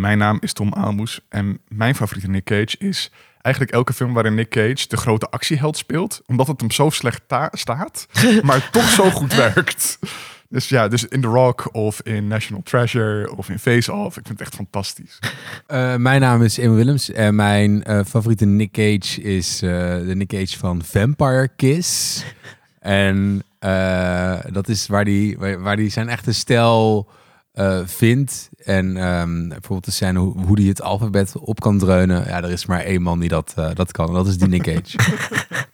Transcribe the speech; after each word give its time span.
Mijn 0.00 0.18
naam 0.18 0.38
is 0.40 0.52
Tom 0.52 0.74
Aalmoes 0.74 1.20
en 1.28 1.60
mijn 1.68 1.94
favoriete 1.94 2.30
Nick 2.30 2.44
Cage 2.44 2.78
is 2.78 3.10
eigenlijk 3.42 3.74
elke 3.74 3.92
film 3.92 4.12
waarin 4.12 4.34
Nick 4.34 4.50
Cage 4.50 4.88
de 4.88 4.96
grote 4.96 5.30
actieheld 5.30 5.76
speelt, 5.76 6.22
omdat 6.26 6.46
het 6.46 6.60
hem 6.60 6.70
zo 6.70 6.90
slecht 6.90 7.22
ta- 7.26 7.48
staat, 7.52 8.06
maar 8.42 8.70
toch 8.70 8.88
zo 8.88 9.10
goed 9.10 9.34
werkt. 9.34 9.98
Dus 10.48 10.68
ja, 10.68 10.88
dus 10.88 11.04
in 11.04 11.20
The 11.20 11.26
Rock 11.26 11.68
of 11.74 12.00
in 12.02 12.26
National 12.28 12.62
Treasure 12.62 13.36
of 13.36 13.48
in 13.48 13.58
Face 13.58 13.92
Off. 13.92 14.16
Ik 14.16 14.26
vind 14.26 14.28
het 14.28 14.40
echt 14.40 14.54
fantastisch. 14.54 15.18
Eh, 15.66 15.96
mijn 15.96 16.20
naam 16.20 16.42
is 16.42 16.58
Emma 16.58 16.74
Willems 16.76 17.10
en 17.10 17.34
mijn 17.34 17.84
eh, 17.84 18.00
favoriete 18.06 18.44
Nick 18.44 18.72
Cage 18.72 19.22
is 19.22 19.62
eh, 19.62 19.70
de 20.06 20.14
Nick 20.14 20.28
Cage 20.28 20.58
van 20.58 20.82
Vampire 20.84 21.48
Kiss. 21.56 22.24
En 22.80 23.42
dat 24.52 24.68
is 24.68 24.86
waar 24.86 25.04
die, 25.04 25.38
waar, 25.38 25.60
waar 25.60 25.76
die 25.76 25.90
zijn 25.90 26.08
echte 26.08 26.32
stijl 26.32 27.08
eh, 27.54 27.80
vindt. 27.84 28.50
En 28.64 28.96
ehm, 28.96 29.48
bijvoorbeeld 29.48 29.84
de 29.84 29.90
scène 29.90 30.18
hoe, 30.18 30.40
hoe 30.46 30.56
die 30.56 30.68
het 30.68 30.82
alfabet 30.82 31.36
op 31.38 31.60
kan 31.60 31.78
dreunen. 31.78 32.26
Ja, 32.26 32.42
er 32.42 32.50
is 32.50 32.66
maar 32.66 32.80
één 32.80 33.02
man 33.02 33.20
die 33.20 33.28
dat, 33.28 33.52
eh, 33.56 33.70
dat 33.74 33.92
kan. 33.92 34.08
En 34.08 34.14
dat 34.14 34.26
is 34.26 34.38
die 34.38 34.48
Nick 34.48 34.62
Cage. 34.62 34.96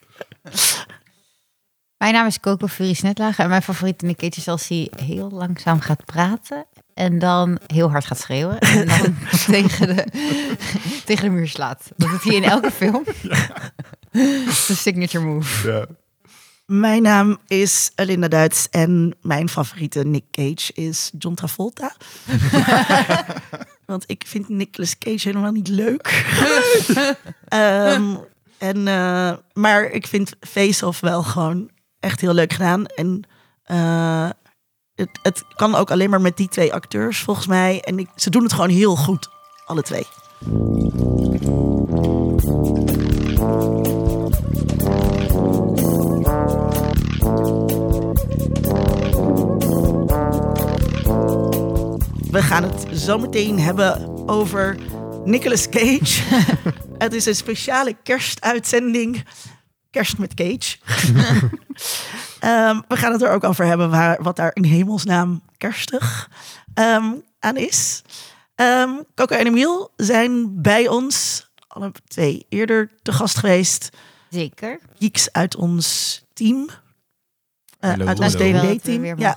Mijn 1.97 2.13
naam 2.13 2.27
is 2.27 2.41
Coco 2.41 2.67
Furies 2.67 3.01
Netlage 3.01 3.43
en 3.43 3.49
mijn 3.49 3.63
favoriete 3.63 4.05
Nick 4.05 4.17
Cage 4.17 4.37
is 4.37 4.49
als 4.49 4.69
hij 4.69 4.91
heel 4.97 5.31
langzaam 5.31 5.81
gaat 5.81 6.05
praten 6.05 6.67
en 6.95 7.19
dan 7.19 7.59
heel 7.67 7.91
hard 7.91 8.05
gaat 8.05 8.19
schreeuwen 8.19 8.59
en 8.59 8.87
dan 8.87 9.17
tegen, 9.47 9.87
de, 9.87 10.05
tegen 11.05 11.25
de 11.25 11.31
muur 11.31 11.49
slaat. 11.49 11.93
Dat 11.97 12.11
doet 12.11 12.25
hij 12.25 12.35
in 12.35 12.45
elke 12.45 12.71
film. 12.71 13.05
Dat 13.05 14.47
is 14.47 14.69
een 14.69 14.77
signature 14.77 15.25
move. 15.25 15.71
Ja. 15.71 15.87
Mijn 16.71 17.03
naam 17.03 17.39
is 17.47 17.91
Alinda 17.95 18.29
Duits 18.29 18.69
en 18.69 19.17
mijn 19.23 19.49
favoriete 19.49 20.05
Nick 20.05 20.25
Cage 20.31 20.73
is 20.73 21.11
John 21.19 21.35
Travolta. 21.35 21.95
Want 23.87 24.05
ik 24.07 24.25
vind 24.27 24.49
Nicolas 24.49 24.99
Cage 24.99 25.29
helemaal 25.29 25.53
niet 25.53 25.69
leuk. 25.69 26.09
Ehm, 27.49 28.17
en, 28.59 28.89
eh, 28.89 29.33
maar 29.53 29.85
ik 29.85 30.07
vind 30.07 30.33
Face 30.41 30.87
Off 30.87 31.01
wel 31.01 31.23
gewoon 31.23 31.71
echt 32.01 32.21
heel 32.21 32.35
leuk 32.35 32.53
gedaan. 32.53 32.87
En 32.87 33.23
eh, 33.63 34.31
het, 34.95 35.19
het 35.23 35.45
kan 35.57 35.75
ook 35.75 35.91
alleen 35.91 36.11
maar 36.11 36.21
met 36.21 36.37
die 36.37 36.49
twee 36.49 36.73
acteurs 36.73 37.19
volgens 37.19 37.47
mij. 37.47 37.81
En 37.81 37.99
ik, 37.99 38.09
ze 38.17 38.31
doen 38.31 38.43
het 38.43 38.53
gewoon 38.53 38.71
heel 38.71 38.97
goed, 38.97 39.29
alle 39.67 39.83
twee. 39.83 40.07
We 52.31 52.43
gaan 52.43 52.63
het 52.63 52.99
zo 52.99 53.19
meteen 53.19 53.59
hebben 53.59 54.19
over 54.29 54.77
Nicolas 55.25 55.69
Cage. 55.69 56.23
het 57.05 57.15
is 57.15 57.27
een 57.27 57.35
speciale 57.35 57.97
kerstuitzending. 58.03 59.25
Kerst 59.91 60.19
met 60.19 60.35
Cage. 60.35 60.77
Ehm, 62.41 62.81
we 62.89 62.97
gaan 62.97 63.13
het 63.13 63.23
er 63.23 63.31
ook 63.31 63.45
over 63.45 63.65
hebben 63.65 63.91
waar, 63.91 64.23
wat 64.23 64.37
daar 64.37 64.51
in 64.55 64.65
hemelsnaam 64.65 65.43
kerstig 65.57 66.31
ehm, 66.75 67.13
aan 67.39 67.57
is. 67.57 68.03
Coco 69.15 69.35
en 69.35 69.47
Emiel 69.47 69.93
zijn 69.97 70.63
bij 70.63 70.89
ons, 70.89 71.49
alle 71.69 71.93
twee 72.07 72.47
eerder 72.49 72.91
te 73.03 73.13
gast 73.13 73.39
geweest. 73.39 73.89
Zeker. 74.31 74.79
Geeks 74.99 75.33
uit 75.33 75.57
ons 75.57 76.23
team. 76.33 76.69
Uit 77.81 78.19
ons 78.21 78.33
DND-team. 78.35 79.05
Ja, 79.19 79.37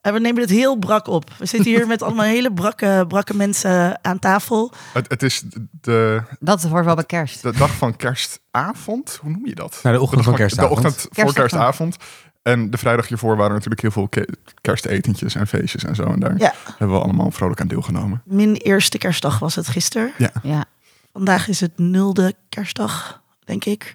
en 0.00 0.12
we 0.12 0.18
nemen 0.20 0.40
het 0.40 0.50
heel 0.50 0.76
brak 0.76 1.06
op. 1.06 1.30
We 1.38 1.46
zitten 1.46 1.70
hier 1.70 1.86
met 1.86 2.02
allemaal 2.02 2.24
hele 2.24 2.52
brakke, 2.52 3.04
brakke 3.08 3.34
mensen 3.36 3.98
aan 4.04 4.18
tafel. 4.18 4.72
Het, 4.92 5.08
het 5.10 5.22
is 5.22 5.42
de, 5.80 6.22
Dat 6.40 6.62
hoort 6.62 6.84
wel 6.84 6.94
bij 6.94 7.04
kerst. 7.04 7.42
de 7.42 7.52
dag 7.52 7.74
van 7.74 7.96
kerstavond. 7.96 9.18
Hoe 9.20 9.30
noem 9.30 9.46
je 9.46 9.54
dat? 9.54 9.80
Nou, 9.82 9.96
de 9.96 10.02
ochtend 10.02 10.24
van 10.24 10.34
kerstavond. 10.34 10.82
De 10.82 10.86
ochtend 10.88 11.08
voor 11.10 11.32
Kerstavond. 11.32 11.96
En 12.42 12.70
de 12.70 12.78
vrijdag 12.78 13.08
hiervoor 13.08 13.36
waren 13.36 13.52
natuurlijk 13.52 13.80
heel 13.82 13.90
veel 13.90 14.08
ke- 14.08 14.28
kerstetentjes 14.60 15.34
en 15.34 15.46
feestjes 15.46 15.84
en 15.84 15.94
zo. 15.94 16.02
En 16.02 16.20
daar 16.20 16.38
Ja. 16.38 16.54
hebben 16.78 16.96
we 16.96 17.02
allemaal 17.02 17.30
vrolijk 17.30 17.60
aan 17.60 17.68
deelgenomen. 17.68 18.22
Mijn 18.24 18.54
eerste 18.56 18.98
kerstdag 18.98 19.38
was 19.38 19.54
het 19.54 19.68
gisteren. 19.68 20.12
Ja. 20.42 20.64
Vandaag 21.12 21.48
is 21.48 21.60
het 21.60 21.78
nulde 21.78 22.34
kerstdag, 22.48 23.22
denk 23.44 23.64
ik. 23.64 23.94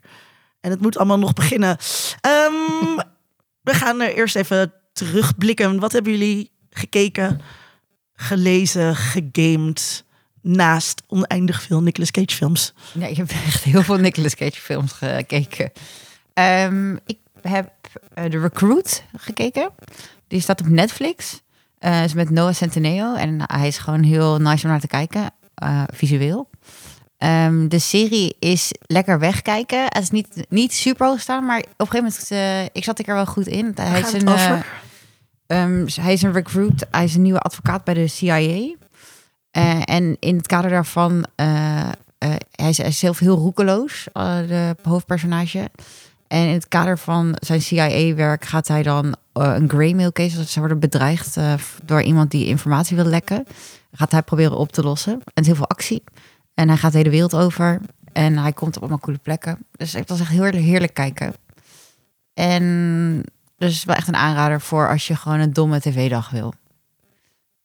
En 0.61 0.69
het 0.71 0.81
moet 0.81 0.97
allemaal 0.97 1.19
nog 1.19 1.33
beginnen. 1.33 1.77
Ehm, 2.21 2.99
we 3.69 3.75
gaan 3.75 4.01
er 4.01 4.15
eerst 4.15 4.35
even 4.35 4.73
terugblikken. 4.93 5.79
Wat 5.79 5.91
hebben 5.91 6.11
jullie 6.11 6.51
gekeken, 6.69 7.41
gelezen, 8.13 8.95
gegamed... 8.95 10.05
naast 10.41 11.03
oneindig 11.07 11.61
veel 11.61 11.81
Nicolas 11.81 12.11
Cage 12.11 12.35
films? 12.35 12.73
Nee, 12.93 13.09
ik 13.09 13.17
heb 13.17 13.29
echt 13.29 13.63
heel 13.63 13.83
veel 13.83 13.97
Nicolas 13.97 14.35
Cage 14.35 14.61
films 14.61 14.91
gekeken. 14.91 15.71
Ehm, 16.33 16.95
ik 17.05 17.17
heb 17.41 17.71
eh, 18.13 18.25
The 18.25 18.39
Recruit 18.39 19.03
gekeken. 19.17 19.69
Die 20.27 20.41
staat 20.41 20.61
op 20.61 20.67
Netflix. 20.67 21.41
Eh 21.79 22.03
is 22.03 22.13
met 22.13 22.29
Noah 22.29 22.53
Centineo. 22.53 23.15
En 23.15 23.41
hij 23.51 23.67
is 23.67 23.77
gewoon 23.77 24.03
heel 24.03 24.37
nice 24.37 24.65
om 24.65 24.71
naar 24.71 24.79
te 24.79 24.87
kijken. 24.87 25.31
eh, 25.55 25.83
visueel. 25.93 26.49
Ehm, 27.19 27.67
de 27.67 27.79
serie 27.79 28.35
is 28.39 28.71
lekker 28.81 29.19
wegkijken. 29.19 29.83
Het 29.83 30.01
is 30.01 30.09
niet, 30.09 30.45
niet 30.49 30.73
super 30.73 31.07
hoog 31.07 31.19
staan, 31.19 31.45
maar 31.45 31.59
op 31.59 31.65
een 31.77 31.87
gegeven 31.87 32.03
moment... 32.03 32.31
eh, 32.31 32.63
ik 32.63 32.83
zat 32.83 32.99
ik 32.99 33.07
er 33.07 33.15
wel 33.15 33.25
goed 33.25 33.47
in. 33.47 33.71
Hij 33.75 33.99
is, 33.99 34.13
een, 34.13 34.27
eh? 34.27 34.59
Ehm, 35.47 35.87
hij 36.01 36.13
is 36.13 36.21
een 36.21 36.31
recruit. 36.31 36.85
Hij 36.91 37.03
is 37.03 37.15
een 37.15 37.21
nieuwe 37.21 37.39
advocaat 37.39 37.83
bij 37.83 37.93
de 37.93 38.07
CIA. 38.07 38.75
Eh, 39.51 39.81
en 39.85 40.17
in 40.19 40.37
het 40.37 40.47
kader 40.47 40.69
daarvan, 40.69 41.25
hij, 41.35 42.69
is, 42.69 42.77
hij 42.77 42.87
is 42.87 42.99
zelf 42.99 43.19
heel 43.19 43.37
roekeloos, 43.37 44.07
de 44.13 44.75
hoofdpersonage. 44.81 45.69
En 46.27 46.47
in 46.47 46.53
het 46.53 46.67
kader 46.67 46.97
van 46.97 47.35
zijn 47.39 47.61
CIA-werk 47.61 48.45
gaat 48.45 48.67
hij 48.67 48.83
dan 48.83 49.15
een 49.33 49.69
greymail 49.69 50.11
case, 50.11 50.37
dus 50.37 50.51
ze 50.51 50.59
worden 50.59 50.79
bedreigd 50.79 51.37
door 51.83 52.01
iemand 52.01 52.31
die 52.31 52.45
informatie 52.45 52.95
wil 52.95 53.05
lekken. 53.05 53.45
Gaat 53.91 54.11
hij 54.11 54.21
proberen 54.21 54.57
op 54.57 54.71
te 54.71 54.83
lossen. 54.83 55.13
En 55.13 55.21
het 55.23 55.39
is 55.39 55.45
heel 55.45 55.55
veel 55.55 55.69
actie. 55.69 56.03
En 56.59 56.67
hij 56.67 56.77
gaat 56.77 56.91
de 56.91 56.97
hele 56.97 57.09
wereld 57.09 57.35
over. 57.35 57.79
En 58.13 58.37
hij 58.37 58.53
komt 58.53 58.75
op 58.75 58.81
allemaal 58.81 58.99
coole 58.99 59.17
plekken. 59.17 59.65
Dus 59.71 59.93
het 59.93 60.09
was 60.09 60.19
echt 60.19 60.29
heel 60.29 60.43
heerlijk, 60.43 60.93
kijken. 60.93 61.33
En 62.33 63.23
dus 63.57 63.83
wel 63.83 63.95
echt 63.95 64.07
een 64.07 64.15
aanrader 64.15 64.61
voor 64.61 64.89
als 64.89 65.07
je 65.07 65.15
gewoon 65.15 65.39
een 65.39 65.53
domme 65.53 65.79
tv-dag 65.79 66.29
wil. 66.29 66.53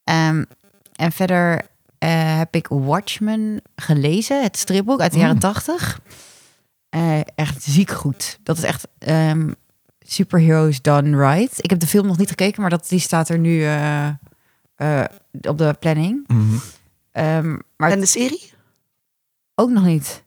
Ehm, 0.04 0.44
en 0.94 1.12
verder 1.12 1.62
eh, 1.98 2.36
heb 2.38 2.54
ik 2.54 2.66
Watchmen 2.68 3.62
gelezen, 3.76 4.42
het 4.42 4.56
stripboek 4.56 5.00
uit 5.00 5.12
de 5.12 5.18
jaren 5.18 5.38
tachtig. 5.38 6.00
Eh, 6.88 7.20
echt 7.34 7.62
ziek 7.62 7.90
goed. 7.90 8.38
Dat 8.42 8.56
is 8.56 8.64
echt 8.64 8.88
ehm, 8.98 9.52
superheroes 10.00 10.82
done 10.82 11.28
right. 11.28 11.64
Ik 11.64 11.70
heb 11.70 11.80
de 11.80 11.86
film 11.86 12.06
nog 12.06 12.18
niet 12.18 12.28
gekeken, 12.28 12.60
maar 12.60 12.70
dat, 12.70 12.88
die 12.88 12.98
staat 12.98 13.28
er 13.28 13.38
nu 13.38 13.62
eh, 13.62 14.06
eh, 14.74 15.04
op 15.40 15.58
de 15.58 15.76
planning. 15.80 16.26
Ehm, 17.12 17.58
maar 17.76 17.90
En 17.90 18.00
de 18.00 18.06
serie? 18.06 18.53
Ook 19.54 19.70
nog 19.70 19.84
niet. 19.84 20.22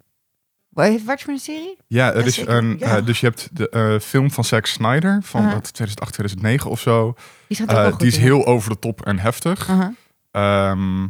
Heeft 0.73 1.05
Watchmen 1.05 1.35
een 1.35 1.41
serie? 1.41 1.77
Ja, 1.87 2.13
er 2.13 2.25
is 2.25 2.37
een, 2.45 2.75
Ja. 2.79 2.97
eh, 2.97 3.05
dus 3.05 3.19
je 3.19 3.25
hebt 3.25 3.49
de 3.51 3.69
eh, 3.69 3.99
film 3.99 4.31
van 4.31 4.43
Zack 4.43 4.65
Snyder 4.65 5.19
van 5.23 5.41
Aha. 5.41 5.53
wat, 5.53 5.73
2008, 5.73 6.13
2009 6.13 6.69
of 6.71 6.79
zo. 6.79 7.13
Die 7.47 7.57
Eh, 7.67 7.73
wel 7.75 7.89
goed 7.91 7.99
die 7.99 8.07
is 8.07 8.15
in. 8.15 8.21
heel 8.21 8.45
over 8.45 8.69
de 8.69 8.79
top 8.79 9.05
en 9.05 9.19
heftig. 9.19 9.69
Aha. 9.69 9.93
Ehm, 10.31 11.07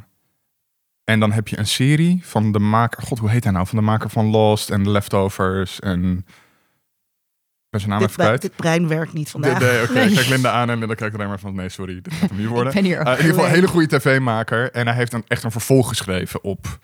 en 1.03 1.19
dan 1.19 1.31
heb 1.31 1.47
je 1.47 1.57
een 1.57 1.67
serie 1.67 2.19
van 2.23 2.51
de 2.51 2.59
maker, 2.59 3.03
god 3.03 3.19
hoe 3.19 3.29
heet 3.29 3.43
hij 3.43 3.53
nou? 3.53 3.67
Van 3.67 3.77
de 3.77 3.83
maker 3.83 4.09
van 4.09 4.25
Lost 4.25 4.69
en 4.69 4.83
The 4.83 4.89
Leftovers 4.89 5.79
en... 5.79 6.17
Ik 6.17 7.73
ben 7.73 7.79
zijn 7.79 7.91
naam 7.91 7.99
Dit, 7.99 8.09
even 8.09 8.23
kwijt. 8.23 8.41
dit 8.41 8.55
brein 8.55 8.87
werkt 8.87 9.13
niet 9.13 9.29
vandaag. 9.29 9.59
De- 9.59 9.65
de- 9.65 9.81
Oké, 9.83 9.93
Nee. 9.99 10.09
ik 10.09 10.15
kijk 10.15 10.27
Linda 10.27 10.51
aan 10.51 10.69
en 10.69 10.79
Linda 10.79 10.93
kijkt 10.93 11.15
alleen 11.15 11.27
maar 11.27 11.39
van 11.39 11.55
nee, 11.55 11.69
sorry, 11.69 12.01
dit 12.01 12.13
gaat 12.13 12.29
hem 12.29 12.37
niet 12.39 12.47
worden. 12.55 12.67
Ik 12.67 12.73
ben 12.73 12.83
hier 12.83 12.99
in 13.01 13.07
ieder 13.09 13.23
geval 13.25 13.45
een 13.45 13.51
hele 13.51 13.67
goede 13.67 13.97
tv-maker. 13.97 14.71
En 14.71 14.87
hij 14.87 14.95
heeft 14.95 15.11
dan 15.11 15.23
echt 15.27 15.43
een 15.43 15.51
vervolg 15.51 15.87
geschreven 15.87 16.43
op 16.43 16.79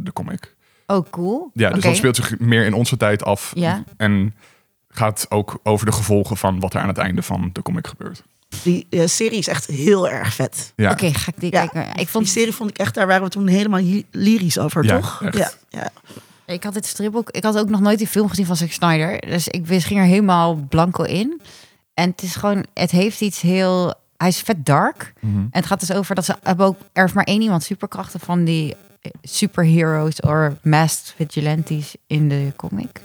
de 0.00 0.10
comic. 0.12 0.56
Oh, 0.86 1.06
cool. 1.10 1.50
Ja, 1.54 1.70
dus 1.70 1.82
dat 1.82 1.96
speelt 1.96 2.16
zich 2.16 2.38
meer 2.38 2.64
in 2.66 2.74
onze 2.74 2.96
tijd 2.96 3.24
af. 3.24 3.52
Ja. 3.54 3.84
En 3.96 4.34
gaat 4.88 5.26
ook 5.28 5.58
over 5.62 5.86
de 5.86 5.92
gevolgen 5.92 6.36
van 6.36 6.60
wat 6.60 6.74
er 6.74 6.80
aan 6.80 6.88
het 6.88 6.98
einde 6.98 7.22
van 7.22 7.50
de 7.52 7.62
comic 7.62 7.86
gebeurt. 7.86 8.22
Die 8.62 8.86
eh, 8.90 9.06
serie 9.06 9.38
is 9.38 9.48
echt 9.48 9.66
heel 9.66 10.08
erg 10.08 10.34
vet. 10.34 10.72
Ja, 10.76 10.90
Oké, 10.90 11.12
ga 11.14 11.32
ik 11.34 11.40
die 11.40 11.52
Ja. 11.52 11.66
kijken. 11.66 11.90
Ik, 11.90 11.96
Die 11.96 12.08
vond, 12.08 12.28
serie 12.28 12.52
vond 12.52 12.70
ik 12.70 12.78
echt, 12.78 12.94
daar 12.94 13.06
waren 13.06 13.22
we 13.22 13.28
toen 13.28 13.46
helemaal 13.46 13.80
lyrisch 14.10 14.58
over, 14.58 14.84
Ja, 14.84 14.96
toch? 15.00 15.22
echt. 15.22 15.36
Ja, 15.38 15.50
ja. 15.68 15.90
ik 16.54 16.62
had 16.64 16.74
dit 16.74 16.86
stripboek. 16.86 17.30
Ik 17.30 17.44
had 17.44 17.58
ook 17.58 17.68
nog 17.68 17.80
nooit 17.80 17.98
die 17.98 18.06
film 18.06 18.28
gezien 18.28 18.46
van 18.46 18.56
Zack 18.56 18.70
Snyder. 18.72 19.20
Dus 19.20 19.48
ik 19.48 19.66
wist- 19.66 19.86
ging 19.86 20.00
er 20.00 20.06
helemaal 20.06 20.54
blanco 20.54 21.02
in. 21.02 21.40
En 21.94 22.10
het 22.10 22.22
is 22.22 22.36
gewoon, 22.36 22.64
het 22.74 22.90
heeft 22.90 23.20
iets 23.20 23.40
heel. 23.40 23.94
Hij 24.16 24.28
is 24.28 24.40
vet 24.40 24.66
dark. 24.66 25.12
Mhm. 25.20 25.36
En 25.38 25.48
het 25.50 25.66
gaat 25.66 25.80
dus 25.80 25.92
over 25.92 26.14
dat 26.14 26.24
ze 26.24 26.34
hebben 26.42 26.66
ook 26.66 26.78
er 26.92 27.02
heeft 27.02 27.14
maar 27.14 27.24
één 27.24 27.40
iemand 27.42 27.62
superkrachten 27.62 28.20
van 28.20 28.44
die 28.44 28.72
eh, 28.72 28.78
superheroes 29.22 30.20
of 30.20 30.52
masked 30.62 31.14
vigilantes 31.16 31.94
in 32.06 32.28
de 32.28 32.52
comic. 32.56 33.00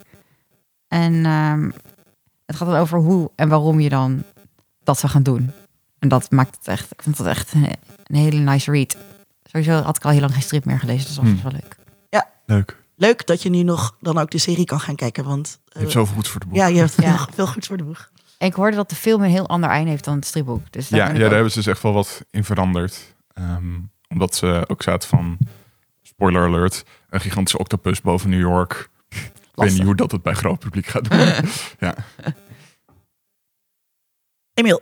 En 0.87 1.25
ehm, 1.25 1.69
het 2.45 2.55
gaat 2.55 2.67
dan 2.67 2.77
over 2.79 2.99
hoe 2.99 3.31
en 3.35 3.49
waarom 3.49 3.79
je 3.79 3.89
dan 3.89 4.23
dat 4.83 4.99
zou 4.99 5.11
gaan 5.11 5.23
doen. 5.23 5.51
En 5.99 6.07
dat 6.09 6.31
maakt 6.31 6.55
het 6.57 6.67
echt. 6.67 6.91
Ik 6.91 7.01
vond 7.03 7.17
het 7.17 7.27
echt 7.27 7.53
een, 7.53 7.67
een 8.03 8.15
hele 8.15 8.39
nice 8.39 8.71
read. 8.71 8.97
Sowieso 9.43 9.81
had 9.81 9.95
ik 9.95 10.05
al 10.05 10.11
heel 10.11 10.19
lang 10.19 10.33
geen 10.33 10.41
strip 10.41 10.65
meer 10.65 10.79
gelezen, 10.79 11.05
dus 11.05 11.15
dat 11.15 11.23
was 11.23 11.33
Hmm. 11.33 11.43
wel 11.43 11.51
leuk. 11.51 11.75
Leuk. 12.45 12.77
Leuk 12.95 13.25
dat 13.27 13.41
je 13.41 13.49
nu 13.49 13.63
nog 13.63 13.97
dan 13.99 14.17
ook 14.17 14.31
de 14.31 14.37
serie 14.37 14.65
kan 14.65 14.79
gaan 14.79 14.95
kijken. 14.95 15.23
Want 15.23 15.59
Je 15.65 15.71
hebt 15.79 15.85
eh, 15.85 15.91
zoveel 15.93 16.13
goeds 16.15 16.29
voor 16.29 16.39
de 16.39 16.45
boek. 16.45 16.55
ja, 16.55 16.65
je 16.67 16.77
hebt 16.77 16.95
Ja. 17.01 17.17
veel, 17.17 17.27
veel 17.33 17.47
goeds 17.47 17.67
voor 17.67 17.77
de 17.77 17.83
boeg. 17.83 18.09
En 18.37 18.47
ik 18.47 18.53
hoorde 18.53 18.75
dat 18.75 18.89
de 18.89 18.95
film 18.95 19.21
een 19.23 19.29
heel 19.29 19.47
ander 19.47 19.69
einde 19.69 19.89
heeft 19.89 20.03
dan 20.03 20.15
het 20.15 20.25
stripboek. 20.25 20.71
Dus 20.71 20.87
daar 20.89 20.99
Ja, 20.99 21.05
ja, 21.07 21.13
daar 21.13 21.23
ook- 21.25 21.31
hebben 21.33 21.51
ze 21.51 21.57
dus 21.57 21.67
echt 21.67 21.81
wel 21.81 21.93
wat 21.93 22.25
in 22.31 22.43
veranderd. 22.43 23.15
Ehm, 23.33 23.79
omdat 24.09 24.35
ze 24.35 24.63
ook 24.67 24.83
zaten 24.83 25.09
van, 25.09 25.37
spoiler 26.13 26.47
alert, 26.47 26.83
een 27.09 27.19
gigantische 27.21 27.57
octopus 27.57 28.01
boven 28.01 28.29
New 28.29 28.39
York. 28.39 28.89
Ik 29.09 29.31
weet 29.53 29.71
niet 29.73 29.81
hoe 29.83 29.95
dat 29.95 30.11
het 30.11 30.21
bij 30.21 30.33
groot 30.33 30.59
publiek 30.59 30.85
gaat 30.85 31.09
doen. 31.09 31.19
ja. 31.89 31.95
Emiel, 34.53 34.81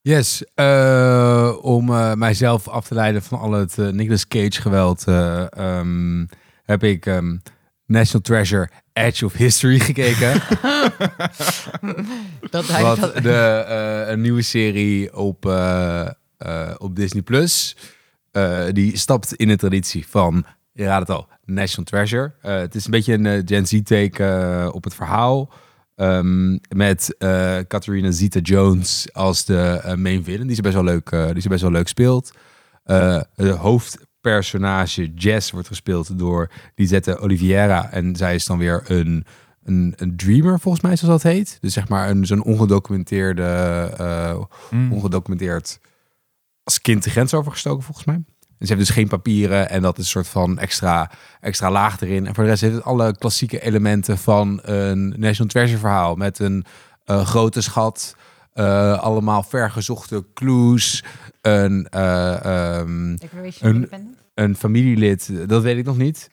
Yes, 0.00 0.44
eh, 0.54 1.56
om 1.60 1.90
eh, 1.90 2.12
mijzelf 2.14 2.68
af 2.68 2.86
te 2.86 2.94
leiden 2.94 3.22
van 3.22 3.38
al 3.38 3.52
het 3.52 3.78
eh, 3.78 3.88
Nicolas 3.88 4.28
Cage 4.28 4.60
geweld, 4.62 5.06
eh, 5.06 5.46
ehm, 5.52 6.26
heb 6.62 6.82
ik 6.84 7.06
ehm, 7.06 7.36
National 7.86 8.20
Treasure 8.22 8.70
Edge 8.92 9.24
of 9.24 9.32
History 9.32 9.78
gekeken. 9.78 10.32
dat 12.50 12.66
wat 12.66 12.98
dat- 13.00 13.14
de, 13.22 13.64
eh, 13.68 14.08
een 14.12 14.20
nieuwe 14.20 14.42
serie 14.42 15.16
op, 15.16 15.44
op 16.78 16.96
Disney 16.96 17.22
Plus. 17.22 17.76
Eh, 18.30 18.64
die 18.72 18.96
stapt 18.96 19.34
in 19.34 19.48
de 19.48 19.56
traditie 19.56 20.06
van, 20.08 20.46
je 20.76 20.84
raadt 20.84 21.08
het 21.08 21.16
al, 21.16 21.28
National 21.44 21.84
Treasure. 21.84 22.32
Eh, 22.42 22.56
het 22.56 22.74
is 22.74 22.84
een 22.84 22.90
beetje 22.90 23.12
een 23.12 23.26
eh, 23.26 23.42
Gen 23.44 23.66
Z-take 23.66 24.24
eh, 24.24 24.68
op 24.74 24.84
het 24.84 24.94
verhaal. 24.94 25.52
Ehm, 25.94 26.58
met 26.74 27.14
Catharina 27.68 28.10
Zeta-Jones 28.10 29.08
als 29.12 29.44
de 29.44 29.94
main 29.98 30.24
villain, 30.24 30.46
die 30.46 30.56
ze 30.56 30.62
best 30.62 30.74
wel 30.74 30.84
leuk, 30.84 31.10
die 31.32 31.42
ze 31.42 31.48
best 31.48 31.62
wel 31.62 31.70
leuk 31.70 31.88
speelt. 31.88 32.32
De 32.84 33.56
hoofdpersonage 33.58 35.12
Jess 35.14 35.50
wordt 35.50 35.68
gespeeld 35.68 36.18
door 36.18 36.50
Lisette 36.74 37.18
Oliveira. 37.18 37.90
En 37.90 38.16
zij 38.16 38.34
is 38.34 38.44
dan 38.44 38.58
weer 38.58 38.82
een, 38.86 39.24
een, 39.64 39.92
een 39.96 40.16
dreamer, 40.16 40.60
volgens 40.60 40.82
mij, 40.84 40.96
zoals 40.96 41.22
dat 41.22 41.32
heet. 41.32 41.58
Dus 41.60 41.72
zeg 41.72 41.88
maar 41.88 42.10
een, 42.10 42.26
zo'n 42.26 42.42
ongedocumenteerde, 42.42 43.42
eh, 43.98 44.40
Mm. 44.70 44.92
ongedocumenteerd 44.92 45.80
als 46.62 46.80
kind 46.80 47.04
de 47.04 47.10
grens 47.10 47.34
overgestoken, 47.34 47.82
volgens 47.82 48.06
mij. 48.06 48.24
En 48.58 48.66
ze 48.66 48.74
heeft 48.74 48.86
dus 48.86 48.96
geen 48.96 49.08
papieren 49.08 49.70
en 49.70 49.82
dat 49.82 49.98
is 49.98 50.04
een 50.04 50.10
soort 50.10 50.28
van 50.28 50.58
extra, 50.58 51.10
extra 51.40 51.70
laag 51.70 52.00
erin. 52.00 52.26
En 52.26 52.34
voor 52.34 52.44
de 52.44 52.50
rest 52.50 52.62
heeft 52.62 52.74
het 52.74 52.84
alle 52.84 53.16
klassieke 53.18 53.60
elementen 53.60 54.18
van 54.18 54.60
een 54.62 55.08
National 55.16 55.46
Treasure 55.52 55.78
verhaal. 55.78 56.14
Met 56.14 56.38
een 56.38 56.64
eh, 57.04 57.26
grote 57.26 57.60
schat, 57.60 58.16
eh, 58.52 58.98
allemaal 58.98 59.42
vergezochte 59.42 60.24
clues, 60.34 61.04
een, 61.40 61.86
Declaration 63.20 63.70
een- 63.72 63.88
een 64.34 64.56
familielid, 64.56 65.48
dat 65.48 65.62
weet 65.62 65.76
ik 65.78 65.84
nog 65.84 65.96
niet. 65.96 66.30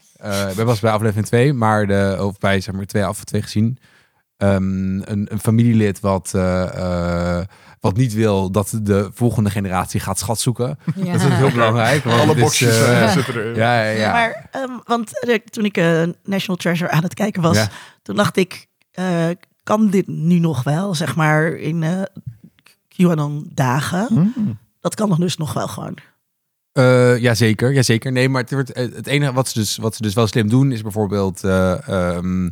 Ik 0.49 0.55
ben 0.55 0.65
pas 0.65 0.79
bij 0.79 0.91
aflevering 0.91 1.25
2, 1.27 1.53
maar 1.53 1.87
de, 1.87 2.17
of 2.19 2.37
bij 2.37 2.59
zeg 2.59 2.75
maar 2.75 2.85
twee 2.85 3.05
af 3.05 3.23
twee 3.23 3.41
gezien. 3.41 3.77
Ehm, 4.37 4.55
een, 5.01 5.27
een 5.31 5.39
familielid 5.39 5.99
wat, 5.99 6.31
wat 7.83 7.95
niet 7.97 8.13
wil 8.13 8.51
dat 8.51 8.79
de 8.81 9.09
volgende 9.13 9.49
generatie 9.49 9.99
gaat 9.99 10.19
schat 10.19 10.39
zoeken. 10.39 10.77
Ja. 10.95 11.11
Dat 11.11 11.21
is 11.21 11.27
heel 11.27 11.51
belangrijk. 11.51 12.03
want 12.03 12.21
Alle 12.21 12.35
is, 12.35 12.41
boxjes 12.41 12.77
eh, 12.79 13.03
eh, 13.03 13.11
zitten 13.11 13.35
erin. 13.35 13.55
ja, 13.55 13.83
ja, 13.83 13.89
ja. 13.89 14.11
Maar, 14.11 14.49
ehm, 14.51 14.71
want 14.85 15.27
eh, 15.27 15.35
toen 15.35 15.65
ik 15.65 15.77
eh, 15.77 16.03
National 16.23 16.55
Treasure 16.55 16.91
aan 16.91 17.03
het 17.03 17.13
kijken 17.13 17.41
was, 17.41 17.57
Ja. 17.57 17.69
toen 18.01 18.15
dacht 18.15 18.37
ik, 18.37 18.67
eh, 18.91 19.29
kan 19.63 19.89
dit 19.89 20.07
nu 20.07 20.39
nog 20.39 20.63
wel, 20.63 20.95
zeg 20.95 21.15
maar, 21.15 21.47
in 21.47 21.83
eh 21.83 22.01
QAnon-dagen? 22.87 24.07
Mm. 24.35 24.57
Dat 24.79 24.95
kan 24.95 25.09
nog 25.09 25.17
dus 25.17 25.37
nog 25.37 25.53
wel 25.53 25.67
gewoon. 25.67 25.97
Eh, 26.71 27.17
jazeker, 27.17 27.73
jazeker. 27.73 28.11
Nee, 28.11 28.29
maar 28.29 28.41
het, 28.41 28.51
wordt, 28.51 28.75
het 28.75 29.07
enige 29.07 29.33
wat 29.33 29.47
ze, 29.47 29.59
dus, 29.59 29.77
wat 29.77 29.95
ze 29.95 30.01
dus 30.01 30.13
wel 30.13 30.27
slim 30.27 30.49
doen 30.49 30.71
is 30.71 30.81
bijvoorbeeld... 30.81 31.43
eh, 31.43 31.87
ehm, 31.87 32.49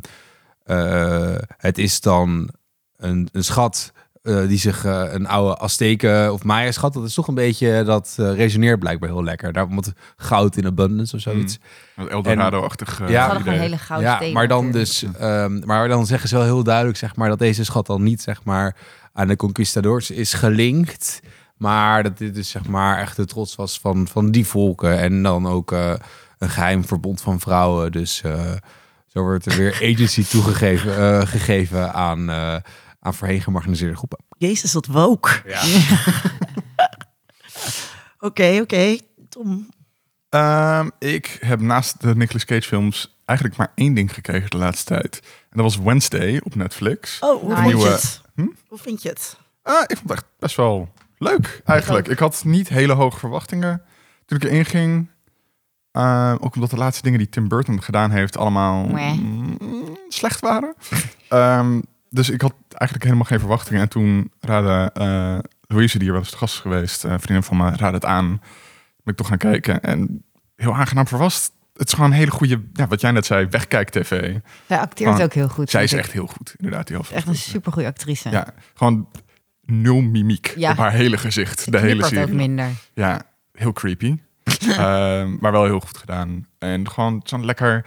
eh, 0.64 1.34
het 1.56 1.78
is 1.78 2.00
dan 2.00 2.50
een, 2.96 3.28
een 3.32 3.44
schat 3.44 3.92
eh, 4.22 4.46
die 4.48 4.58
zich... 4.58 4.84
eh, 4.84 5.04
een 5.12 5.26
oude 5.26 5.56
Azteken 5.58 6.32
of 6.32 6.44
Maya 6.44 6.70
schat. 6.72 6.92
Dat 6.92 7.04
is 7.04 7.14
toch 7.14 7.28
een 7.28 7.34
beetje... 7.34 7.82
Dat 7.84 8.16
eh, 8.18 8.34
resoneert 8.34 8.78
blijkbaar 8.78 9.08
heel 9.08 9.24
lekker. 9.24 9.52
Daar 9.52 9.68
moet 9.68 9.92
goud 10.16 10.56
in 10.56 10.66
abundance 10.66 11.16
of 11.16 11.22
zoiets. 11.22 11.58
Een 11.96 12.08
Eldorado-achtig 12.08 13.00
eh, 13.00 13.08
Ja. 13.08 13.38
Idee. 13.40 13.58
hele 13.58 13.78
gouden 13.78 14.08
ja, 14.08 14.16
stenen 14.16 14.34
maar 14.34 14.48
dan 14.48 14.70
dus... 14.70 15.04
ehm, 15.18 15.60
maar 15.64 15.88
dan 15.88 16.06
zeggen 16.06 16.28
ze 16.28 16.34
wel 16.36 16.44
heel 16.44 16.62
duidelijk 16.62 16.96
zeg 16.98 17.16
maar, 17.16 17.28
dat 17.28 17.38
deze 17.38 17.64
schat 17.64 17.86
dan 17.86 18.02
niet 18.02 18.22
zeg 18.22 18.44
maar, 18.44 18.76
aan 19.12 19.28
de 19.28 19.36
conquistadors 19.36 20.10
is 20.10 20.32
gelinkt. 20.32 21.20
Maar 21.56 22.02
dat 22.02 22.18
dit 22.18 22.34
dus 22.34 22.50
zeg 22.50 22.66
maar 22.66 22.98
echt 22.98 23.16
de 23.16 23.24
trots 23.24 23.56
was 23.56 23.78
van, 23.80 24.08
van 24.08 24.30
die 24.30 24.46
volken. 24.46 24.98
En 24.98 25.22
dan 25.22 25.46
ook 25.46 25.72
eh, 25.72 25.92
een 26.38 26.48
geheim 26.50 26.84
verbond 26.84 27.20
van 27.20 27.40
vrouwen. 27.40 27.92
Dus 27.92 28.22
eh, 28.22 28.40
zo 29.06 29.20
wordt 29.22 29.46
er 29.46 29.56
weer 29.56 29.74
agency 29.92 30.24
toegegeven 30.24 30.96
eh, 30.96 31.26
gegeven 31.26 31.92
aan, 31.94 32.30
eh, 32.30 32.56
aan 33.02 33.14
voorheen 33.14 33.40
gemarginaliseerde 33.40 33.96
groepen. 33.96 34.18
Jezus, 34.38 34.72
wat 34.72 34.86
woke. 34.86 35.42
Ja. 35.46 35.62
Oké, 38.20 38.58
oké. 38.62 38.98
Tom, 39.28 39.68
Ehm, 40.28 40.88
ik 40.98 41.36
heb 41.40 41.60
naast 41.60 42.00
de 42.00 42.16
Nicolas 42.16 42.44
Cage 42.44 42.62
films 42.68 43.16
eigenlijk 43.24 43.58
maar 43.58 43.72
één 43.74 43.94
ding 43.94 44.14
gekregen 44.14 44.50
de 44.50 44.56
laatste 44.56 44.84
tijd. 44.94 45.20
En 45.22 45.48
dat 45.50 45.62
was 45.64 45.76
Wednesday 45.76 46.40
op 46.44 46.54
Netflix. 46.54 47.18
oh, 47.20 47.40
hoe 47.40 47.48
Nice. 47.48 47.60
vond 47.62 47.68
je 47.70 47.74
Nieuwe- 47.76 47.90
het? 47.90 48.20
Hm? 48.34 48.46
Hoe 48.68 48.78
vind 48.78 49.02
je 49.02 49.08
het? 49.08 49.36
Ah, 49.62 49.82
ik 49.86 49.96
vond 49.96 50.08
het 50.08 50.18
echt 50.18 50.26
best 50.38 50.56
wel 50.56 50.92
leuk 51.18 51.60
eigenlijk. 51.64 52.08
Ik 52.08 52.18
had 52.18 52.42
niet 52.44 52.68
hele 52.68 52.92
hoge 52.92 53.18
verwachtingen 53.18 53.82
toen 54.26 54.38
ik 54.38 54.44
erin 54.44 54.64
ging. 54.64 55.10
Ehm, 55.92 56.36
ook 56.40 56.54
omdat 56.54 56.70
de 56.70 56.76
laatste 56.76 57.02
dingen 57.02 57.18
die 57.18 57.28
Tim 57.28 57.48
Burton 57.48 57.82
gedaan 57.82 58.10
heeft 58.10 58.36
allemaal 58.36 58.84
mm, 58.84 59.98
slecht 60.08 60.40
waren. 60.40 60.74
Ehm, 61.28 61.80
dus 62.12 62.30
ik 62.30 62.40
had 62.40 62.54
eigenlijk 62.68 63.02
helemaal 63.04 63.24
geen 63.24 63.38
verwachtingen. 63.38 63.82
En 63.82 63.88
toen 63.88 64.32
raadde 64.40 64.90
eh, 65.00 65.38
Louise, 65.66 65.92
die 65.94 66.02
hier 66.02 66.12
wel 66.12 66.20
eens 66.20 66.30
te 66.30 66.36
gast 66.36 66.54
is 66.54 66.60
geweest, 66.60 67.04
een 67.04 67.20
vriendin 67.20 67.42
van 67.42 67.56
me, 67.56 67.64
raadde 67.64 67.86
het 67.86 68.04
aan. 68.04 68.28
Ben 69.04 69.12
ik 69.14 69.16
toch 69.16 69.26
gaan 69.28 69.38
kijken 69.38 69.80
en 69.82 70.24
heel 70.56 70.74
aangenaam 70.74 71.06
verrast. 71.06 71.52
Het 71.76 71.86
is 71.86 71.94
gewoon 71.94 72.10
een 72.10 72.16
hele 72.16 72.30
goede, 72.30 72.62
ja, 72.72 72.86
wat 72.86 73.00
jij 73.00 73.10
net 73.10 73.26
zei, 73.26 73.46
wegkijk-tv. 73.50 74.36
Zij 74.66 74.78
acteert 74.78 75.10
Gewoon, 75.10 75.24
ook 75.24 75.32
heel 75.32 75.48
goed. 75.48 75.70
Zij 75.70 75.82
is 75.82 75.92
ik. 75.92 75.98
echt 75.98 76.12
heel 76.12 76.26
goed, 76.26 76.54
inderdaad. 76.56 76.86
Die 76.86 76.96
Echt 77.12 77.26
een 77.26 77.34
supergoeie 77.34 77.86
actrice. 77.88 78.30
Ja, 78.30 78.46
gewoon 78.74 79.08
nul 79.60 80.00
mimiek 80.00 80.52
Ja. 80.56 80.70
op 80.70 80.76
haar 80.76 80.92
hele 80.92 81.18
gezicht. 81.18 81.72
De 81.72 81.78
hele 81.78 81.88
knippert 81.90 82.12
ook 82.12 82.18
serie. 82.18 82.34
minder. 82.34 82.68
Ja, 82.94 83.22
heel 83.52 83.72
creepy. 83.72 84.16
Ehm, 84.68 85.36
maar 85.40 85.52
wel 85.52 85.64
heel 85.64 85.80
goed 85.80 85.96
gedaan. 85.96 86.46
En 86.58 86.90
gewoon 86.90 87.20
zo'n 87.24 87.44
lekker 87.44 87.84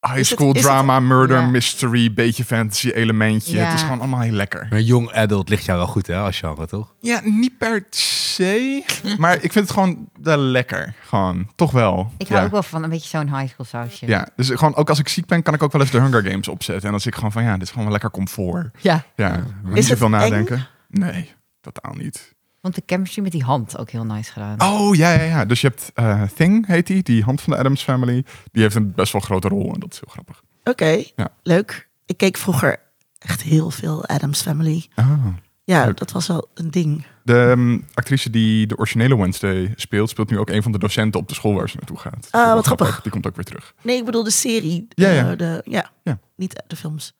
high 0.00 0.14
het- 0.16 0.26
school 0.26 0.52
het- 0.52 0.62
drama, 0.62 1.00
murder, 1.00 1.36
Ja. 1.40 1.46
mystery, 1.46 2.12
beetje 2.12 2.44
fantasy 2.44 2.90
elementje. 2.90 3.56
Ja. 3.56 3.64
Het 3.64 3.74
is 3.74 3.82
gewoon 3.82 3.98
allemaal 4.00 4.20
heel 4.20 4.32
lekker. 4.32 4.66
Maar 4.70 4.80
young 4.80 5.12
adult 5.12 5.48
ligt 5.48 5.64
jou 5.64 5.78
wel 5.78 5.86
goed 5.86 6.06
hè, 6.06 6.16
als 6.16 6.38
genre, 6.38 6.66
toch? 6.66 6.94
Ja, 7.00 7.20
niet 7.24 7.58
per 7.58 7.84
se. 7.90 8.84
maar 9.18 9.34
ik 9.34 9.52
vind 9.52 9.54
het 9.54 9.70
gewoon 9.70 10.08
wel 10.22 10.36
lekker. 10.38 10.94
Gewoon, 11.06 11.50
toch 11.56 11.70
wel. 11.70 12.12
Ik 12.18 12.28
hou 12.28 12.40
ja. 12.40 12.46
ook 12.46 12.52
wel 12.52 12.62
van 12.62 12.82
een 12.82 12.90
beetje 12.90 13.08
zo'n 13.08 13.36
high 13.38 13.52
school 13.52 13.66
sausje. 13.66 14.06
Ja, 14.06 14.28
dus 14.36 14.48
gewoon 14.48 14.74
ook 14.74 14.88
als 14.88 14.98
ik 14.98 15.08
ziek 15.08 15.26
ben, 15.26 15.42
kan 15.42 15.54
ik 15.54 15.62
ook 15.62 15.72
wel 15.72 15.80
eens 15.80 15.90
de 15.90 16.00
Hunger 16.00 16.24
Games 16.30 16.48
opzetten. 16.48 16.84
En 16.84 16.90
dan 16.90 17.00
zit 17.00 17.08
ik 17.08 17.14
gewoon 17.14 17.32
van, 17.32 17.42
ja, 17.42 17.52
dit 17.52 17.62
is 17.62 17.68
gewoon 17.68 17.84
wel 17.84 17.92
lekker 17.92 18.10
comfort. 18.10 18.76
ja. 18.80 19.04
Ja, 19.16 19.34
Is 19.36 19.42
niet 19.62 19.74
het 19.74 19.84
zoveel 19.84 20.06
eng? 20.06 20.12
nadenken. 20.12 20.66
Nee, 20.88 21.30
totaal 21.60 21.94
niet. 21.94 22.34
Want 22.60 22.74
de 22.74 22.82
chemistry 22.86 23.22
met 23.22 23.32
die 23.32 23.42
hand 23.42 23.78
ook 23.78 23.90
heel 23.90 24.04
nice 24.04 24.32
gedaan. 24.32 24.60
Oh, 24.62 24.94
ja, 24.96 25.12
ja, 25.12 25.22
ja. 25.22 25.44
Dus 25.44 25.60
je 25.60 25.66
hebt 25.66 25.90
eh, 25.94 26.22
Thing, 26.34 26.66
heet 26.66 26.86
die, 26.86 27.02
die 27.02 27.22
hand 27.22 27.40
van 27.40 27.52
de 27.52 27.58
Adams 27.58 27.82
Family. 27.82 28.24
Die 28.52 28.62
heeft 28.62 28.74
een 28.74 28.92
best 28.94 29.12
wel 29.12 29.20
grote 29.20 29.48
rol 29.48 29.74
en 29.74 29.80
dat 29.80 29.92
is 29.92 30.00
heel 30.00 30.12
grappig. 30.12 30.42
Oké, 30.64 31.02
Ja. 31.16 31.28
leuk. 31.42 31.88
Ik 32.06 32.16
keek 32.16 32.36
vroeger 32.36 32.78
echt 33.18 33.42
heel 33.42 33.70
veel 33.70 34.06
Adams 34.06 34.42
Family. 34.42 34.86
Ah. 34.94 35.26
Ja, 35.64 35.84
Leuk. 35.84 35.96
dat 35.96 36.10
was 36.12 36.26
wel 36.26 36.48
een 36.54 36.70
ding. 36.70 37.04
De 37.22 37.50
ehm, 37.50 37.78
actrice 37.94 38.30
die 38.30 38.66
de 38.66 38.76
originele 38.76 39.16
Wednesday 39.16 39.72
speelt, 39.76 40.10
speelt 40.10 40.30
nu 40.30 40.38
ook 40.38 40.50
een 40.50 40.62
van 40.62 40.72
de 40.72 40.78
docenten 40.78 41.20
op 41.20 41.28
de 41.28 41.34
school 41.34 41.54
waar 41.54 41.68
ze 41.70 41.76
naartoe 41.76 41.98
gaat. 41.98 42.28
Ah, 42.30 42.52
wat 42.54 42.66
grappig. 42.66 43.00
Die 43.02 43.12
komt 43.12 43.26
ook 43.26 43.34
weer 43.36 43.44
terug. 43.44 43.74
Nee, 43.82 43.96
ik 43.98 44.04
bedoel 44.04 44.22
de 44.24 44.30
serie. 44.30 44.86
Ja, 44.88 45.08
Eh, 45.08 45.16
ja. 45.16 45.34
De, 45.34 45.60
ja. 45.64 45.90
Ja. 46.04 46.18
niet 46.36 46.62
de 46.66 46.76
films. 46.76 47.14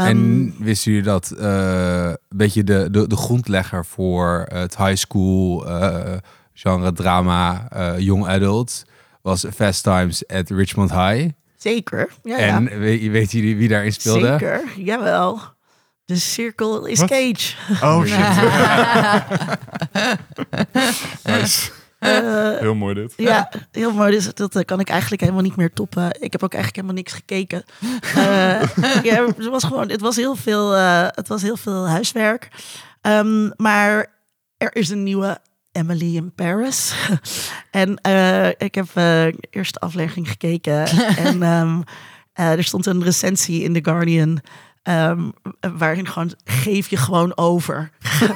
Ja. 0.00 0.08
Ehm, 0.08 0.16
En 0.16 0.54
wisten 0.58 0.90
jullie 0.92 1.06
dat 1.06 1.30
eh, 1.30 2.06
een 2.08 2.16
beetje 2.28 2.64
de, 2.64 2.88
de, 2.90 3.06
de 3.06 3.16
grondlegger 3.16 3.84
voor 3.86 4.44
het 4.52 4.76
high 4.76 4.96
school 4.96 5.66
eh, 5.68 6.16
genre 6.52 6.92
drama 6.92 7.68
eh, 7.70 7.98
young 7.98 8.26
adult 8.26 8.84
was 9.22 9.44
Fast 9.54 9.82
Times 9.82 10.26
at 10.28 10.50
Richmond 10.50 10.90
High. 10.90 11.28
zeker. 11.56 12.08
Ja, 12.22 12.36
en 12.36 12.62
ja. 12.64 12.78
weet, 12.78 13.10
weet 13.10 13.32
jullie 13.32 13.56
wie 13.56 13.68
daarin 13.68 13.92
speelde? 13.92 14.26
Zeker, 14.26 14.62
jawel. 14.76 15.40
De 16.04 16.16
cirkel 16.16 16.86
is? 16.86 16.98
Cage. 17.04 17.54
Oh 17.82 18.04
shit. 18.04 18.18
nice. 21.24 21.70
Eh, 22.00 22.58
Heel 22.58 22.74
mooi 22.74 22.94
dit. 22.94 23.14
ja, 23.16 23.50
heel 23.70 23.92
mooi. 23.92 24.10
Dus 24.10 24.34
dat 24.34 24.56
eh, 24.56 24.64
kan 24.64 24.80
ik 24.80 24.88
eigenlijk 24.88 25.20
helemaal 25.20 25.42
niet 25.42 25.56
meer 25.56 25.72
toppen. 25.72 26.20
Ik 26.20 26.32
heb 26.32 26.42
ook 26.42 26.54
eigenlijk 26.54 26.74
helemaal 26.74 27.02
niks 27.02 27.12
gekeken. 27.12 27.62
Eh, 28.16 29.02
ja, 29.02 29.26
het 29.26 29.46
was 29.46 29.64
gewoon, 29.64 29.88
het 29.88 30.00
was 30.00 30.16
heel 30.16 30.36
veel, 30.36 30.70
het 30.70 31.28
was 31.28 31.42
heel 31.42 31.56
veel 31.56 31.88
huiswerk. 31.88 32.48
Ehm, 33.00 33.50
maar 33.56 34.06
er 34.56 34.74
is 34.76 34.88
een 34.88 35.02
nieuwe 35.02 35.38
Emily 35.72 36.16
in 36.16 36.34
Paris. 36.34 36.94
en 37.70 37.90
ik 38.58 38.74
heb 38.74 38.86
de 38.94 39.34
eerste 39.50 39.78
aflevering 39.78 40.28
gekeken. 40.28 40.86
en 41.26 41.42
ehm, 41.42 41.80
eh, 42.32 42.52
er 42.52 42.64
stond 42.64 42.86
een 42.86 43.02
recensie 43.02 43.62
in 43.62 43.72
The 43.72 43.90
Guardian. 43.90 44.40
Ehm, 44.82 45.30
waarin 45.76 46.06
gewoon 46.06 46.32
geef 46.44 46.88
je 46.88 46.96
gewoon 46.96 47.36
over. 47.36 47.90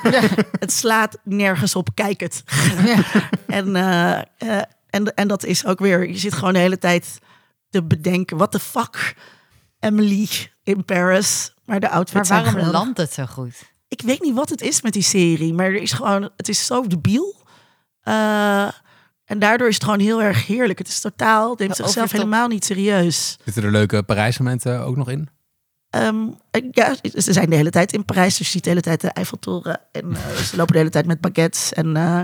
het 0.65 0.73
slaat 0.73 1.19
nergens 1.23 1.77
op, 1.77 1.89
kijk 1.95 2.21
het. 2.21 2.45
en, 3.47 3.77
eh, 3.77 4.19
eh, 4.19 4.63
en, 4.91 5.15
en 5.15 5.29
dat 5.29 5.45
is 5.45 5.67
ook 5.67 5.79
weer, 5.79 6.09
je 6.09 6.19
zit 6.19 6.33
gewoon 6.35 6.53
de 6.53 6.59
hele 6.59 6.79
tijd 6.79 7.19
te 7.71 7.83
bedenken, 7.83 8.37
what 8.37 8.51
the 8.51 8.61
fuck, 8.61 9.17
Emily 9.81 10.29
in 10.63 10.85
Paris. 10.85 11.55
Maar 11.65 11.81
de 11.81 11.87
Maar 11.87 11.97
outfits 11.97 12.29
zijn 12.29 12.45
waarom 12.45 12.71
landt 12.71 12.99
het 12.99 13.13
zo 13.13 13.27
goed? 13.27 13.73
Ik 13.89 14.01
weet 14.01 14.23
niet 14.23 14.35
wat 14.35 14.49
het 14.49 14.61
is 14.61 14.83
met 14.83 14.93
die 14.93 15.03
serie, 15.03 15.55
maar 15.55 15.67
er 15.67 15.83
is 15.83 15.93
gewoon, 15.93 16.31
het 16.37 16.49
is 16.49 16.67
zo 16.67 16.87
debiel. 16.87 17.43
Eh, 18.01 18.69
en 19.25 19.39
daardoor 19.39 19.69
is 19.69 19.75
het 19.75 19.85
gewoon 19.85 20.01
heel 20.01 20.23
erg 20.23 20.47
heerlijk. 20.47 20.79
Het 20.79 20.89
is 20.89 21.01
totaal, 21.01 21.55
neemt 21.59 21.77
zichzelf 21.77 22.13
helemaal 22.13 22.49
niet 22.49 22.65
serieus. 22.65 23.39
Zitten 23.45 23.63
er 23.63 23.71
leuke 23.71 24.03
Parijsmomenten 24.03 24.81
ook 24.81 24.97
nog 24.97 25.11
in? 25.11 25.29
Ehm, 25.95 26.17
en 26.51 26.69
ja, 26.71 26.95
ze 27.15 27.33
zijn 27.33 27.51
de 27.51 27.57
hele 27.57 27.71
tijd 27.71 27.93
in 27.93 28.05
Parijs, 28.05 28.37
dus 28.37 28.47
je 28.47 28.53
ziet 28.53 28.63
de 28.65 28.69
hele 28.71 28.81
tijd 28.81 29.01
de 29.01 29.09
Eiffeltoren. 29.09 29.81
En 29.93 30.17
eh, 30.17 30.37
ze 30.37 30.57
lopen 30.57 30.73
de 30.73 30.79
hele 30.79 30.91
tijd 30.91 31.07
met 31.07 31.21
baguettes. 31.21 31.73
En 31.73 31.97
eh, 31.97 32.21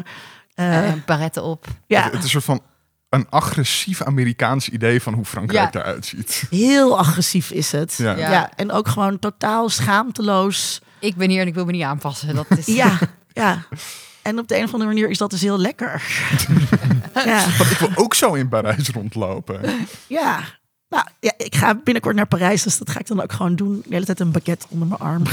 eh, 0.54 0.88
Eh, 0.88 0.92
baretten 1.06 1.42
op. 1.44 1.66
ja, 1.86 2.02
Het 2.04 2.12
is 2.14 2.22
een 2.22 2.28
soort 2.28 2.44
van 2.44 2.60
een 3.08 3.26
agressief 3.30 4.02
Amerikaans 4.02 4.68
idee 4.68 5.02
van 5.02 5.14
hoe 5.14 5.24
Frankrijk 5.24 5.74
Ja. 5.74 5.80
eruit 5.80 6.06
ziet. 6.06 6.44
heel 6.50 6.98
agressief 6.98 7.50
is 7.50 7.72
het. 7.72 7.94
Ja. 7.96 8.16
Ja. 8.16 8.50
en 8.56 8.72
ook 8.72 8.88
gewoon 8.88 9.18
totaal 9.18 9.68
schaamteloos. 9.68 10.80
Ik 10.98 11.16
ben 11.16 11.30
hier 11.30 11.40
en 11.40 11.46
ik 11.46 11.54
wil 11.54 11.64
me 11.64 11.72
niet 11.72 11.82
aanpassen. 11.82 12.34
Dat 12.34 12.46
is... 12.56 12.66
Ja, 12.66 12.98
ja. 13.32 13.62
En 14.22 14.38
op 14.38 14.48
de 14.48 14.56
een 14.56 14.64
of 14.64 14.72
andere 14.72 14.90
manier 14.90 15.10
is 15.10 15.18
dat 15.18 15.30
dus 15.30 15.40
heel 15.40 15.58
lekker. 15.58 16.02
ja, 17.24 17.46
Want 17.58 17.70
ik 17.70 17.78
wil 17.78 17.90
ook 17.94 18.14
zo 18.14 18.34
in 18.34 18.48
Parijs 18.48 18.88
rondlopen. 18.88 19.60
ja. 20.06 20.40
Nou, 20.90 21.04
ja, 21.20 21.32
ik 21.36 21.54
ga 21.54 21.74
binnenkort 21.74 22.16
naar 22.16 22.26
Parijs, 22.26 22.62
dus 22.62 22.78
dat 22.78 22.90
ga 22.90 22.98
ik 22.98 23.06
dan 23.06 23.22
ook 23.22 23.32
gewoon 23.32 23.56
doen. 23.56 23.82
De 23.86 23.94
hele 23.94 24.04
tijd 24.04 24.20
een 24.20 24.30
baguette 24.30 24.66
onder 24.68 24.88
mijn 24.88 25.00
arm. 25.00 25.22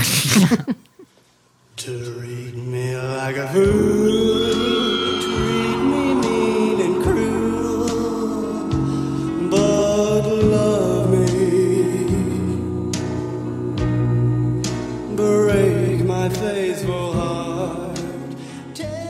Treat 1.73 2.55
me 2.55 3.17
like 3.25 3.41
a 3.41 3.47
fool, 3.47 5.36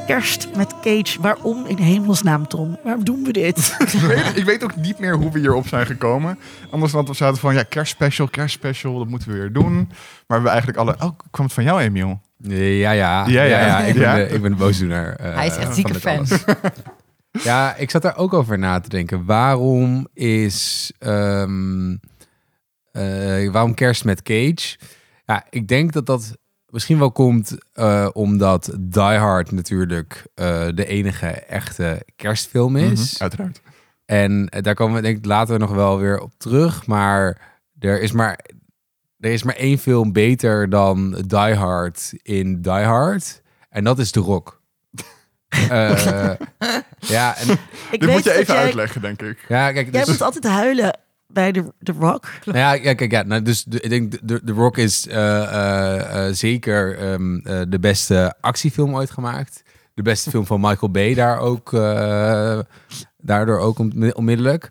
Kerst 0.07 0.47
met 0.55 0.73
Cage. 0.81 1.21
Waarom 1.21 1.65
in 1.65 1.77
hemelsnaam, 1.77 2.47
Tom? 2.47 2.77
Waarom 2.83 3.03
doen 3.03 3.23
we 3.23 3.31
dit? 3.33 3.75
ik, 3.93 3.99
weet, 3.99 4.37
ik 4.37 4.43
weet 4.45 4.63
ook 4.63 4.75
niet 4.75 4.99
meer 4.99 5.15
hoe 5.15 5.31
we 5.31 5.39
hierop 5.39 5.67
zijn 5.67 5.85
gekomen. 5.85 6.39
Anders 6.71 6.91
dan 6.91 7.05
dat 7.05 7.17
we 7.17 7.23
zaten 7.23 7.37
van, 7.39 7.53
ja, 7.53 7.63
kerstspecial, 7.63 8.27
kerstspecial, 8.27 8.97
dat 8.97 9.07
moeten 9.07 9.29
we 9.31 9.37
weer 9.37 9.51
doen. 9.53 9.73
Maar 9.73 9.87
we 10.27 10.33
hebben 10.33 10.49
eigenlijk 10.51 10.79
alle... 10.79 10.91
Oh, 10.93 11.17
kwam 11.31 11.45
het 11.45 11.53
van 11.53 11.63
jou, 11.63 11.81
Emiel? 11.81 12.21
Ja, 12.37 12.57
ja. 12.61 12.91
ja, 12.91 13.25
Ja, 13.27 13.43
ja. 13.43 13.65
ja, 13.65 13.79
ik, 13.79 13.93
ben 13.93 14.01
Ja. 14.03 14.15
De, 14.15 14.27
ik 14.27 14.41
ben 14.41 14.51
de 14.51 14.57
boosdoener. 14.57 15.15
eh, 15.15 15.35
Hij 15.35 15.47
is 15.47 15.55
echt 15.55 15.65
van 15.65 15.73
zieke 15.73 15.93
fan. 15.99 16.25
Ja, 17.43 17.75
ik 17.75 17.89
zat 17.91 18.01
daar 18.01 18.17
ook 18.17 18.33
over 18.33 18.59
na 18.59 18.79
te 18.79 18.89
denken. 18.89 19.25
Waarom 19.25 20.07
is... 20.13 20.91
ehm, 20.99 21.95
eh, 22.91 23.49
waarom 23.51 23.73
kerst 23.73 24.03
met 24.05 24.21
Cage? 24.21 24.77
Ja, 25.25 25.43
ik 25.49 25.67
denk 25.67 25.93
dat 25.93 26.05
dat 26.05 26.37
misschien 26.69 26.99
wel 26.99 27.11
komt 27.11 27.57
eh, 27.73 28.09
omdat 28.13 28.71
Die 28.79 29.01
Hard 29.01 29.51
natuurlijk 29.51 30.23
eh, 30.33 30.67
de 30.73 30.85
enige 30.85 31.27
echte 31.27 32.01
kerstfilm 32.15 32.75
is. 32.75 33.13
Mhm, 33.13 33.21
uiteraard. 33.21 33.61
En 34.05 34.49
eh, 34.49 34.61
daar 34.61 34.75
komen 34.75 34.95
we 34.95 35.01
denk 35.01 35.17
ik 35.17 35.25
later 35.25 35.59
nog 35.59 35.71
wel 35.71 35.99
weer 35.99 36.19
op 36.19 36.33
terug. 36.37 36.85
Maar 36.85 37.41
er 37.79 38.01
is 38.01 38.11
maar, 38.11 38.39
er 39.19 39.31
is 39.31 39.43
maar 39.43 39.55
één 39.55 39.77
film 39.77 40.11
beter 40.13 40.69
dan 40.69 41.11
Die 41.11 41.53
Hard 41.53 42.13
in 42.21 42.61
Die 42.61 42.71
Hard. 42.71 43.41
En 43.69 43.83
dat 43.83 43.99
is 43.99 44.11
The 44.11 44.19
Rock. 44.19 44.55
Eh, 45.69 46.31
ja, 46.99 47.37
en, 47.37 47.49
Ik 47.91 47.99
Dit 47.99 48.09
moet 48.09 48.23
je 48.23 48.33
even 48.33 48.53
jij, 48.53 48.63
uitleggen, 48.63 49.01
denk 49.01 49.21
ik. 49.21 49.45
ja, 49.47 49.71
kijk, 49.71 49.91
Jij 49.91 49.99
dus, 50.03 50.09
moet 50.09 50.21
altijd 50.21 50.43
huilen 50.43 50.99
bij 51.27 51.51
de, 51.51 51.73
de 51.79 51.91
Rock. 51.99 52.27
nou 52.45 52.57
ja, 52.57 52.73
ja, 52.73 52.93
kijk, 52.93 53.11
ja, 53.11 53.23
nou, 53.23 53.41
dus 53.41 53.63
de, 53.63 53.79
ik 53.81 53.89
denk 53.89 54.11
de, 54.27 54.41
de 54.43 54.51
Rock 54.51 54.77
is 54.77 55.07
eh, 55.07 55.43
eh, 55.43 56.27
eh, 56.27 56.33
zeker 56.33 56.97
ehm, 56.97 57.35
eh, 57.37 57.61
de 57.67 57.79
beste 57.79 58.33
actiefilm 58.41 58.95
ooit 58.95 59.11
gemaakt. 59.11 59.61
De 59.93 60.01
beste 60.01 60.29
film 60.29 60.45
van 60.45 60.61
Michael 60.61 60.91
Bay 60.91 61.13
daar 61.13 61.39
ook, 61.39 61.71
daardoor 63.17 63.59
ook 63.59 63.79
on- 63.79 64.13
onmiddellijk. 64.15 64.69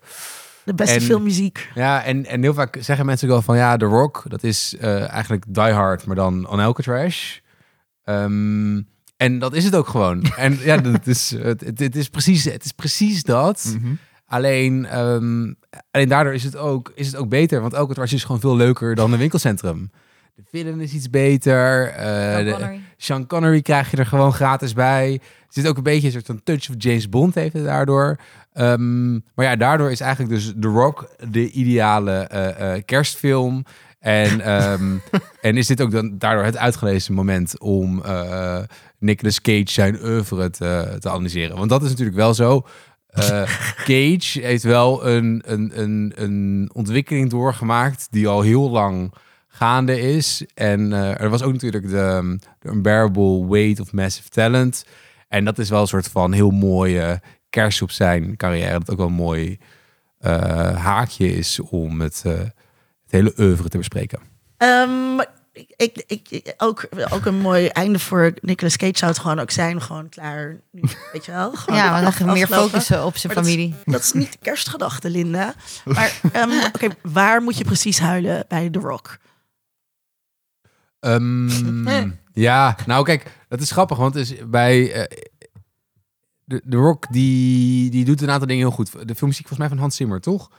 De 0.64 0.74
beste 0.74 0.94
En- 0.94 1.00
filmmuziek. 1.02 1.70
Ja, 1.74 2.04
en, 2.04 2.26
en 2.26 2.42
heel 2.42 2.54
vaak 2.54 2.76
zeggen 2.80 3.06
mensen 3.06 3.26
ook 3.28 3.32
wel 3.34 3.42
van 3.42 3.56
ja, 3.56 3.76
The 3.76 3.84
Rock, 3.84 4.24
dat 4.28 4.42
is 4.42 4.76
eigenlijk 4.80 5.44
Die 5.48 5.62
Hard, 5.72 6.06
maar 6.06 6.16
dan 6.16 6.48
on 6.48 6.60
elke 6.60 6.82
trash. 6.82 7.38
Ehm, 8.04 8.80
en 9.16 9.38
dat 9.38 9.54
is 9.54 9.64
het 9.64 9.74
ook 9.74 9.88
gewoon. 9.88 10.22
en 10.36 10.58
ja, 10.60 10.76
dat 10.76 11.06
is, 11.06 11.30
het, 11.30 11.60
het, 11.60 11.78
het 11.78 11.96
is 11.96 12.08
precies, 12.08 12.44
het 12.44 12.64
is 12.64 12.72
precies 12.72 13.22
dat. 13.22 13.74
Mhm. 13.80 13.94
Alleen, 14.26 14.86
ehm, 14.86 15.52
alleen 15.90 16.08
daardoor 16.08 16.34
is 16.34 16.44
het, 16.44 16.56
ook, 16.56 16.92
is 16.94 17.06
het 17.06 17.16
ook 17.16 17.28
beter, 17.28 17.60
want 17.60 17.72
elke 17.72 17.94
trash 17.94 18.12
is 18.12 18.24
gewoon 18.24 18.40
veel 18.40 18.56
leuker 18.56 18.94
dan 18.94 19.12
een 19.12 19.18
winkelcentrum. 19.18 19.90
De 20.34 20.42
villain 20.50 20.80
is 20.80 20.92
iets 20.92 21.10
beter. 21.10 21.88
eh, 21.88 22.04
Sean 22.34 22.44
de- 22.44 22.50
Connery. 22.52 22.80
Sean 22.96 23.26
Connery 23.26 23.62
krijg 23.62 23.90
je 23.90 23.96
er 23.96 24.06
gewoon 24.06 24.32
gratis 24.32 24.72
bij. 24.72 25.12
Er 25.22 25.62
zit 25.62 25.68
ook 25.68 25.76
een 25.76 25.82
beetje 25.82 26.06
een 26.06 26.12
soort 26.12 26.26
van 26.26 26.40
touch 26.42 26.68
of 26.70 26.74
James 26.78 27.08
Bond 27.08 27.34
heeft 27.34 27.52
het 27.52 27.64
daardoor. 27.64 28.16
Ehm, 28.52 29.12
maar 29.12 29.44
ja, 29.44 29.56
daardoor 29.56 29.90
is 29.90 30.00
eigenlijk 30.00 30.32
dus 30.34 30.52
The 30.60 30.68
Rock 30.68 31.08
de 31.30 31.50
ideale 31.50 32.12
eh, 32.12 32.74
eh, 32.74 32.82
kerstfilm. 32.84 33.64
En, 33.98 34.40
ehm, 34.54 34.96
en 35.40 35.56
is 35.56 35.66
dit 35.66 35.80
ook 35.82 35.90
dan 35.90 36.18
daardoor 36.18 36.44
het 36.44 36.56
uitgelezen 36.56 37.14
moment 37.14 37.60
om 37.60 38.02
Nicolas 38.98 39.40
Cage 39.40 39.64
zijn 39.70 40.02
oeuvre 40.04 40.50
te, 40.50 40.96
te 40.98 41.10
analyseren. 41.10 41.56
Want 41.56 41.70
dat 41.70 41.82
is 41.82 41.88
natuurlijk 41.90 42.16
wel 42.16 42.34
zo. 42.34 42.66
Eh, 43.16 43.42
Cage 43.84 44.40
heeft 44.40 44.62
wel 44.62 45.06
een, 45.06 45.42
een, 45.46 45.80
een, 45.80 46.12
een 46.14 46.70
ontwikkeling 46.72 47.30
doorgemaakt 47.30 48.06
die 48.10 48.28
al 48.28 48.40
heel 48.40 48.70
lang 48.70 49.14
gaande 49.48 50.00
is. 50.00 50.44
En 50.54 50.92
eh, 50.92 51.20
er 51.20 51.28
was 51.28 51.42
ook 51.42 51.52
natuurlijk 51.52 51.88
de, 51.88 52.38
de 52.58 52.68
Unbearable 52.68 53.46
Weight 53.48 53.80
of 53.80 53.92
Massive 53.92 54.28
Talent. 54.28 54.84
En 55.28 55.44
dat 55.44 55.58
is 55.58 55.68
wel 55.68 55.80
een 55.80 55.86
soort 55.86 56.08
van 56.08 56.32
heel 56.32 56.50
mooie 56.50 57.20
kerst 57.50 57.82
op 57.82 57.90
zijn 57.90 58.36
carrière. 58.36 58.78
Dat 58.78 58.90
ook 58.90 58.98
wel 58.98 59.06
een 59.06 59.12
mooi 59.12 59.58
eh, 60.18 60.76
haakje 60.76 61.36
is 61.36 61.60
om 61.60 62.00
het, 62.00 62.22
het 62.22 62.52
hele 63.10 63.34
oeuvre 63.38 63.68
te 63.68 63.78
bespreken. 63.78 64.20
Ehm, 64.56 65.20
ik, 65.76 66.04
ik, 66.06 66.54
ook, 66.56 66.88
ook 67.10 67.24
een 67.24 67.38
mooi 67.40 67.66
einde 67.66 67.98
voor 67.98 68.32
Nicolas 68.40 68.76
Cage 68.76 68.98
zou 68.98 69.10
het 69.10 69.20
gewoon 69.20 69.38
ook 69.38 69.50
zijn. 69.50 69.82
Gewoon 69.82 70.08
klaar. 70.08 70.60
Nu, 70.70 70.82
weet 71.12 71.24
je 71.24 71.32
wel? 71.32 71.52
Gewoon 71.52 71.78
Ja, 71.78 72.10
gaan 72.10 72.32
meer 72.32 72.46
focussen 72.46 73.04
op 73.04 73.16
zijn 73.16 73.32
Maar 73.34 73.42
dat 73.42 73.52
is- 73.52 73.58
familie. 73.58 73.74
Dat 73.84 74.00
is 74.02 74.12
niet 74.12 74.32
de 74.32 74.38
kerstgedachte, 74.38 75.10
Linda. 75.10 75.54
Maar 75.84 76.20
ehm, 76.32 76.50
oké, 76.74 76.88
waar 77.02 77.42
moet 77.42 77.58
je 77.58 77.64
precies 77.64 77.98
huilen 77.98 78.44
bij 78.48 78.70
The 78.70 78.78
Rock? 78.78 79.18
Ehm, 81.00 82.08
ja, 82.32 82.76
nou 82.86 83.04
kijk, 83.04 83.32
dat 83.48 83.60
is 83.60 83.70
grappig, 83.70 83.96
want 83.96 84.14
is 84.14 84.34
bij 84.46 84.92
eh, 84.92 85.18
de, 86.44 86.60
de 86.64 86.76
Rock 86.76 87.06
die, 87.10 87.90
die 87.90 88.04
doet 88.04 88.22
een 88.22 88.30
aantal 88.30 88.46
dingen 88.48 88.66
heel 88.66 88.74
goed. 88.76 88.92
De 89.08 89.14
filmmuziek 89.14 89.46
volgens 89.48 89.58
mij 89.58 89.68
van 89.68 89.78
Hans 89.78 89.96
Zimmer, 89.96 90.20
toch? 90.20 90.50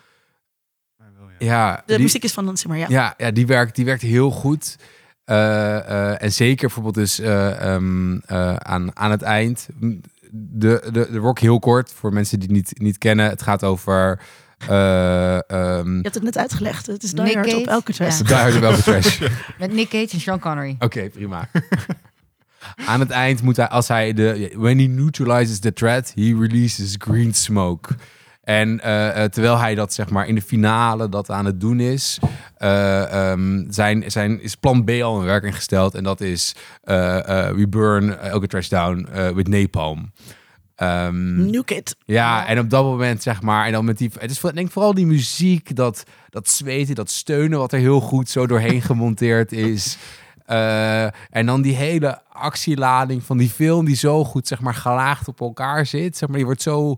Ja, 1.39 1.83
De 1.85 1.93
die- 1.93 2.01
muziek 2.03 2.23
is 2.23 2.33
van 2.33 2.45
Hans 2.45 2.61
Zimmer, 2.61 2.79
ja. 2.79 2.85
Ja, 2.89 3.13
ja 3.17 3.31
die, 3.31 3.47
werkt, 3.47 3.75
die 3.75 3.85
werkt 3.85 4.01
heel 4.01 4.31
goed. 4.31 4.75
Eh, 5.25 5.77
eh, 5.77 6.21
en 6.21 6.31
zeker 6.33 6.65
bijvoorbeeld 6.65 6.95
dus 6.95 7.19
eh, 7.19 7.73
ehm, 7.73 8.17
eh, 8.17 8.55
aan, 8.55 8.97
aan 8.97 9.11
het 9.11 9.21
eind. 9.21 9.67
De, 10.31 10.87
de, 10.91 11.07
de 11.11 11.17
rock 11.17 11.39
heel 11.39 11.59
kort, 11.59 11.93
voor 11.93 12.13
mensen 12.13 12.39
die 12.39 12.47
het 12.47 12.57
niet, 12.57 12.79
niet 12.79 12.97
kennen. 12.97 13.29
Het 13.29 13.41
gaat 13.41 13.63
over... 13.63 14.19
eh 14.67 15.33
ehm, 15.51 15.95
Je 15.95 15.99
hebt 16.01 16.13
het 16.15 16.23
net 16.23 16.37
uitgelegd. 16.37 16.85
Het 16.85 17.03
is 17.03 17.11
Die 17.11 17.21
Nick 17.21 17.33
Hard 17.33 17.47
op 17.47 17.53
Cage? 17.53 17.69
elke 17.69 17.93
trash. 17.93 18.17
Ja. 18.17 18.23
Die 18.25 18.35
Hard 18.35 18.55
op 18.55 18.61
elke 18.61 18.81
trash. 18.81 19.19
Met 19.59 19.73
Nick 19.73 19.89
Cage 19.89 20.09
en 20.13 20.19
Sean 20.19 20.39
Connery. 20.39 20.75
Oké, 20.79 21.09
prima. 21.09 21.49
Aan 22.85 22.99
het 22.99 23.09
eind 23.09 23.41
moet 23.41 23.55
hij, 23.57 23.67
als 23.67 23.87
hij 23.87 24.13
de... 24.13 24.51
When 24.55 24.79
he 24.79 24.85
neutralizes 24.85 25.59
the 25.59 25.73
threat, 25.73 26.11
he 26.15 26.35
releases 26.39 26.95
green 26.97 27.33
smoke. 27.33 27.93
En 28.47 28.79
eh, 28.79 29.23
eh, 29.23 29.29
terwijl 29.31 29.57
hij 29.57 29.75
dat 29.75 29.93
zeg 29.93 30.09
maar 30.09 30.27
in 30.27 30.35
de 30.35 30.41
finale 30.41 31.09
dat 31.09 31.29
aan 31.31 31.45
het 31.45 31.61
doen 31.61 31.79
is, 31.79 32.19
eh, 32.57 33.31
ehm, 33.31 33.63
zijn, 33.69 34.11
zijn, 34.11 34.41
is 34.41 34.55
plan 34.55 34.83
B 34.83 34.89
al 34.89 35.19
in 35.19 35.25
werking 35.25 35.55
gesteld. 35.55 35.95
En 35.95 36.03
dat 36.03 36.21
is 36.21 36.55
we 36.83 37.65
burn 37.69 38.19
elke 38.19 38.47
trash 38.47 38.67
down 38.67 39.07
with 39.33 39.47
napalm. 39.47 40.11
Ehm, 40.75 41.45
Nuke 41.49 41.75
it. 41.75 41.95
ja, 42.05 42.47
en 42.47 42.59
op 42.59 42.69
dat 42.69 42.83
moment 42.83 43.23
zeg 43.23 43.41
maar, 43.41 43.65
en 43.65 43.71
dan 43.71 43.85
met 43.85 43.97
die, 43.97 44.11
het 44.19 44.31
is 44.31 44.43
ik 44.43 44.55
denk 44.55 44.71
vooral 44.71 44.93
die 44.93 45.05
muziek, 45.05 45.75
dat, 45.75 46.03
dat 46.29 46.49
zweten, 46.49 46.95
dat 46.95 47.09
steunen, 47.09 47.59
wat 47.59 47.73
er 47.73 47.79
heel 47.79 48.01
goed 48.01 48.29
zo 48.29 48.47
doorheen 48.47 48.81
gemonteerd 48.81 49.51
is. 49.51 49.97
En 51.29 51.45
dan 51.45 51.61
die 51.61 51.75
hele 51.75 52.21
actielading 52.29 53.23
van 53.23 53.37
die 53.37 53.49
film 53.49 53.85
die 53.85 53.95
zo 53.95 54.23
goed, 54.23 54.47
zeg 54.47 54.61
maar, 54.61 54.73
gelaagd 54.73 55.27
op 55.27 55.39
elkaar 55.39 55.85
zit. 55.85 56.17
Zeg 56.17 56.27
maar, 56.29 56.37
die 56.37 56.45
wordt 56.45 56.61
zo 56.61 56.97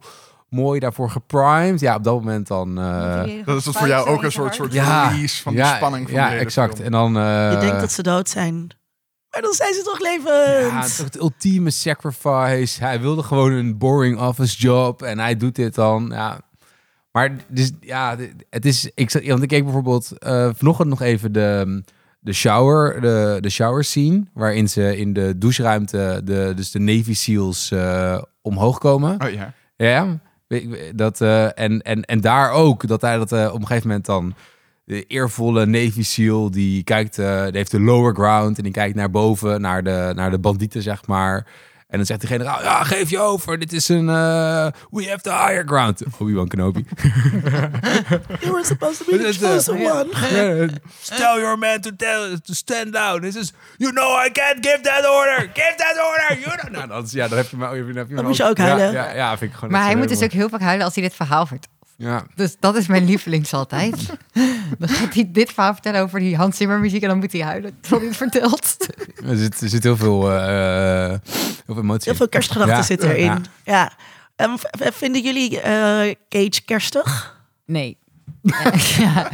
mooi 0.50 0.80
daarvoor 0.80 1.10
geprimed. 1.10 1.80
Ja, 1.80 1.96
op 1.96 2.04
dat 2.04 2.14
moment 2.14 2.48
dan... 2.48 2.78
eh, 2.80 3.46
Dat 3.46 3.58
is 3.58 3.64
dat 3.64 3.78
voor 3.78 3.88
jou 3.88 4.08
ook 4.10 4.24
een 4.24 4.32
soort, 4.32 4.56
soort 4.56 4.74
Ja, 4.74 5.10
release 5.10 5.42
van 5.42 5.54
ja, 5.54 5.70
de 5.72 5.76
spanning 5.78 6.06
van 6.10 6.16
ja, 6.18 6.24
de 6.26 6.30
hele 6.32 6.42
exact. 6.44 6.74
film. 6.74 6.86
En 6.86 6.92
dan... 6.92 7.18
eh, 7.18 7.52
Je 7.52 7.58
denkt 7.60 7.80
dat 7.80 7.92
ze 7.92 8.04
dood 8.04 8.30
zijn. 8.30 8.68
Maar 9.32 9.42
dan 9.42 9.54
zijn 9.54 9.74
ze 9.74 9.82
toch 9.84 10.00
levend. 10.00 10.72
Ja, 10.72 10.82
toch 10.82 11.06
het 11.06 11.20
ultieme 11.20 11.70
sacrifice. 11.72 12.84
Hij 12.84 13.02
wilde 13.02 13.24
gewoon 13.24 13.52
een 13.52 13.78
boring 13.78 14.20
office 14.20 14.58
job 14.58 15.02
en 15.02 15.20
hij 15.20 15.38
doet 15.38 15.56
dit 15.56 15.76
dan. 15.76 16.10
Ja. 16.14 16.40
Maar 17.12 17.36
dus, 17.48 17.72
ja, 17.82 18.16
het 18.50 18.66
is. 18.66 18.92
Ik, 18.94 19.10
zat- 19.10 19.26
want 19.26 19.42
ik 19.44 19.48
keek 19.48 19.64
bijvoorbeeld 19.64 20.12
eh, 20.20 20.50
vanochtend 20.56 20.90
nog 20.90 21.02
even 21.02 21.32
de, 21.32 21.84
de 22.20 22.34
shower, 22.34 23.02
de, 23.02 23.38
de 23.42 23.50
shower 23.50 23.84
scene, 23.84 24.24
waarin 24.34 24.70
ze 24.70 24.98
in 24.98 25.14
de 25.14 25.38
doucheruimte 25.38 26.22
de, 26.24 26.54
dus 26.56 26.72
de 26.72 26.80
Navy 26.80 27.14
SEALs 27.14 27.72
eh, 27.72 28.22
omhoog 28.42 28.78
komen. 28.78 29.22
Oh 29.26 29.30
ja. 29.32 29.54
Ja, 29.76 30.20
dat, 30.96 31.22
eh, 31.22 31.60
en, 31.60 31.82
en, 31.82 32.02
en 32.04 32.22
daar 32.22 32.52
ook, 32.52 32.88
dat 32.88 33.02
hij 33.02 33.18
dat 33.18 33.32
eh, 33.32 33.50
op 33.54 33.62
een 33.62 33.68
gegeven 33.68 33.88
moment 33.88 34.06
dan... 34.06 34.34
De 34.84 35.04
eervolle 35.04 35.66
Navy 35.66 36.04
SEAL, 36.04 36.52
die 36.52 36.84
kijkt, 36.84 37.18
eh, 37.20 37.44
die 37.44 37.58
heeft 37.58 37.72
de 37.72 37.80
lower 37.80 38.14
ground... 38.14 38.58
en 38.58 38.64
die 38.64 38.72
kijkt 38.72 38.96
naar 38.96 39.10
boven, 39.10 39.62
naar 39.62 39.84
de, 39.84 40.12
naar 40.16 40.32
de 40.32 40.40
bandieten, 40.40 40.82
zeg 40.82 41.08
maar. 41.08 41.48
En 41.90 41.98
dan 41.98 42.06
zegt 42.06 42.22
de 42.22 42.28
generaal, 42.28 42.62
ja, 42.64 42.84
geef 42.84 43.10
je 43.10 43.20
over. 43.20 43.60
Dit 43.60 43.74
is 43.74 43.88
een, 43.88 44.10
eh, 44.10 44.68
we 44.90 45.10
have 45.10 45.22
the 45.22 45.32
higher 45.32 45.64
ground. 45.66 46.04
Obi-Wan 46.20 46.48
Kenobi. 46.48 46.86
You 48.42 48.52
were 48.52 48.64
supposed 48.64 48.98
to 48.98 49.06
be 49.12 49.18
the 49.18 49.28
eh, 49.28 49.50
chosen 49.50 49.74
one. 49.74 50.08
Tell 51.18 51.40
your 51.40 51.58
man 51.58 51.82
to, 51.82 51.96
tell, 51.96 52.38
to 52.44 52.54
stand 52.54 52.94
down. 52.94 53.22
This 53.22 53.36
is, 53.36 53.54
you 53.78 53.92
know 53.92 54.26
I 54.26 54.30
can't 54.32 54.66
give 54.66 54.80
that 54.82 55.10
order. 55.10 55.50
Give 55.54 55.74
that 55.78 55.96
order. 55.98 56.40
You 56.40 56.58
know. 56.58 56.72
Nou, 56.72 56.88
dan, 56.88 57.04
is- 57.04 57.12
ja, 57.12 57.28
dan 57.28 57.38
heb 57.38 57.50
je 57.50 57.58
me, 57.58 57.66
heb 57.66 57.76
je 57.76 57.94
me 57.94 58.16
Dan 58.16 58.26
moet 58.26 58.38
je 58.38 58.44
ook 58.44 58.58
huilen. 58.58 58.92
Ja, 58.92 59.06
ja, 59.08 59.16
ja, 59.16 59.38
vind 59.38 59.52
ik 59.52 59.58
gewoon 59.58 59.72
Maar 59.72 59.86
hij 59.86 59.96
moet 59.96 60.10
dus 60.10 60.22
ook 60.22 60.32
heel 60.32 60.50
vaak 60.50 60.62
huilen 60.62 60.86
als 60.86 60.96
hij 60.96 61.04
dit 61.04 61.16
verhaal 61.16 61.46
vertelt. 61.46 61.78
Ja. 62.00 62.24
Dus 62.36 62.56
dat 62.60 62.76
is 62.76 62.88
mijn 62.88 63.06
lievelings 63.06 63.54
altijd. 63.54 63.96
Dan 64.80 64.90
gaat 64.90 65.14
hij 65.14 65.30
dit 65.32 65.52
verhaal 65.52 65.74
vertellen 65.74 66.02
over 66.02 66.20
die 66.20 66.36
Hans 66.36 66.58
Zimmer 66.58 66.80
muziek 66.80 67.02
en 67.02 67.10
dan 67.10 67.18
moet 67.18 67.32
hij 67.32 67.42
huilen 67.42 67.78
terwijl 67.82 68.02
hij 68.02 68.10
het 68.10 68.18
vertelt. 68.18 68.78
Er 69.30 69.38
zit, 69.38 69.62
er 69.62 69.70
zit 69.70 69.84
heel 69.84 69.98
veel, 69.98 70.32
eh, 70.32 71.08
heel 71.08 71.20
veel 71.66 71.78
emotie. 71.78 72.10
Heel 72.10 72.16
veel 72.18 72.30
kerstgedachten 72.30 72.76
Ja. 72.76 72.82
zitten 72.84 73.10
erin. 73.10 73.26
Ja. 73.26 73.42
Ja. 73.64 73.92
Ehm, 74.36 74.56
vinden 74.94 75.22
jullie 75.22 75.62
eh, 75.62 76.16
Cage 76.30 76.62
kerstig? 76.66 77.38
Nee. 77.66 77.98
ja. 78.98 79.30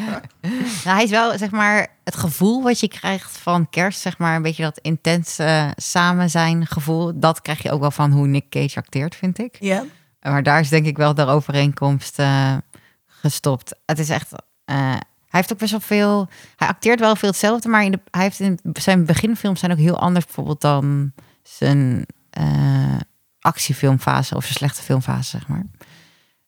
nou, 0.83 0.95
hij 0.95 1.03
is 1.03 1.09
wel, 1.09 1.37
zeg 1.37 1.51
maar, 1.51 1.87
het 2.03 2.15
gevoel 2.15 2.63
wat 2.63 2.79
je 2.79 2.87
krijgt 2.87 3.37
van 3.37 3.69
kerst, 3.69 3.99
zeg 3.99 4.17
maar, 4.17 4.35
een 4.35 4.41
beetje 4.41 4.63
dat 4.63 4.79
intense 4.81 5.73
samen 5.75 6.29
zijn 6.29 6.65
gevoel, 6.67 7.19
dat 7.19 7.41
krijg 7.41 7.63
je 7.63 7.71
ook 7.71 7.79
wel 7.79 7.91
van 7.91 8.11
hoe 8.11 8.27
Nick 8.27 8.49
Cage 8.49 8.77
acteert, 8.77 9.15
vind 9.15 9.39
ik. 9.39 9.55
Ja. 9.59 9.83
Maar 10.31 10.43
daar 10.43 10.59
is 10.59 10.69
denk 10.69 10.85
ik 10.85 10.97
wel 10.97 11.13
de 11.13 11.25
overeenkomst 11.25 12.19
eh, 12.19 12.57
gestopt. 13.05 13.75
Het 13.85 13.99
is 13.99 14.09
echt. 14.09 14.31
eh, 14.65 14.95
hij 15.35 15.43
heeft 15.43 15.53
ook 15.53 15.59
best 15.59 15.71
wel 15.71 15.79
veel. 15.79 16.27
Hij 16.55 16.67
acteert 16.67 16.99
wel 16.99 17.15
veel 17.15 17.29
hetzelfde, 17.29 17.69
maar 17.69 17.83
in 17.83 17.91
de, 17.91 17.99
hij 18.11 18.23
heeft 18.23 18.39
in 18.39 18.59
zijn 18.73 19.05
beginfilms 19.05 19.59
zijn 19.59 19.71
ook 19.71 19.77
heel 19.77 19.99
anders, 19.99 20.25
bijvoorbeeld 20.25 20.61
dan 20.61 21.11
zijn 21.43 22.05
eh, 22.29 22.99
actiefilmfase 23.39 24.35
of 24.35 24.43
zijn 24.43 24.55
slechte 24.55 24.81
filmfase, 24.81 25.29
zeg 25.29 25.47
maar. 25.47 25.65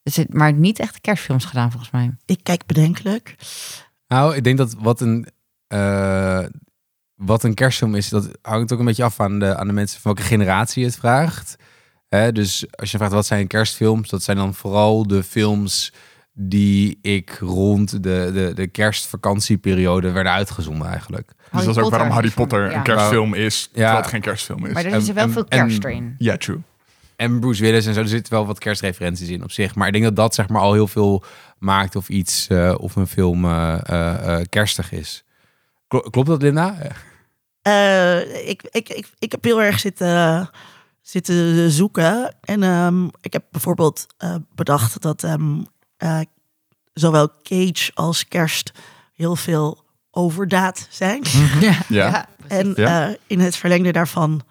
Dus 0.03 0.15
het, 0.15 0.34
maar 0.34 0.53
niet 0.53 0.79
echt 0.79 1.01
kerstfilms 1.01 1.46
gedaan, 1.46 1.72
volgens 1.72 1.91
mij. 1.91 2.12
Ik 2.25 2.39
kijk 2.43 2.65
bedenkelijk. 2.65 3.36
Nou, 4.07 4.36
ik 4.36 4.43
denk 4.43 4.57
dat 4.57 4.74
wat 4.79 5.01
een, 5.01 5.27
eh, 5.67 6.43
wat 7.15 7.43
een 7.43 7.53
kerstfilm 7.53 7.96
is, 7.96 8.10
dat 8.10 8.29
hangt 8.41 8.72
ook 8.74 8.79
een 8.79 8.86
beetje 8.86 9.03
af 9.03 9.19
aan 9.19 9.39
de, 9.39 9.55
aan 9.55 9.67
de 9.67 9.74
mensen 9.74 10.01
van 10.01 10.13
welke 10.13 10.29
generatie 10.29 10.81
je 10.81 10.88
het 10.88 10.98
vraagt. 10.98 11.55
Hè, 12.10 12.32
dus 12.32 12.66
als 12.72 12.92
je 12.92 12.98
vraagt 12.98 13.12
wat 13.14 13.26
zijn 13.26 13.48
kerstfilms, 13.48 14.10
dat 14.10 14.24
zijn 14.24 14.38
dan 14.38 14.54
vooral 14.54 15.08
de 15.08 15.24
films 15.24 15.94
die 16.34 17.00
ik 17.02 17.38
rond 17.40 17.92
de, 18.04 18.30
de, 18.34 18.52
de 18.56 18.68
kerstvakantieperiode 18.68 20.12
werden 20.12 20.31
uitgezonden 20.31 20.88
eigenlijk. 20.88 21.31
Dus 21.51 21.66
dat 21.66 21.77
is 21.77 21.84
ook 21.84 21.90
waarom 21.90 22.10
Harry 22.10 22.29
Potter 22.31 22.70
Ja. 22.70 22.75
een 22.77 22.84
kerstfilm 22.84 23.34
is, 23.34 23.70
terwijl 23.74 23.96
het 23.96 24.03
Ja. 24.05 24.10
geen 24.12 24.22
kerstfilm 24.22 24.66
is. 24.66 24.74
Maar 24.74 24.86
er 24.86 24.94
er 24.94 25.14
wel 25.14 25.24
en- 25.24 25.31
veel 25.31 25.46
en- 25.48 25.60
kerst 25.68 25.84
erin. 25.84 26.16
Ja, 26.18 26.38
true. 26.38 26.60
En 27.16 27.40
Bruce 27.40 27.62
Willis 27.62 27.86
en 27.86 27.94
zo, 27.94 28.00
er 28.00 28.08
zitten 28.08 28.34
wel 28.34 28.46
wat 28.46 28.60
kerstreferenties 28.60 29.29
in 29.29 29.44
op 29.44 29.51
zich. 29.51 29.75
Maar 29.75 29.88
ik 29.88 29.94
denk 29.94 30.05
dat 30.05 30.16
dat 30.16 30.36
zeg 30.36 30.48
maar 30.50 30.62
al 30.62 30.74
heel 30.74 30.88
veel 30.88 31.24
maakt 31.60 31.96
of 31.96 32.10
iets 32.10 32.48
eh, 32.48 32.75
of 32.77 32.96
een 32.96 33.08
film 33.08 33.46
eh, 33.46 33.79
eh, 34.40 34.46
kerstig 34.50 34.92
is. 34.92 35.24
Klo- 35.88 36.00
klopt 36.10 36.27
dat, 36.27 36.42
Linda? 36.42 36.75
Eh, 37.62 38.48
ik, 38.50 38.62
ik, 38.72 38.90
ik, 38.90 39.08
ik 39.20 39.31
heb 39.31 39.44
heel 39.44 39.62
erg 39.62 39.79
zitten, 39.79 40.50
zitten 41.09 41.72
zoeken. 41.72 42.35
En 42.41 42.63
ehm, 42.63 43.05
ik 43.22 43.33
heb 43.33 43.43
bijvoorbeeld 43.51 44.05
eh, 44.17 44.35
bedacht 44.55 45.01
dat 45.01 45.24
ehm, 45.24 45.63
eh, 45.98 46.20
zowel 46.93 47.31
Cage 47.43 47.91
als 47.93 48.27
Kerst 48.27 48.72
heel 49.13 49.35
veel 49.35 49.85
overdaad 50.11 50.87
zijn. 50.89 51.22
Ja. 51.59 51.77
Ja. 51.87 52.29
En 52.48 52.75
eh, 52.75 53.09
in 53.27 53.39
het 53.39 53.55
verlengde 53.55 53.91
daarvan, 53.91 54.41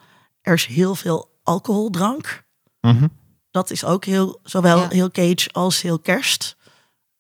er 0.42 0.54
is 0.54 0.66
heel 0.66 0.94
veel 0.94 1.38
alcoholdrank. 1.42 2.44
Mhm. 2.80 3.06
Dat 3.50 3.70
is 3.70 3.84
ook 3.84 4.04
heel, 4.04 4.40
zowel 4.42 4.78
Ja. 4.78 4.88
heel 4.88 5.10
Cage 5.10 5.48
als 5.52 5.82
heel 5.82 5.98
Kerst. 5.98 6.56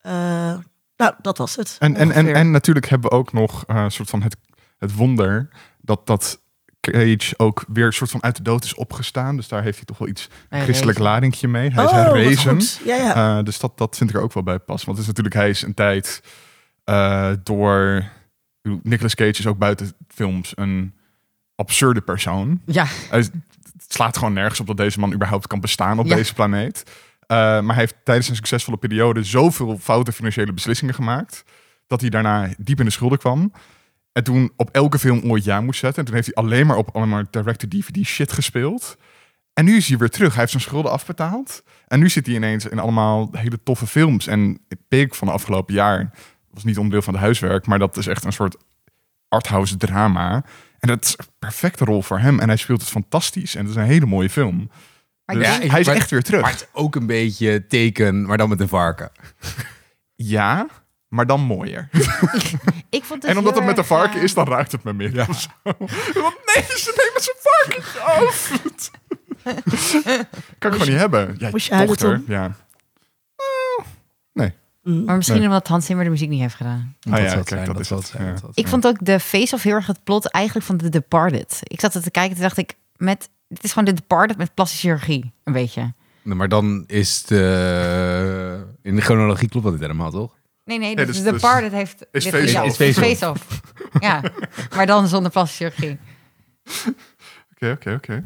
Eh, 0.00 0.12
nou, 0.96 1.14
dat 1.22 1.38
was 1.38 1.56
het. 1.56 1.76
En, 1.78 1.96
en, 1.96 2.12
en, 2.12 2.34
en 2.34 2.50
natuurlijk 2.50 2.88
hebben 2.88 3.10
we 3.10 3.16
ook 3.16 3.32
nog 3.32 3.64
eh, 3.66 3.76
een 3.76 3.90
soort 3.90 4.10
van 4.10 4.22
het, 4.22 4.36
het 4.78 4.94
wonder 4.94 5.48
dat, 5.80 6.06
dat 6.06 6.40
Cage 6.92 7.34
ook 7.38 7.64
weer 7.68 7.86
een 7.86 7.92
soort 7.92 8.10
van 8.10 8.22
uit 8.22 8.36
de 8.36 8.42
dood 8.42 8.64
is 8.64 8.74
opgestaan. 8.74 9.36
Dus 9.36 9.48
daar 9.48 9.62
heeft 9.62 9.76
hij 9.76 9.84
toch 9.84 9.98
wel 9.98 10.08
iets 10.08 10.28
christelijk 10.50 10.86
rezen. 10.98 11.02
ladingje 11.02 11.48
mee. 11.48 11.70
Hij 11.70 11.84
is 11.84 11.90
Oh, 11.90 11.96
een 11.98 12.04
wat 12.04 12.14
rezen. 12.14 12.50
goed. 12.50 12.80
Ja, 12.84 12.96
ja. 12.96 13.38
Eh, 13.38 13.44
dus 13.44 13.58
dat, 13.58 13.78
dat 13.78 13.96
vind 13.96 14.10
ik 14.10 14.16
er 14.16 14.22
ook 14.22 14.32
wel 14.32 14.42
bij 14.42 14.58
pas. 14.58 14.84
Want 14.84 14.98
het 14.98 15.06
is 15.06 15.06
natuurlijk, 15.06 15.34
hij 15.34 15.48
is 15.48 15.62
een 15.62 15.74
tijd 15.74 16.22
eh, 16.84 17.30
door... 17.42 18.04
Nicolas 18.82 19.14
Cage 19.14 19.30
is 19.30 19.46
ook 19.46 19.58
buiten 19.58 19.92
films 20.08 20.52
een 20.54 20.94
absurde 21.54 22.00
persoon. 22.00 22.60
Ja, 22.64 22.84
Hij 23.10 23.18
is- 23.18 23.30
het 23.72 23.92
slaat 23.94 24.16
gewoon 24.18 24.32
nergens 24.32 24.60
op 24.60 24.66
dat 24.66 24.76
deze 24.76 25.00
man 25.00 25.12
überhaupt 25.12 25.46
kan 25.46 25.60
bestaan 25.60 25.98
op 25.98 26.06
Ja. 26.06 26.14
deze 26.14 26.34
planeet. 26.34 26.82
Eh, 27.26 27.36
maar 27.36 27.64
hij 27.74 27.74
heeft 27.76 27.94
tijdens 28.04 28.28
een 28.28 28.34
succesvolle 28.36 28.76
periode 28.76 29.22
zoveel 29.22 29.78
foute 29.78 30.12
financiële 30.12 30.52
beslissingen 30.52 30.94
gemaakt... 30.94 31.44
dat 31.86 32.00
hij 32.00 32.10
daarna 32.10 32.48
diep 32.58 32.78
in 32.78 32.84
de 32.84 32.90
schulden 32.90 33.18
kwam. 33.18 33.52
En 34.16 34.24
toen 34.24 34.52
op 34.56 34.70
elke 34.70 34.98
film 34.98 35.20
ooit 35.30 35.44
ja 35.44 35.60
moest 35.60 35.80
zetten. 35.80 35.98
En 35.98 36.04
toen 36.04 36.14
heeft 36.14 36.26
hij 36.34 36.44
alleen 36.44 36.66
maar 36.66 36.76
op 36.76 36.96
allemaal 36.96 37.22
direct-to-DVD 37.30 38.06
shit 38.06 38.32
gespeeld. 38.32 38.96
En 39.52 39.64
nu 39.64 39.76
is 39.76 39.88
hij 39.88 39.98
weer 39.98 40.08
terug. 40.08 40.28
Hij 40.30 40.38
heeft 40.38 40.50
zijn 40.50 40.62
schulden 40.62 40.90
afbetaald. 40.90 41.62
En 41.86 41.98
nu 41.98 42.08
zit 42.08 42.26
hij 42.26 42.34
ineens 42.34 42.66
in 42.66 42.78
allemaal 42.78 43.28
hele 43.32 43.62
toffe 43.62 43.86
films. 43.86 44.26
En 44.26 44.58
Pig 44.88 45.16
van 45.16 45.26
de 45.26 45.32
afgelopen 45.34 45.74
jaar 45.74 46.10
was 46.50 46.64
niet 46.64 46.76
onderdeel 46.76 47.02
van 47.02 47.12
de 47.12 47.18
huiswerk... 47.18 47.66
maar 47.66 47.78
dat 47.78 47.96
is 47.96 48.06
echt 48.06 48.24
een 48.24 48.32
soort 48.32 48.56
arthouse 49.28 49.76
drama... 49.76 50.44
En 50.78 50.88
dat 50.88 51.04
is 51.04 51.14
een 51.16 51.26
perfecte 51.38 51.84
rol 51.84 52.02
voor 52.02 52.18
hem. 52.18 52.40
En 52.40 52.48
hij 52.48 52.56
speelt 52.56 52.80
het 52.80 52.90
fantastisch. 52.90 53.54
En 53.54 53.60
het 53.60 53.70
is 53.70 53.76
een 53.76 53.82
hele 53.82 54.06
mooie 54.06 54.30
film. 54.30 54.70
maar 55.24 55.36
Dus 55.36 55.46
hij 55.46 55.80
is 55.80 55.86
maar- 55.86 55.96
echt 55.96 56.10
weer 56.10 56.22
terug. 56.22 56.40
Maar 56.40 56.50
het 56.50 56.60
is 56.60 56.68
ook 56.72 56.94
een 56.94 57.06
beetje 57.06 57.66
teken, 57.66 58.26
maar 58.26 58.38
dan 58.38 58.48
met 58.48 58.60
een 58.60 58.68
varken. 58.68 59.10
Ja, 60.14 60.66
maar 61.08 61.26
dan 61.26 61.40
mooier. 61.40 61.88
ik 62.90 63.04
vond 63.04 63.22
het 63.22 63.30
en 63.30 63.38
omdat 63.38 63.54
het 63.54 63.64
met 63.64 63.78
een 63.78 63.84
varken 63.84 64.16
eh, 64.18 64.22
is, 64.22 64.34
dan 64.34 64.46
raakt 64.46 64.72
het 64.72 64.82
me 64.84 64.92
meer. 64.92 65.28
of 65.28 65.40
zo. 65.40 65.48
Want 66.22 66.36
nee, 66.54 66.64
ze 66.76 66.92
nemen 66.96 67.22
zijn 67.22 67.36
varkentje 67.38 68.00
af. 68.00 68.60
kan 70.58 70.70
ik 70.72 70.76
gewoon 70.78 70.88
niet 70.88 70.98
hebben. 70.98 71.36
Ja, 71.38 71.50
Moest 71.50 71.66
je 71.66 71.74
huilen, 71.74 71.96
dochter. 71.98 72.24
Tom? 72.24 72.34
Ja. 72.34 72.54
Mm. 74.82 75.04
Maar 75.04 75.16
misschien 75.16 75.38
Nee. 75.38 75.46
omdat 75.48 75.68
Hans 75.68 75.86
Zimmer 75.86 76.04
de 76.04 76.10
muziek 76.10 76.28
niet 76.28 76.40
heeft 76.40 76.54
gedaan. 76.54 76.96
Ah 77.10 77.18
ja, 77.18 77.32
kijk, 77.34 77.48
zijn, 77.48 77.64
dat 77.64 77.80
is 77.80 77.90
het. 77.90 78.06
zijn, 78.06 78.26
Ja. 78.26 78.34
Ik 78.54 78.68
vond 78.68 78.86
ook 78.86 78.96
de 79.00 79.20
face-off 79.20 79.62
heel 79.62 79.72
erg 79.74 79.86
het 79.86 80.04
plot 80.04 80.30
eigenlijk 80.30 80.66
van 80.66 80.76
The 80.76 80.88
Departed. 80.88 81.58
Ik 81.62 81.80
zat 81.80 81.94
er 81.94 82.02
te 82.02 82.10
kijken 82.10 82.36
en 82.36 82.42
dacht 82.42 82.56
ik, 82.56 82.74
met, 82.96 83.28
het 83.48 83.64
is 83.64 83.72
gewoon 83.72 83.88
The 83.88 83.94
Departed 84.00 84.36
met 84.36 84.54
plastische 84.54 84.86
chirurgie, 84.86 85.32
een 85.44 85.52
beetje. 85.52 85.92
Nee, 86.22 86.34
Maar 86.34 86.48
dan 86.48 86.84
is 86.86 87.22
de... 87.22 88.66
In 88.82 88.96
de 88.96 89.02
chronologie 89.02 89.48
klopt 89.48 89.64
dat 89.64 89.74
niet 89.74 89.82
helemaal, 89.82 90.10
toch? 90.10 90.34
Nee, 90.66 90.78
nee, 90.78 90.94
Nee, 90.94 91.06
dus 91.06 91.16
dus- 91.16 91.24
The 91.24 91.30
dus- 91.32 91.40
Departed 91.40 91.72
heeft... 91.72 92.06
is 92.10 92.98
face-off. 92.98 93.60
ja, 93.98 94.22
maar 94.76 94.86
dan 94.86 95.08
zonder 95.08 95.30
plastische 95.30 95.70
chirurgie. 95.70 95.98
Oké, 97.52 97.70
oké, 97.70 97.92
oké. 97.92 98.24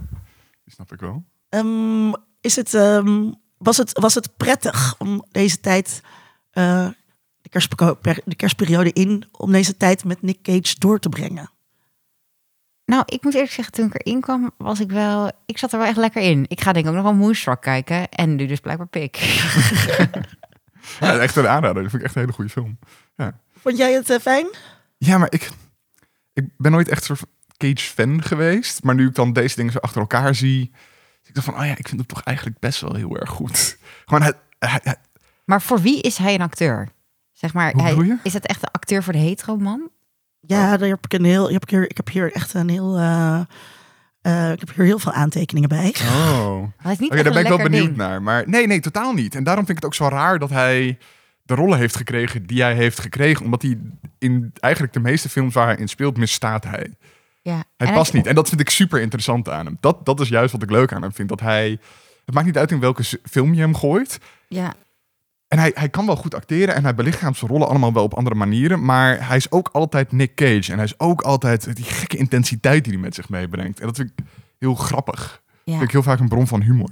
Die 0.65 0.75
snap 0.75 0.93
ik 0.93 1.01
wel. 1.01 1.25
Ehm, 1.49 2.13
is 2.41 2.57
het, 2.57 2.75
ehm, 2.75 3.31
was, 3.59 3.77
het, 3.77 3.99
was 3.99 4.15
het 4.15 4.37
prettig 4.37 4.95
om 4.99 5.25
deze 5.31 5.61
tijd, 5.61 6.01
eh, 6.51 6.89
de, 7.41 8.21
de 8.25 8.35
kerstperiode 8.35 8.93
in, 8.93 9.29
om 9.33 9.53
deze 9.53 9.77
tijd 9.77 10.05
met 10.05 10.23
Nick 10.23 10.43
Cage 10.43 10.79
door 10.79 10.99
te 10.99 11.09
brengen? 11.09 11.51
Nou, 12.85 13.03
ik 13.07 13.23
moet 13.23 13.35
eerlijk 13.35 13.53
zeggen, 13.53 13.75
toen 13.75 13.87
ik 13.87 13.95
erin 13.95 14.21
kwam, 14.21 14.51
was 14.59 14.81
ik 14.81 14.91
wel... 14.91 15.31
Ik 15.47 15.59
zat 15.59 15.73
er 15.73 15.79
wel 15.79 15.87
echt 15.87 15.97
lekker 15.97 16.23
in. 16.23 16.45
Ik 16.49 16.61
ga 16.61 16.73
denk 16.73 16.85
ik 16.85 16.91
ook 16.91 16.97
nog 16.97 17.07
wel 17.07 17.15
Moonstruck 17.15 17.61
kijken. 17.61 18.09
En 18.09 18.37
nu 18.37 18.47
dus 18.47 18.61
blijkbaar 18.61 18.87
Pik. 18.89 19.17
Ja, 21.01 21.19
echt 21.19 21.37
een 21.37 21.49
aanrader. 21.49 21.83
Dat 21.83 21.91
vind 21.91 22.03
ik 22.03 22.09
echt 22.09 22.15
een 22.15 22.21
hele 22.21 22.33
goede 22.33 22.51
film. 22.51 22.79
Vond 23.61 23.77
jij 23.77 23.93
het 23.93 24.11
eh, 24.11 24.19
fijn? 24.19 24.47
Ja, 24.99 25.19
maar 25.19 25.33
ik, 25.33 25.51
ik 26.33 26.45
ben 26.57 26.73
nooit 26.73 26.89
echt 26.89 27.05
soort 27.05 27.21
Cage-fan 27.57 28.23
geweest. 28.23 28.83
Maar 28.83 28.95
nu 28.95 29.07
ik 29.09 29.15
dan 29.15 29.33
deze 29.33 29.57
dingen 29.57 29.73
zo 29.73 29.79
achter 29.79 30.01
elkaar 30.01 30.35
zie... 30.35 30.73
Ik 31.23 31.35
dacht 31.35 31.47
van, 31.47 31.55
oh 31.59 31.65
ja, 31.65 31.71
ik 31.77 31.89
vind 31.89 32.01
hem 32.01 32.07
toch 32.07 32.23
eigenlijk 32.23 32.59
best 32.59 32.81
wel 32.81 32.95
heel 32.95 33.17
erg 33.19 33.31
goed. 33.31 33.79
Gewoon, 34.07 34.23
hij, 34.23 34.33
hij- 34.59 34.81
hij- 34.83 34.97
Maar 35.45 35.63
voor 35.63 35.81
wie 35.81 36.01
is 36.01 36.17
hij 36.17 36.35
een 36.35 36.41
acteur? 36.41 36.89
Zeg 37.33 37.53
maar, 37.53 37.73
hij, 37.73 38.19
is 38.23 38.33
het 38.33 38.47
echt 38.47 38.63
een 38.63 38.71
acteur 38.71 39.03
voor 39.03 39.13
de 39.13 39.19
hetero 39.19 39.57
man? 39.57 39.91
Ja, 40.41 40.77
daar 40.77 40.89
heb 40.89 41.05
ik 41.05 41.13
een 41.13 41.25
heel. 41.25 41.47
Ik 41.47 41.53
heb 41.53 41.69
hier, 41.69 41.91
ik 41.91 41.97
heb 41.97 42.09
hier 42.09 42.33
echt 42.33 42.55
een 42.55 42.69
heel. 42.69 42.97
eh, 42.99 43.41
eh, 44.23 44.51
ik 44.53 44.61
heb 44.61 44.75
hier 44.75 44.85
heel 44.85 44.99
veel 44.99 45.13
aantekeningen 45.13 45.69
bij. 45.69 45.95
oh. 46.03 46.63
Hij 46.83 46.93
is 46.93 46.99
niet 46.99 47.11
Oké, 47.11 47.19
echt 47.19 47.25
daar 47.25 47.43
ben 47.43 47.47
een 47.47 47.53
ik 47.53 47.57
wel 47.59 47.69
benieuwd 47.69 47.85
ding. 47.85 47.97
naar. 47.97 48.23
Maar 48.23 48.49
nee, 48.49 48.67
nee, 48.67 48.81
totaal 48.81 49.13
niet. 49.13 49.35
En 49.35 49.45
daarom 49.45 49.65
vind 49.67 49.79
ik 49.79 49.85
het 49.85 49.93
ook 49.93 50.09
zo 50.09 50.17
raar 50.17 50.39
dat 50.39 50.51
hij 50.51 50.99
de 51.43 51.55
rollen 51.55 51.79
heeft 51.79 51.97
gekregen 51.97 52.47
die 52.47 52.63
hij 52.63 52.75
heeft 52.75 53.01
gekregen. 53.01 53.45
Omdat 53.45 53.63
hij 53.63 53.79
in 54.19 54.53
eigenlijk 54.55 54.93
de 54.93 55.01
meeste 55.01 55.29
films 55.29 55.55
waar 55.55 55.67
hij 55.67 55.77
in 55.77 55.89
speelt, 55.89 56.17
misstaat 56.17 56.65
hij. 56.65 56.95
Ja. 57.43 57.65
Hij 57.77 57.87
En 57.87 57.95
past 57.95 58.13
niet. 58.13 58.27
En 58.27 58.35
dat 58.35 58.49
vind 58.49 58.61
ik 58.61 58.71
super 58.71 59.01
interessant 59.01 59.49
aan 59.49 59.67
hem. 59.67 59.77
Dat, 59.81 60.07
dat 60.07 60.21
is 60.21 60.29
juist 60.29 60.53
wat 60.53 60.63
ik 60.63 60.71
leuk 60.71 60.93
aan 60.93 61.03
hem 61.03 61.13
vind. 61.13 61.29
Dat 61.29 61.41
hij... 61.41 61.79
Het 62.25 62.35
maakt 62.35 62.47
niet 62.47 62.59
uit 62.59 62.71
in 62.71 62.81
welke 62.81 63.03
film 63.31 63.55
je 63.55 63.61
hem 63.61 63.75
gooit. 63.77 64.19
Ja, 64.49 64.75
En 65.51 65.59
hij, 65.59 65.71
hij 65.75 65.89
kan 65.89 66.07
wel 66.07 66.17
goed 66.17 66.35
acteren 66.35 66.75
en 66.75 66.83
hij 66.83 66.95
belichaamt 66.95 67.37
zijn 67.37 67.51
rollen 67.51 67.69
allemaal 67.69 67.93
wel 67.93 68.03
op 68.03 68.15
andere 68.15 68.35
manieren. 68.35 68.85
Maar 68.85 69.27
hij 69.29 69.37
is 69.37 69.51
ook 69.51 69.69
altijd 69.73 70.13
Nick 70.13 70.35
Cage. 70.35 70.71
En 70.71 70.75
hij 70.75 70.85
is 70.85 70.99
ook 70.99 71.21
altijd 71.23 71.77
die 71.77 71.85
gekke 71.85 72.17
intensiteit 72.17 72.85
die 72.85 72.93
hij 72.93 73.03
met 73.03 73.15
zich 73.15 73.29
meebrengt. 73.29 73.81
En 73.81 73.87
dat 73.87 73.97
vind 73.97 74.11
ik 74.17 74.25
heel 74.59 74.75
grappig. 74.75 75.43
ja. 75.65 75.73
Vind 75.73 75.85
ik 75.85 75.91
heel 75.91 76.03
vaak 76.03 76.19
een 76.19 76.29
bron 76.29 76.47
van 76.47 76.63
humor. 76.63 76.91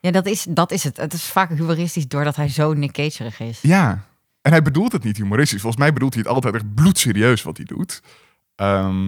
ja 0.00 0.10
dat, 0.10 0.26
is, 0.26 0.46
dat 0.48 0.72
is 0.72 0.84
het. 0.84 0.96
Het 0.96 1.12
is 1.12 1.24
vaak 1.24 1.48
humoristisch 1.48 2.08
doordat 2.08 2.36
hij 2.36 2.48
zo 2.48 2.72
Nick 2.72 2.92
Cagerig 2.92 3.40
is. 3.40 3.58
Ja. 3.62 4.04
En 4.40 4.50
hij 4.50 4.62
bedoelt 4.62 4.92
het 4.92 5.04
niet 5.04 5.16
humoristisch. 5.16 5.60
Volgens 5.60 5.82
mij 5.82 5.92
bedoelt 5.92 6.14
hij 6.14 6.22
het 6.22 6.32
altijd 6.32 6.54
echt 6.54 6.74
bloedserieus 6.74 7.42
wat 7.42 7.56
hij 7.56 7.66
doet. 7.66 8.02
Ehm, 8.54 9.06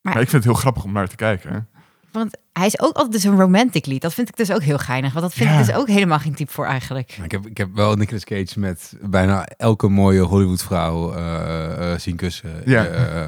maar, 0.00 0.20
ik 0.20 0.28
vind 0.28 0.32
het 0.32 0.44
heel 0.44 0.54
grappig 0.54 0.84
om 0.84 0.92
naar 0.92 1.08
te 1.08 1.16
kijken. 1.16 1.68
Want 2.16 2.36
hij 2.52 2.66
is 2.66 2.80
ook 2.80 2.94
altijd 2.94 3.12
dus 3.12 3.24
een 3.24 3.40
romantic 3.40 3.86
lead. 3.86 4.00
Dat 4.00 4.14
vind 4.14 4.28
ik 4.28 4.36
dus 4.36 4.52
ook 4.52 4.62
heel 4.62 4.78
geinig. 4.78 5.12
Want 5.12 5.24
dat 5.24 5.34
vind 5.34 5.50
Ja. 5.50 5.58
ik 5.58 5.66
dus 5.66 5.74
ook 5.74 5.88
helemaal 5.88 6.18
geen 6.18 6.34
type 6.34 6.52
voor 6.52 6.66
eigenlijk. 6.66 7.18
Ik 7.22 7.30
heb, 7.30 7.46
ik 7.46 7.56
heb 7.56 7.74
wel 7.74 7.94
Nicolas 7.94 8.24
Cage 8.24 8.60
met 8.60 8.92
bijna 9.00 9.46
elke 9.46 9.88
mooie 9.88 10.20
Hollywoodvrouw 10.20 11.12
eh 11.14 11.92
eh, 11.92 11.98
zien 11.98 12.16
kussen. 12.16 12.62
Ja. 12.64 12.84
eh, 12.84 13.26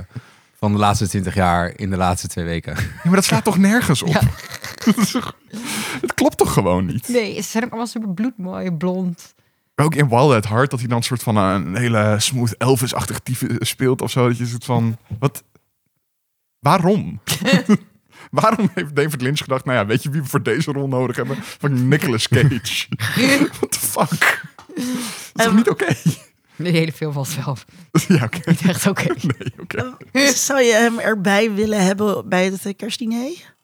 van 0.59 0.73
de 0.73 0.79
laatste 0.79 1.09
twintig 1.09 1.35
jaar 1.35 1.73
in 1.77 1.91
de 1.91 1.97
laatste 1.97 2.29
twee 2.29 2.45
weken. 2.45 2.75
Ja, 2.77 2.83
maar 3.05 3.15
dat 3.15 3.25
slaat 3.25 3.45
toch 3.45 3.59
nergens 3.59 4.03
op? 4.03 4.09
Ja. 4.09 4.21
Het 6.01 6.15
klopt 6.15 6.37
toch 6.37 6.53
gewoon 6.53 6.87
niet? 6.87 7.09
Nee, 7.09 7.35
ze 7.35 7.49
zijn 7.49 7.65
ook 7.65 7.71
allemaal 7.71 7.89
super 7.89 8.15
bloedmooi, 8.15 8.71
blond. 8.73 9.35
Ook 9.75 9.95
in 9.95 10.09
Wild 10.09 10.33
at 10.33 10.49
Heart, 10.49 10.71
dat 10.71 10.79
hij 10.79 10.89
dan 10.89 10.97
een 10.97 11.03
soort 11.03 11.23
van 11.23 11.37
een 11.37 11.77
hele 11.77 12.15
smooth 12.19 12.57
Elvis-achtig 12.57 13.19
type 13.19 13.57
speelt 13.59 14.03
of 14.03 14.11
zo. 14.11 14.29
Dat 14.29 14.39
je 14.39 14.47
zit 14.47 14.65
van, 14.65 14.97
wat? 15.19 15.43
Waarom? 16.59 17.21
Waarom 18.41 18.71
heeft 18.75 18.97
David 18.97 19.21
Lynch 19.21 19.39
gedacht, 19.39 19.65
nou 19.65 19.79
ja, 19.79 19.87
weet 19.87 20.03
je 20.03 20.11
wie 20.11 20.21
we 20.23 20.29
voor 20.29 20.43
deze 20.43 20.73
rol 20.73 20.89
nodig 20.89 21.17
hebben? 21.17 21.37
Van 21.41 21.89
Nicolas 21.89 22.29
Cage. 22.29 22.87
What 23.61 23.73
the 23.73 23.79
fuck? 23.79 24.43
Dat 24.75 24.87
is 25.35 25.45
toch 25.45 25.55
niet 25.55 25.69
oké? 25.69 25.95
De 26.57 26.69
hele 26.69 26.93
film 26.93 27.13
was 27.13 27.37
wel 27.37 27.57
ja, 28.19 28.25
oké. 28.25 28.41
niet 28.45 28.61
echt 28.67 28.87
oké. 28.87 29.07
Nee, 29.07 29.53
oké. 29.61 29.97
Zou 30.35 30.63
je 30.63 30.73
hem 30.73 30.99
erbij 30.99 31.53
willen 31.53 31.85
hebben 31.85 32.29
bij 32.29 32.45
het 32.45 32.67
eh, 32.67 32.77
kerstdiner? 32.77 33.55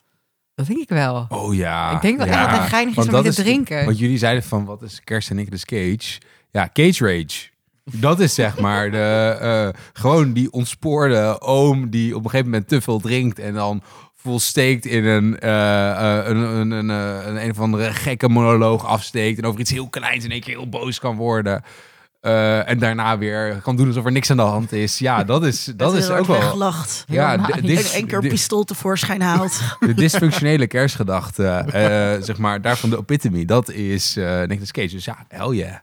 Dat 0.55 0.67
denk 0.67 0.79
ik 0.79 0.89
wel. 0.89 1.27
Oh 1.29 1.55
ja. 1.55 1.95
Ik 1.95 2.01
denk 2.01 2.19
wel 2.19 2.27
echt 2.27 2.39
dat 2.39 2.59
hij 2.59 2.69
geinig 2.69 2.97
is 2.97 3.07
Want 3.07 3.27
om 3.27 3.33
te 3.33 3.43
drinken. 3.43 3.85
Want 3.85 3.99
jullie 3.99 4.19
zeiden 4.19 4.43
van, 4.43 4.65
wat 4.65 4.83
is 4.83 5.01
kerst 5.05 5.31
en 5.31 5.37
Nicolas 5.37 5.65
Cage? 5.65 6.21
Ja, 6.51 6.71
Cage 6.73 7.07
Rage. 7.07 7.53
Dat 7.85 8.21
is 8.21 8.35
zeg 8.35 8.59
maar 8.59 8.91
de, 8.91 9.37
eh, 9.41 9.81
gewoon 9.93 10.33
die 10.33 10.53
ontspoorde 10.53 11.41
oom 11.41 11.91
die 11.91 12.17
op 12.17 12.25
een 12.25 12.31
gegeven 12.31 12.51
moment 12.51 12.69
te 12.69 12.81
veel 12.81 13.01
drinkt 13.01 13.39
en 13.39 13.55
dan 13.55 13.83
volsteekt 14.25 14.87
in 14.87 15.05
een, 15.05 15.39
eh, 15.39 15.91
eh, 15.91 16.27
een, 16.27 16.37
een, 16.37 16.71
een, 16.71 16.91
eh, 16.91 17.27
een, 17.27 17.43
een 17.45 17.51
of 17.51 17.59
andere 17.59 17.93
gekke 17.93 18.29
monoloog 18.29 18.87
afsteekt 18.87 19.39
en 19.39 19.45
over 19.45 19.61
iets 19.61 19.71
heel 19.71 19.89
kleins 19.89 20.25
in 20.25 20.31
één 20.31 20.41
keer 20.41 20.57
heel 20.57 20.69
boos 20.69 20.99
kan 20.99 21.17
worden. 21.17 21.63
En 22.67 22.79
daarna 22.79 23.19
weer 23.19 23.61
kan 23.63 23.77
doen 23.77 23.87
alsof 23.87 24.05
er 24.05 24.13
niks 24.13 24.31
aan 24.31 24.37
de 24.37 24.43
hand 24.43 24.73
is. 24.73 24.99
Ja, 24.99 25.25
dat 25.25 25.45
is, 25.45 25.65
dat 25.77 25.95
is 25.95 26.11
ook 26.11 26.27
wel... 26.27 26.39
weggelacht. 26.39 27.05
Ja, 27.07 27.33
En 27.33 27.65
één 27.65 28.07
keer 28.07 28.19
een 28.19 28.29
pistool 28.29 28.65
tevoorschijn 28.65 29.23
haalt. 29.23 29.61
de 29.81 29.95
dysfunctionele 29.95 30.67
kerstgedachte, 30.67 31.65
zeg 32.23 32.39
maar, 32.39 32.61
daarvan 32.61 32.91
de 32.91 32.99
epitome, 32.99 33.45
dat 33.45 33.71
is 33.71 34.15
Nicolas 34.47 34.71
Cage. 34.71 34.89
Dus 34.89 35.05
ja, 35.05 35.27
hell 35.29 35.51
yeah. 35.51 35.77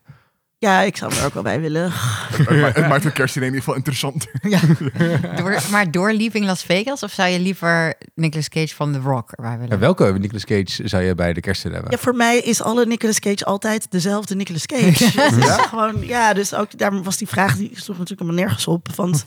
Ja, 0.62 0.82
ik 0.82 0.98
zou 0.98 1.12
hem 1.12 1.20
er 1.20 1.26
ook 1.28 1.34
wel 1.34 1.44
bij 1.44 1.60
willen. 1.62 1.92
Het 1.92 2.88
maakt- 2.88 3.04
de 3.04 3.12
kerst 3.12 3.36
in 3.36 3.44
ieder 3.44 3.58
geval 3.58 3.76
interessant. 3.76 4.28
Door, 5.38 5.62
maar 5.72 5.92
door 5.92 6.12
Leaving 6.14 6.46
Las 6.46 6.64
Vegas? 6.64 7.04
Of 7.04 7.12
zou 7.12 7.30
je 7.30 7.40
liever 7.40 7.94
Nicolas 8.16 8.50
Cage 8.50 8.76
van 8.76 8.92
The 8.94 9.00
Rock 9.00 9.32
erbij 9.32 9.56
willen? 9.58 9.70
En 9.72 9.80
welke 9.80 10.16
Nicolas 10.20 10.46
Cage 10.46 10.88
zou 10.88 11.04
je 11.04 11.16
bij 11.16 11.34
de 11.34 11.40
kerst 11.42 11.64
willen 11.64 11.78
hebben? 11.80 11.98
Ja, 11.98 12.04
voor 12.04 12.16
mij 12.16 12.38
is 12.40 12.62
alle 12.62 12.86
Nicolas 12.86 13.20
Cage 13.20 13.46
altijd 13.46 13.92
dezelfde 13.92 14.36
Nicolas 14.36 14.66
Cage. 14.66 14.82
Het 15.22 15.38
is 15.38 15.46
gewoon, 15.56 16.06
ja, 16.08 16.34
dus 16.34 16.54
ook 16.54 16.78
daar 16.78 17.04
was 17.04 17.18
die 17.18 17.28
vraag, 17.28 17.56
die 17.58 17.70
sloeg 17.74 17.98
natuurlijk 17.98 18.20
helemaal 18.20 18.42
nergens 18.44 18.68
op. 18.68 18.88
Want 18.96 19.24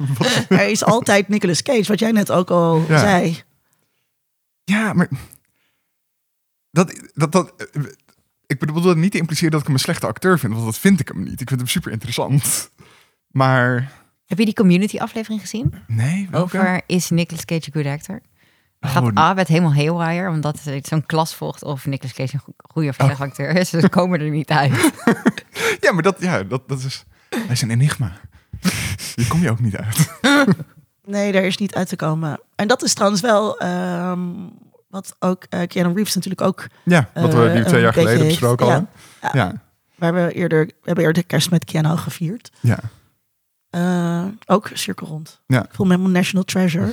er 0.49 0.69
is 0.69 0.85
altijd 0.85 1.29
Nicolas 1.29 1.63
Cage, 1.63 1.85
wat 1.89 1.99
jij 1.99 2.13
net 2.13 2.31
ook 2.31 2.51
al 2.51 2.85
Ja. 2.89 2.99
zei. 2.99 3.43
Ja, 4.65 4.93
maar 4.93 5.09
dat, 6.71 6.95
dat, 7.15 7.33
dat, 7.33 7.53
ik 8.47 8.59
bedoel 8.59 8.81
dat 8.81 8.97
niet 8.97 9.13
te 9.13 9.19
impliceren 9.19 9.51
dat 9.51 9.61
ik 9.61 9.67
hem 9.67 9.75
een 9.77 9.81
slechte 9.83 10.07
acteur 10.07 10.39
vind, 10.39 10.53
want 10.53 10.65
dat 10.65 10.79
vind 10.79 11.01
ik 11.01 11.09
hem 11.09 11.23
niet. 11.23 11.41
Ik 11.41 11.49
vind 11.49 11.61
hem 11.61 11.69
super 11.69 11.93
interessant. 11.93 12.71
Maar 13.31 13.93
Heb 14.27 14.39
je 14.39 14.45
die 14.45 14.55
community 14.55 14.99
aflevering 14.99 15.41
gezien? 15.41 15.75
nee, 15.87 16.29
welke? 16.31 16.57
Over 16.59 16.81
is 16.87 17.11
Nicolas 17.11 17.45
Cage 17.45 17.63
een 17.73 17.83
good 17.83 17.93
actor? 17.93 18.21
Oh, 18.81 18.91
gaat 18.91 19.03
die- 19.03 19.19
Abed 19.19 19.49
helemaal 19.49 19.75
haywire, 19.75 20.29
omdat 20.31 20.61
het 20.63 20.87
zo'n 20.87 21.07
klas 21.07 21.35
volgt 21.35 21.63
of 21.63 21.87
Nicolas 21.87 22.13
Cage 22.15 22.35
een 22.35 22.41
go- 22.41 22.53
goede 22.57 22.89
of 22.89 22.95
slechte 22.95 23.23
acteur 23.23 23.57
is. 23.57 23.71
Dus 23.71 23.81
ze 23.83 23.89
komen 23.89 24.21
er 24.21 24.31
niet 24.31 24.51
uit. 24.51 24.73
Ja, 25.81 25.93
maar 25.93 26.03
dat, 26.03 26.17
ja, 26.21 26.43
dat, 26.43 26.69
dat 26.69 26.79
is, 26.83 27.05
hij 27.29 27.45
is 27.49 27.63
een 27.63 27.71
enigma. 27.71 28.13
Hier 29.15 29.27
kom 29.29 29.41
je 29.41 29.51
ook 29.51 29.61
niet 29.61 29.77
uit. 29.77 30.13
Nee, 31.07 31.33
daar 31.33 31.43
is 31.43 31.57
niet 31.57 31.75
uit 31.75 31.89
te 31.89 31.97
komen. 31.97 32.41
En 32.55 32.69
dat 32.69 32.83
is 32.83 32.95
trouwens 32.95 33.21
wel 33.23 33.59
ehm, 33.59 34.21
wat 34.95 35.17
ook 35.19 35.45
eh 35.49 35.67
Keanu 35.67 35.95
Reeves 35.95 36.15
natuurlijk 36.15 36.43
ook... 36.43 36.67
Ja, 36.85 37.09
wat 37.15 37.35
we 37.35 37.47
eh, 37.49 37.55
die 37.55 37.65
twee 37.65 37.83
jaar 37.83 37.93
geleden 37.93 38.27
besproken 38.27 38.67
hadden. 38.67 38.89
Ja, 39.21 39.31
Ja, 39.33 39.53
we 39.95 40.05
hebben 40.05 40.31
eerder, 40.33 40.67
we 40.67 40.73
hebben 40.83 41.05
eerder 41.05 41.25
kerst 41.25 41.51
met 41.51 41.65
Keanu 41.65 41.97
gevierd. 41.97 42.51
ja. 42.61 42.79
Eh, 43.71 44.25
ook 44.47 44.71
cirkel 44.73 45.07
rond. 45.07 45.41
Ja. 45.47 45.65
Ik 45.65 45.75
voel 45.75 45.87
me 45.87 45.93
helemaal 45.93 46.15
national 46.15 46.45
treasure. 46.45 46.93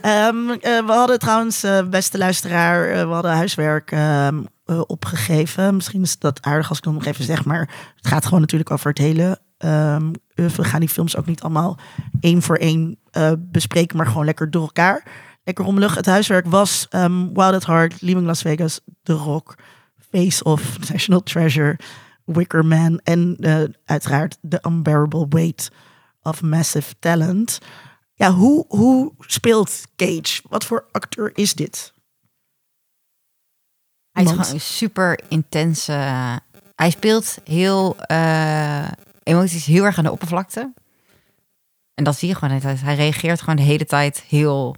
Ehm, 0.00 0.50
eh, 0.50 0.86
we 0.86 0.92
hadden 0.92 1.18
trouwens, 1.18 1.66
beste 1.90 2.18
luisteraar, 2.18 3.06
we 3.08 3.12
hadden 3.12 3.32
huiswerk 3.32 3.90
ehm, 3.90 4.42
eh, 4.64 4.80
opgegeven. 4.86 5.74
Misschien 5.74 6.02
is 6.02 6.18
dat 6.18 6.42
aardig 6.42 6.68
als 6.68 6.78
ik 6.78 6.84
dan 6.84 6.94
nog 6.94 7.04
even 7.04 7.24
zeg, 7.24 7.44
maar 7.44 7.60
het 7.96 8.06
gaat 8.06 8.24
gewoon 8.24 8.40
natuurlijk 8.40 8.70
over 8.70 8.88
het 8.88 8.98
hele. 8.98 9.40
ehm, 9.58 10.10
we 10.34 10.64
gaan 10.64 10.80
die 10.80 10.88
films 10.88 11.16
ook 11.16 11.26
niet 11.26 11.42
allemaal 11.42 11.78
één 12.20 12.42
voor 12.42 12.56
één 12.56 12.98
bespreken, 13.38 13.96
maar 13.96 14.06
gewoon 14.06 14.24
lekker 14.24 14.50
door 14.50 14.62
elkaar. 14.62 15.02
Lekker 15.44 15.64
rommelig. 15.64 15.94
Het 15.94 16.06
huiswerk 16.06 16.46
was 16.46 16.86
ehm, 16.90 17.32
Wild 17.32 17.54
at 17.54 17.66
Heart, 17.66 18.00
Leaving 18.02 18.26
Las 18.26 18.42
Vegas, 18.42 18.80
The 19.02 19.12
Rock, 19.12 19.54
Face 20.10 20.44
of 20.44 20.78
National 20.90 21.22
Treasure, 21.22 21.78
Wicker 22.24 22.64
Man 22.64 23.00
en 23.04 23.36
eh, 23.40 23.62
uiteraard 23.84 24.38
The 24.48 24.58
Unbearable 24.66 25.26
Weight 25.28 25.70
of 26.22 26.42
Massive 26.42 26.94
Talent. 26.98 27.58
Ja, 28.14 28.32
hoe, 28.32 28.64
hoe 28.68 29.12
speelt 29.18 29.82
Cage? 29.96 30.42
Wat 30.48 30.64
voor 30.64 30.88
acteur 30.92 31.30
is 31.34 31.54
dit? 31.54 31.92
Hij 34.10 34.22
is 34.22 34.30
gewoon 34.30 34.46
een 34.46 34.60
super 34.60 35.20
intense. 35.28 35.92
hij 36.74 36.90
speelt 36.90 37.38
heel 37.44 37.96
eh, 37.96 38.88
emoties 39.22 39.64
heel 39.64 39.84
erg 39.84 39.98
aan 39.98 40.04
de 40.04 40.10
oppervlakte. 40.10 40.72
En 41.94 42.04
dat 42.04 42.18
zie 42.18 42.28
je 42.28 42.34
gewoon. 42.34 42.48
de 42.48 42.54
hele 42.54 42.74
tijd. 42.74 42.86
Hij 42.86 42.94
reageert 42.94 43.40
gewoon 43.40 43.56
de 43.56 43.62
hele 43.62 43.84
tijd 43.84 44.20
heel 44.20 44.76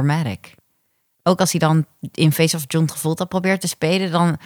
dramatic. 0.00 0.54
Ook 1.22 1.40
als 1.40 1.50
hij 1.50 1.60
dan 1.60 1.86
in 2.12 2.32
Face 2.32 2.56
of 2.56 2.64
John 2.66 2.84
Travolta 2.86 3.24
probeert 3.24 3.60
te 3.60 3.68
spelen, 3.68 4.10
dan 4.10 4.36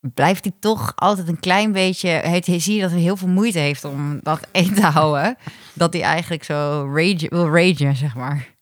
blijft 0.00 0.44
hij 0.44 0.52
toch 0.58 0.92
altijd 0.94 1.28
een 1.28 1.40
klein 1.40 1.72
beetje. 1.72 2.08
Hij, 2.08 2.42
zie 2.60 2.74
je 2.74 2.80
dat 2.80 2.90
hij 2.90 3.00
heel 3.00 3.16
veel 3.16 3.28
moeite 3.28 3.58
heeft 3.58 3.84
om 3.84 4.18
dat 4.22 4.48
in 4.52 4.74
te 4.74 4.86
houden. 4.86 5.36
Dat 5.74 5.92
hij 5.92 6.02
eigenlijk 6.02 6.44
zo 6.44 6.90
rage, 6.94 7.26
wil 7.28 7.48
ragen, 7.56 7.96
zeg 7.96 8.14
maar. 8.14 8.54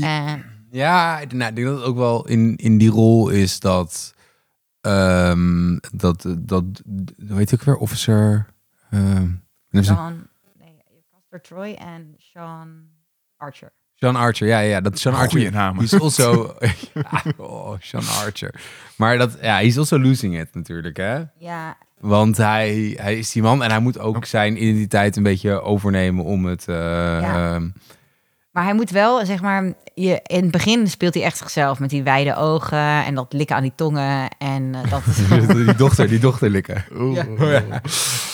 En 0.00 0.44
Ja, 0.70 1.18
ik- 1.20 1.32
nou, 1.32 1.50
ik 1.50 1.56
denk 1.56 1.66
dat 1.68 1.76
het 1.78 1.86
ook 1.86 1.96
wel 1.96 2.26
in, 2.26 2.56
in 2.56 2.78
die 2.78 2.90
rol 2.90 3.28
is 3.28 3.60
dat, 3.60 4.14
ehm, 4.80 5.78
dat, 5.92 6.26
dat, 6.38 6.64
hoe 7.28 7.36
heet 7.36 7.50
het 7.50 7.60
ook 7.60 7.66
weer, 7.66 7.76
officer, 7.76 8.46
ehm, 8.90 9.30
Sean, 9.70 10.26
nee, 10.58 11.40
Troy 11.42 11.72
en 11.72 12.14
Sean 12.18 12.88
Archer. 13.36 13.72
Sean 13.94 14.16
Archer, 14.16 14.46
ja, 14.46 14.58
ja, 14.58 14.80
dat 14.80 14.98
Sean 14.98 15.14
Archer. 15.14 15.50
Namen. 15.52 15.80
He's 15.80 16.00
also, 16.00 16.54
ja, 16.94 17.22
oh, 17.36 17.74
Sean 17.80 18.02
Archer. 18.24 18.54
Maar 18.96 19.18
dat, 19.18 19.38
ja, 19.42 19.56
he's 19.58 19.78
also 19.78 19.98
losing 20.00 20.38
it 20.40 20.54
natuurlijk, 20.54 20.96
hè? 20.96 21.22
Ja, 21.38 21.76
Want 22.00 22.36
hij, 22.36 22.98
hij 23.00 23.18
is 23.18 23.32
die 23.32 23.42
man 23.42 23.62
en 23.62 23.70
hij 23.70 23.78
moet 23.80 23.98
ook 23.98 24.24
zijn 24.24 24.62
identiteit 24.62 25.16
een 25.16 25.22
beetje 25.22 25.60
overnemen 25.62 26.24
om 26.24 26.44
het. 26.44 26.68
eh, 26.68 26.74
Ja. 27.20 27.54
ehm, 27.54 27.68
Maar 28.50 28.64
hij 28.64 28.74
moet 28.74 28.90
wel, 28.90 29.26
zeg 29.26 29.42
maar, 29.42 29.72
je, 29.94 30.20
in 30.26 30.42
het 30.42 30.50
begin 30.50 30.88
speelt 30.88 31.14
hij 31.14 31.22
echt 31.22 31.36
zichzelf 31.36 31.78
met 31.78 31.90
die 31.90 32.02
wijde 32.02 32.36
ogen 32.36 33.04
en 33.04 33.14
dat 33.14 33.32
likken 33.32 33.56
aan 33.56 33.62
die 33.62 33.72
tongen. 33.74 34.28
En 34.38 34.74
eh, 34.74 34.90
dat 34.90 35.02
is, 35.06 35.16
die 35.66 35.74
dochter, 35.74 36.08
die 36.08 36.18
dochter 36.18 36.50
likken. 36.50 36.84
Oeh. 36.96 37.24
Ja. 37.38 37.80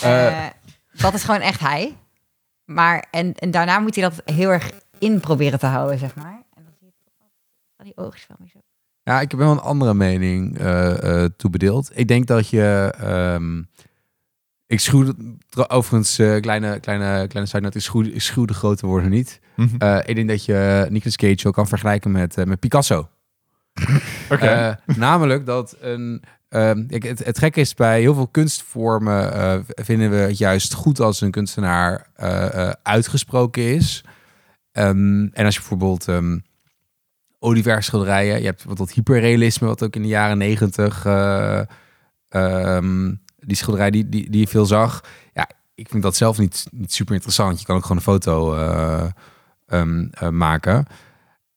eh, 0.02 0.46
dat 0.92 1.14
is 1.14 1.24
gewoon 1.24 1.40
echt 1.40 1.60
hij. 1.60 1.96
Maar, 2.64 3.04
en, 3.10 3.34
en 3.34 3.50
daarna 3.50 3.78
moet 3.78 3.94
hij 3.94 4.04
dat 4.04 4.22
heel 4.34 4.50
erg 4.50 4.70
in 5.00 5.20
proberen 5.20 5.58
te 5.58 5.66
houden, 5.66 5.98
zeg 5.98 6.14
maar. 6.14 6.42
En 6.54 6.62
dan 6.64 6.72
zie 6.78 6.86
je 6.86 6.92
dat 7.76 7.86
die 7.86 7.96
oogjes 7.96 8.26
weer 8.38 8.48
zo. 8.52 8.58
Ja, 9.02 9.20
ik 9.20 9.30
heb 9.30 9.40
wel 9.40 9.50
een 9.50 9.60
andere 9.60 9.94
mening 9.94 10.58
eh, 10.58 11.22
eh, 11.24 11.30
toebedeeld. 11.36 11.90
Ik 11.94 12.08
denk 12.08 12.26
dat 12.26 12.48
je... 12.48 12.94
ehm, 12.98 13.62
ik 14.66 14.80
schuw... 14.80 15.12
Overigens, 15.68 16.18
eh, 16.18 16.40
kleine, 16.40 16.80
kleine, 16.80 17.26
kleine 17.26 17.46
side 17.50 17.60
note, 17.62 17.78
ik 17.78 17.84
schuw, 17.84 18.02
ik 18.02 18.20
schuw 18.20 18.44
de 18.44 18.54
grote 18.54 18.86
woorden 18.86 19.10
niet. 19.10 19.40
Mhm. 19.56 19.76
Eh, 19.78 19.98
ik 20.04 20.14
denk 20.14 20.28
dat 20.28 20.44
je 20.44 20.86
Nicolas 20.90 21.16
Cage 21.16 21.42
wel 21.42 21.52
kan 21.52 21.68
vergelijken 21.68 22.10
met, 22.10 22.36
eh, 22.38 22.44
met 22.44 22.60
Picasso. 22.60 23.08
Oké. 24.30 24.46
Eh, 24.46 24.96
namelijk 24.96 25.46
dat 25.46 25.76
een. 25.80 26.22
ehm, 26.48 26.86
kijk, 26.86 27.02
het, 27.02 27.24
het 27.24 27.38
gekke 27.38 27.60
is 27.60 27.74
bij 27.74 28.00
heel 28.00 28.14
veel 28.14 28.26
kunstvormen 28.28 29.32
eh, 29.32 29.58
vinden 29.66 30.10
we 30.10 30.16
het 30.16 30.38
juist 30.38 30.74
goed 30.74 31.00
als 31.00 31.20
een 31.20 31.30
kunstenaar 31.30 32.06
eh, 32.14 32.66
eh, 32.68 32.72
uitgesproken 32.82 33.62
is. 33.74 34.04
Ehm, 34.80 35.26
en 35.32 35.44
als 35.44 35.54
je 35.54 35.60
bijvoorbeeld 35.60 36.08
ehm 36.08 36.38
Olivier 37.38 37.82
schilderijen, 37.82 38.38
je 38.38 38.44
hebt 38.44 38.56
bijvoorbeeld 38.56 38.92
hyperrealisme, 38.92 39.66
wat 39.66 39.82
ook 39.82 39.94
in 39.96 40.02
de 40.02 40.08
jaren 40.08 40.38
negentig, 40.38 41.04
eh, 41.04 41.60
ehm, 42.28 43.14
die 43.38 43.56
schilderij 43.56 43.90
die, 43.90 44.08
die, 44.08 44.30
die 44.30 44.40
je 44.40 44.46
veel 44.46 44.66
zag. 44.66 45.04
Ja, 45.34 45.48
ik 45.74 45.88
vind 45.88 46.02
dat 46.02 46.16
zelf 46.16 46.38
niet, 46.38 46.66
niet 46.70 46.92
super 46.92 47.14
interessant. 47.14 47.60
Je 47.60 47.66
kan 47.66 47.76
ook 47.76 47.82
gewoon 47.82 47.96
een 47.96 48.02
foto 48.02 48.54
eh, 48.54 49.06
eh, 49.66 50.28
maken. 50.28 50.86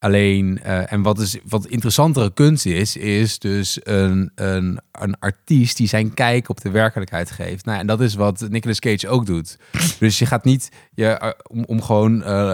Alleen, 0.03 0.59
eh, 0.63 0.91
en 0.91 1.01
wat, 1.01 1.19
is, 1.19 1.37
wat 1.45 1.65
interessantere 1.65 2.33
kunst 2.33 2.65
is, 2.65 2.97
is 2.97 3.39
dus 3.39 3.79
een, 3.83 4.31
een, 4.35 4.79
een 4.91 5.19
artiest 5.19 5.77
die 5.77 5.87
zijn 5.87 6.13
kijk 6.13 6.49
op 6.49 6.61
de 6.61 6.69
werkelijkheid 6.69 7.31
geeft. 7.31 7.65
Nou, 7.65 7.79
en 7.79 7.87
dat 7.87 8.01
is 8.01 8.15
wat 8.15 8.45
Nicolas 8.49 8.79
Cage 8.79 9.07
ook 9.07 9.25
doet. 9.25 9.57
Dus 9.99 10.19
je 10.19 10.25
gaat 10.25 10.43
niet, 10.43 10.69
je, 10.93 11.07
eh, 11.07 11.29
om, 11.47 11.63
om 11.65 11.81
gewoon 11.81 12.23
eh, 12.23 12.53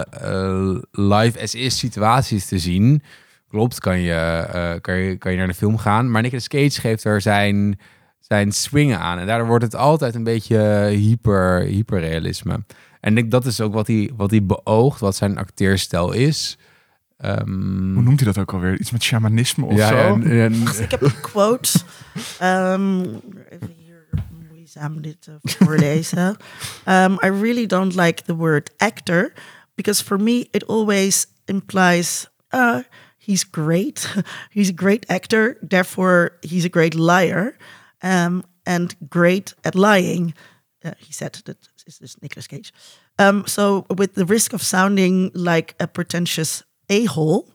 live 0.90 1.42
as 1.42 1.54
is 1.54 1.78
situaties 1.78 2.46
te 2.46 2.58
zien. 2.58 3.02
Klopt, 3.48 3.80
kan 3.80 4.00
je, 4.00 4.78
kan, 4.80 4.94
je, 4.94 5.16
kan 5.16 5.32
je 5.32 5.38
naar 5.38 5.46
de 5.46 5.54
film 5.54 5.78
gaan. 5.78 6.10
Maar 6.10 6.22
Nicolas 6.22 6.48
Cage 6.48 6.80
geeft 6.80 7.04
er 7.04 7.20
zijn, 7.20 7.78
zijn 8.20 8.52
swingen 8.52 8.98
aan. 8.98 9.18
En 9.18 9.26
daardoor 9.26 9.46
wordt 9.48 9.64
het 9.64 9.76
altijd 9.76 10.14
een 10.14 10.24
beetje 10.24 10.86
hyper, 10.90 11.60
hyperrealisme. 11.60 12.64
En 13.00 13.16
ik 13.16 13.30
dat 13.30 13.46
is 13.46 13.60
ook 13.60 13.72
wat 13.72 13.86
hij, 13.86 14.10
wat 14.16 14.30
hij 14.30 14.44
beoogt, 14.44 15.00
wat 15.00 15.16
zijn 15.16 15.38
acteerstijl 15.38 16.12
is. 16.12 16.58
Ehm, 17.20 17.92
Hoe 17.94 18.02
noemt 18.02 18.20
hij 18.20 18.32
dat 18.32 18.38
ook 18.42 18.52
alweer? 18.52 18.80
Iets 18.80 18.90
met 18.90 19.02
shamanisme 19.02 19.64
of 19.64 19.76
ja, 19.76 19.88
zo? 19.88 19.94
en- 19.96 20.30
en- 20.40 20.62
Ik 20.84 20.90
heb 20.90 21.02
een 21.02 21.20
quote. 21.20 21.78
Ehm, 22.38 23.00
even 23.48 23.74
hier 23.76 24.06
moeizaam 24.50 25.00
dit 25.02 25.26
eh, 25.28 25.34
voorlezen. 25.42 26.36
Um, 26.88 27.12
I 27.24 27.28
really 27.28 27.66
don't 27.66 27.94
like 27.94 28.22
the 28.22 28.36
word 28.36 28.70
actor 28.76 29.32
because 29.74 30.04
for 30.04 30.20
me 30.20 30.48
it 30.50 30.66
always 30.66 31.26
implies 31.44 32.26
uh, 32.54 32.78
he's 33.18 33.44
great. 33.50 34.14
he's 34.50 34.68
a 34.70 34.74
great 34.76 35.06
actor, 35.08 35.56
therefore 35.68 36.30
he's 36.40 36.64
a 36.64 36.68
great 36.70 36.94
liar 36.94 37.56
um, 38.04 38.42
and 38.62 38.94
great 39.08 39.54
at 39.60 39.74
lying. 39.74 40.34
Uh, 40.84 40.90
he 40.98 41.12
said 41.12 41.32
that 41.44 41.56
is 41.86 41.98
this 41.98 42.16
Nicolas 42.20 42.46
Cage. 42.46 42.72
Um, 43.18 43.46
so 43.46 43.84
with 43.96 44.14
the 44.14 44.24
risk 44.24 44.52
of 44.52 44.62
sounding 44.62 45.30
like 45.34 45.74
a 45.78 45.86
pretentious 45.86 46.62
a-hole. 46.90 47.48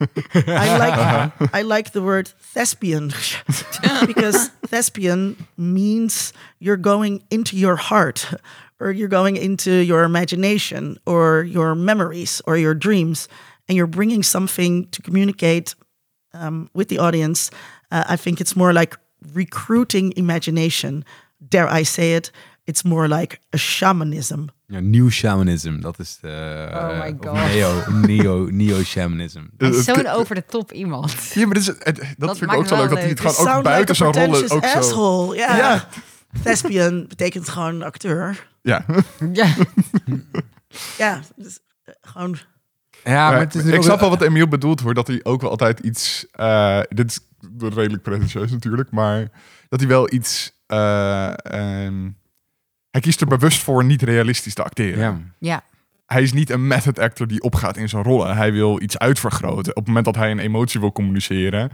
I 0.00 0.06
like 1.34 1.54
I 1.54 1.62
like 1.62 1.92
the 1.92 2.02
word 2.02 2.28
thespian 2.28 3.08
because 4.06 4.48
thespian 4.66 5.46
means 5.56 6.34
you're 6.58 6.76
going 6.76 7.22
into 7.30 7.56
your 7.56 7.76
heart 7.76 8.30
or 8.78 8.90
you're 8.90 9.08
going 9.08 9.36
into 9.36 9.72
your 9.72 10.04
imagination 10.04 10.98
or 11.06 11.44
your 11.44 11.74
memories 11.74 12.42
or 12.46 12.58
your 12.58 12.74
dreams 12.74 13.26
and 13.68 13.76
you're 13.76 13.86
bringing 13.86 14.22
something 14.22 14.86
to 14.88 15.00
communicate 15.00 15.74
um, 16.34 16.68
with 16.74 16.88
the 16.88 16.98
audience. 16.98 17.50
Uh, 17.90 18.04
I 18.06 18.16
think 18.16 18.40
it's 18.40 18.54
more 18.54 18.74
like 18.74 18.96
recruiting 19.32 20.12
imagination. 20.16 21.04
Dare 21.48 21.68
I 21.68 21.84
say 21.84 22.14
it? 22.14 22.30
It's 22.68 22.82
more 22.82 23.08
like 23.08 23.38
a 23.54 23.56
shamanism. 23.56 24.44
ja, 24.66 24.80
New 24.80 25.10
Shamanism, 25.10 25.80
dat 25.80 25.98
is 25.98 26.18
de... 26.20 26.68
Oh 26.74 27.00
my 27.00 27.16
of 27.20 27.26
God. 27.26 27.34
Neo, 27.34 27.82
neo, 27.90 28.46
neo 28.50 28.82
Shamanism. 28.82 29.40
Zo'n 29.86 30.06
over 30.06 30.34
de 30.34 30.44
top 30.46 30.72
iemand. 30.72 31.14
Ja, 31.34 31.44
maar 31.46 31.54
dit 31.54 31.62
is, 31.62 31.66
het- 31.66 31.84
dat, 31.84 32.04
Dat 32.16 32.38
vind 32.38 32.50
ik 32.52 32.56
ook 32.58 32.66
zo 32.66 32.76
wel 32.76 32.80
leuk. 32.80 32.88
Dat 32.90 32.98
hij 32.98 33.08
het 33.08 33.20
gewoon 33.20 33.56
ook 33.56 33.62
buiten 33.62 33.94
like 33.94 33.94
zijn 33.94 34.12
rollen 34.12 34.42
ook 34.42 34.46
pretentious 34.48 34.72
zo... 34.72 34.78
asshole. 34.80 35.36
Ja. 35.36 35.56
Ja. 35.56 35.88
Thespian 36.42 37.06
betekent 37.08 37.48
gewoon 37.48 37.82
acteur. 37.82 38.46
Ja. 38.62 38.84
Ja. 39.32 39.54
Ja, 40.98 41.20
dus, 41.36 41.58
eh, 41.84 41.94
gewoon 42.00 42.36
Ja, 43.04 43.30
Maar 43.30 43.38
het 43.40 43.54
is 43.54 43.64
ik 43.64 43.82
snap 43.82 44.00
wel 44.00 44.10
wat 44.10 44.22
Emiel 44.22 44.48
bedoelt 44.48 44.80
hoor. 44.80 44.94
Dat 44.94 45.06
hij 45.06 45.20
ook 45.22 45.40
wel 45.40 45.50
altijd 45.50 45.80
iets... 45.80 46.26
eh, 46.30 46.80
dit 46.88 47.10
is 47.10 47.20
redelijk 47.60 48.02
pretentieus 48.02 48.50
natuurlijk. 48.50 48.90
Maar 48.90 49.28
dat 49.68 49.80
hij 49.80 49.88
wel 49.88 50.12
iets... 50.12 50.52
eh, 50.66 51.32
ehm, 51.36 52.08
hij 52.96 53.04
kiest 53.04 53.20
er 53.20 53.26
bewust 53.26 53.62
voor 53.62 53.84
niet 53.84 54.02
realistisch 54.02 54.54
te 54.54 54.62
acteren. 54.64 54.98
Ja. 54.98 55.18
ja. 55.38 55.62
Hij 56.06 56.22
is 56.22 56.32
niet 56.32 56.50
een 56.50 56.66
method 56.66 56.98
actor 56.98 57.26
die 57.26 57.42
opgaat 57.42 57.76
in 57.76 57.88
zijn 57.88 58.02
rollen. 58.02 58.36
Hij 58.36 58.52
wil 58.52 58.80
iets 58.82 58.98
uitvergroten. 58.98 59.70
Op 59.70 59.76
het 59.76 59.86
moment 59.86 60.04
dat 60.04 60.16
hij 60.16 60.30
een 60.30 60.38
emotie 60.38 60.80
wil 60.80 60.92
communiceren, 60.92 61.70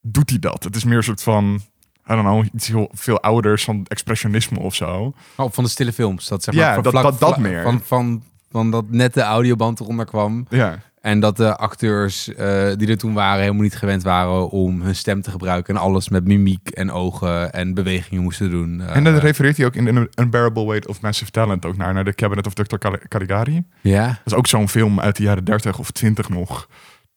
doet 0.00 0.30
hij 0.30 0.38
dat. 0.38 0.64
Het 0.64 0.76
is 0.76 0.84
meer 0.84 0.96
een 0.96 1.02
soort 1.02 1.22
van, 1.22 1.54
I 1.54 2.14
don't 2.14 2.20
know, 2.22 2.44
iets 2.54 2.66
heel 2.68 2.90
veel 2.92 3.20
ouders 3.20 3.64
van 3.64 3.84
expressionisme 3.88 4.58
of 4.58 4.74
zo. 4.74 5.14
Oh, 5.36 5.52
van 5.52 5.64
de 5.64 5.70
stille 5.70 5.92
films. 5.92 6.28
Dat, 6.28 6.42
zeg 6.42 6.54
Ja, 6.54 6.64
maar, 6.64 6.74
van 6.74 6.82
dat- 6.82 6.92
vlak- 6.92 7.18
dat- 7.18 7.38
meer. 7.38 7.62
Van, 7.62 7.80
van, 7.84 8.22
van 8.50 8.70
dat 8.70 8.84
net 8.90 9.14
de 9.14 9.22
audioband 9.22 9.80
eronder 9.80 10.06
kwam. 10.06 10.46
Ja, 10.48 10.78
En 11.00 11.20
dat 11.20 11.36
de 11.36 11.56
acteurs 11.56 12.34
eh, 12.34 12.72
die 12.76 12.88
er 12.88 12.98
toen 12.98 13.12
waren 13.14 13.40
helemaal 13.40 13.62
niet 13.62 13.76
gewend 13.76 14.02
waren 14.02 14.50
om 14.50 14.82
hun 14.82 14.96
stem 14.96 15.22
te 15.22 15.30
gebruiken. 15.30 15.74
En 15.74 15.80
alles 15.80 16.08
met 16.08 16.24
mimiek 16.24 16.68
en 16.68 16.90
ogen 16.90 17.52
en 17.52 17.74
bewegingen 17.74 18.22
moesten 18.22 18.50
doen. 18.50 18.80
Eh, 18.80 18.96
en 18.96 19.04
dan 19.04 19.14
refereert 19.14 19.56
hij 19.56 19.66
ook 19.66 19.74
in 19.74 19.86
een 19.86 20.08
Unbearable 20.14 20.66
Weight 20.66 20.86
of 20.86 21.00
Massive 21.00 21.30
Talent 21.30 21.64
ook 21.66 21.76
naar, 21.76 21.94
naar 21.94 22.04
de 22.04 22.14
Cabinet 22.14 22.46
of 22.46 22.54
Dr. 22.54 22.76
Cal- 22.76 22.98
Caligari. 23.08 23.64
ja. 23.80 24.06
Dat 24.06 24.18
is 24.24 24.34
ook 24.34 24.46
zo'n 24.46 24.68
film 24.68 25.00
uit 25.00 25.16
de 25.16 25.22
jaren 25.22 25.44
30 25.44 25.78
of 25.78 25.90
20 25.90 26.28
nog. 26.28 26.68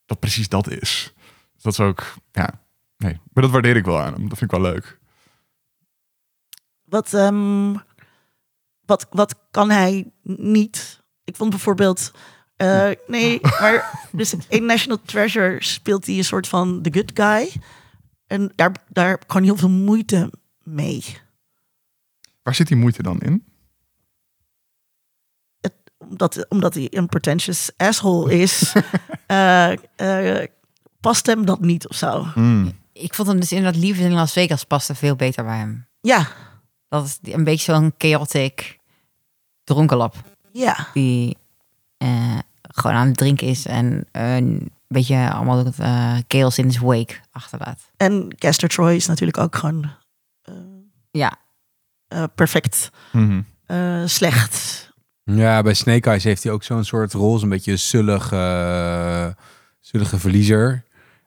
Dat 0.06 0.20
precies 0.20 0.50
dat 0.50 0.70
is. 0.70 1.14
Dus 1.54 1.64
dat 1.64 1.74
is 1.74 1.80
ook, 1.80 2.14
ja, 2.32 2.50
nee. 2.98 3.20
Maar 3.34 3.44
dat 3.44 3.52
waardeer 3.52 3.76
ik 3.76 3.86
wel 3.86 4.00
aan 4.02 4.14
hem. 4.14 4.30
Dat 4.30 4.38
vind 4.38 4.54
ik 4.54 4.60
wel 4.60 4.72
leuk. 4.72 5.00
wat, 6.86 7.14
ehm, 7.14 7.74
wat, 8.86 9.08
wat 9.10 9.36
kan 9.52 9.70
hij 9.70 10.12
niet? 10.24 11.02
Ik 11.24 11.36
vond 11.36 11.50
bijvoorbeeld. 11.50 12.12
Eh, 12.56 12.90
nee, 13.08 13.40
maar 13.60 14.08
dus 14.12 14.34
in 14.48 14.66
National 14.66 15.00
Treasure 15.06 15.64
speelt 15.64 16.06
hij 16.06 16.16
een 16.18 16.24
soort 16.24 16.48
van 16.48 16.82
the 16.82 16.94
good 16.94 17.12
guy. 17.14 17.62
En 18.28 18.52
daar, 18.56 18.72
daar 18.90 19.10
heb 19.10 19.24
ik 19.24 19.32
gewoon 19.32 19.48
heel 19.48 19.58
veel 19.58 19.70
moeite 19.70 20.32
mee. 20.64 21.04
Waar 22.44 22.56
zit 22.56 22.68
die 22.68 22.78
moeite 22.78 23.04
dan 23.04 23.20
in? 23.20 23.46
Omdat, 26.10 26.46
omdat 26.50 26.74
hij 26.74 26.88
een 26.92 27.08
pretentious 27.08 27.72
asshole 27.78 28.34
is, 28.40 28.74
eh, 29.28 29.72
eh, 29.96 30.48
past 31.00 31.26
hem 31.26 31.46
dat 31.46 31.60
niet 31.60 31.88
of 31.88 31.96
zo. 31.96 32.24
Hmm. 32.24 32.72
Ik 32.94 33.14
vond 33.14 33.28
hem 33.28 33.40
dus 33.40 33.52
inderdaad 33.52 33.82
Liefde 33.82 34.04
in 34.04 34.14
Las 34.14 34.32
Vegas 34.34 34.64
paste 34.64 34.96
veel 34.96 35.16
beter 35.16 35.44
bij 35.44 35.58
hem. 35.58 35.88
Ja, 36.02 36.28
Dat 36.90 37.06
is 37.06 37.20
een 37.34 37.44
beetje 37.44 37.74
zo'n 37.74 37.94
chaotic 37.98 38.78
dronkenlap. 39.64 40.16
ja. 40.52 40.88
Die 40.94 41.38
gewoon 42.62 42.96
aan 42.96 43.08
het 43.08 43.18
drinken 43.18 43.48
is 43.48 43.66
en 43.66 44.06
eh, 44.12 44.36
een 44.36 44.72
beetje 44.88 45.30
allemaal 45.34 45.66
het 45.66 45.80
eh 45.80 46.16
chaos 46.28 46.58
in 46.58 46.66
his 46.66 46.78
wake 46.78 47.16
achterlaat. 47.32 47.80
En 47.98 48.36
Castor 48.38 48.70
Troy 48.70 48.94
is 48.96 49.06
natuurlijk 49.08 49.38
ook 49.38 49.56
gewoon 49.56 49.90
eh, 50.42 50.54
Ja, 51.12 51.36
eh, 52.08 52.24
perfect 52.36 52.90
Mhm. 53.12 53.42
eh, 53.66 54.02
slecht. 54.06 54.92
ja, 55.24 55.62
bij 55.62 55.74
Snake 55.74 56.10
Eyes 56.10 56.24
heeft 56.24 56.44
hij 56.44 56.52
ook 56.52 56.64
zo'n 56.64 56.84
soort 56.84 57.14
rol. 57.14 57.40
Zo'n 57.40 57.50
beetje 57.50 57.72
een 57.72 57.80
zullige, 57.80 58.36
eh, 58.36 59.44
zullige 59.80 60.20
verliezer. 60.20 60.84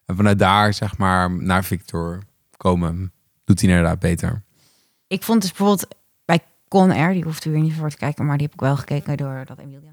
En 0.07 0.17
vanuit 0.17 0.39
daar, 0.39 0.75
zeg 0.75 0.97
maar, 0.97 1.31
naar 1.31 1.65
Victor 1.65 2.23
komen, 2.57 3.13
doet 3.45 3.61
hij 3.61 3.69
inderdaad 3.71 3.99
beter. 3.99 4.43
ik 5.07 5.23
vond 5.23 5.41
dus 5.41 5.51
bijvoorbeeld 5.53 5.89
bij 6.25 6.41
Con 6.69 6.91
Air, 6.91 7.13
die 7.13 7.23
hoeft 7.25 7.45
u 7.45 7.51
weer 7.51 7.61
niet 7.61 7.75
voor 7.75 7.91
te 7.91 7.97
kijken, 7.97 8.27
maar 8.27 8.37
die 8.37 8.47
heb 8.47 8.55
ik 8.55 8.61
wel 8.61 8.77
gekeken 8.77 9.17
doordat 9.17 9.59
Emiel 9.59 9.81
die 9.81 9.89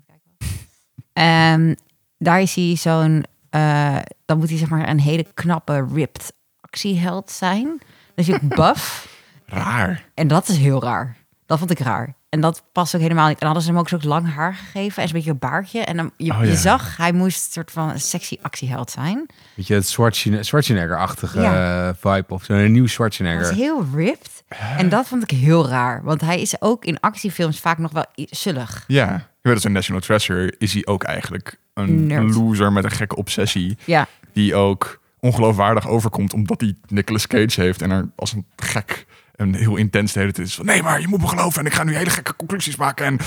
Ehm, 1.14 1.74
daar 2.18 2.42
is 2.42 2.56
hij 2.56 2.76
zo'n, 2.76 3.24
eh, 3.50 3.98
dan 4.26 4.38
moet 4.38 4.50
hij 4.50 4.58
zeg 4.58 4.70
maar 4.70 4.90
een 4.90 5.00
hele 5.00 5.26
knappe, 5.34 5.88
ripped 5.94 6.34
actieheld 6.62 7.32
zijn. 7.32 7.82
Dus 8.16 8.26
je 8.26 8.40
buff. 8.56 9.12
Raar. 9.46 10.06
En 10.14 10.28
dat 10.28 10.48
is 10.48 10.58
heel 10.58 10.82
raar. 10.84 11.18
Dat 11.46 11.58
vond 11.60 11.72
ik 11.72 11.80
raar. 11.80 12.14
En 12.30 12.42
dat 12.42 12.64
past 12.72 12.96
ook 12.96 13.02
helemaal 13.02 13.28
niet. 13.28 13.40
En 13.40 13.46
hadden 13.46 13.64
ze 13.64 13.70
hem 13.70 13.80
ook 13.80 13.90
zo 13.90 13.98
lang 14.02 14.34
haar 14.34 14.54
gegeven 14.54 15.02
en 15.04 15.08
een 15.08 15.14
beetje 15.14 15.30
een 15.32 15.38
baardje. 15.40 15.80
En 15.80 15.98
dan, 15.98 16.12
je, 16.18 16.32
Oh, 16.34 16.44
je 16.46 16.56
zag, 16.56 16.98
hij 16.98 17.12
moest 17.14 17.46
een 17.46 17.52
soort 17.52 17.72
van 17.72 17.90
een 17.90 18.00
sexy 18.00 18.38
actieheld 18.42 18.92
zijn. 18.92 19.26
Weet 19.56 19.68
je, 19.68 19.74
het 19.74 19.88
Schwarzenegger- 19.88 20.46
Schwarzenegger-achtige 20.46 21.42
Ja. 21.42 21.88
eh, 21.90 21.94
vibe 22.00 22.34
of 22.34 22.44
zo. 22.44 22.54
Een 22.54 22.72
nieuw 22.72 22.82
Hij 22.84 22.92
Schwarzenegger. 22.92 23.42
was 23.42 23.52
heel 23.58 23.86
ripped. 23.96 24.44
En 24.78 24.90
dat 24.90 25.08
vond 25.08 25.24
ik 25.24 25.32
heel 25.38 25.68
raar. 25.68 26.04
Want 26.04 26.22
hij 26.22 26.42
is 26.42 26.62
ook 26.62 26.86
in 26.86 27.00
actiefilms 27.00 27.60
vaak 27.60 27.78
nog 27.78 27.92
wel 27.92 28.06
zullig. 28.16 28.84
Ja, 28.88 29.28
weet 29.44 29.54
als 29.54 29.64
een 29.64 29.72
National 29.72 30.02
Treasure 30.02 30.54
is 30.58 30.74
hij 30.74 30.86
ook 30.86 31.04
eigenlijk 31.04 31.60
een, 31.74 32.12
een 32.12 32.34
loser 32.34 32.72
met 32.72 32.84
een 32.84 32.92
gekke 32.92 33.16
obsessie. 33.16 33.78
Ja, 33.86 34.08
Die 34.34 34.56
ook 34.56 35.02
ongeloofwaardig 35.20 35.88
overkomt 35.88 36.34
omdat 36.34 36.62
hij 36.62 36.76
Nicolas 36.88 37.28
Cage 37.28 37.62
heeft. 37.62 37.82
En 37.82 37.92
er 37.92 38.10
als 38.16 38.34
een 38.34 38.46
gek 38.56 39.06
en 39.36 39.54
heel 39.54 39.76
intens 39.76 40.14
de 40.14 40.20
hele 40.20 40.32
tijd 40.32 40.48
is 40.48 40.56
van... 40.56 40.66
Nee, 40.66 40.84
maar 40.84 41.02
je 41.02 41.08
moet 41.08 41.22
me 41.22 41.28
geloven 41.28 41.60
en 41.60 41.66
ik 41.66 41.74
ga 41.74 41.84
nu 41.84 41.96
hele 41.96 42.10
gekke 42.10 42.36
conclusies 42.36 42.76
maken. 42.76 43.06
En 43.06 43.18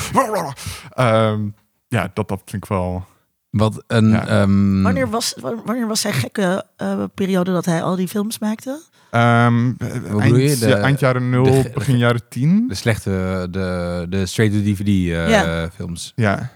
Ehm, 0.91 1.49
ja, 1.89 2.11
dat, 2.15 2.29
dat 2.29 2.43
vind 2.45 2.63
ik 2.63 2.69
wel... 2.69 3.07
Wat 3.51 3.85
een... 3.87 4.09
Ja. 4.09 4.27
ehm, 4.27 4.83
Wanneer 4.83 5.11
was, 5.11 5.35
wanneer 5.65 5.87
was 5.87 6.01
zijn 6.01 6.15
gekke 6.15 6.65
eh, 6.77 7.05
periode 7.15 7.53
dat 7.53 7.65
hij 7.65 7.83
al 7.83 7.97
die 7.97 8.09
films 8.09 8.39
maakte? 8.39 8.81
Ehm, 9.17 9.73
bedoel 9.77 10.21
eind, 10.21 10.37
je? 10.37 10.57
De- 10.67 10.75
eind 10.75 11.01
jaren 11.01 11.31
nul, 11.31 11.45
de- 11.45 11.71
begin 11.75 11.99
jaren 11.99 12.29
tien. 12.29 12.69
de 12.69 12.75
slechte, 12.75 13.47
de, 13.51 14.07
de 14.09 14.27
straight-to-DVD 14.27 14.87
eh, 14.89 15.29
Ja. 15.31 15.69
films. 15.75 16.13
Ja, 16.17 16.51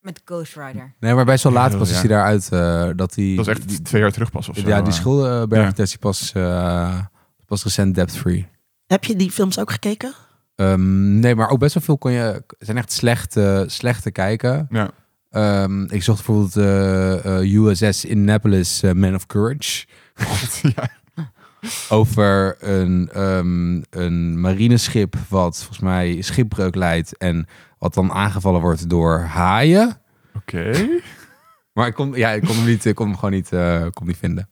met 0.00 0.20
Ghost 0.24 0.56
Rider. 0.56 0.94
Nee, 1.00 1.14
maar 1.14 1.24
best 1.24 1.42
wel 1.44 1.52
laat 1.52 1.72
Ja, 1.72 1.78
pas 1.78 1.90
is 1.90 1.98
hij 1.98 2.08
daaruit. 2.08 2.48
eh 2.52 2.88
dat 2.96 3.14
hij, 3.14 3.32
dat 3.36 3.46
is 3.46 3.52
echt 3.52 3.68
die- 3.68 3.82
twee 3.82 4.00
jaar 4.00 4.12
terug 4.12 4.30
pas 4.30 4.48
of 4.48 4.56
zo. 4.56 4.68
Ja, 4.68 4.80
die 4.82 4.92
eh. 4.92 4.98
schuldenberg 4.98 5.76
is 5.76 5.88
hij 5.88 5.98
pas, 5.98 6.32
eh, 6.34 6.98
pas 7.46 7.62
recent 7.64 7.94
debt-free. 7.94 8.46
Heb 8.86 9.04
je 9.04 9.16
die 9.16 9.30
films 9.30 9.58
ook 9.58 9.70
gekeken? 9.70 10.12
Ehm, 10.54 11.18
nee, 11.20 11.34
maar 11.34 11.48
ook 11.48 11.58
best 11.58 11.74
wel 11.74 11.82
veel 11.82 11.98
kon 11.98 12.12
je... 12.12 12.42
zijn 12.58 12.76
echt 12.76 12.92
slechte, 12.92 13.64
slechte 13.66 14.10
kijken. 14.10 14.66
Ja. 14.70 14.90
Ehm, 15.30 15.82
ik 15.82 16.02
zocht 16.02 16.24
bijvoorbeeld 16.26 16.56
eh, 16.56 17.38
eh, 17.40 17.54
USS 17.54 18.04
Indianapolis 18.04 18.82
eh, 18.82 18.92
Man 18.92 19.14
of 19.14 19.26
Courage. 19.26 19.86
ja. 20.76 20.88
Over 21.88 22.56
een, 22.58 23.08
ehm, 23.12 23.82
een 23.90 24.40
marineschip 24.40 25.16
wat 25.28 25.56
volgens 25.56 25.78
mij 25.78 26.22
schipbreuk 26.22 26.74
leidt. 26.74 27.16
En 27.16 27.46
wat 27.78 27.94
dan 27.94 28.12
aangevallen 28.12 28.60
wordt 28.60 28.88
door 28.88 29.18
haaien. 29.20 30.00
Oké. 30.34 30.72
Maar 31.72 31.86
ik 31.86 31.94
kon, 31.94 32.12
ja, 32.12 32.30
ik 32.30 32.42
kon 32.42 32.56
hem, 32.56 32.64
niet, 32.66 32.84
ik 32.84 32.94
kon 32.94 33.06
hem 33.06 33.14
gewoon 33.14 33.30
niet, 33.30 33.52
eh, 33.52 33.80
kon 33.80 33.90
hem 33.94 34.06
niet 34.06 34.16
vinden. 34.16 34.48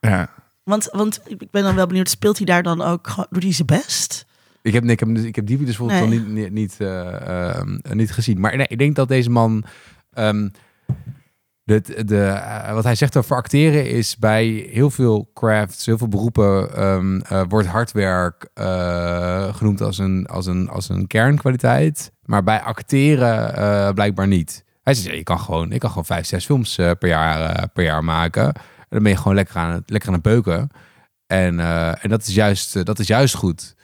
Ja. 0.00 0.30
Want, 0.62 0.88
want 0.92 1.20
ik 1.26 1.50
ben 1.50 1.62
dan 1.62 1.74
wel 1.74 1.86
benieuwd, 1.86 2.08
speelt 2.08 2.36
hij 2.36 2.46
daar 2.46 2.62
dan 2.62 2.82
ook, 2.82 3.26
doet 3.30 3.42
hij 3.42 3.52
zijn 3.52 3.66
best? 3.66 4.26
Ik 4.62 4.72
heb, 4.72 4.82
nee, 4.82 4.92
ik 4.92 5.00
heb, 5.00 5.08
ik 5.08 5.36
heb 5.36 5.46
die 5.46 5.56
dus 5.56 5.66
bijvoorbeeld 5.66 6.00
Nee. 6.00 6.08
wel 6.08 6.18
niet, 6.18 6.28
niet, 6.34 6.52
niet, 6.52 6.74
eh, 6.78 7.50
ehm, 7.56 7.78
niet 7.90 8.12
gezien. 8.12 8.40
Maar 8.40 8.56
nee, 8.56 8.66
ik 8.66 8.78
denk 8.78 8.96
dat 8.96 9.08
deze 9.08 9.30
man... 9.30 9.64
ehm, 10.12 10.48
de, 11.66 12.16
eh, 12.16 12.72
wat 12.72 12.84
hij 12.84 12.94
zegt 12.94 13.16
over 13.16 13.36
acteren 13.36 13.90
is 13.90 14.16
bij 14.16 14.46
heel 14.70 14.90
veel 14.90 15.30
crafts, 15.34 15.86
heel 15.86 15.98
veel 15.98 16.08
beroepen, 16.08 16.70
eh, 17.24 17.42
wordt 17.48 17.68
hard 17.68 17.92
werk 17.92 18.48
eh, 18.54 19.54
genoemd 19.54 19.80
als 19.80 19.98
een, 19.98 20.26
als, 20.26 20.46
een, 20.46 20.68
als 20.68 20.88
een 20.88 21.06
kernkwaliteit. 21.06 22.12
Maar 22.22 22.42
bij 22.42 22.60
acteren 22.60 23.94
blijkbaar 23.94 24.26
niet. 24.26 24.64
Hij 24.82 24.94
zegt, 24.94 25.16
je 25.16 25.22
kan 25.22 25.40
gewoon, 25.40 25.72
ik 25.72 25.80
kan 25.80 25.88
gewoon 25.88 26.04
vijf, 26.04 26.26
zes 26.26 26.44
films 26.44 26.74
per, 26.74 27.08
jaar, 27.08 27.68
per 27.68 27.84
jaar 27.84 28.04
maken. 28.04 28.46
En 28.46 28.86
dan 28.88 29.02
ben 29.02 29.12
je 29.12 29.18
gewoon 29.18 29.34
lekker 29.34 29.56
aan 29.56 29.72
het, 29.72 29.90
lekker 29.90 30.08
aan 30.08 30.14
het 30.14 30.22
beuken. 30.22 30.70
En, 31.26 31.60
en 32.00 32.08
dat, 32.08 32.26
is 32.26 32.34
juist, 32.34 32.84
dat 32.84 32.98
is 32.98 33.06
juist 33.06 33.34
goed. 33.34 33.74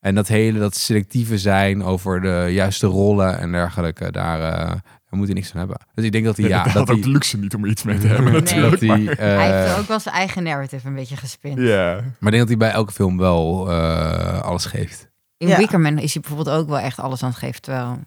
En 0.00 0.14
dat 0.14 0.28
hele, 0.28 0.58
dat 0.58 0.76
selectieve 0.76 1.38
zijn 1.38 1.84
over 1.84 2.20
de 2.20 2.46
juiste 2.50 2.86
rollen 2.86 3.38
en 3.38 3.52
dergelijke, 3.52 4.12
daar, 4.12 4.82
eh, 5.12 5.18
daar 5.18 5.18
moet 5.18 5.26
hij 5.26 5.34
niks 5.34 5.48
van 5.50 5.58
hebben. 5.58 5.76
Dus 5.94 6.04
ik 6.04 6.12
denk 6.12 6.24
dat 6.24 6.36
hij, 6.36 6.48
ja, 6.48 6.54
hij 6.62 6.64
dat 6.64 6.72
had 6.72 6.82
ook 6.90 6.94
hij, 6.96 7.04
de 7.04 7.08
luxe 7.10 7.38
niet 7.38 7.54
om 7.54 7.64
iets 7.64 7.82
mee 7.82 7.98
te 7.98 8.06
hebben 8.06 8.24
Nee. 8.32 8.40
natuurlijk. 8.40 8.70
dat 8.70 8.80
hij, 8.88 8.98
maar- 8.98 9.14
eh, 9.18 9.36
hij 9.36 9.62
heeft 9.62 9.78
ook 9.78 9.88
wel 9.88 10.00
zijn 10.00 10.14
eigen 10.14 10.42
narrative 10.42 10.86
een 10.88 10.94
beetje 10.94 11.16
gespind. 11.16 11.58
Ja. 11.58 11.94
maar 11.94 12.02
ik 12.04 12.20
denk 12.20 12.38
dat 12.38 12.48
hij 12.48 12.56
bij 12.56 12.70
elke 12.70 12.92
film 12.92 13.16
wel 13.18 13.70
eh, 13.70 14.40
alles 14.40 14.64
geeft. 14.64 15.10
In 15.36 15.48
Ja. 15.48 15.56
Wickerman 15.56 15.98
is 15.98 16.12
hij 16.12 16.22
bijvoorbeeld 16.22 16.56
ook 16.56 16.68
wel 16.68 16.78
echt 16.78 16.98
alles 16.98 17.22
aan 17.22 17.28
het 17.28 17.38
geven. 17.38 17.60
Terwijl 17.62 17.98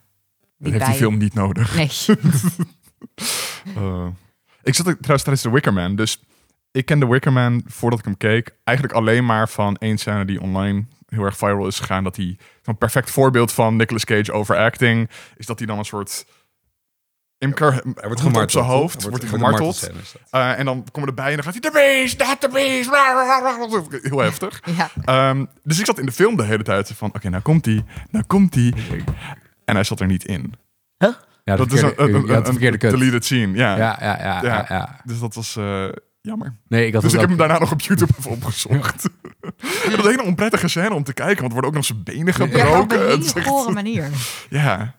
die 0.57 0.71
heeft 0.71 0.83
die 0.85 0.93
bij- 0.93 0.93
film 0.99 1.17
niet 1.17 1.33
nodig. 1.33 1.75
Nee. 1.75 1.89
Eh, 3.75 4.07
ik 4.63 4.75
zat 4.75 4.87
ook 4.87 4.93
trouwens 4.95 5.23
tijdens 5.23 5.41
The 5.41 5.51
Wicker 5.51 5.73
Man. 5.73 5.95
Dus 5.95 6.23
ik 6.71 6.85
ken 6.85 6.99
The 6.99 7.07
Wicker 7.09 7.33
Man 7.33 7.63
voordat 7.65 7.99
ik 7.99 8.05
hem 8.05 8.17
keek. 8.17 8.55
Eigenlijk 8.63 8.97
alleen 8.97 9.25
maar 9.25 9.49
van 9.49 9.75
één 9.75 9.97
scène 9.97 10.25
die 10.25 10.41
online 10.41 10.85
heel 11.07 11.23
erg 11.23 11.37
viral 11.37 11.67
is 11.67 11.79
gegaan. 11.79 12.03
Dat 12.03 12.15
hij 12.15 12.37
een 12.63 12.77
perfect 12.77 13.11
voorbeeld 13.11 13.51
van 13.51 13.75
Nicolas 13.75 14.05
Cage 14.05 14.31
overacting. 14.31 15.09
Is 15.37 15.45
dat 15.45 15.57
hij 15.57 15.67
dan 15.67 15.77
een 15.77 15.85
soort 15.85 16.25
imker 17.45 17.73
er 17.95 18.08
wordt 18.08 18.25
op 18.25 18.51
zijn 18.51 18.65
hoofd. 18.65 19.03
Wordt, 19.03 19.21
hij 19.21 19.29
gemarteld. 19.29 19.89
Eh, 20.29 20.60
en 20.60 20.65
dan 20.65 20.86
komen 20.91 21.10
erbij 21.10 21.29
en 21.29 21.36
dan 21.36 21.43
gaat 21.43 21.53
hij 21.53 21.62
de 21.62 21.71
beest, 21.71 22.19
dat 22.19 22.41
de 22.41 22.49
beest. 22.49 22.89
Heel 24.01 24.19
heftig. 24.19 24.62
Ja. 24.77 24.89
Ehm, 25.05 25.45
dus 25.63 25.79
ik 25.79 25.86
zat 25.86 25.99
in 25.99 26.05
de 26.05 26.12
film 26.12 26.36
de 26.36 26.43
hele 26.43 26.63
tijd 26.63 26.91
van, 26.95 27.10
oké, 27.13 27.29
nou 27.29 27.41
komt 27.41 27.65
hij, 27.65 27.84
nou 28.12 28.25
komt 28.25 28.55
hij. 28.55 28.73
En 29.65 29.75
hij 29.75 29.84
zat 29.84 29.99
er 29.99 30.08
niet 30.08 30.25
in. 30.25 30.53
Ja, 31.43 31.55
dat 31.55 31.71
is 31.71 31.81
een, 31.81 31.93
verkeerde, 31.95 32.34
een, 32.34 32.93
een, 32.93 32.99
deleted 32.99 33.25
scene, 33.25 33.58
ja. 33.58 33.77
Ja, 33.77 33.97
ja, 33.99 34.17
ja, 34.19 34.41
ja, 34.41 34.41
Ja. 34.43 34.65
ja. 34.69 34.99
Dus 35.03 35.19
dat 35.19 35.36
was 35.36 35.55
eh, 35.55 35.86
jammer. 36.21 36.55
Nee, 36.67 36.88
ik 36.88 36.93
had 36.93 37.01
Dus 37.01 37.13
ik 37.13 37.19
heb 37.19 37.29
hem 37.29 37.38
daarna 37.38 37.58
nog 37.60 37.71
op 37.71 37.81
YouTube 37.81 38.13
even 38.19 38.31
opgezocht. 38.31 39.03
dat 39.41 39.53
is 39.88 39.93
een 39.93 40.10
hele 40.10 40.23
onprettige 40.23 40.67
scène 40.67 40.93
om 40.93 41.03
te 41.03 41.13
kijken, 41.13 41.41
want 41.41 41.47
er 41.47 41.51
worden 41.51 41.69
ook 41.69 41.75
nog 41.75 41.86
zijn 41.86 42.03
benen 42.03 42.25
Ja, 42.25 42.34
maar 42.38 42.47
op 42.47 42.53
gebroken. 42.53 43.12
een 43.12 43.21
hele 43.21 43.43
gore 43.43 43.71
manier. 43.71 44.03
ja, 44.49 44.79
het 44.79 44.89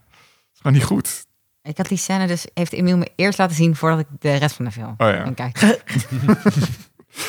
is 0.52 0.59
gewoon 0.61 0.72
niet 0.72 0.85
goed. 0.85 1.25
Ik 1.66 1.76
had 1.76 1.88
die 1.88 1.98
scène 1.98 2.26
dus, 2.26 2.46
heeft 2.55 2.72
Emiel 2.72 2.96
me 2.96 3.09
eerst 3.16 3.38
laten 3.38 3.57
zien 3.57 3.76
voordat 3.76 3.98
ik 3.98 4.07
de 4.18 4.35
rest 4.37 4.55
van 4.55 4.64
de 4.64 4.70
film 4.70 4.94
Oh 4.96 5.09
ja. 5.09 5.31
kijken. 5.31 5.76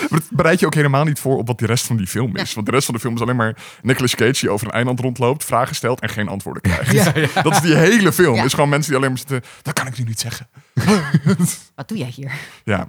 Maar 0.09 0.19
het 0.19 0.29
bereid 0.31 0.59
je 0.59 0.65
ook 0.65 0.73
helemaal 0.73 1.03
niet 1.03 1.19
voor 1.19 1.37
op 1.37 1.47
wat 1.47 1.59
de 1.59 1.65
rest 1.65 1.85
van 1.85 1.97
die 1.97 2.07
film 2.07 2.35
is. 2.35 2.53
Want 2.53 2.65
de 2.65 2.71
rest 2.71 2.85
van 2.85 2.93
de 2.93 2.99
film 2.99 3.15
is 3.15 3.21
alleen 3.21 3.35
maar 3.35 3.57
Nicolas 3.81 4.15
Cage 4.15 4.39
die 4.39 4.49
over 4.49 4.67
een 4.67 4.73
eiland 4.73 4.99
rondloopt, 4.99 5.43
vragen 5.45 5.75
stelt 5.75 5.99
en 5.99 6.09
geen 6.09 6.27
antwoorden 6.27 6.61
krijgt. 6.61 7.43
Dat 7.43 7.53
is 7.53 7.61
die 7.61 7.75
hele 7.75 8.13
film. 8.13 8.35
Ja. 8.35 8.43
is 8.43 8.53
gewoon 8.53 8.69
mensen 8.69 8.87
die 8.91 8.97
alleen 8.97 9.09
maar 9.09 9.19
zitten, 9.27 9.49
dat 9.61 9.73
kan 9.73 9.87
ik 9.87 9.97
nu 9.97 10.03
niet 10.03 10.19
zeggen. 10.19 10.47
Wat 11.75 11.87
doe 11.87 11.97
jij 11.97 12.11
hier? 12.15 12.31
Ja, 12.63 12.87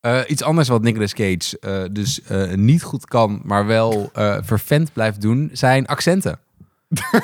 Eh, 0.00 0.20
iets 0.26 0.42
anders 0.42 0.68
wat 0.68 0.82
Nicolas 0.82 1.12
Cage 1.14 1.58
eh, 1.60 1.84
dus 1.90 2.22
eh, 2.22 2.52
niet 2.52 2.82
goed 2.82 3.06
kan, 3.06 3.40
maar 3.44 3.66
wel 3.66 4.10
eh 4.12 4.36
vervent 4.40 4.92
blijft 4.92 5.20
doen, 5.20 5.50
zijn 5.52 5.86
accenten. 5.86 6.38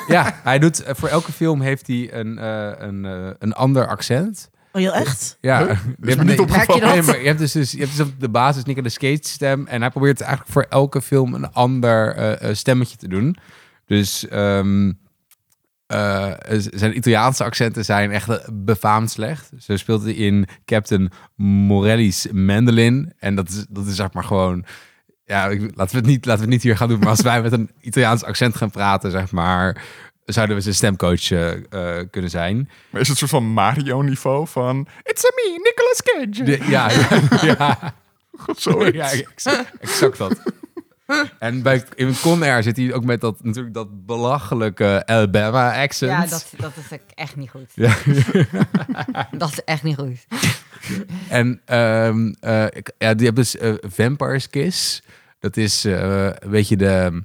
Ja, 0.07 0.39
hij 0.43 0.59
doet 0.59 0.83
eh, 0.83 0.93
voor 0.95 1.09
elke 1.09 1.31
film 1.31 1.61
heeft 1.61 1.87
hij 1.87 2.13
een, 2.13 2.37
eh, 2.37 2.71
een, 2.77 3.05
eh, 3.05 3.29
een 3.39 3.53
ander 3.53 3.87
accent. 3.87 4.49
Oh, 4.71 4.81
heel 4.81 4.93
echt? 4.93 5.37
Ja, 5.41 5.59
Huh? 5.65 5.67
je 6.01 6.09
hebt- 6.15 6.23
niet 6.23 6.39
opgevallen. 6.39 6.81
Merk 6.81 7.05
je 7.05 7.11
Nee, 7.11 7.21
je 7.21 7.27
hebt 7.27 7.39
dus, 7.39 7.51
dus, 7.51 7.71
je 7.71 7.77
hebt 7.79 7.97
dus 7.97 8.05
op 8.07 8.19
de 8.19 8.29
basis 8.29 8.63
Nicolas 8.63 8.97
Cage 8.97 9.19
stem 9.21 9.67
en 9.67 9.81
hij 9.81 9.89
probeert 9.89 10.21
eigenlijk 10.21 10.51
voor 10.51 10.65
elke 10.69 11.01
film 11.01 11.33
een 11.33 11.51
ander 11.51 12.37
stemmetje 12.55 12.97
te 12.97 13.07
doen. 13.07 13.37
Dus 13.85 14.27
ehm, 14.27 14.91
eh, 15.87 16.31
zijn 16.57 16.97
Italiaanse 16.97 17.43
accenten 17.43 17.85
zijn 17.85 18.11
echt 18.11 18.49
befaamd 18.53 19.11
slecht. 19.11 19.49
Zo 19.59 19.77
speelt 19.77 20.03
hij 20.03 20.13
in 20.13 20.47
Captain 20.65 21.11
Morelli's 21.35 22.27
Mandolin 22.31 23.13
en 23.19 23.35
dat 23.35 23.49
is, 23.49 23.65
dat 23.69 23.85
is 23.87 23.95
zeg 23.95 24.13
maar 24.13 24.23
gewoon... 24.23 24.65
Ja, 25.25 25.47
ik- 25.47 25.71
laten 25.75 25.95
we, 25.95 26.01
het 26.01 26.05
niet, 26.05 26.25
laten 26.25 26.43
we 26.43 26.45
het 26.45 26.53
niet 26.55 26.63
hier 26.63 26.77
gaan 26.77 26.87
doen, 26.87 26.99
maar 26.99 27.07
als 27.09 27.21
wij 27.21 27.41
met 27.41 27.51
een 27.51 27.69
Italiaans 27.81 28.23
accent 28.23 28.55
gaan 28.55 28.69
praten, 28.71 29.11
zeg 29.11 29.31
maar, 29.31 29.83
zouden 30.25 30.55
we 30.55 30.61
zijn 30.61 30.75
stemcoach 30.75 31.31
eh, 31.31 31.51
eh, 31.99 32.07
kunnen 32.11 32.29
zijn. 32.29 32.69
maar 32.89 33.01
is 33.01 33.07
het 33.07 33.21
een 33.21 33.27
soort 33.27 33.43
van 33.43 33.51
Mario-niveau 33.53 34.47
van 34.47 34.87
It's 35.03 35.25
a 35.25 35.29
me, 35.35 35.59
Nicolas 35.63 36.01
Cage. 36.03 36.43
De- 36.43 36.69
ja, 36.71 36.89
ja, 36.91 37.07
ja. 37.57 37.93
Ja, 38.93 39.11
exact, 39.11 39.71
exact 39.79 40.17
dat. 40.17 40.41
En 41.39 41.61
bij 41.61 41.83
in 41.95 42.15
Con 42.21 42.43
Air 42.43 42.63
zit 42.63 42.77
hij 42.77 42.93
ook 42.93 43.03
met 43.03 43.21
dat 43.21 43.43
natuurlijk 43.43 43.73
dat 43.73 44.05
belachelijke 44.05 45.03
Alabama 45.05 45.81
accent. 45.83 46.11
Ja, 46.11 46.25
dat, 46.25 46.53
dat 46.57 46.71
is 46.77 46.97
echt 47.15 47.35
niet 47.35 47.49
goed. 47.49 47.71
Ja. 47.73 47.93
Dat 49.37 49.51
is 49.51 49.63
echt 49.63 49.83
niet 49.83 49.95
goed. 49.95 50.25
En 51.29 51.61
ehm, 51.65 52.33
eh, 52.39 52.65
ik- 52.65 52.91
ja, 52.97 53.13
die 53.13 53.25
hebben 53.25 53.43
dus 53.43 53.55
Vampire's 53.81 54.49
Kiss. 54.49 55.01
Dat 55.39 55.57
is 55.57 55.85
eh, 55.85 56.25
een 56.25 56.49
beetje 56.49 56.75
de 56.77 57.21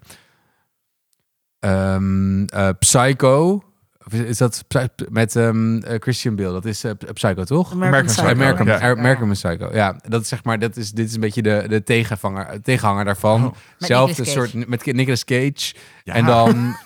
ehm, 1.60 2.44
eh, 2.44 2.68
Psycho. 2.78 3.62
Is 4.10 4.38
dat 4.38 4.64
Psy- 4.68 5.04
met 5.08 5.36
ehm, 5.36 5.78
eh, 5.78 5.94
Christian 5.98 6.36
Bale? 6.36 6.52
Dat 6.52 6.64
is 6.64 6.84
eh, 6.84 6.90
Psycho, 7.12 7.44
toch? 7.44 7.72
American 7.72 8.04
Psycho. 8.06 8.22
Psycho. 8.22 8.34
American, 8.36 8.66
Ja. 8.66 8.74
American, 8.74 8.98
American 8.98 9.30
Psycho. 9.30 9.68
Ja, 9.72 9.96
dat 10.08 10.20
is 10.22 10.28
zeg 10.28 10.44
maar, 10.44 10.58
dat 10.58 10.76
is, 10.76 10.90
dit 10.92 11.08
is 11.08 11.14
een 11.14 11.20
beetje 11.20 11.42
de, 11.42 11.64
de 11.68 11.82
tegenvanger, 11.82 12.62
tegenhanger 12.62 13.04
daarvan. 13.04 13.44
Oh. 13.46 13.54
Zelfde 13.78 14.24
soort 14.24 14.68
met 14.68 14.84
Nicolas 14.84 15.24
Cage. 15.24 15.74
Ja. 16.04 16.14
En 16.14 16.24
dan 16.24 16.76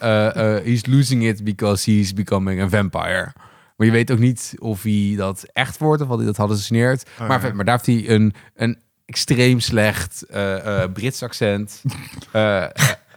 he's 0.64 0.86
losing 0.86 1.24
it 1.24 1.44
because 1.44 1.90
he's 1.90 2.12
becoming 2.14 2.60
a 2.62 2.68
vampire. 2.68 3.32
Maar 3.76 3.86
je 3.86 3.92
weet 3.92 4.10
ook 4.12 4.18
niet 4.18 4.54
of 4.58 4.82
hij 4.82 5.14
dat 5.16 5.44
echt 5.52 5.78
wordt 5.78 6.02
of 6.02 6.08
wat 6.08 6.16
hij 6.18 6.26
dat 6.26 6.36
hallucineert. 6.36 7.10
Oh, 7.20 7.28
maar, 7.28 7.46
ja. 7.46 7.52
maar 7.54 7.64
daar 7.64 7.80
heeft 7.84 8.04
hij 8.06 8.14
een, 8.14 8.34
een 8.54 8.78
extreem 9.06 9.60
slecht 9.60 10.22
eh, 10.26 10.82
eh, 10.82 10.92
Brits 10.92 11.22
accent. 11.22 11.82
Eh, 12.32 12.64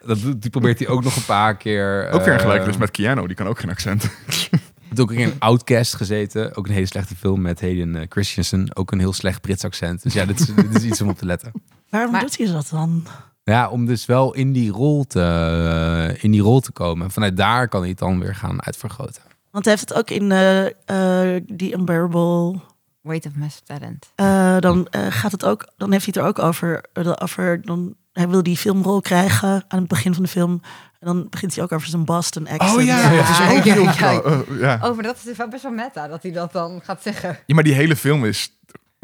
dat, 0.06 0.22
doet- 0.22 0.42
die 0.42 0.52
probeert 0.52 0.80
hij 0.80 0.88
ook 0.88 1.04
nog 1.04 1.16
een 1.16 1.26
paar 1.26 1.58
keer. 1.58 2.10
Ook 2.12 2.24
weer 2.26 2.34
een 2.34 2.40
gelijkenis 2.40 2.78
met 2.78 2.92
Keanu, 2.92 3.28
die 3.28 3.36
kan 3.36 3.48
ook 3.48 3.60
geen 3.60 3.70
accent. 3.70 4.04
heeft 4.88 5.00
ook 5.00 5.12
in 5.12 5.34
Outcast 5.40 5.96
gezeten. 5.96 6.56
Ook 6.56 6.68
een 6.68 6.74
hele 6.74 6.86
slechte 6.86 7.16
film 7.16 7.42
met 7.42 7.62
Hayden 7.62 7.96
eh, 7.96 8.06
Christensen. 8.10 8.76
Ook 8.76 8.92
een 8.92 9.00
heel 9.00 9.14
slecht 9.14 9.42
Brits 9.42 9.64
accent. 9.64 10.04
Dus 10.04 10.14
ja, 10.14 10.26
dit 10.26 10.40
is, 10.40 10.46
dit 10.46 10.76
is 10.76 10.84
iets 10.84 11.02
om 11.02 11.10
op 11.10 11.18
te 11.18 11.26
letten. 11.26 11.52
Waarom 11.90 12.12
Maar- 12.12 12.22
doet 12.22 12.38
hij 12.38 12.48
dat 12.48 12.68
dan? 12.72 13.08
Ja, 13.44 13.70
om 13.70 13.86
dus 13.86 14.06
wel 14.06 14.34
in 14.34 14.52
die 14.52 14.72
rol 14.72 15.04
te, 15.08 16.18
in 16.22 16.32
die 16.32 16.42
rol 16.42 16.60
te 16.60 16.72
komen. 16.72 17.06
En 17.06 17.12
vanuit 17.12 17.38
daar 17.38 17.68
kan 17.68 17.80
hij 17.80 17.90
het 17.90 18.00
dan 18.00 18.20
weer 18.20 18.36
gaan 18.36 18.64
uitvergroten. 18.64 19.22
Want 19.56 19.68
hij 19.68 19.76
heeft 19.76 19.90
het 19.90 19.98
ook 19.98 20.10
in 20.10 20.32
eh 20.32 20.66
eh 20.66 21.44
The 21.58 21.74
Unbearable. 21.74 22.60
Weight 23.02 23.26
of 23.26 23.36
Massive 23.36 23.64
Talent. 23.64 24.12
eh, 24.16 24.60
dan 24.60 24.88
eh, 24.88 25.06
gaat 25.10 25.32
het 25.32 25.46
ook. 25.46 25.68
Dan 25.78 25.92
heeft 25.92 26.06
hij 26.06 26.14
het 26.16 26.24
er 26.24 26.30
ook 26.30 26.48
over. 26.48 26.86
over 27.22 27.62
dan, 27.62 27.96
hij 28.14 28.30
wil 28.30 28.44
die 28.44 28.58
filmrol 28.58 29.02
krijgen 29.02 29.66
aan 29.68 29.80
het 29.80 29.88
begin 29.88 30.14
van 30.14 30.24
de 30.24 30.30
film. 30.30 30.62
En 31.00 31.08
dan 31.08 31.28
begint 31.30 31.56
hij 31.56 31.64
ook 31.64 31.72
over 31.72 31.88
zijn 31.88 32.06
Boston 32.06 32.48
accent. 32.48 32.78
Oh 32.78 32.84
ja, 32.84 33.12
Ja, 33.12 33.18
dat 33.18 33.30
is 33.30 33.58
ook 33.58 33.64
ja, 33.64 33.74
heel... 33.74 33.84
ja. 33.84 34.44
ja. 34.60 34.80
Oh, 34.90 34.96
maar 34.96 35.04
dat 35.04 35.16
is 35.16 35.24
dus 35.24 35.38
wel 35.38 35.48
best 35.48 35.64
wel 35.64 35.72
meta, 35.72 36.08
dat 36.08 36.24
hij 36.24 36.32
dat 36.32 36.52
dan 36.52 36.82
gaat 36.84 37.02
zeggen. 37.02 37.38
Ja, 37.46 37.56
maar 37.56 37.64
die 37.64 37.74
hele 37.74 37.96
film 37.96 38.26
is 38.26 38.55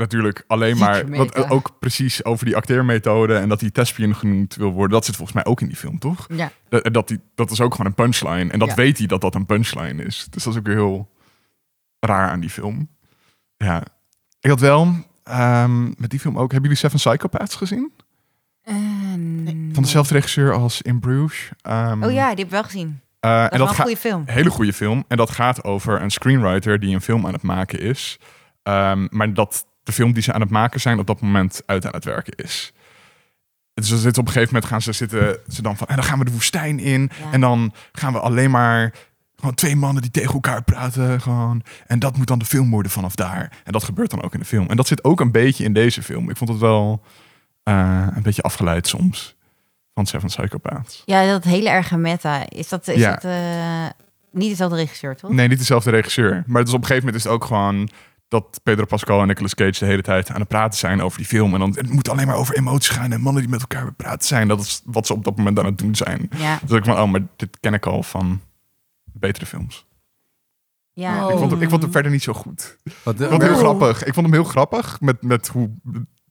natuurlijk 0.01 0.43
alleen 0.47 0.77
maar... 0.77 1.07
Wat, 1.09 1.49
ook 1.49 1.71
precies 1.79 2.23
over 2.25 2.45
die 2.45 2.55
acteermethode 2.55 3.35
en 3.35 3.49
dat 3.49 3.59
die 3.59 3.71
thespian 3.71 4.15
genoemd 4.15 4.55
wil 4.55 4.71
worden. 4.71 4.91
Dat 4.91 5.05
zit 5.05 5.15
volgens 5.15 5.35
mij 5.35 5.45
ook 5.45 5.61
in 5.61 5.67
die 5.67 5.75
film, 5.77 5.99
toch? 5.99 6.25
Ja. 6.33 6.51
Dat, 6.69 6.93
dat, 6.93 7.07
die, 7.07 7.19
dat 7.35 7.51
is 7.51 7.61
ook 7.61 7.71
gewoon 7.71 7.85
een 7.87 7.93
punchline. 7.93 8.51
En 8.51 8.59
dat 8.59 8.67
Ja. 8.67 8.75
weet 8.75 8.97
hij 8.97 9.07
dat 9.07 9.21
dat 9.21 9.35
een 9.35 9.45
punchline 9.45 10.03
is. 10.03 10.15
Dus 10.29 10.43
dat 10.43 10.53
is 10.53 10.59
ook 10.59 10.65
weer 10.65 10.75
heel 10.75 11.09
raar 11.99 12.29
aan 12.29 12.39
die 12.39 12.49
film. 12.49 12.87
Ja. 13.57 13.83
Ik 14.39 14.49
had 14.49 14.59
wel... 14.59 14.93
ehm, 15.23 15.83
met 15.83 16.09
die 16.09 16.19
film 16.19 16.33
ook... 16.39 16.51
Hebben 16.51 16.69
jullie 16.71 16.89
Seven 16.89 16.97
Psychopaths 17.11 17.55
gezien? 17.55 17.91
Van 19.73 19.83
dezelfde 19.83 20.13
regisseur 20.13 20.53
als 20.53 20.81
In 20.81 20.99
Bruges. 20.99 21.49
Ehm, 21.61 22.03
Oh 22.03 22.11
ja, 22.11 22.27
die 22.29 22.35
heb 22.37 22.45
ik 22.45 22.49
wel 22.49 22.63
gezien. 22.63 22.99
eh, 23.19 23.31
Dat 23.31 23.39
en 23.39 23.51
is 23.51 23.57
wel 23.57 23.67
dat 23.67 23.75
een 23.77 23.81
goede 23.83 23.97
film. 23.97 24.23
hele 24.25 24.49
goede 24.49 24.73
film. 24.73 25.03
En 25.07 25.17
dat 25.17 25.29
gaat 25.29 25.63
over 25.63 26.01
een 26.01 26.11
screenwriter 26.11 26.79
die 26.79 26.93
een 26.95 27.01
film 27.01 27.25
aan 27.27 27.33
het 27.33 27.41
maken 27.41 27.79
is. 27.79 28.19
Ehm, 28.63 29.07
maar 29.09 29.33
dat 29.33 29.65
de 29.91 29.97
film 29.97 30.13
die 30.13 30.23
ze 30.23 30.33
aan 30.33 30.41
het 30.41 30.49
maken 30.49 30.79
zijn 30.81 30.99
op 30.99 31.07
dat 31.07 31.21
moment 31.21 31.61
uit 31.65 31.85
aan 31.85 31.91
het 31.93 32.05
werken 32.05 32.33
is. 32.35 32.73
Dus 33.73 33.87
ze 33.87 33.97
zitten 33.97 34.21
op 34.21 34.27
een 34.27 34.33
gegeven 34.33 34.53
moment 34.53 34.71
gaan 34.71 34.81
ze 34.81 34.91
zitten 34.91 35.37
ze 35.47 35.61
dan 35.61 35.77
van 35.77 35.87
en 35.87 35.95
dan 35.95 36.03
gaan 36.05 36.19
we 36.19 36.25
de 36.25 36.31
woestijn 36.31 36.79
in 36.79 37.09
Ja. 37.23 37.31
en 37.31 37.41
dan 37.41 37.73
gaan 37.91 38.13
we 38.13 38.19
alleen 38.19 38.51
maar 38.51 38.93
gewoon 39.35 39.55
twee 39.55 39.75
mannen 39.75 40.01
die 40.01 40.11
tegen 40.11 40.33
elkaar 40.33 40.63
praten 40.63 41.21
gewoon 41.21 41.63
en 41.87 41.99
dat 41.99 42.17
moet 42.17 42.27
dan 42.27 42.39
de 42.39 42.45
film 42.45 42.69
worden 42.69 42.91
vanaf 42.91 43.15
daar 43.15 43.51
en 43.63 43.71
dat 43.71 43.83
gebeurt 43.83 44.09
dan 44.09 44.21
ook 44.23 44.33
in 44.33 44.39
de 44.39 44.45
film 44.45 44.67
en 44.69 44.75
dat 44.77 44.87
zit 44.87 45.03
ook 45.03 45.19
een 45.19 45.31
beetje 45.31 45.63
in 45.63 45.73
deze 45.73 46.03
film. 46.03 46.29
Ik 46.29 46.37
vond 46.37 46.49
het 46.49 46.59
wel 46.59 47.03
eh, 47.63 48.07
een 48.15 48.23
beetje 48.23 48.41
afgeleid 48.41 48.87
soms 48.87 49.35
van 49.93 50.05
Seven 50.05 50.27
Psychopaths. 50.27 51.01
Ja, 51.05 51.25
dat 51.25 51.43
hele 51.43 51.69
erge 51.69 51.97
meta. 51.97 52.49
Is 52.49 52.69
dat, 52.69 52.87
is 52.87 52.99
Ja. 52.99 53.11
dat 53.13 53.23
eh, 53.23 53.85
niet 54.31 54.49
dezelfde 54.49 54.75
regisseur, 54.77 55.15
toch? 55.15 55.31
Nee, 55.31 55.47
niet 55.47 55.57
dezelfde 55.57 55.89
regisseur. 55.91 56.43
Maar 56.47 56.63
dus 56.63 56.73
op 56.73 56.79
een 56.81 56.85
gegeven 56.87 57.05
moment 57.05 57.23
is 57.23 57.29
het 57.29 57.33
ook 57.39 57.45
gewoon 57.45 57.89
dat 58.31 58.59
Pedro 58.63 58.85
Pascal 58.85 59.21
en 59.21 59.27
Nicolas 59.27 59.55
Cage 59.55 59.79
de 59.79 59.85
hele 59.85 60.01
tijd 60.01 60.29
aan 60.29 60.39
het 60.39 60.47
praten 60.47 60.79
zijn 60.79 61.01
over 61.01 61.17
die 61.17 61.27
film. 61.27 61.53
En 61.53 61.59
dan 61.59 61.69
het 61.75 61.89
moet 61.89 62.09
alleen 62.09 62.27
maar 62.27 62.35
over 62.35 62.55
emoties 62.57 62.89
gaan 62.89 63.11
en 63.11 63.21
mannen 63.21 63.41
die 63.41 63.51
met 63.51 63.61
elkaar 63.61 63.93
praten 63.93 64.27
zijn. 64.27 64.47
Dat 64.47 64.59
is 64.59 64.81
wat 64.85 65.05
ze 65.07 65.13
op 65.13 65.23
dat 65.23 65.37
moment 65.37 65.59
aan 65.59 65.65
het 65.65 65.77
doen 65.77 65.95
zijn. 65.95 66.29
Ja. 66.37 66.59
Dus 66.65 66.77
ik 66.77 66.85
van, 66.85 66.99
oh, 66.99 67.11
maar 67.11 67.21
dit 67.35 67.57
ken 67.59 67.73
ik 67.73 67.85
al 67.85 68.03
van 68.03 68.41
betere 69.13 69.45
films. 69.45 69.85
ja. 70.93 71.15
Ik, 71.15 71.31
Oh. 71.31 71.37
vond 71.37 71.51
hem, 71.51 71.61
ik 71.61 71.69
vond 71.69 71.81
hem 71.81 71.91
verder 71.91 72.11
niet 72.11 72.23
zo 72.23 72.33
goed. 72.33 72.77
Wat, 73.03 73.19
Ik 73.21 73.27
vond 73.27 73.41
hem 73.41 73.51
heel 73.51 73.51
Oh. 73.53 73.57
grappig. 73.59 74.03
Ik 74.03 74.13
vond 74.13 74.25
hem 74.25 74.35
heel 74.35 74.43
grappig 74.43 75.01
met, 75.01 75.21
met 75.21 75.47
hoe 75.47 75.69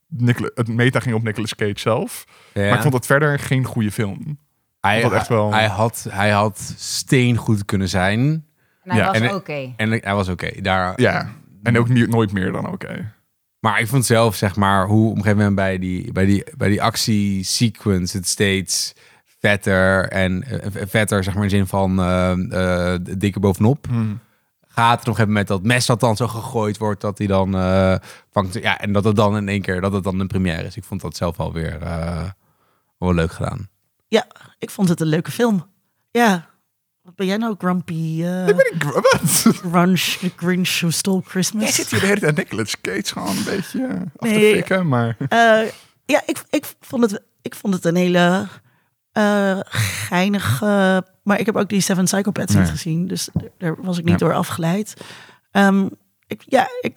Nicola- 0.09 0.51
het 0.55 0.68
meta 0.68 1.01
ging 1.01 1.14
op 1.14 1.22
Nicolas 1.22 1.55
Cage 1.55 1.72
zelf. 1.80 2.24
Ja. 2.55 2.62
Maar 2.62 2.74
ik 2.76 2.82
vond 2.82 2.94
het 2.94 3.07
verder 3.07 3.38
geen 3.38 3.64
goede 3.64 3.92
film. 3.92 4.38
hij, 4.80 5.01
vond 5.01 5.12
het 5.12 5.20
echt 5.20 5.30
wel- 5.30 5.53
hij, 5.53 5.66
had, 5.66 6.07
hij 6.11 6.30
had 6.30 6.74
steengoed 6.76 7.64
kunnen 7.64 7.88
zijn. 7.88 8.20
En 8.82 8.90
hij 8.90 8.98
Ja, 8.98 9.20
was 9.20 9.34
oké. 9.34 9.72
En 9.76 9.90
hij 9.90 10.14
was 10.14 10.28
oké. 10.28 10.61
Daar. 10.61 11.01
Ja. 11.01 11.28
En 11.62 11.78
ook 11.78 11.88
niet, 11.88 12.08
nooit 12.08 12.32
meer 12.32 12.52
dan 12.52 12.68
oké. 12.68 13.12
Maar 13.61 13.80
ik 13.80 13.86
vond 13.86 14.06
zelf, 14.06 14.36
zeg 14.36 14.56
maar, 14.56 14.86
hoe 14.86 15.11
op 15.11 15.16
een 15.16 15.22
gegeven 15.22 15.38
moment 15.38 15.56
bij 15.56 15.78
die, 15.78 16.12
bij 16.12 16.24
die, 16.24 16.44
bij 16.56 16.68
die 16.68 16.82
actiesequence 16.82 18.16
het 18.16 18.28
steeds 18.28 18.94
vetter 19.40 20.08
en 20.08 20.42
eh, 20.42 20.86
vetter, 20.86 21.24
zeg 21.24 21.34
maar 21.34 21.42
in 21.42 21.48
de 21.48 21.56
zin 21.56 21.66
van 21.66 22.00
eh, 22.00 22.92
eh, 22.92 23.00
dikker 23.18 23.40
bovenop. 23.40 23.86
Gaat 24.66 24.92
er 24.92 25.00
op 25.00 25.06
een 25.06 25.14
gegeven 25.14 25.28
moment 25.28 25.48
dat 25.48 25.62
mes 25.62 25.86
dat 25.86 26.00
dan 26.00 26.16
zo 26.16 26.28
gegooid 26.28 26.78
wordt, 26.78 27.00
dat 27.00 27.18
hij 27.18 27.26
dan 27.26 27.54
eh 27.54 27.94
vangt. 28.30 28.54
Ja, 28.54 28.78
en 28.78 28.92
dat 28.92 29.04
het 29.04 29.16
dan 29.16 29.36
in 29.36 29.48
één 29.48 29.62
keer, 29.62 29.80
dat 29.80 29.92
het 29.92 30.04
dan 30.04 30.20
een 30.20 30.26
première 30.26 30.62
is. 30.62 30.76
Ik 30.76 30.84
vond 30.84 31.00
dat 31.00 31.16
zelf 31.16 31.40
alweer 31.40 31.82
eh 31.82 32.30
wel 32.98 33.14
leuk 33.14 33.32
gedaan. 33.32 33.68
Ja, 34.08 34.26
ik 34.58 34.70
vond 34.70 34.88
het 34.88 35.00
een 35.00 35.06
leuke 35.06 35.30
film. 35.30 35.66
Ja. 36.11 36.48
Wat 37.11 37.18
ben 37.18 37.26
jij 37.28 37.36
nou, 37.36 37.54
Grumpy? 37.58 38.22
eh 38.24 38.48
Ik- 38.48 38.82
Wat? 38.82 39.44
Grunge, 39.70 39.96
Grinch 40.36 40.78
who 40.80 40.90
stole 40.90 41.22
Christmas? 41.24 41.62
Jij 41.62 41.72
zit 41.72 41.90
hier 41.90 42.00
de 42.00 42.06
hele 42.06 42.20
tijd 42.20 42.36
Nicolas 42.36 42.80
Cage 42.80 43.02
gewoon 43.04 43.36
een 43.36 43.44
beetje 43.44 43.86
af 44.16 44.28
te 44.30 44.34
Nee. 44.36 44.54
fikken, 44.54 44.88
maar... 44.88 45.16
Eh, 45.28 45.61
ja, 46.06 46.22
ik, 46.26 46.42
ik, 46.50 46.64
vond 46.80 47.11
het, 47.11 47.22
ik 47.42 47.54
vond 47.54 47.74
het 47.74 47.84
een 47.84 47.96
hele 47.96 48.46
eh 49.12 49.58
geinige... 49.64 51.04
Maar 51.22 51.38
ik 51.40 51.46
heb 51.46 51.56
ook 51.56 51.68
die 51.68 51.80
Seven 51.80 52.04
Psychopaths 52.04 52.54
niet 52.54 52.62
Nee. 52.62 52.70
gezien. 52.70 53.06
Dus 53.06 53.28
daar 53.58 53.82
was 53.82 53.98
ik 53.98 54.04
niet 54.04 54.20
Ja. 54.20 54.26
door 54.26 54.34
afgeleid. 54.34 54.94
Ehm, 55.50 55.86
ik, 56.26 56.42
ja, 56.46 56.68
ik, 56.80 56.96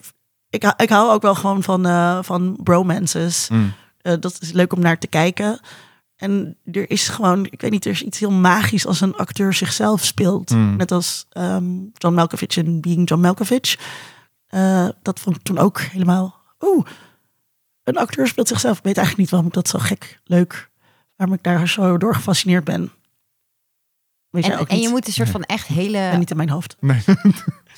ik, 0.49 0.63
hou- 0.63 0.75
ik 0.77 0.89
hou 0.89 1.11
ook 1.11 1.21
wel 1.21 1.35
gewoon 1.35 1.63
van, 1.63 1.85
eh, 1.85 2.19
van 2.21 2.57
bromances. 2.63 3.47
Mm. 3.49 3.73
Eh, 4.01 4.13
dat 4.19 4.37
is 4.41 4.51
leuk 4.51 4.73
om 4.73 4.79
naar 4.79 4.97
te 4.99 5.07
kijken. 5.07 5.59
En 6.23 6.57
er 6.71 6.89
is 6.89 7.07
gewoon, 7.09 7.45
ik 7.49 7.61
weet 7.61 7.71
niet, 7.71 7.85
er 7.85 7.91
is 7.91 8.03
iets 8.03 8.19
heel 8.19 8.31
magisch 8.31 8.85
als 8.85 9.01
een 9.01 9.15
acteur 9.15 9.53
zichzelf 9.53 10.03
speelt. 10.05 10.49
Mm. 10.49 10.75
Net 10.75 10.91
als 10.91 11.25
ehm, 11.29 11.65
John 11.93 12.15
Malkovich 12.15 12.57
in 12.57 12.81
Being 12.81 13.09
John 13.09 13.21
Malkovich. 13.21 13.79
Eh, 14.47 14.87
dat 15.01 15.19
vond 15.19 15.35
ik 15.35 15.41
toen 15.41 15.57
ook 15.57 15.81
helemaal. 15.81 16.41
Oeh, 16.59 16.85
een 17.83 17.97
acteur 17.97 18.27
speelt 18.27 18.47
zichzelf. 18.47 18.77
Ik 18.77 18.83
weet 18.83 18.97
eigenlijk 18.97 19.17
niet 19.17 19.29
waarom 19.29 19.47
ik 19.47 19.53
dat 19.53 19.67
zo 19.67 19.79
gek 19.79 20.19
leuk, 20.23 20.69
waarom 21.15 21.35
ik 21.35 21.43
daar 21.43 21.67
zo 21.67 21.97
door 21.97 22.15
gefascineerd 22.15 22.63
ben. 22.63 22.91
Weet 24.29 24.45
jij 24.45 24.53
En, 24.53 24.59
ook 24.59 24.67
en 24.67 24.75
niet? 24.75 24.83
je 24.83 24.89
moet 24.89 25.07
een 25.07 25.13
soort 25.13 25.29
van 25.29 25.43
echt 25.43 25.67
En 25.67 25.73
hele... 25.73 26.17
niet 26.17 26.31
in 26.31 26.37
mijn 26.37 26.49
hoofd. 26.49 26.75
Nee. 26.79 27.01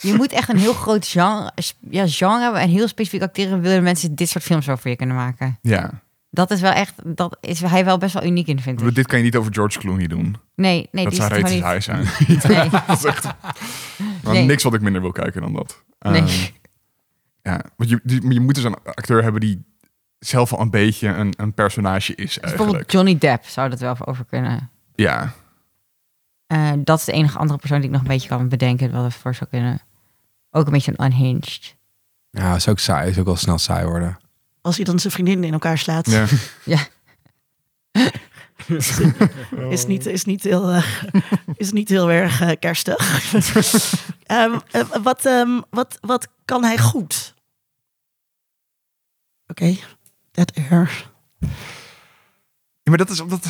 Je 0.02 0.14
moet 0.14 0.32
echt 0.32 0.50
een 0.50 0.58
heel 0.58 0.74
groot 0.74 1.08
genre, 1.08 1.52
ja, 1.90 2.08
genre 2.08 2.42
hebben 2.42 2.62
en 2.62 2.70
heel 2.70 2.88
specifiek 2.88 3.22
acteren. 3.22 3.62
Willen 3.62 3.84
mensen 3.84 4.16
dit 4.16 4.30
soort 4.30 4.44
films 4.44 4.70
over 4.70 4.90
je 4.90 4.96
kunnen 4.96 5.16
maken. 5.16 5.60
Ja, 5.62 6.04
Dat 6.36 6.52
is 6.52 6.62
wel 6.62 6.72
echt, 6.72 6.94
dat 7.18 7.38
is 7.42 7.62
hij 7.62 7.86
wel 7.86 7.98
best 7.98 8.14
wel 8.14 8.24
uniek 8.24 8.48
in, 8.48 8.60
vind 8.60 8.82
ik. 8.82 8.96
dit 8.96 9.08
kan 9.08 9.18
je 9.18 9.24
niet 9.24 9.36
over 9.36 9.54
George 9.54 9.80
Clooney 9.80 10.08
doen. 10.08 10.36
Nee, 10.56 10.88
nee, 10.92 11.04
dat 11.04 11.14
die 11.14 11.22
zou 11.22 11.34
gewoon 11.34 11.62
hij 11.62 11.80
zijn. 11.82 12.06
Nee. 12.48 12.70
dat 12.70 12.98
is 12.98 13.04
echt 13.04 13.24
maar 14.24 14.34
Nee. 14.34 14.46
niks 14.46 14.64
wat 14.64 14.74
ik 14.74 14.82
minder 14.82 15.02
wil 15.02 15.12
kijken 15.12 15.42
dan 15.42 15.54
dat. 15.54 15.84
Nee. 16.00 16.22
Ehm, 16.22 16.30
ja, 17.42 17.62
want 17.78 17.90
je, 17.90 18.00
je 18.30 18.40
moet 18.40 18.56
dus 18.56 18.64
een 18.64 18.78
acteur 18.84 19.24
hebben 19.24 19.42
die 19.42 19.66
zelf 20.20 20.54
al 20.54 20.60
een 20.60 20.70
beetje 20.70 21.08
een, 21.08 21.34
een 21.38 21.54
personage 21.54 22.16
is 22.16 22.16
Dus 22.16 22.40
eigenlijk. 22.40 22.56
bijvoorbeeld 22.58 22.92
Johnny 22.92 23.18
Depp 23.18 23.46
zou 23.46 23.70
dat 23.70 23.80
wel 23.80 24.06
over 24.06 24.26
kunnen. 24.26 24.70
Ja, 24.96 25.34
Eh, 26.48 26.72
dat 26.78 27.00
is 27.00 27.06
de 27.06 27.12
enige 27.12 27.38
andere 27.38 27.60
persoon 27.60 27.78
die 27.78 27.88
ik 27.88 27.94
nog 27.94 28.02
een 28.02 28.08
beetje 28.08 28.30
kan 28.30 28.50
bedenken 28.50 28.92
wat 28.92 29.06
ervoor 29.06 29.36
zou 29.36 29.50
kunnen. 29.50 29.80
Ook 30.52 30.66
een 30.66 30.72
beetje 30.72 30.94
een 30.96 31.06
unhinged. 31.06 31.76
Ja, 32.30 32.56
is 32.56 32.68
ook 32.68 32.80
saai. 32.80 33.10
Is 33.10 33.20
ook 33.20 33.26
wel 33.26 33.36
snel 33.36 33.58
saai 33.58 33.86
worden. 33.86 34.18
Als 34.66 34.76
hij 34.76 34.86
dan 34.86 35.00
zijn 35.00 35.14
vriendin 35.14 35.44
in 35.44 35.54
elkaar 35.54 35.78
slaat, 35.78 36.10
ja. 36.10 36.26
Ja. 36.64 36.88
is, 39.70 39.86
niet, 39.86 40.06
is, 40.06 40.24
niet 40.24 40.44
heel, 40.44 40.70
eh, 40.70 41.04
is 41.58 41.72
niet 41.72 41.90
heel 41.90 42.12
erg 42.12 42.42
eh, 42.42 42.52
kerstig. 42.60 42.98
Ehm, 44.24 44.60
eh, 44.72 44.82
wat, 45.04 45.26
ehm, 45.26 45.62
wat, 45.70 45.98
wat 46.02 46.28
kan 46.46 46.64
hij 46.64 46.78
goed? 46.78 47.34
Oké, 49.48 49.78
that 50.32 50.52
air. 50.56 51.12
Ja, 51.40 51.48
maar 52.84 52.98
dat 52.98 53.10
is 53.10 53.20
omdat. 53.20 53.46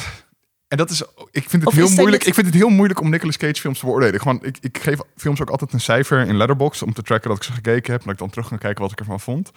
En 0.68 0.78
dat 0.78 0.90
is. 0.90 1.02
Ik 1.32 1.50
vind 1.50 1.52
het 1.52 1.66
Of 1.66 1.74
heel 1.74 1.90
moeilijk. 1.90 2.24
Ik 2.24 2.34
vind 2.34 2.46
het 2.46 2.56
heel 2.56 2.70
moeilijk 2.70 3.00
om 3.00 3.10
Nicolas 3.10 3.38
Cage 3.38 3.62
films 3.62 3.80
te 3.80 3.86
beoordelen. 3.86 4.20
Gewoon, 4.20 4.44
ik, 4.44 4.58
ik 4.62 4.78
geef 4.78 5.00
films 5.18 5.42
ook 5.42 5.50
altijd 5.50 5.74
een 5.74 5.82
cijfer 5.82 6.28
in 6.28 6.38
Letterboxd 6.38 6.82
om 6.82 6.94
te 6.94 7.02
tracken 7.02 7.30
dat 7.30 7.38
ik 7.38 7.44
ze 7.44 7.52
gekeken 7.52 7.92
heb. 7.92 8.02
En 8.02 8.06
dat 8.06 8.14
ik 8.14 8.20
dan 8.20 8.30
terug 8.30 8.48
kan 8.48 8.58
kijken 8.58 8.82
wat 8.82 8.92
ik 8.92 9.00
ervan 9.00 9.20
vond. 9.20 9.52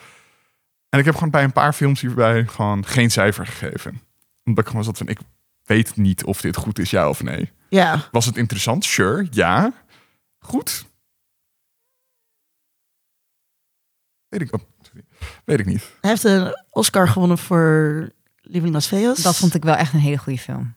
En 0.88 0.98
ik 0.98 1.04
heb 1.04 1.14
gewoon 1.14 1.30
bij 1.30 1.44
een 1.44 1.52
paar 1.52 1.72
films 1.72 2.00
hierbij 2.00 2.46
gewoon 2.46 2.86
geen 2.86 3.10
cijfer 3.10 3.46
gegeven. 3.46 4.02
Omdat 4.44 4.64
ik 4.64 4.70
gewoon 4.70 4.84
zat 4.84 4.98
van, 4.98 5.08
ik 5.08 5.18
weet 5.64 5.96
niet 5.96 6.24
of 6.24 6.40
dit 6.40 6.56
goed 6.56 6.78
is, 6.78 6.90
ja 6.90 7.08
of 7.08 7.22
nee. 7.22 7.52
Ja, 7.68 8.08
Was 8.12 8.26
het 8.26 8.36
interessant? 8.36 8.84
Sure, 8.84 9.26
ja. 9.30 9.72
Goed? 10.38 10.86
Weet 14.28 14.40
ik, 14.40 14.54
oh. 14.54 14.60
Weet 15.44 15.60
ik 15.60 15.66
niet. 15.66 15.82
hij 16.00 16.10
heeft 16.10 16.24
een 16.24 16.64
Oscar 16.70 17.08
gewonnen 17.08 17.38
voor 17.38 18.08
Living 18.40 18.72
Las 18.72 18.86
Vegas. 18.88 19.22
Dat 19.22 19.36
vond 19.36 19.54
ik 19.54 19.62
wel 19.62 19.74
echt 19.74 19.92
een 19.92 20.00
hele 20.00 20.18
goede 20.18 20.38
film. 20.38 20.74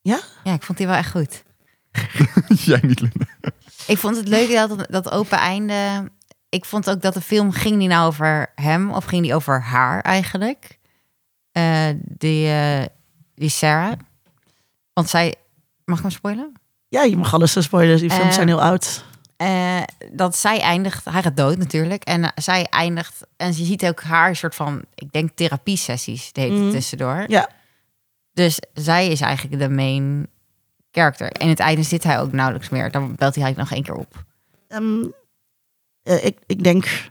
Ja? 0.00 0.20
Ja, 0.44 0.52
ik 0.52 0.62
vond 0.62 0.78
die 0.78 0.86
wel 0.86 0.96
echt 0.96 1.10
goed. 1.10 1.42
Jij 2.66 2.80
niet, 2.82 3.00
Linda. 3.00 3.26
Ik 3.86 3.98
vond 3.98 4.16
het 4.16 4.28
leuk 4.28 4.50
dat 4.50 4.86
dat 4.90 5.10
open 5.10 5.38
einde. 5.38 6.10
Ik 6.48 6.64
vond 6.64 6.90
ook 6.90 7.00
dat 7.02 7.14
de 7.14 7.20
film 7.20 7.52
ging 7.52 7.78
die 7.78 7.88
nou 7.88 8.06
over 8.06 8.52
hem 8.54 8.90
of 8.90 9.04
ging 9.04 9.22
die 9.22 9.34
over 9.34 9.60
haar 9.62 10.00
eigenlijk? 10.00 10.78
Eh, 11.52 11.88
die, 12.02 12.48
eh, 12.48 12.84
die 13.34 13.48
Sarah. 13.48 13.92
Want 14.92 15.08
zij... 15.08 15.34
Mag 15.84 15.96
ik 15.96 16.02
hem 16.02 16.12
spoilen? 16.12 16.52
Ja, 16.88 17.02
je 17.02 17.16
mag 17.16 17.34
alles 17.34 17.62
spoileren. 17.62 18.00
Die 18.00 18.10
films 18.10 18.28
Eh, 18.28 18.32
zijn 18.34 18.48
heel 18.48 18.62
oud. 18.62 19.04
Dat 20.12 20.36
zij 20.36 20.60
eindigt, 20.60 21.04
hij 21.04 21.22
gaat 21.22 21.36
dood 21.36 21.56
natuurlijk. 21.58 22.04
En 22.04 22.32
zij 22.34 22.66
eindigt, 22.70 23.26
en 23.36 23.46
je 23.46 23.64
ziet 23.64 23.86
ook 23.86 24.02
haar 24.02 24.36
soort 24.36 24.54
van, 24.54 24.82
ik 24.94 25.12
denk 25.12 25.30
therapie-sessies 25.34 26.32
de 26.32 26.40
hele 26.40 26.52
tijd 26.52 26.64
Mhm. 26.66 26.74
tussendoor. 26.74 27.24
Ja. 27.26 27.48
Dus 28.32 28.58
zij 28.74 29.08
is 29.08 29.20
eigenlijk 29.20 29.58
de 29.62 29.68
main 29.68 30.26
character. 30.90 31.30
En 31.32 31.48
het 31.48 31.60
einde 31.60 31.82
zit 31.82 32.04
hij 32.04 32.20
ook 32.20 32.32
nauwelijks 32.32 32.68
meer. 32.68 32.90
Dan 32.90 33.14
belt 33.14 33.34
hij 33.34 33.44
eigenlijk 33.44 33.56
nog 33.56 33.70
één 33.70 33.82
keer 33.82 33.94
op. 33.94 34.24
Ehm, 34.68 35.06
eh, 36.06 36.24
ik, 36.24 36.38
ik 36.46 36.64
denk 36.64 37.08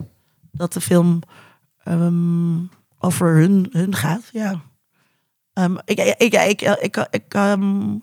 dat 0.52 0.74
de 0.74 0.82
film 0.82 1.20
ehm, 1.84 2.58
over 3.00 3.36
hun, 3.36 3.68
hun 3.72 3.96
gaat. 3.96 4.30
Ja. 4.32 4.62
Ehm, 5.54 5.76
ik, 5.86 6.00
ik, 6.00 6.34
ik, 6.34 6.62
ik, 6.62 7.08
ik, 7.10 7.34
ehm, 7.34 7.96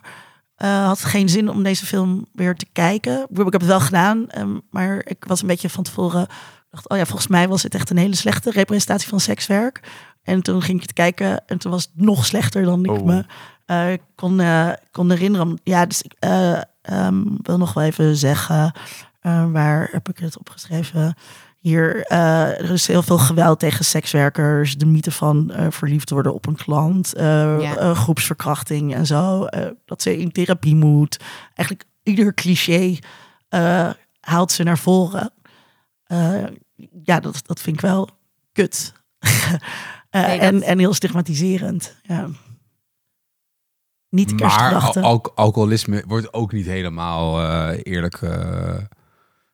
eh, 0.55 0.87
had 0.87 1.05
geen 1.05 1.29
zin 1.29 1.49
om 1.49 1.63
deze 1.63 1.87
film 1.87 2.27
weer 2.33 2.55
te 2.55 2.67
kijken. 2.73 3.27
Ik 3.31 3.37
heb 3.37 3.53
het 3.53 3.65
wel 3.65 3.81
gedaan, 3.81 4.27
maar 4.71 5.03
ik 5.05 5.25
was 5.25 5.41
een 5.41 5.47
beetje 5.47 5.71
van 5.71 5.83
tevoren. 5.83 6.27
dacht, 6.71 6.89
oh 6.89 6.97
ja, 6.97 7.07
volgens 7.07 7.29
mij 7.29 7.49
was 7.49 7.63
het 7.63 7.75
echt 7.75 7.91
een 7.91 7.97
hele 7.97 8.17
slechte 8.17 8.51
representatie 8.51 9.09
van 9.09 9.21
sekswerk. 9.21 9.81
En 10.23 10.43
toen 10.43 10.63
ging 10.63 10.77
ik 10.77 10.83
het 10.83 10.93
kijken 10.93 11.47
en 11.47 11.59
toen 11.59 11.71
was 11.71 11.83
het 11.83 12.05
nog 12.05 12.27
slechter 12.27 12.63
dan 12.63 12.85
ik 12.85 12.91
Oh. 12.91 13.05
me 13.05 13.25
eh, 13.67 13.93
kon, 14.15 14.41
kon 14.91 15.11
herinneren. 15.11 15.61
Ja, 15.65 15.87
dus 15.87 16.03
ik 16.03 16.15
wil 17.43 17.59
nog 17.59 17.73
wel 17.73 17.85
even 17.85 18.17
zeggen. 18.17 18.73
Eh, 19.23 19.51
waar 19.51 19.89
heb 19.93 20.09
ik 20.09 20.19
het 20.19 20.39
opgeschreven? 20.39 21.15
Hier, 21.59 22.03
eh, 22.07 22.59
er 22.61 22.71
is 22.71 22.87
heel 22.87 23.03
veel 23.03 23.19
geweld 23.19 23.59
tegen 23.59 23.85
sekswerkers. 23.85 24.77
De 24.77 24.87
mythe 24.87 25.11
van 25.11 25.51
eh, 25.51 25.67
verliefd 25.71 26.11
worden 26.11 26.35
op 26.35 26.47
een 26.47 26.57
klant. 26.57 27.15
eh, 27.15 27.25
Ja. 27.61 27.77
eh, 27.77 27.97
groepsverkrachting 27.97 28.95
en 28.95 29.07
zo. 29.07 29.45
eh, 29.45 29.71
dat 29.85 30.03
ze 30.03 30.19
in 30.19 30.33
therapie 30.33 30.75
moet. 30.77 31.21
Eigenlijk 31.55 31.89
ieder 32.03 32.35
cliché 32.35 32.97
eh, 33.49 33.91
haalt 34.21 34.53
ze 34.53 34.63
naar 34.63 34.79
voren. 34.79 35.33
Eh, 36.05 36.45
ja, 37.05 37.21
dat, 37.21 37.43
dat 37.47 37.61
vind 37.61 37.77
ik 37.77 37.83
wel 37.83 38.09
kut. 38.53 38.93
Eh, 40.11 40.27
Nee, 40.27 40.39
dat- 40.39 40.49
en, 40.53 40.63
en 40.63 40.79
heel 40.79 40.95
stigmatiserend. 40.95 41.97
Ja. 42.03 42.29
Niet 44.09 44.41
Maar 44.41 44.75
al- 44.75 45.35
alcoholisme 45.35 46.05
wordt 46.07 46.33
ook 46.33 46.53
niet 46.53 46.67
helemaal 46.67 47.41
eh, 47.41 47.81
eerlijk. 47.83 48.15
eh, 48.23 48.77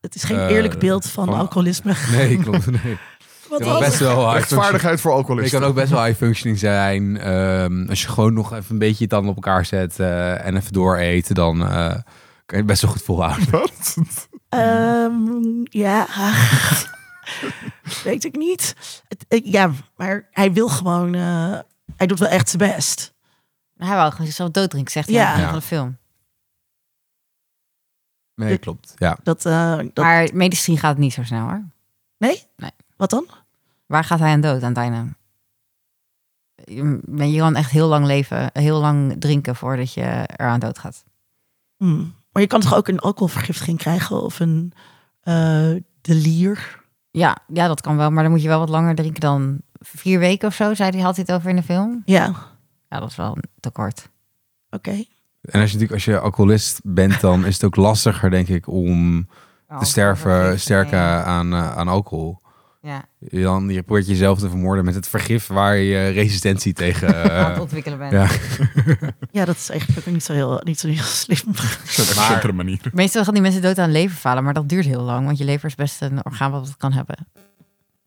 het 0.01 0.15
is 0.15 0.23
geen 0.25 0.39
eh, 0.39 0.51
eerlijk 0.51 0.79
beeld 0.79 1.07
van, 1.07 1.25
van- 1.27 1.35
alcoholisme. 1.39 1.95
nee, 2.17 2.39
klopt. 2.39 2.67
Nee. 2.85 2.99
Wat 3.49 3.59
Je 3.59 3.65
kan 3.65 3.79
best 3.79 3.91
het? 3.91 4.01
wel 4.01 4.33
Rechtvaardigheid 4.33 5.01
voor 5.01 5.11
je 5.11 5.17
alcoholisten. 5.17 5.61
kan 5.61 5.69
ook 5.69 5.75
best 5.75 5.91
wel 5.91 6.05
high 6.05 6.17
functioning 6.19 6.59
zijn. 6.59 7.19
Ehm, 7.19 7.89
als 7.89 8.03
je 8.03 8.09
gewoon 8.09 8.33
nog 8.33 8.53
even 8.53 8.73
een 8.73 8.79
beetje 8.79 9.05
je 9.05 9.11
tanden 9.11 9.31
op 9.31 9.37
elkaar 9.37 9.65
zet 9.65 10.01
eh, 10.01 10.47
en 10.47 10.57
even 10.57 10.73
door 10.73 10.97
eten, 10.97 11.35
dan 11.35 11.63
eh, 11.69 11.87
kan 11.89 12.03
je 12.47 12.57
het 12.57 12.67
best 12.67 12.83
wel 12.83 12.91
goed 12.91 13.03
volhouden. 13.03 13.51
Wat? 13.61 13.97
Ehm, 14.49 15.23
ja, 15.63 16.07
weet 18.05 18.25
ik 18.25 18.37
niet. 18.37 18.75
Het, 19.09 19.25
eh, 19.29 19.53
ja, 19.53 19.71
maar 19.97 20.29
hij 20.31 20.53
wil 20.53 20.69
gewoon... 20.69 21.15
eh, 21.15 21.59
hij 21.97 22.07
doet 22.07 22.19
wel 22.19 22.29
echt 22.29 22.49
zijn 22.49 22.71
best. 22.73 23.15
Hij 23.77 23.95
wou 23.97 24.11
gewoon 24.11 24.27
zichzelf 24.27 24.51
dooddrinken, 24.51 24.93
zegt 24.93 25.07
hij 25.09 25.17
Ja. 25.17 25.31
het 25.31 25.41
Ja. 25.41 25.45
van 25.51 25.59
de 25.59 25.65
film. 25.65 25.99
Nee, 28.47 28.59
klopt. 28.59 28.95
Ja. 28.97 29.19
Dat, 29.23 29.47
eh, 29.47 29.77
dat, 29.77 30.05
Maar 30.05 30.29
medisch 30.33 30.59
gezien 30.59 30.79
gaat 30.79 30.91
het 30.91 30.99
niet 30.99 31.13
zo 31.13 31.23
snel 31.23 31.47
hoor. 31.49 31.65
nee? 32.19 32.43
Nee. 32.57 32.71
Wat 32.97 33.11
dan? 33.11 33.27
Waar 33.87 34.05
gaat 34.05 34.19
hij 34.19 34.33
aan 34.33 34.41
dood 34.41 34.63
aan 34.63 34.69
het 34.69 34.79
einde? 34.79 35.17
Je, 36.65 37.39
kan 37.39 37.55
echt 37.57 37.71
heel 37.71 37.89
lang 37.89 38.07
leven, 38.07 38.51
heel 38.53 38.81
lang 38.81 39.21
drinken 39.21 39.57
voordat 39.57 39.93
je 39.93 40.29
eraan 40.37 40.61
dood 40.61 40.79
gaat. 40.79 41.05
Hmm. 41.77 42.15
Maar 42.33 42.43
je 42.43 42.49
kan 42.49 42.61
toch 42.61 42.75
ook 42.75 42.89
een 42.89 42.99
alcoholvergiftiging 42.99 43.79
krijgen 43.79 44.23
of 44.23 44.41
een 44.41 44.73
eh 45.21 45.71
delier? 46.01 46.85
Ja, 47.11 47.39
ja, 47.47 47.67
dat 47.67 47.81
kan 47.81 47.97
wel, 47.97 48.11
maar 48.11 48.23
dan 48.23 48.33
moet 48.33 48.43
je 48.43 48.49
wel 48.49 48.59
wat 48.59 48.69
langer 48.69 48.95
drinken 48.95 49.21
dan 49.21 49.61
vier 49.81 50.19
weken 50.19 50.49
of 50.49 50.55
zo, 50.55 50.75
zei 50.75 50.91
hij, 50.91 51.01
had 51.01 51.17
hij 51.17 51.25
het 51.27 51.37
over 51.37 51.51
in 51.51 51.57
de 51.57 51.63
film. 51.63 52.03
Ja, 52.05 52.35
Ja, 52.89 52.99
dat 53.01 53.11
is 53.11 53.17
wel 53.17 53.37
te 53.61 53.71
kort. 53.71 54.09
oké. 54.71 55.05
En 55.41 55.61
als 55.61 55.71
je 55.71 55.79
natuurlijk 55.79 55.93
als 55.93 56.05
je 56.05 56.19
alcoholist 56.19 56.81
bent, 56.85 57.21
dan 57.21 57.47
is 57.47 57.55
het 57.55 57.65
ook 57.65 57.77
lastiger, 57.77 58.31
denk 58.31 58.49
ik, 58.49 58.69
om 58.69 59.29
te 59.79 59.85
sterven, 59.85 60.61
sterken 60.61 61.01
aan, 61.25 61.53
eh, 61.53 61.77
aan 61.77 61.89
alcohol. 61.89 62.41
Ja, 62.83 63.05
Je, 63.19 63.43
dan, 63.43 63.69
je 63.69 63.83
probeert 63.83 64.07
jezelf 64.07 64.39
te 64.39 64.49
vermoorden 64.49 64.85
met 64.85 64.95
het 64.95 65.09
vergif 65.09 65.47
waar 65.47 65.77
je 65.77 66.09
resistentie 66.09 66.73
tegen... 66.73 67.09
aan 67.33 67.45
het 67.45 67.55
eh 67.57 67.61
ontwikkelen 67.61 67.99
bent. 67.99 68.13
ja. 68.13 68.29
Ja, 69.31 69.45
dat 69.45 69.57
is 69.57 69.71
eigenlijk 69.71 70.07
ook 70.07 70.15
niet 70.15 70.25
zo 70.25 70.33
heel, 70.33 70.61
niet 70.65 70.81
zo 70.81 70.89
heel 70.89 71.03
slim. 71.03 71.39
Op 72.35 72.45
een 72.45 72.55
manier. 72.55 72.81
Meestal 72.93 73.25
gaan 73.25 73.35
die 73.35 73.43
mensen 73.43 73.63
dood 73.63 73.79
aan 73.79 73.91
leverfalen, 73.93 74.45
maar 74.45 74.55
dat 74.55 74.69
duurt 74.69 74.85
heel 74.85 75.03
lang, 75.03 75.25
want 75.27 75.39
je 75.39 75.45
lever 75.45 75.69
is 75.69 75.75
best 75.75 76.03
een 76.03 76.25
orgaan 76.25 76.51
wat 76.51 76.67
het 76.67 76.77
kan 76.77 76.93
hebben. 76.93 77.17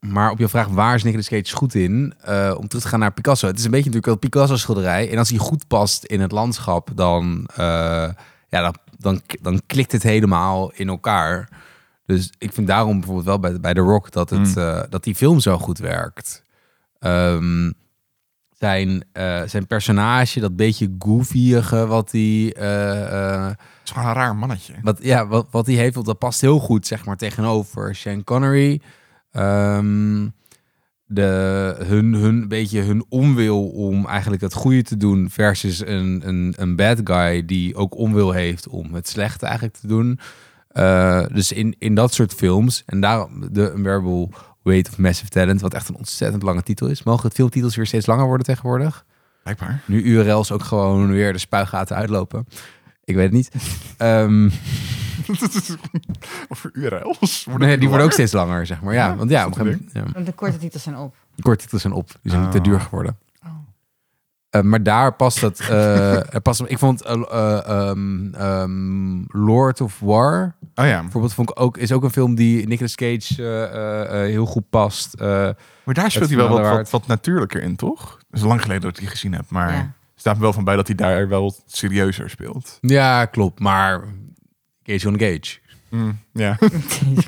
Maar 0.06 0.30
op 0.30 0.38
je 0.38 0.48
vraag 0.48 0.66
waar 0.66 0.94
is 0.94 1.02
Nicolas 1.02 1.28
Cage 1.28 1.56
goed 1.56 1.74
in, 1.74 2.14
eh, 2.20 2.54
om 2.58 2.68
terug 2.68 2.82
te 2.84 2.88
gaan 2.90 2.98
naar 2.98 3.12
Picasso. 3.12 3.46
Het 3.46 3.58
is 3.58 3.64
een 3.64 3.70
beetje 3.70 3.90
natuurlijk 3.90 4.20
wel 4.20 4.30
Picasso 4.30 4.56
schilderij. 4.56 5.10
En 5.10 5.18
als 5.18 5.28
hij 5.28 5.38
goed 5.38 5.66
past 5.66 6.04
in 6.04 6.20
het 6.20 6.32
landschap, 6.32 6.90
dan, 6.94 7.48
eh, 7.56 8.08
ja, 8.48 8.60
dan, 8.60 8.74
dan, 8.98 9.20
dan 9.40 9.60
klikt 9.66 9.92
het 9.92 10.02
helemaal 10.02 10.72
in 10.72 10.88
elkaar. 10.88 11.48
Dus 12.06 12.32
ik 12.38 12.52
vind 12.52 12.66
daarom 12.66 12.96
bijvoorbeeld 12.98 13.26
wel 13.26 13.38
bij, 13.38 13.60
bij 13.60 13.74
The 13.74 13.80
Rock 13.80 14.10
dat, 14.10 14.30
het, 14.30 14.54
Mm. 14.54 14.62
eh, 14.62 14.80
dat 14.88 15.04
die 15.04 15.14
film 15.14 15.40
zo 15.40 15.58
goed 15.58 15.78
werkt. 15.78 16.42
Ehm, 16.98 17.70
zijn, 18.58 19.04
zijn 19.46 19.66
personage, 19.66 20.40
dat 20.40 20.56
beetje 20.56 20.94
goofyige 20.98 21.86
wat 21.86 22.10
hij... 22.10 22.54
Het 22.56 23.56
is 23.84 23.90
gewoon 23.90 24.08
een 24.08 24.14
raar 24.14 24.36
mannetje. 24.36 24.74
wat, 24.82 24.98
ja, 25.02 25.26
wat, 25.26 25.46
wat 25.50 25.66
hij 25.66 25.74
heeft, 25.74 26.04
dat 26.04 26.18
past 26.18 26.40
heel 26.40 26.58
goed 26.58 26.86
zeg 26.86 27.04
maar, 27.04 27.16
tegenover 27.16 27.94
Sean 27.94 28.24
Connery. 28.24 28.80
Ehm, 29.32 30.28
de, 31.04 31.74
hun, 31.84 32.14
hun 32.14 32.48
beetje 32.48 32.80
hun 32.80 33.04
onwil 33.08 33.68
om 33.68 34.06
eigenlijk 34.06 34.42
het 34.42 34.54
goede 34.54 34.82
te 34.82 34.96
doen 34.96 35.30
versus 35.30 35.86
een, 35.86 36.22
een, 36.24 36.54
een 36.56 36.76
bad 36.76 37.00
guy 37.04 37.46
die 37.46 37.74
ook 37.74 37.96
onwil 37.96 38.32
heeft 38.32 38.68
om 38.68 38.94
het 38.94 39.08
slechte 39.08 39.46
eigenlijk 39.46 39.76
te 39.76 39.86
doen. 39.86 40.18
Eh, 40.68 41.24
dus 41.32 41.52
in, 41.52 41.74
in 41.78 41.94
dat 41.94 42.14
soort 42.14 42.34
films, 42.34 42.82
en 42.86 43.00
daarom 43.00 43.52
de 43.52 43.72
Unbearable 43.76 44.28
Weight 44.62 44.88
of 44.88 44.98
Massive 44.98 45.30
Talent, 45.30 45.60
wat 45.60 45.74
echt 45.74 45.88
een 45.88 45.96
ontzettend 45.96 46.42
lange 46.42 46.62
titel 46.62 46.86
is. 46.86 47.02
Mogen 47.02 47.26
het 47.26 47.34
filmtitels 47.34 47.76
weer 47.76 47.86
steeds 47.86 48.06
langer 48.06 48.26
worden 48.26 48.46
tegenwoordig? 48.46 49.04
Blijkbaar. 49.42 49.82
Nu 49.86 50.02
URL's 50.02 50.50
ook 50.50 50.62
gewoon 50.62 51.10
weer 51.10 51.32
de 51.32 51.38
spuigaten 51.38 51.96
uitlopen. 51.96 52.46
Ik 53.04 53.14
weet 53.14 53.24
het 53.24 53.32
niet. 53.32 53.50
Ehm, 53.96 54.48
Over 56.48 56.70
URL's. 56.72 57.46
nee, 57.58 57.78
die 57.78 57.88
worden 57.88 58.06
ook 58.06 58.12
steeds 58.12 58.32
langer, 58.32 58.66
zeg 58.66 58.82
maar. 58.82 58.94
Ja, 58.94 59.06
Ja, 59.08 59.16
want 59.16 59.30
ja, 59.30 59.46
op 59.46 59.52
dat 59.52 59.60
een 59.60 59.66
een 59.66 59.72
gegeven 59.72 59.92
moment, 60.04 60.16
ja, 60.16 60.22
De 60.24 60.32
korte 60.32 60.58
titels 60.58 60.82
zijn 60.82 60.96
op. 60.96 61.14
de 61.34 61.42
korte 61.42 61.62
titels 61.64 61.82
zijn 61.82 61.94
op. 61.94 62.10
Die 62.22 62.30
zijn 62.32 62.44
Oh. 62.44 62.50
te 62.50 62.60
duur 62.60 62.80
geworden. 62.80 63.18
Oh. 63.44 63.50
Eh, 64.50 64.60
maar 64.62 64.82
daar 64.82 65.12
past 65.14 65.40
het. 65.40 65.60
eh, 65.60 66.34
er 66.34 66.40
past, 66.40 66.62
ik 66.66 66.78
vond 66.78 67.02
eh, 67.02 67.12
eh, 67.30 67.66
ehm, 67.88 68.34
ehm, 68.34 69.22
Lord 69.46 69.80
of 69.80 69.98
War 70.00 70.54
Oh 70.74 70.86
ja. 70.86 71.00
bijvoorbeeld 71.00 71.34
vond 71.34 71.50
ik 71.50 71.60
ook, 71.60 71.76
is 71.76 71.92
ook 71.92 72.02
een 72.02 72.10
film 72.10 72.34
die 72.34 72.66
Nicolas 72.66 72.94
Cage 72.94 73.34
eh, 73.42 73.62
eh, 73.64 74.02
eh, 74.22 74.26
heel 74.30 74.46
goed 74.46 74.68
past. 74.70 75.14
Eh, 75.14 75.26
Maar 75.84 75.94
daar 75.94 76.10
speelt 76.10 76.28
hij 76.28 76.36
wel 76.38 76.48
wat, 76.48 76.68
wat, 76.68 76.90
wat 76.90 77.06
natuurlijker 77.06 77.62
in, 77.62 77.76
toch? 77.76 78.18
Het 78.30 78.40
is 78.40 78.46
lang 78.46 78.60
geleden 78.62 78.82
dat 78.82 78.90
ik 78.90 78.98
die 78.98 79.08
gezien 79.08 79.32
heb, 79.34 79.44
maar 79.50 79.72
Ja. 79.72 79.92
Er 80.22 80.28
staat 80.28 80.36
me 80.36 80.42
wel 80.42 80.52
van 80.52 80.64
bij 80.64 80.76
dat 80.76 80.86
hij 80.86 80.96
daar 80.96 81.28
wel 81.28 81.56
serieuzer 81.66 82.30
speelt. 82.30 82.78
ja, 82.80 83.24
klopt. 83.24 83.60
Maar 83.60 84.04
Cage 84.82 85.08
on 85.08 85.16
Cage. 85.16 85.60
Mm, 85.90 86.18
ja, 86.32 86.58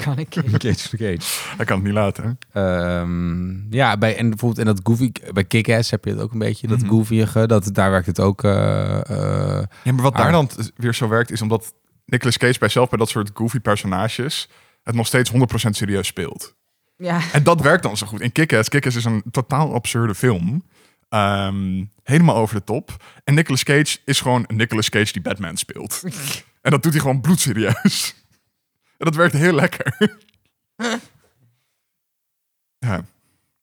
kan 0.02 0.18
ik. 0.24 0.28
Cage 0.28 0.88
on 0.92 0.98
Cage. 0.98 1.18
hij 1.56 1.64
kan 1.64 1.76
het 1.76 1.84
niet 1.84 1.94
laten. 1.94 2.38
Ehm, 2.52 3.72
ja, 3.74 3.98
bij, 3.98 4.16
en 4.16 4.28
bijvoorbeeld 4.28 4.66
in 4.68 4.74
dat 4.74 4.80
goofy, 4.82 5.12
bij 5.32 5.44
Kick-Ass 5.44 5.90
heb 5.90 6.04
je 6.04 6.10
het 6.10 6.20
ook 6.20 6.32
een 6.32 6.38
beetje, 6.38 6.66
dat 6.66 6.84
goofyige, 6.86 7.46
dat, 7.46 7.68
daar 7.72 7.90
werkt 7.90 8.06
het 8.06 8.20
ook. 8.20 8.44
eh, 8.44 9.10
eh, 9.10 9.64
Ja, 9.82 9.92
maar 9.92 10.02
wat 10.02 10.16
daar 10.16 10.32
dan 10.32 10.50
weer 10.76 10.94
zo 10.94 11.08
werkt, 11.08 11.30
is 11.30 11.42
omdat 11.42 11.72
Nicolas 12.06 12.36
Cage 12.38 12.58
bij 12.58 12.68
zelf 12.68 12.88
bij 12.88 12.98
dat 12.98 13.08
soort 13.08 13.30
goofy 13.34 13.60
personages 13.60 14.48
het 14.82 14.94
nog 14.94 15.06
steeds 15.06 15.30
100% 15.32 15.36
serieus 15.70 16.06
speelt. 16.06 16.54
Ja. 16.96 17.20
En 17.32 17.42
dat 17.42 17.60
werkt 17.60 17.82
dan 17.82 17.96
zo 17.96 18.06
goed. 18.06 18.20
In 18.20 18.32
Kick-Ass, 18.32 18.68
Kick-Ass 18.68 18.96
is 18.96 19.04
een 19.04 19.22
totaal 19.30 19.74
absurde 19.74 20.14
film. 20.14 20.62
Ehm, 21.08 21.84
helemaal 22.02 22.36
over 22.36 22.54
de 22.56 22.64
top. 22.64 23.04
En 23.24 23.34
Nicolas 23.34 23.62
Cage 23.62 23.98
is 24.04 24.20
gewoon 24.20 24.44
een 24.46 24.56
Nicolas 24.56 24.88
Cage 24.88 25.12
die 25.12 25.22
Batman 25.22 25.56
speelt. 25.56 26.02
en 26.62 26.70
dat 26.70 26.82
doet 26.82 26.92
hij 26.92 27.00
gewoon 27.00 27.20
bloedserieus. 27.20 28.14
en 28.98 29.04
dat 29.06 29.14
werkt 29.14 29.34
heel 29.34 29.52
lekker. 29.52 29.96
ja. 32.78 33.04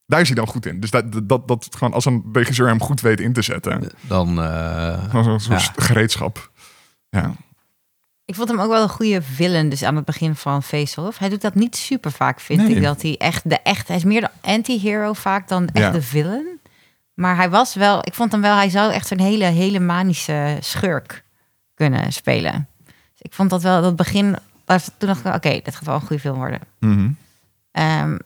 Daar 0.05 0.21
is 0.21 0.27
hij 0.27 0.35
dan 0.35 0.47
goed 0.47 0.65
in. 0.65 0.79
Dus 0.79 0.89
dat, 0.91 1.27
dat, 1.29 1.47
dat 1.47 1.67
gewoon 1.77 1.93
als 1.93 2.05
een 2.05 2.23
regisseur 2.33 2.67
hem 2.67 2.81
goed 2.81 3.01
weet 3.01 3.19
in 3.19 3.33
te 3.33 3.41
zetten. 3.41 3.91
dan... 4.01 4.41
eh, 4.41 5.03
Gewoon 5.09 5.23
zo'n 5.23 5.39
zo'n 5.39 5.53
Ja. 5.55 5.73
gereedschap. 5.75 6.51
Ja. 7.09 7.33
Ik 8.25 8.35
vond 8.35 8.49
hem 8.49 8.59
ook 8.59 8.69
wel 8.69 8.81
een 8.83 8.89
goede 8.89 9.21
villain, 9.21 9.69
dus 9.69 9.83
aan 9.83 9.95
het 9.95 10.05
begin 10.05 10.35
van 10.35 10.63
Face 10.63 11.01
Off. 11.01 11.17
Hij 11.17 11.29
doet 11.29 11.41
dat 11.41 11.55
niet 11.55 11.75
super 11.75 12.11
vaak, 12.11 12.39
vind 12.39 12.61
Nee. 12.61 12.75
ik. 12.75 12.81
Dat 12.83 13.01
hij 13.01 13.17
echt 13.17 13.49
de 13.49 13.59
echt, 13.59 13.87
hij 13.87 13.97
is 13.97 14.03
meer 14.03 14.21
de 14.21 14.29
anti-hero 14.41 15.13
vaak 15.13 15.47
dan 15.47 15.67
echt 15.67 15.77
Ja. 15.85 15.91
de 15.91 16.01
villain. 16.01 16.59
Maar 17.13 17.35
hij 17.35 17.49
was 17.49 17.73
wel, 17.75 17.99
ik 17.99 18.13
vond 18.13 18.31
hem 18.31 18.41
wel, 18.41 18.55
hij 18.55 18.69
zou 18.69 18.91
echt 18.91 19.07
zo'n 19.07 19.19
hele, 19.19 19.43
hele 19.45 19.79
manische 19.79 20.57
schurk 20.59 21.23
kunnen 21.73 22.13
spelen. 22.13 22.67
Dus 22.85 23.21
ik 23.21 23.33
vond 23.33 23.49
dat 23.49 23.61
wel, 23.61 23.81
dat 23.81 23.95
begin, 23.95 24.35
dat- 24.65 24.91
toen 24.97 25.07
dacht 25.07 25.25
ik, 25.25 25.33
oké, 25.35 25.49
dit 25.63 25.75
gaat 25.75 25.85
wel 25.85 25.95
een 25.95 26.01
goede 26.01 26.19
film 26.21 26.37
worden. 26.37 26.59
Mhm. 26.79 27.09
Ehm, 27.71 28.17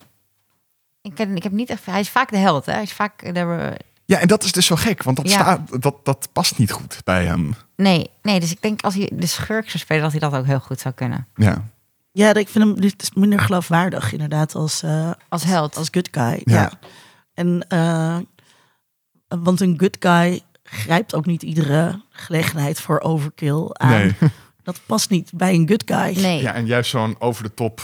ik, 1.02 1.18
heb, 1.18 1.36
ik 1.36 1.44
heb 1.44 1.52
niet 1.52 1.70
echt, 1.70 1.86
hij 1.86 2.00
is 2.00 2.10
vaak 2.10 2.30
de 2.30 2.38
held, 2.38 2.66
hè? 2.66 2.72
Hij 2.74 2.82
is 2.84 2.94
vaak 2.94 3.34
de, 3.34 3.78
Ja, 4.06 4.20
en 4.20 4.28
dat 4.28 4.44
is 4.44 4.52
dus 4.52 4.66
zo 4.66 4.76
gek, 4.76 5.04
want 5.04 5.18
dat, 5.18 5.30
Ja. 5.30 5.40
staat, 5.42 5.82
dat, 5.82 5.96
dat 6.06 6.30
past 6.34 6.58
niet 6.58 6.72
goed 6.72 7.02
bij 7.04 7.26
hem. 7.26 7.56
nee, 7.76 8.10
nee, 8.22 8.40
dus 8.40 8.52
ik 8.52 8.62
denk 8.62 8.82
als 8.82 8.94
hij 8.96 9.12
de 9.14 9.26
schurk 9.26 9.66
zou 9.70 9.78
spelen, 9.78 10.02
dat 10.04 10.12
hij 10.12 10.20
dat 10.20 10.34
ook 10.34 10.46
heel 10.46 10.60
goed 10.60 10.80
zou 10.80 10.94
kunnen. 10.94 11.28
Ja, 11.36 11.64
Ja, 12.12 12.34
ik 12.34 12.50
vind 12.50 12.78
hem 12.80 12.92
minder 13.14 13.40
geloofwaardig 13.40 14.12
inderdaad 14.12 14.56
als, 14.56 14.84
eh, 14.84 15.12
Als 15.30 15.44
held. 15.44 15.78
als 15.78 15.88
good 15.92 16.08
guy. 16.12 16.42
Ja. 16.44 16.62
Ja. 16.62 16.72
En 17.34 17.66
eh, 17.68 18.18
want 19.28 19.62
een 19.62 19.80
good 19.80 19.98
guy 20.00 20.42
grijpt 20.64 21.16
ook 21.16 21.26
niet 21.26 21.44
iedere 21.44 22.02
gelegenheid 22.10 22.82
voor 22.82 23.00
overkill 23.00 23.68
aan. 23.72 23.90
nee. 23.90 24.16
Dat 24.64 24.82
past 24.86 25.10
niet 25.10 25.32
bij 25.36 25.54
een 25.54 25.68
good 25.68 25.84
guy. 25.86 26.22
Nee, 26.24 26.42
Ja, 26.42 26.54
en 26.54 26.66
juist 26.66 26.90
zo'n 26.90 27.16
over 27.20 27.44
de 27.44 27.54
top 27.54 27.82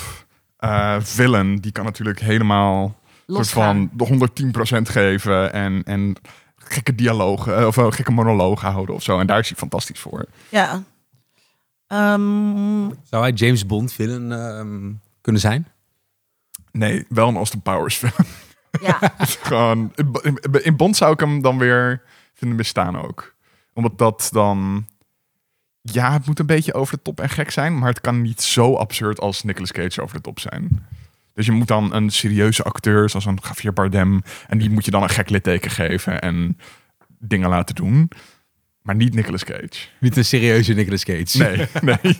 eh 0.57 0.95
villain, 0.99 1.55
die 1.55 1.71
kan 1.71 1.85
natuurlijk 1.85 2.19
helemaal 2.19 2.99
soort 3.27 3.49
van 3.49 3.89
de 3.93 4.29
110% 4.77 4.81
geven 4.81 5.53
en, 5.53 5.83
en 5.83 6.15
gekke 6.55 6.95
dialogen 6.95 7.57
eh, 7.57 7.67
of 7.67 7.77
eh, 7.77 7.91
gekke 7.91 8.11
monologen 8.11 8.71
houden 8.71 8.95
of 8.95 9.03
zo. 9.03 9.19
En 9.19 9.27
daar 9.27 9.39
is 9.39 9.47
hij 9.49 9.57
fantastisch 9.57 9.99
voor. 9.99 10.25
Ja. 10.49 10.83
Ehm, 11.87 12.89
Zou 13.03 13.21
hij 13.21 13.31
James 13.31 13.65
Bond 13.65 13.93
villain 13.93 14.31
ehm, 14.31 14.91
kunnen 15.21 15.41
zijn? 15.41 15.67
Nee, 16.71 17.05
wel 17.09 17.27
een 17.27 17.35
Austin 17.35 17.61
Powers 17.61 17.95
film. 17.95 18.27
Ja, 18.81 18.99
Gewoon, 19.41 19.93
in, 20.21 20.63
in 20.63 20.75
Bond 20.75 20.97
zou 20.97 21.13
ik 21.13 21.19
hem 21.19 21.41
dan 21.41 21.57
weer 21.57 22.01
vinden 22.33 22.57
bestaan 22.57 23.01
ook. 23.01 23.35
Omdat 23.73 23.97
dat 23.97 24.29
dan... 24.31 24.85
Ja, 25.81 26.13
het 26.13 26.25
moet 26.25 26.39
een 26.39 26.45
beetje 26.45 26.73
over 26.73 26.95
de 26.95 27.01
top 27.01 27.19
en 27.19 27.29
gek 27.29 27.51
zijn, 27.51 27.77
maar 27.77 27.89
het 27.89 28.01
kan 28.01 28.21
niet 28.21 28.41
zo 28.41 28.75
absurd 28.75 29.19
als 29.19 29.43
Nicolas 29.43 29.71
Cage 29.71 30.01
over 30.01 30.15
de 30.15 30.21
top 30.21 30.39
zijn. 30.39 30.85
Dus 31.33 31.45
je 31.45 31.51
moet 31.51 31.67
dan 31.67 31.93
een 31.93 32.09
serieuze 32.09 32.63
acteur, 32.63 33.09
zoals 33.09 33.25
een 33.25 33.39
Javier 33.43 33.73
Bardem, 33.73 34.21
en 34.47 34.57
die 34.57 34.69
moet 34.69 34.85
je 34.85 34.91
dan 34.91 35.03
een 35.03 35.09
gek 35.09 35.29
litteken 35.29 35.71
geven 35.71 36.21
en 36.21 36.57
dingen 37.19 37.49
laten 37.49 37.75
doen. 37.75 38.11
Maar 38.81 38.95
niet 38.95 39.13
Nicolas 39.13 39.43
Cage. 39.43 39.87
Niet 39.99 40.17
een 40.17 40.25
serieuze 40.25 40.73
Nicolas 40.73 41.03
Cage. 41.03 41.37
Nee, 41.37 41.67
nee. 41.81 42.17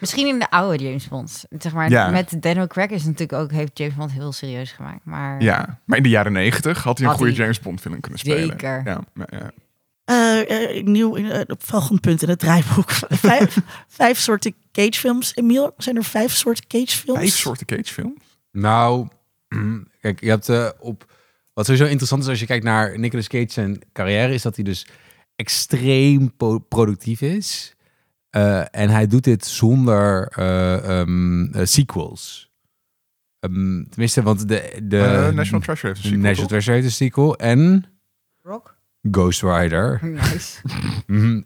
misschien 0.00 0.26
in 0.26 0.38
de 0.38 0.50
oude 0.50 0.84
James 0.84 1.08
Bond. 1.08 1.44
Zeg 1.58 1.72
maar, 1.72 1.90
Ja. 1.90 2.10
met 2.10 2.36
Daniel 2.42 2.66
Craig 2.66 2.90
is 2.90 3.04
natuurlijk 3.04 3.32
ook, 3.32 3.50
heeft 3.50 3.78
James 3.78 3.94
Bond 3.94 4.12
heel 4.12 4.32
serieus 4.32 4.72
gemaakt. 4.72 5.04
Maar 5.04 5.42
Ja, 5.42 5.78
maar 5.84 5.96
in 5.96 6.02
de 6.02 6.08
jaren 6.08 6.32
negentig 6.32 6.82
had 6.82 6.96
hij 6.98 7.06
een 7.06 7.12
Had 7.12 7.20
goede 7.20 7.32
hij. 7.34 7.42
James 7.42 7.60
Bond 7.60 7.80
film 7.80 8.00
kunnen 8.00 8.18
spelen. 8.18 8.48
Zeker. 8.48 8.82
Ja, 8.84 9.00
ja, 9.14 9.26
ja. 9.30 9.50
eh, 10.04 10.76
eh, 10.78 10.84
nieuw 10.84 11.14
in 11.14 11.24
het 11.24 11.54
volgende 11.58 12.00
punt 12.00 12.22
in 12.22 12.28
het 12.28 12.38
draaiboek. 12.38 12.90
Vijf, 13.08 13.58
vijf 13.88 14.18
soorten 14.18 14.54
Cage-films. 14.72 15.36
Emiel, 15.36 15.74
zijn 15.76 15.96
er 15.96 16.04
vijf 16.04 16.32
soorten 16.32 16.66
Cage-films? 16.66 17.18
Vijf 17.20 17.34
soorten 17.34 17.66
Cage 17.66 17.92
films? 17.92 18.20
Nou, 18.52 19.08
kijk, 20.00 20.20
je 20.20 20.28
hebt 20.28 20.48
eh, 20.48 20.68
op. 20.78 21.12
Wat 21.52 21.64
sowieso 21.64 21.86
interessant 21.88 22.22
is 22.22 22.28
als 22.28 22.40
je 22.40 22.46
kijkt 22.46 22.64
naar 22.64 22.98
Nicolas 22.98 23.28
Cage 23.28 23.46
zijn 23.52 23.80
carrière, 23.92 24.32
is 24.34 24.42
dat 24.42 24.54
hij 24.54 24.64
dus 24.64 24.86
extreem 25.36 26.32
productief 26.68 27.20
is. 27.20 27.74
Eh, 28.30 28.60
en 28.70 28.88
hij 28.88 29.06
doet 29.06 29.24
dit 29.24 29.46
zonder 29.46 30.28
eh, 30.36 31.00
ehm, 31.00 31.44
eh, 31.44 31.64
sequels. 31.64 32.50
Ehm, 33.40 33.84
tenminste, 33.88 34.22
want 34.22 34.48
de, 34.48 34.80
de 34.82 35.30
National 35.34 35.60
Treasure 35.60 35.86
heeft 35.88 36.04
een 36.04 36.10
sequel, 36.10 36.18
National 36.20 36.34
toch? 36.36 36.46
Treasure 36.48 36.72
heeft 36.74 36.86
een 36.86 36.92
sequel 36.92 37.36
en 37.36 37.84
Rock? 38.42 38.78
Ghost 39.10 39.42
Rider. 39.42 39.98
Nice. 40.02 40.60
Mhm, 41.06 41.40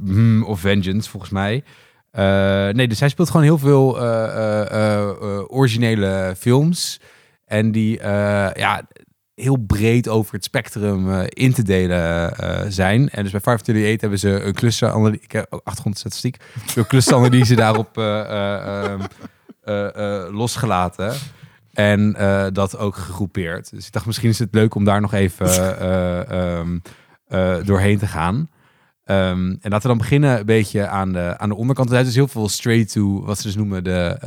mhm, 0.00 0.42
of 0.42 0.60
Vengeance, 0.60 1.10
volgens 1.10 1.32
mij. 1.32 1.64
Eh, 2.10 2.68
nee, 2.68 2.88
dus 2.88 3.00
hij 3.00 3.08
speelt 3.08 3.30
gewoon 3.30 3.46
heel 3.46 3.58
veel 3.58 4.00
eh, 4.00 4.24
eh, 4.24 4.60
eh, 4.70 5.08
eh, 5.08 5.42
originele 5.46 6.34
films. 6.38 7.00
En 7.44 7.72
die 7.72 7.98
eh, 7.98 8.50
ja, 8.54 8.86
heel 9.36 9.56
breed 9.56 10.08
over 10.08 10.34
het 10.34 10.44
spectrum 10.44 11.12
eh, 11.12 11.24
in 11.28 11.52
te 11.52 11.62
delen 11.62 12.36
eh, 12.36 12.64
zijn. 12.68 13.08
En 13.08 13.22
dus 13.22 13.32
bij 13.32 13.40
538 13.40 14.00
hebben 14.00 14.18
ze 14.18 14.44
een 14.44 14.54
clusteranalyse... 14.54 15.22
Ik 15.22 15.32
heb 15.32 15.46
ook 15.50 15.60
achtergrondstatistiek. 15.64 16.36
Een 16.74 16.86
clusteranalyse 16.86 17.54
daarop 17.64 17.98
eh, 17.98 18.20
eh, 18.20 18.84
ehm, 18.84 19.00
eh, 19.62 20.24
eh, 20.24 20.34
losgelaten. 20.34 21.14
En 21.76 22.14
eh, 22.14 22.46
dat 22.52 22.78
ook 22.78 22.96
gegroepeerd. 22.96 23.70
Dus 23.70 23.86
ik 23.86 23.92
dacht, 23.92 24.06
misschien 24.06 24.28
is 24.28 24.38
het 24.38 24.54
leuk 24.54 24.74
om 24.74 24.84
daar 24.84 25.00
nog 25.00 25.12
even 25.12 25.46
eh, 25.78 26.30
ehm, 26.30 26.78
eh, 27.28 27.56
doorheen 27.64 27.98
te 27.98 28.06
gaan. 28.06 28.50
Ehm, 29.04 29.48
en 29.60 29.70
laten 29.70 29.82
we 29.82 29.88
dan 29.88 29.98
beginnen 29.98 30.38
een 30.38 30.46
beetje 30.46 30.86
aan 30.86 31.12
de, 31.12 31.34
aan 31.38 31.48
de 31.48 31.54
onderkant. 31.54 31.90
Er 31.90 31.98
is 31.98 32.04
dus 32.04 32.14
heel 32.14 32.28
veel 32.28 32.48
straight 32.48 32.92
to, 32.92 33.24
wat 33.24 33.36
ze 33.36 33.42
dus 33.42 33.56
noemen, 33.56 33.84
de, 33.84 34.18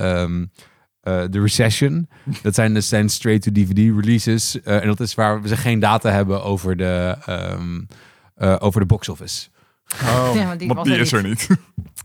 eh, 1.02 1.24
de 1.30 1.42
recession. 1.42 2.10
Dat 2.44 2.56
zijn 2.56 2.74
dus 2.74 2.88
zijn 2.88 3.10
straight 3.10 3.44
to 3.44 3.52
DVD 3.52 3.78
releases. 3.78 4.62
Eh, 4.62 4.82
en 4.82 4.88
dat 4.88 5.00
is 5.00 5.16
waar 5.16 5.48
ze 5.48 5.58
geen 5.58 5.80
data 5.80 6.10
hebben 6.12 6.44
over 6.44 6.78
de, 6.78 7.16
ehm, 7.26 7.82
eh, 8.36 8.56
over 8.60 8.80
de 8.80 8.86
box 8.88 9.10
office. 9.10 9.48
Oh, 10.04 10.32
Ja, 10.34 10.46
want 10.46 10.60
die 10.60 10.68
want 10.68 10.80
was 10.80 10.88
die 10.88 10.96
er 10.96 11.02
is 11.02 11.12
er 11.12 11.24
niet. 11.24 11.48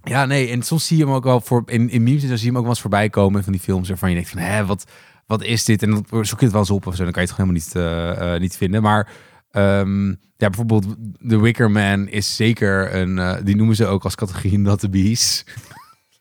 Ja, 0.05 0.25
nee, 0.25 0.49
en 0.49 0.63
soms 0.63 0.87
zie 0.87 0.97
je 0.97 1.05
hem 1.05 1.13
ook 1.13 1.25
wel 1.25 1.41
voor 1.41 1.63
in, 1.67 1.91
in 1.91 2.03
memes 2.03 2.23
en 2.23 2.29
zie 2.29 2.39
je 2.39 2.47
hem 2.47 2.57
ook 2.57 2.63
wel 2.63 2.71
eens 2.71 2.81
voorbij 2.81 3.09
komen 3.11 3.43
van 3.45 3.53
die 3.53 3.61
films 3.61 3.89
waarvan 3.89 4.09
je 4.09 4.15
denkt 4.15 4.31
van, 4.31 4.39
hè, 4.41 4.67
wat, 4.67 4.85
wat 5.27 5.43
is 5.43 5.65
dit? 5.65 5.83
En 5.83 5.91
dan 5.91 6.05
zoek 6.25 6.39
je 6.39 6.45
het 6.45 6.53
wel 6.53 6.61
eens 6.61 6.71
op 6.71 6.87
of 6.87 6.97
zo, 6.97 7.03
dan 7.03 7.13
kan 7.13 7.23
je 7.23 7.29
het 7.29 7.37
gewoon 7.37 7.57
helemaal 7.57 8.09
niet, 8.11 8.17
eh, 8.17 8.35
eh, 8.35 8.41
niet 8.41 8.57
vinden. 8.57 8.83
Maar 8.83 9.09
ehm, 9.51 10.09
ja, 10.09 10.49
bijvoorbeeld 10.51 10.87
The 11.29 11.41
Wicker 11.41 11.71
Man 11.71 12.09
is 12.09 12.37
zeker 12.37 12.95
een, 12.95 13.19
eh, 13.19 13.37
die 13.43 13.57
noemen 13.57 13.77
ze 13.77 13.87
ook 13.87 14.05
als 14.05 14.15
categorie 14.15 14.59
not 14.59 14.81
the 14.81 14.89
beast. 14.89 15.45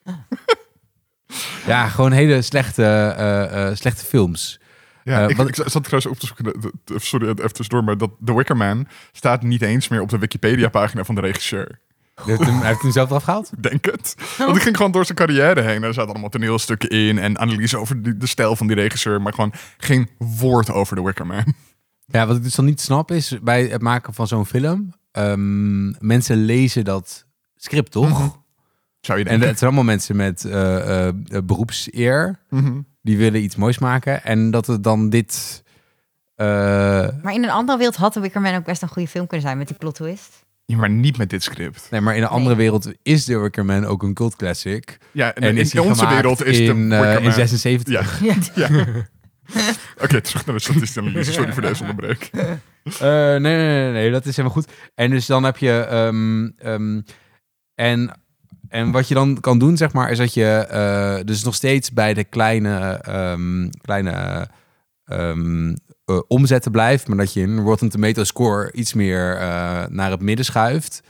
ja, 1.65 1.87
gewoon 1.87 2.11
hele 2.11 2.41
slechte, 2.41 2.83
eh, 2.83 3.67
eh, 3.67 3.75
slechte 3.75 4.05
films. 4.05 4.59
Ja, 5.03 5.23
Eh, 5.23 5.29
ik, 5.29 5.35
wat- 5.37 5.47
ik 5.47 5.55
zat 5.55 5.83
trouwens 5.83 6.05
op 6.05 6.19
te 6.19 6.25
zoeken. 6.25 6.71
Sorry, 7.01 7.27
even 7.27 7.53
tussendoor, 7.53 7.83
maar 7.83 7.97
dat 7.97 8.11
The 8.25 8.35
Wicker 8.35 8.57
Man 8.57 8.87
staat 9.11 9.41
niet 9.43 9.61
eens 9.61 9.87
meer 9.87 10.01
op 10.01 10.09
de 10.09 10.17
Wikipedia-pagina 10.17 11.03
van 11.03 11.15
de 11.15 11.21
regisseur. 11.21 11.79
Hij 12.25 12.35
heeft 12.61 12.81
hem, 12.81 12.91
zelf 12.91 13.09
eraf 13.09 13.23
gehaald? 13.23 13.51
Denk 13.57 13.85
het. 13.85 14.15
Want 14.37 14.55
ik 14.55 14.61
ging 14.61 14.75
gewoon 14.77 14.91
door 14.91 15.05
zijn 15.05 15.17
carrière 15.17 15.61
heen. 15.61 15.83
Er 15.83 15.93
zaten 15.93 16.11
allemaal 16.11 16.29
toneelstukken 16.29 16.89
in 16.89 17.17
en 17.17 17.39
analyse 17.39 17.77
over 17.77 18.01
de, 18.03 18.17
de 18.17 18.27
stijl 18.27 18.55
van 18.55 18.67
die 18.67 18.75
regisseur, 18.75 19.21
maar 19.21 19.33
gewoon 19.33 19.53
geen 19.77 20.09
woord 20.17 20.71
over 20.71 20.95
The 20.95 21.03
Wicker 21.03 21.27
Man. 21.27 21.53
Ja, 22.05 22.27
wat 22.27 22.35
ik 22.37 22.43
dus 22.43 22.55
dan 22.55 22.65
niet 22.65 22.81
snap 22.81 23.11
is 23.11 23.37
bij 23.41 23.65
het 23.65 23.81
maken 23.81 24.13
van 24.13 24.27
zo'n 24.27 24.45
film. 24.45 24.93
ehm, 25.11 26.05
mensen 26.05 26.37
lezen 26.45 26.83
dat 26.83 27.25
script 27.55 27.91
toch? 27.91 28.41
Zou 29.05 29.19
je 29.19 29.25
En 29.25 29.41
het 29.41 29.57
zijn 29.59 29.71
allemaal 29.71 29.83
mensen 29.93 30.15
met 30.15 30.45
eh, 30.45 31.07
eh, 31.07 31.13
beroepseer. 31.43 32.39
Mhm. 32.49 32.81
Die 33.01 33.17
willen 33.17 33.43
iets 33.43 33.55
moois 33.55 33.79
maken. 33.79 34.23
En 34.23 34.51
dat 34.51 34.67
het 34.67 34.83
dan 34.83 35.09
dit... 35.09 35.63
eh, 36.35 36.45
Maar 37.23 37.33
in 37.33 37.43
een 37.43 37.49
andere 37.49 37.77
wereld 37.77 37.95
had 37.95 38.13
The 38.13 38.19
Wicker 38.19 38.41
Man 38.41 38.55
ook 38.55 38.65
best 38.65 38.81
een 38.81 38.87
goede 38.87 39.07
film 39.07 39.27
kunnen 39.27 39.45
zijn 39.45 39.57
met 39.57 39.67
die 39.67 39.77
plot 39.77 39.95
twist. 39.95 40.45
Ja, 40.65 40.77
maar 40.77 40.89
niet 40.89 41.17
met 41.17 41.29
dit 41.29 41.43
script. 41.43 41.87
nee, 41.91 42.01
maar 42.01 42.15
in 42.15 42.21
een 42.21 42.27
andere 42.27 42.55
wereld 42.55 42.91
is 43.01 43.25
The 43.25 43.39
Wicker 43.39 43.65
Man 43.65 43.85
ook 43.85 44.03
een 44.03 44.13
cult 44.13 44.35
classic. 44.35 44.97
Ja, 45.11 45.33
en, 45.33 45.43
En 45.43 45.57
in, 45.57 45.79
onze 45.81 46.07
wereld 46.07 46.45
is 46.45 46.57
de 46.57 46.63
in, 46.63 46.91
eh, 46.91 46.99
Wicker 46.99 47.17
in 47.17 47.23
Man. 47.23 47.33
76. 47.33 48.21
Ja. 48.21 48.33
ja. 48.67 48.69
Oké, 50.01 50.21
terug 50.21 50.45
naar 50.45 50.55
de 50.55 50.61
statistische 50.61 50.99
analyse. 50.99 51.31
Sorry 51.31 51.53
voor 51.53 51.61
deze 51.61 51.81
onderbreek. 51.81 52.29
Eh, 52.33 52.41
nee, 52.99 53.39
nee, 53.39 53.57
nee, 53.57 53.91
nee, 53.91 54.11
dat 54.11 54.25
is 54.25 54.35
helemaal 54.35 54.57
goed. 54.57 54.71
En 54.95 55.09
dus 55.09 55.25
dan 55.25 55.43
heb 55.43 55.57
je... 55.57 55.71
ehm, 55.71 56.45
ehm, 56.57 57.01
en, 57.75 58.22
en 58.73 58.91
wat 58.91 59.07
je 59.07 59.13
dan 59.13 59.39
kan 59.39 59.59
doen, 59.59 59.77
zeg 59.77 59.93
maar, 59.93 60.11
is 60.11 60.17
dat 60.17 60.33
je 60.33 60.45
eh, 60.45 61.25
dus 61.25 61.43
nog 61.43 61.55
steeds 61.55 61.91
bij 61.91 62.13
de 62.13 62.23
kleine, 62.23 62.79
ehm, 63.01 63.69
kleine 63.81 64.47
ehm, 65.05 65.75
eh, 66.05 66.19
omzetten 66.27 66.71
blijft, 66.71 67.07
maar 67.07 67.17
dat 67.17 67.33
je 67.33 67.41
in 67.41 67.59
Rotten 67.59 67.89
Tomato 67.89 68.23
score 68.23 68.71
iets 68.71 68.93
meer 68.93 69.35
eh, 69.37 69.83
naar 69.87 70.11
het 70.11 70.21
midden 70.21 70.45
schuift. 70.45 71.03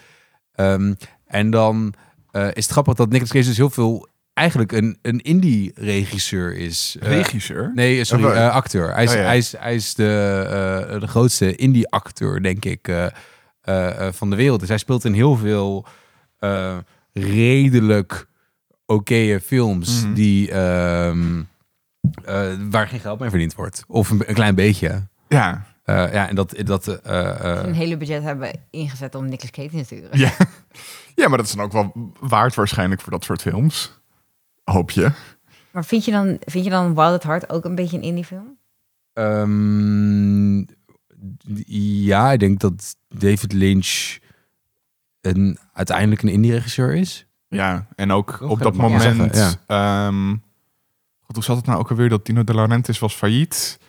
Ehm, 0.51 0.93
en 1.26 1.49
dan 1.49 1.93
is 2.32 2.64
het 2.64 2.72
grappig 2.72 2.93
dat 2.93 3.09
Nicolas 3.09 3.32
Cage 3.32 3.47
dus 3.47 3.57
heel 3.57 3.70
veel 3.70 4.07
eigenlijk 4.34 4.72
een, 4.72 4.97
een 5.01 5.20
indie-regisseur 5.20 6.55
is. 6.55 6.97
Regisseur? 6.99 7.72
Nee, 7.76 8.03
sorry, 8.03 8.26
acteur. 8.38 8.93
Hij 8.93 9.03
is, 9.03 9.11
Oh, 9.11 9.18
ja. 9.18 9.24
hij 9.24 9.38
is, 9.38 9.55
hij 9.57 9.76
is 9.76 9.93
de, 9.93 10.97
de 10.99 11.07
grootste 11.07 11.55
indie-acteur, 11.55 12.41
denk 12.41 12.66
ik, 12.66 13.11
van 14.11 14.30
de 14.30 14.36
wereld. 14.36 14.59
Dus 14.59 14.70
hij 14.70 14.78
speelt 14.78 15.05
in 15.05 15.14
heel 15.14 15.36
veel 15.36 15.86
redelijk 17.14 18.28
oké 18.86 19.39
films 19.43 20.03
Mhm. 20.03 20.14
die, 20.14 20.51
ehm, 20.51 21.41
eh, 22.26 22.53
waar 22.70 22.88
geen 22.88 22.99
geld 22.99 23.20
mee 23.20 23.30
verdiend 23.30 23.55
wordt. 23.55 23.84
Of 23.88 24.09
een, 24.09 24.24
een 24.30 24.34
klein 24.36 24.55
beetje. 24.55 25.07
Ja. 25.28 25.66
Eh, 25.84 26.14
ja, 26.14 26.30
en 26.30 26.36
dat... 26.36 26.55
dat 26.64 26.88
eh, 26.88 27.57
eh, 27.59 27.66
Een 27.68 27.74
hele 27.74 27.97
budget 27.97 28.24
hebben 28.24 28.51
ingezet 28.70 29.16
om 29.16 29.24
Nicolas 29.26 29.51
Cage 29.51 29.70
in 29.72 29.78
te 29.78 29.84
sturen. 29.86 30.20
Ja. 30.20 30.32
ja, 31.16 31.28
maar 31.28 31.38
dat 31.38 31.47
is 31.47 31.53
dan 31.53 31.66
ook 31.66 31.72
wel 31.72 32.11
waard 32.20 32.55
waarschijnlijk 32.55 33.01
voor 33.01 33.11
dat 33.11 33.24
soort 33.24 33.41
films. 33.41 33.99
Hoop 34.64 34.91
je. 34.91 35.11
Maar 35.72 35.86
vind 35.86 36.05
je 36.05 36.11
dan, 36.11 36.38
vind 36.45 36.64
je 36.64 36.70
dan 36.70 36.95
Wild 36.95 37.14
at 37.14 37.24
Heart 37.24 37.49
ook 37.49 37.66
een 37.66 37.76
beetje 37.76 37.97
een 37.97 38.03
indie 38.03 38.26
film? 38.26 38.57
Ehm, 39.14 40.57
Ja, 42.05 42.32
ik 42.32 42.39
denk 42.39 42.59
dat 42.59 42.95
David 43.07 43.53
Lynch 43.53 44.18
een, 45.24 45.57
uiteindelijk 45.74 46.21
een 46.21 46.30
indie-regisseur 46.30 46.93
is. 46.95 47.26
Ja, 47.47 47.88
en 47.95 48.11
ook 48.11 48.41
op 48.41 48.59
dat 48.59 48.76
moment... 48.76 49.01
zeggen, 49.01 49.59
ehm, 49.67 50.30
God, 51.21 51.36
hoe 51.36 51.43
zat 51.43 51.57
het 51.57 51.65
nou 51.65 51.80
ook 51.80 51.89
alweer? 51.89 52.09
Dat 52.09 52.26
Dino 52.26 52.43
De 52.43 52.53
Laurentiis 52.55 52.99
was 52.99 53.13
failliet. 53.13 53.80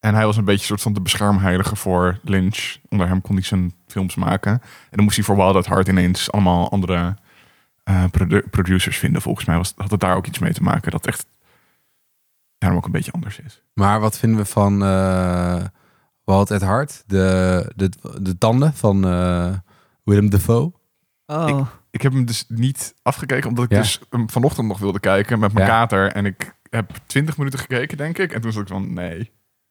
En 0.00 0.14
hij 0.14 0.26
was 0.26 0.36
een 0.36 0.44
beetje 0.44 0.60
een 0.60 0.66
soort 0.66 0.82
van 0.82 0.92
de 0.92 1.00
beschermheilige 1.00 1.76
voor 1.76 2.18
Lynch. 2.22 2.76
Onder 2.88 3.08
hem 3.08 3.20
kon 3.20 3.34
hij 3.34 3.44
zijn 3.44 3.74
films 3.86 4.14
maken. 4.14 4.52
En 4.52 4.60
dan 4.90 5.04
moest 5.04 5.16
hij 5.16 5.24
voor 5.24 5.36
Wild 5.36 5.56
at 5.56 5.66
Heart 5.66 5.88
ineens 5.88 6.32
allemaal 6.32 6.70
andere 6.70 7.16
eh, 7.84 8.04
produ- 8.10 8.48
producers 8.50 8.98
vinden. 8.98 9.22
Volgens 9.22 9.46
mij 9.46 9.56
was, 9.56 9.72
had 9.76 9.90
het 9.90 10.00
daar 10.00 10.16
ook 10.16 10.26
iets 10.26 10.38
mee 10.38 10.52
te 10.52 10.62
maken. 10.62 10.90
Dat 10.90 11.06
echt 11.06 11.26
daarom 12.58 12.78
ook 12.78 12.86
een 12.86 12.92
beetje 12.92 13.12
anders 13.12 13.38
is. 13.38 13.62
Maar 13.74 14.00
wat 14.00 14.18
vinden 14.18 14.38
we 14.38 14.44
van 14.44 14.84
eh 14.84 15.64
Wild 16.24 16.50
at 16.50 16.60
Heart? 16.60 17.02
De, 17.06 17.72
de, 17.76 17.90
de 18.20 18.38
tanden 18.38 18.74
van 18.74 19.04
eh, 19.08 19.52
Willem 20.04 20.30
Dafoe. 20.30 20.72
Oh. 21.26 21.66
Ik 21.90 22.02
heb 22.02 22.12
hem 22.12 22.24
dus 22.24 22.44
niet 22.48 22.94
afgekeken, 23.02 23.48
omdat 23.48 23.64
ik 23.64 23.70
Ja. 23.72 23.78
dus 23.78 24.00
hem 24.10 24.30
vanochtend 24.30 24.66
nog 24.66 24.78
wilde 24.78 25.00
kijken 25.00 25.38
met 25.38 25.52
mijn 25.52 25.66
Ja. 25.66 25.72
kater. 25.72 26.12
En 26.12 26.26
ik 26.26 26.54
heb 26.70 26.90
20 27.06 27.36
minuten 27.36 27.58
gekeken, 27.58 27.96
denk 27.96 28.18
ik. 28.18 28.32
En 28.32 28.40
toen 28.40 28.52
zat 28.52 28.62
ik 28.62 28.68
van, 28.68 28.92
nee. 28.92 29.18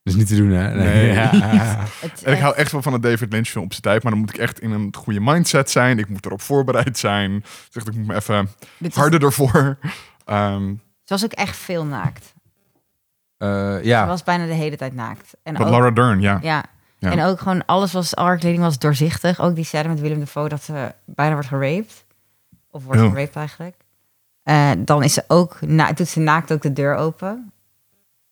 Dat 0.03 0.13
is 0.13 0.15
niet 0.19 0.27
te 0.27 0.35
doen, 0.35 0.49
hè? 0.49 0.73
Nee. 0.75 1.07
Ja. 1.13 1.83
En 2.23 2.33
ik 2.33 2.39
hou 2.39 2.55
echt 2.55 2.71
wel 2.71 2.81
van 2.81 2.93
een 2.93 3.01
David 3.01 3.31
Lynch 3.31 3.47
film 3.47 3.63
op 3.63 3.71
zijn 3.71 3.81
tijd. 3.83 4.03
Maar 4.03 4.11
dan 4.11 4.21
moet 4.21 4.29
ik 4.33 4.37
echt 4.37 4.59
in 4.61 4.71
een 4.71 4.95
goede 4.97 5.19
mindset 5.19 5.69
zijn. 5.69 5.99
Ik 5.99 6.09
moet 6.09 6.25
erop 6.25 6.41
voorbereid 6.41 6.97
zijn. 6.97 7.43
Zegt 7.69 7.87
ik 7.87 7.95
moet 7.95 8.07
me 8.07 8.15
even 8.15 8.49
dit 8.77 8.91
is- 8.91 8.97
harder 8.97 9.23
ervoor. 9.23 9.77
Ehm 10.25 10.67
Ze 11.03 11.15
was 11.15 11.23
ook 11.23 11.31
echt 11.31 11.57
veel 11.57 11.85
naakt. 11.85 12.33
Eh, 13.37 13.47
Ze 13.75 13.79
ja. 13.83 14.07
was 14.07 14.23
bijna 14.23 14.45
de 14.45 14.53
hele 14.53 14.75
tijd 14.77 14.93
naakt. 14.93 15.33
En 15.43 15.57
ook, 15.57 15.69
Laura 15.69 15.91
Dern, 15.91 16.21
ja. 16.21 16.39
ja. 16.41 16.63
Ja. 16.99 17.11
En 17.11 17.21
ook 17.23 17.39
gewoon 17.39 17.65
alles 17.65 17.91
was, 17.91 18.15
alle 18.15 18.37
kleding 18.37 18.61
was 18.63 18.77
doorzichtig. 18.79 19.39
Ook 19.39 19.55
die 19.55 19.63
scène 19.63 19.87
met 19.87 19.99
Willem 19.99 20.19
Dafoe 20.19 20.49
dat 20.49 20.63
ze 20.63 20.93
bijna 21.05 21.33
wordt 21.33 21.47
geraped. 21.47 22.05
Of 22.71 22.83
wordt 22.83 23.01
Ja. 23.01 23.09
geraped 23.09 23.35
eigenlijk. 23.35 23.75
Eh, 24.43 24.71
dan 24.77 25.03
is 25.03 25.13
ze 25.13 25.23
ook, 25.27 25.61
na, 25.61 25.91
doet 25.93 26.07
ze 26.07 26.19
naakt 26.19 26.53
ook 26.53 26.61
de 26.61 26.73
deur 26.73 26.95
open. 26.95 27.51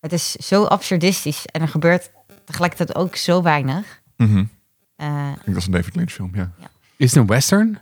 Het 0.00 0.12
is 0.12 0.30
zo 0.32 0.64
absurdistisch. 0.64 1.46
En 1.46 1.60
er 1.60 1.68
gebeurt 1.68 2.10
tegelijkertijd 2.44 2.94
ook 2.98 3.16
zo 3.16 3.42
weinig. 3.42 4.00
Mhm. 4.16 4.38
Ik 4.38 4.46
Eh, 4.96 5.24
denk 5.26 5.44
dat 5.46 5.56
is 5.56 5.66
een 5.66 5.72
David 5.72 5.96
Lynch 5.96 6.10
film, 6.10 6.30
ja. 6.34 6.50
Is 6.96 7.10
het 7.10 7.20
een 7.20 7.26
western? 7.26 7.66
Nee, 7.70 7.80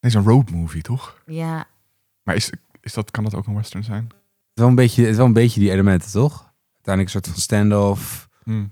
het 0.00 0.10
is 0.10 0.14
een 0.14 0.22
road 0.24 0.50
movie, 0.50 0.82
toch? 0.82 1.22
ja, 1.26 1.64
Maar 2.22 2.34
is, 2.34 2.50
is 2.80 2.92
dat, 2.92 3.10
kan 3.10 3.24
dat 3.24 3.34
ook 3.34 3.46
een 3.46 3.54
western 3.54 3.84
zijn? 3.84 4.04
Het 4.04 4.12
is 4.54 4.60
wel 4.62 4.68
een 4.68 4.74
beetje, 4.74 5.00
het 5.02 5.10
is 5.10 5.16
wel 5.16 5.26
een 5.26 5.32
beetje 5.32 5.60
die 5.60 5.70
elementen, 5.70 6.10
toch? 6.10 6.52
Uiteindelijk 6.72 7.14
een 7.14 7.22
soort 7.22 7.34
van 7.34 7.42
standoff, 7.42 8.28
Hm. 8.44 8.64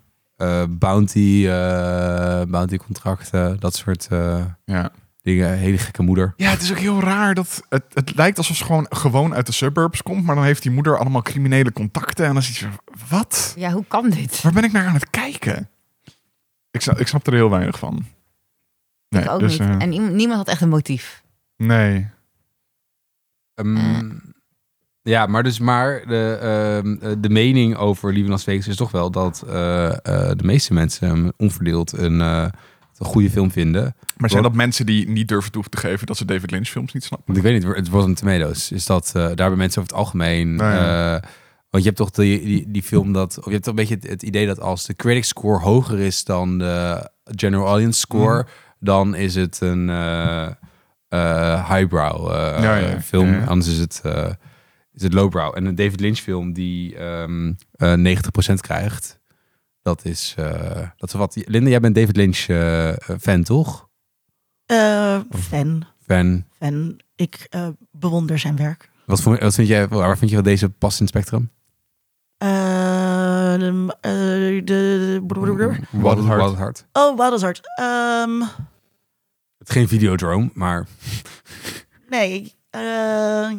Eh, 0.42 0.64
bounty, 0.68 1.46
eh, 1.48 2.42
bounty 2.48 2.76
contracten, 2.76 3.60
dat 3.60 3.74
soort 3.74 4.06
eh, 4.10 4.44
Ja. 4.64 4.90
dingen. 5.22 5.58
Hele 5.58 5.78
gekke 5.78 6.02
moeder. 6.02 6.34
Ja, 6.36 6.50
het 6.50 6.62
is 6.62 6.70
ook 6.70 6.78
heel 6.78 7.00
raar 7.00 7.34
dat 7.34 7.62
het, 7.68 7.84
het 7.92 8.14
lijkt 8.16 8.38
alsof 8.38 8.56
ze 8.56 8.64
gewoon, 8.64 8.86
gewoon 8.90 9.34
uit 9.34 9.46
de 9.46 9.52
suburbs 9.52 10.02
komt, 10.02 10.24
maar 10.24 10.34
dan 10.34 10.44
heeft 10.44 10.62
die 10.62 10.70
moeder 10.72 10.98
allemaal 10.98 11.22
criminele 11.22 11.72
contacten 11.72 12.26
en 12.26 12.32
dan 12.32 12.42
zie 12.42 12.66
je, 12.68 12.72
wat? 13.08 13.54
ja, 13.56 13.72
hoe 13.72 13.84
kan 13.88 14.10
dit? 14.10 14.42
Waar 14.42 14.52
ben 14.52 14.64
ik 14.64 14.72
naar 14.72 14.86
aan 14.86 14.94
het 14.94 15.10
kijken? 15.10 15.68
Ik 16.70 16.80
snap, 16.80 16.98
ik 16.98 17.06
snap 17.08 17.26
er 17.26 17.32
heel 17.32 17.50
weinig 17.50 17.78
van. 17.78 18.04
Nee, 19.08 19.22
ik 19.22 19.30
ook 19.30 19.40
dus, 19.40 19.58
niet. 19.58 19.68
En 19.78 19.92
iem- 19.92 20.14
niemand 20.14 20.38
had 20.38 20.48
echt 20.48 20.60
een 20.60 20.68
motief. 20.68 21.22
nee. 21.56 22.08
Ehm, 23.54 23.76
Eh. 23.76 23.98
Ja, 25.02 25.26
maar 25.26 25.42
dus 25.42 25.58
maar 25.58 26.02
de, 26.06 26.38
ehm, 26.42 27.10
eh, 27.10 27.16
de 27.18 27.28
mening 27.28 27.76
over 27.76 28.12
Lieve 28.12 28.30
Las 28.30 28.44
Vegas 28.44 28.68
is 28.68 28.76
toch 28.76 28.90
wel 28.90 29.10
dat 29.10 29.44
eh, 29.48 29.86
eh, 29.88 29.96
de 30.36 30.44
meeste 30.44 30.72
mensen 30.74 31.08
hem 31.08 31.32
onverdeeld 31.36 31.92
een, 31.92 32.20
eh, 32.20 32.46
een 32.98 33.06
goede 33.06 33.30
film 33.30 33.50
vinden. 33.50 33.94
Maar 34.16 34.30
zijn 34.30 34.42
dat 34.42 34.54
mensen 34.54 34.86
die 34.86 35.08
niet 35.08 35.28
durven 35.28 35.52
toe 35.52 35.64
te 35.68 35.76
geven 35.76 36.06
dat 36.06 36.16
ze 36.16 36.24
David 36.24 36.50
Lynch 36.50 36.68
films 36.68 36.92
niet 36.92 37.04
snappen? 37.04 37.36
Ik 37.36 37.42
weet 37.42 37.52
niet, 37.64 37.76
het 37.76 37.88
was 37.88 38.04
een 38.04 38.14
Tomatoes. 38.14 38.72
Is 38.72 38.86
dat, 38.86 39.06
eh, 39.06 39.12
daar 39.14 39.36
hebben 39.36 39.58
mensen 39.58 39.80
over 39.82 39.92
het 39.92 40.00
algemeen... 40.04 40.54
Nou 40.54 40.72
ja. 40.72 41.14
eh, 41.16 41.22
want 41.70 41.84
je 41.84 41.90
hebt 41.90 41.96
toch 41.96 42.10
die, 42.10 42.44
die, 42.44 42.64
die 42.68 42.82
film 42.82 43.12
dat... 43.12 43.38
Of 43.38 43.44
je 43.44 43.50
hebt 43.50 43.62
toch 43.64 43.74
een 43.74 43.80
beetje 43.80 43.94
het, 43.94 44.08
het 44.08 44.22
idee 44.22 44.46
dat 44.46 44.60
als 44.60 44.86
de 44.86 44.94
critic 44.96 45.24
score 45.24 45.58
hoger 45.58 45.98
is 45.98 46.24
dan 46.24 46.58
de 46.58 47.08
general 47.24 47.66
audience 47.66 48.00
score... 48.00 48.36
Mhm. 48.42 48.46
dan 48.78 49.14
is 49.14 49.34
het 49.34 49.60
een 49.60 49.90
eh, 49.90 50.46
eh, 51.08 51.70
highbrow 51.70 52.32
eh, 52.32 52.62
Ja, 52.62 52.76
ja, 52.76 53.00
film. 53.00 53.26
ja, 53.32 53.38
ja. 53.38 53.44
Anders 53.44 53.70
is 53.70 53.78
het, 53.78 54.00
eh, 54.04 54.26
is 54.94 55.02
het 55.02 55.12
lowbrow. 55.12 55.56
En 55.56 55.64
een 55.64 55.74
David 55.74 56.00
Lynch 56.00 56.18
film 56.18 56.52
die 56.52 56.96
ehm 56.96 57.52
eh 57.72 58.16
90% 58.50 58.54
krijgt... 58.60 59.20
Dat 59.82 60.04
is, 60.04 60.34
eh, 60.38 60.88
dat 60.96 61.08
is 61.08 61.14
wat. 61.14 61.36
Linda, 61.44 61.70
jij 61.70 61.80
bent 61.80 61.94
David 61.94 62.16
Lynch 62.16 62.38
eh, 62.38 62.92
fan, 63.20 63.42
toch? 63.42 63.88
Eh, 64.66 65.20
fan, 65.30 65.84
Fan. 66.06 66.44
fan. 66.58 67.00
Ik 67.16 67.46
eh, 67.50 67.68
bewonder 67.90 68.38
zijn 68.38 68.56
werk. 68.56 68.90
Wat, 69.06 69.20
voor, 69.22 69.38
wat 69.38 69.54
vind 69.54 69.68
jij, 69.68 69.88
waar 69.88 70.18
vind 70.18 70.30
je 70.30 70.36
dat 70.36 70.44
deze 70.44 70.68
past 70.70 71.00
in 71.00 71.06
het 71.06 71.14
spectrum? 71.14 71.50
Eh, 72.38 72.48
de, 73.58 73.96
eh, 74.00 74.64
de, 74.64 75.20
Wat 75.90 76.16
het 76.16 76.26
Hart. 76.26 76.40
hart. 76.40 76.56
hart. 76.56 76.86
Oh, 76.92 77.16
Wildeshart. 77.18 77.60
Ehm 77.78 78.40
Het 79.58 79.68
is 79.68 79.74
geen 79.74 79.88
videodrome, 79.88 80.50
maar 80.54 80.86
nee. 82.08 82.54
eh, 82.70 83.50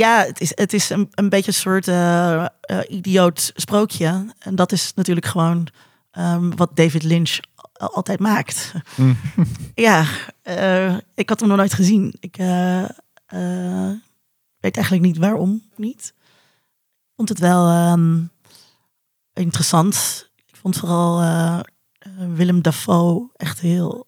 ja, 0.00 0.24
het 0.24 0.40
is, 0.40 0.52
het 0.54 0.72
is 0.72 0.90
een, 0.90 1.08
een 1.10 1.28
beetje 1.28 1.46
een 1.50 1.56
soort 1.56 1.88
eh, 1.88 2.44
eh, 2.44 2.48
idioot 2.88 3.52
sprookje. 3.54 4.34
En 4.38 4.54
dat 4.54 4.72
is 4.72 4.94
natuurlijk 4.94 5.26
gewoon 5.26 5.66
ehm, 6.10 6.50
wat 6.56 6.76
David 6.76 7.02
Lynch 7.02 7.38
al- 7.72 7.94
altijd 7.94 8.20
maakt. 8.20 8.72
Mm. 8.96 9.16
ja, 9.74 10.04
eh, 10.42 10.96
ik 11.14 11.28
had 11.28 11.40
hem 11.40 11.48
nog 11.48 11.58
nooit 11.58 11.74
gezien. 11.74 12.14
Ik 12.20 12.36
weet 14.60 14.74
eigenlijk 14.76 15.02
niet 15.02 15.18
waarom 15.18 15.62
niet. 15.76 16.14
Ik 17.08 17.12
vond 17.16 17.28
het 17.28 17.38
wel 17.38 17.68
ehm, 17.68 18.22
interessant. 19.32 20.28
Ik 20.46 20.56
vond 20.56 20.76
vooral 20.76 21.22
Willem 22.34 22.62
Dafoe 22.62 23.30
echt 23.36 23.60
heel, 23.60 24.06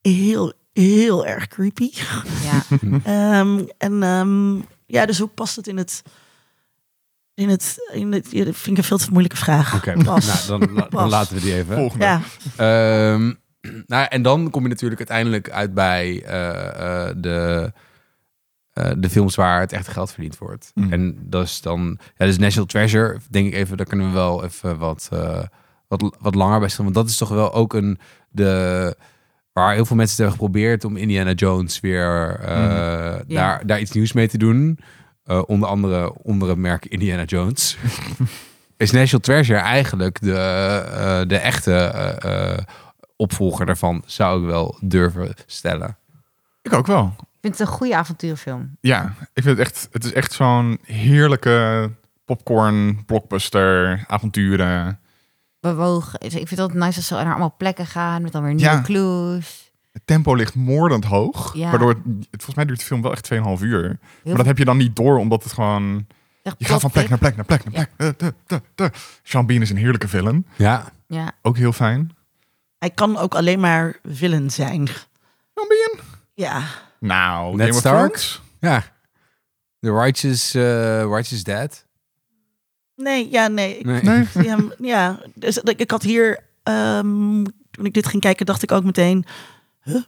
heel, 0.00 0.52
heel 0.72 1.26
erg 1.26 1.46
creepy. 1.46 1.90
Ja. 2.42 2.62
Ehm, 3.40 3.64
en 3.78 4.02
ehm, 4.02 4.60
ja, 4.86 5.06
dus 5.06 5.18
hoe 5.18 5.28
past 5.28 5.56
het 5.56 5.66
in 5.66 5.76
het... 5.76 6.02
In 7.34 7.48
het, 7.48 7.76
in 7.92 8.12
het 8.12 8.28
vind 8.28 8.66
ik 8.66 8.76
een 8.76 8.84
veel 8.84 8.98
te 8.98 9.10
moeilijke 9.10 9.36
vraag. 9.36 9.74
Oké, 9.74 9.94
nou, 9.96 10.20
dan, 10.46 10.60
la- 10.60 10.80
dan 10.80 10.88
Pas. 10.88 11.10
laten 11.10 11.34
we 11.34 11.40
die 11.40 11.54
even. 11.54 11.76
Volgende. 11.76 12.04
Ja, 12.04 12.20
Ehm, 12.56 13.32
nou, 13.86 14.06
en 14.08 14.22
dan 14.22 14.50
kom 14.50 14.62
je 14.62 14.68
natuurlijk 14.68 14.98
uiteindelijk 15.00 15.50
uit 15.50 15.74
bij 15.74 16.22
eh, 16.24 17.08
eh, 17.08 17.14
de, 17.16 17.72
eh, 18.72 18.90
de 18.98 19.10
films 19.10 19.34
waar 19.34 19.60
het 19.60 19.72
echte 19.72 19.90
geld 19.90 20.12
verdiend 20.12 20.38
wordt. 20.38 20.70
Mm. 20.74 20.92
En 20.92 21.16
dat 21.20 21.44
is 21.44 21.60
dan, 21.60 21.98
ja, 22.16 22.26
dus 22.26 22.38
National 22.38 22.66
Treasure, 22.66 23.18
denk 23.30 23.46
ik 23.46 23.54
even, 23.54 23.76
daar 23.76 23.86
kunnen 23.86 24.06
we 24.06 24.12
wel 24.12 24.44
even 24.44 24.78
wat, 24.78 25.08
eh, 25.12 25.42
wat, 25.88 26.16
wat 26.18 26.34
langer 26.34 26.58
bij 26.60 26.68
staan. 26.68 26.84
Want 26.84 26.96
dat 26.96 27.08
is 27.08 27.16
toch 27.16 27.28
wel 27.28 27.52
ook 27.52 27.74
een, 27.74 27.98
de, 28.28 28.96
waar 29.62 29.74
heel 29.74 29.84
veel 29.84 29.96
mensen 29.96 30.16
het 30.24 30.32
hebben 30.32 30.46
geprobeerd 30.46 30.84
om 30.84 30.96
Indiana 30.96 31.32
Jones 31.32 31.80
weer 31.80 32.38
eh, 32.40 32.48
Ja. 33.26 33.40
daar, 33.40 33.66
daar 33.66 33.80
iets 33.80 33.90
nieuws 33.90 34.12
mee 34.12 34.28
te 34.28 34.38
doen. 34.38 34.78
Eh, 35.24 35.42
onder 35.46 35.68
andere 35.68 36.14
onder 36.22 36.48
het 36.48 36.58
merk 36.58 36.86
Indiana 36.86 37.24
Jones. 37.24 37.76
is 38.76 38.90
National 38.90 39.20
Treasure 39.20 39.58
eigenlijk 39.58 40.20
de, 40.20 40.32
eh, 40.34 41.28
de 41.28 41.36
echte 41.36 41.74
eh, 41.74 42.52
eh, 42.52 42.58
opvolger 43.16 43.66
daarvan, 43.66 44.02
zou 44.06 44.40
ik 44.40 44.46
wel 44.46 44.76
durven 44.80 45.34
stellen. 45.46 45.96
Ik 46.62 46.72
ook 46.72 46.86
wel. 46.86 47.14
Ik 47.18 47.26
vind 47.40 47.58
het 47.58 47.68
een 47.68 47.74
goede 47.74 47.96
avonturenfilm. 47.96 48.76
Ja, 48.80 49.14
ik 49.34 49.42
vind 49.42 49.58
het 49.58 49.66
echt, 49.66 49.88
het 49.92 50.04
is 50.04 50.12
echt 50.12 50.32
zo'n 50.32 50.78
heerlijke 50.84 51.90
popcorn, 52.24 53.04
blockbuster, 53.04 54.04
avonturen. 54.06 55.00
Bewogen. 55.74 56.20
Ik 56.20 56.30
vind 56.30 56.50
het 56.50 56.58
altijd 56.60 56.78
nice 56.78 56.96
als 56.96 57.06
ze 57.06 57.14
naar 57.14 57.26
allemaal 57.26 57.54
plekken 57.58 57.86
gaan 57.86 58.22
met 58.22 58.32
dan 58.32 58.42
weer 58.42 58.54
nieuwe 58.54 58.70
Ja. 58.72 58.80
clues. 58.82 59.72
Het 59.92 60.02
tempo 60.06 60.34
ligt 60.34 60.54
moordend 60.54 61.04
hoog. 61.04 61.54
Ja. 61.54 61.70
Waardoor 61.70 61.88
het, 61.88 61.98
het- 62.04 62.26
volgens 62.30 62.54
mij 62.54 62.64
duurt 62.64 62.78
de 62.78 62.84
film 62.84 63.02
wel 63.02 63.12
echt 63.12 63.24
2,5 63.24 63.62
uur. 63.62 63.82
Heel 63.82 63.98
maar 64.24 64.36
dat 64.36 64.46
heb 64.46 64.58
je 64.58 64.64
dan 64.64 64.76
niet 64.76 64.96
door, 64.96 65.18
omdat 65.18 65.42
het 65.42 65.52
gewoon... 65.52 66.06
echt 66.42 66.54
Je 66.58 66.64
gaat 66.64 66.80
van 66.80 66.90
plek 66.90 67.08
naar 67.08 67.18
plek 67.18 67.36
naar 67.36 67.44
plek 67.44 67.64
naar 67.64 67.72
plek. 67.72 67.90
Eh, 68.18 68.28
eh, 68.28 68.58
eh, 68.76 68.86
eh. 68.86 68.90
Sean 69.22 69.46
Bean 69.46 69.62
is 69.62 69.70
een 69.70 69.76
heerlijke 69.76 70.08
villain. 70.08 70.46
Ja, 70.56 70.84
Ja, 71.06 71.32
Ook 71.42 71.56
heel 71.56 71.72
fijn. 71.72 72.16
hij 72.78 72.90
kan 72.90 73.16
ook 73.18 73.34
alleen 73.34 73.60
maar 73.60 73.96
villain 74.04 74.50
zijn. 74.50 74.86
Sean 74.86 75.68
Bean? 75.68 76.04
Ja, 76.34 76.62
Nou, 77.00 77.50
Ned 77.56 77.60
Game 77.60 77.72
of 77.72 77.78
Stark? 77.78 77.96
Thrones? 78.16 78.42
ja. 78.60 78.82
The 79.80 79.92
Righteous, 79.92 80.54
eh, 80.54 80.62
Righteous 81.02 81.44
Dad. 81.44 81.84
Nee, 82.96 83.28
ja, 83.30 83.48
nee. 83.48 83.78
Ik, 83.78 84.68
ja, 84.78 85.18
dus 85.34 85.58
ik 85.58 85.80
ik 85.80 85.90
had 85.90 86.02
hier, 86.02 86.38
ehm, 86.62 87.44
toen 87.70 87.84
ik 87.84 87.94
dit 87.94 88.06
ging 88.06 88.22
kijken, 88.22 88.46
dacht 88.46 88.62
ik 88.62 88.72
ook 88.72 88.84
meteen, 88.84 89.24
huh? 89.82 90.02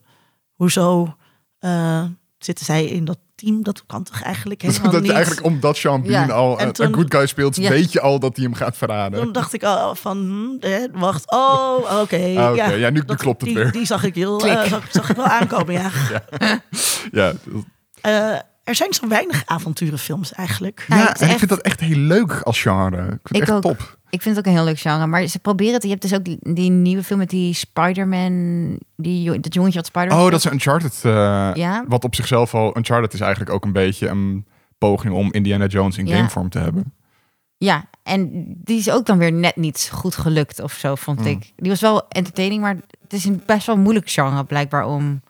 hoezo 0.54 1.14
eh, 1.58 2.04
zitten 2.38 2.64
zij 2.64 2.84
in 2.84 3.04
dat 3.04 3.18
team, 3.34 3.62
dat 3.62 3.86
kan 3.86 4.02
toch 4.02 4.22
eigenlijk 4.22 4.62
helemaal 4.62 4.90
dat 4.92 5.02
niet. 5.02 5.10
eigenlijk 5.10 5.46
omdat 5.46 5.76
Sean 5.76 6.02
Bean 6.02 6.26
Ja. 6.26 6.32
al 6.34 6.58
En 6.58 6.66
een, 6.66 6.72
toen- 6.72 6.86
een 6.86 6.94
good 6.94 7.14
guy 7.14 7.26
speelt, 7.26 7.56
Ja. 7.56 7.70
weet 7.70 7.92
je 7.92 8.00
al 8.00 8.18
dat 8.18 8.36
hij 8.36 8.44
hem 8.44 8.54
gaat 8.54 8.76
verraden. 8.76 9.22
Toen 9.22 9.32
dacht 9.32 9.52
ik 9.52 9.62
al 9.64 9.94
van, 9.94 10.16
hm, 10.60 10.66
eh, 10.66 10.84
wacht, 10.92 11.30
oh, 11.30 11.76
oké. 12.02 12.34
Ah, 12.36 12.50
oké. 12.50 12.54
ja, 12.54 12.68
Ja, 12.70 12.90
nu- 12.90 13.02
klopt 13.02 13.40
het 13.40 13.50
die, 13.50 13.54
weer. 13.58 13.72
Die 13.72 13.86
zag 13.86 14.04
ik, 14.04 14.14
heel, 14.14 14.46
eh, 14.46 14.64
zag, 14.64 14.86
zag 14.90 15.10
ik 15.10 15.16
wel 15.16 15.24
aankomen, 15.24 15.72
ja. 15.74 15.90
Ja, 17.12 17.32
Eh, 18.00 18.38
er 18.68 18.74
zijn 18.74 18.92
zo 18.92 19.08
weinig 19.08 19.42
avonturenfilms 19.46 20.32
eigenlijk. 20.32 20.84
Ja, 20.88 21.10
ik 21.20 21.38
vind 21.38 21.48
dat 21.48 21.60
echt 21.60 21.80
heel 21.80 21.96
leuk 21.96 22.40
als 22.42 22.62
genre. 22.62 22.96
Ik 23.02 23.08
vind 23.08 23.20
het 23.22 23.36
Ik 23.36 23.40
echt 23.40 23.50
ook. 23.50 23.62
top. 23.62 23.96
Ik 24.10 24.22
vind 24.22 24.36
het 24.36 24.46
ook 24.46 24.52
een 24.52 24.58
heel 24.58 24.66
leuk 24.68 24.78
genre. 24.80 25.06
Maar 25.06 25.26
ze 25.26 25.38
proberen 25.38 25.72
het. 25.74 25.82
Je 25.82 25.88
hebt 25.88 26.02
dus 26.02 26.14
ook 26.14 26.24
die, 26.24 26.38
die 26.40 26.70
nieuwe 26.70 27.02
film 27.02 27.18
met 27.18 27.30
die 27.30 27.54
Spider-Man. 27.54 28.78
Die, 28.96 29.40
dat 29.40 29.54
jongetje 29.54 29.78
wat 29.78 29.86
Spider-Man 29.86 30.24
Oh, 30.24 30.30
dat 30.30 30.44
is 30.44 30.52
Uncharted. 30.52 31.00
eh, 31.04 31.50
Ja. 31.54 31.84
Wat 31.88 32.04
op 32.04 32.14
zichzelf 32.14 32.54
al... 32.54 32.76
Uncharted 32.76 33.12
is 33.12 33.20
eigenlijk 33.20 33.52
ook 33.52 33.64
een 33.64 33.72
beetje 33.72 34.08
een 34.08 34.46
poging 34.78 35.14
om 35.14 35.32
Indiana 35.32 35.66
Jones 35.66 35.98
in 35.98 36.06
Ja. 36.06 36.16
gamevorm 36.16 36.48
te 36.48 36.58
hebben. 36.58 36.92
Ja, 37.56 37.84
en 38.02 38.30
die 38.64 38.78
is 38.78 38.90
ook 38.90 39.06
dan 39.06 39.18
weer 39.18 39.32
net 39.32 39.56
niet 39.56 39.90
goed 39.92 40.16
gelukt 40.16 40.60
of 40.60 40.72
zo, 40.72 40.94
vond 40.94 41.20
Mm. 41.20 41.26
ik. 41.26 41.52
Die 41.56 41.70
was 41.70 41.80
wel 41.80 42.08
entertaining, 42.08 42.60
maar 42.62 42.76
het 43.02 43.12
is 43.12 43.24
een 43.24 43.42
best 43.46 43.66
wel 43.66 43.76
moeilijk 43.76 44.10
genre 44.10 44.44
blijkbaar 44.44 44.84
om... 44.86 45.22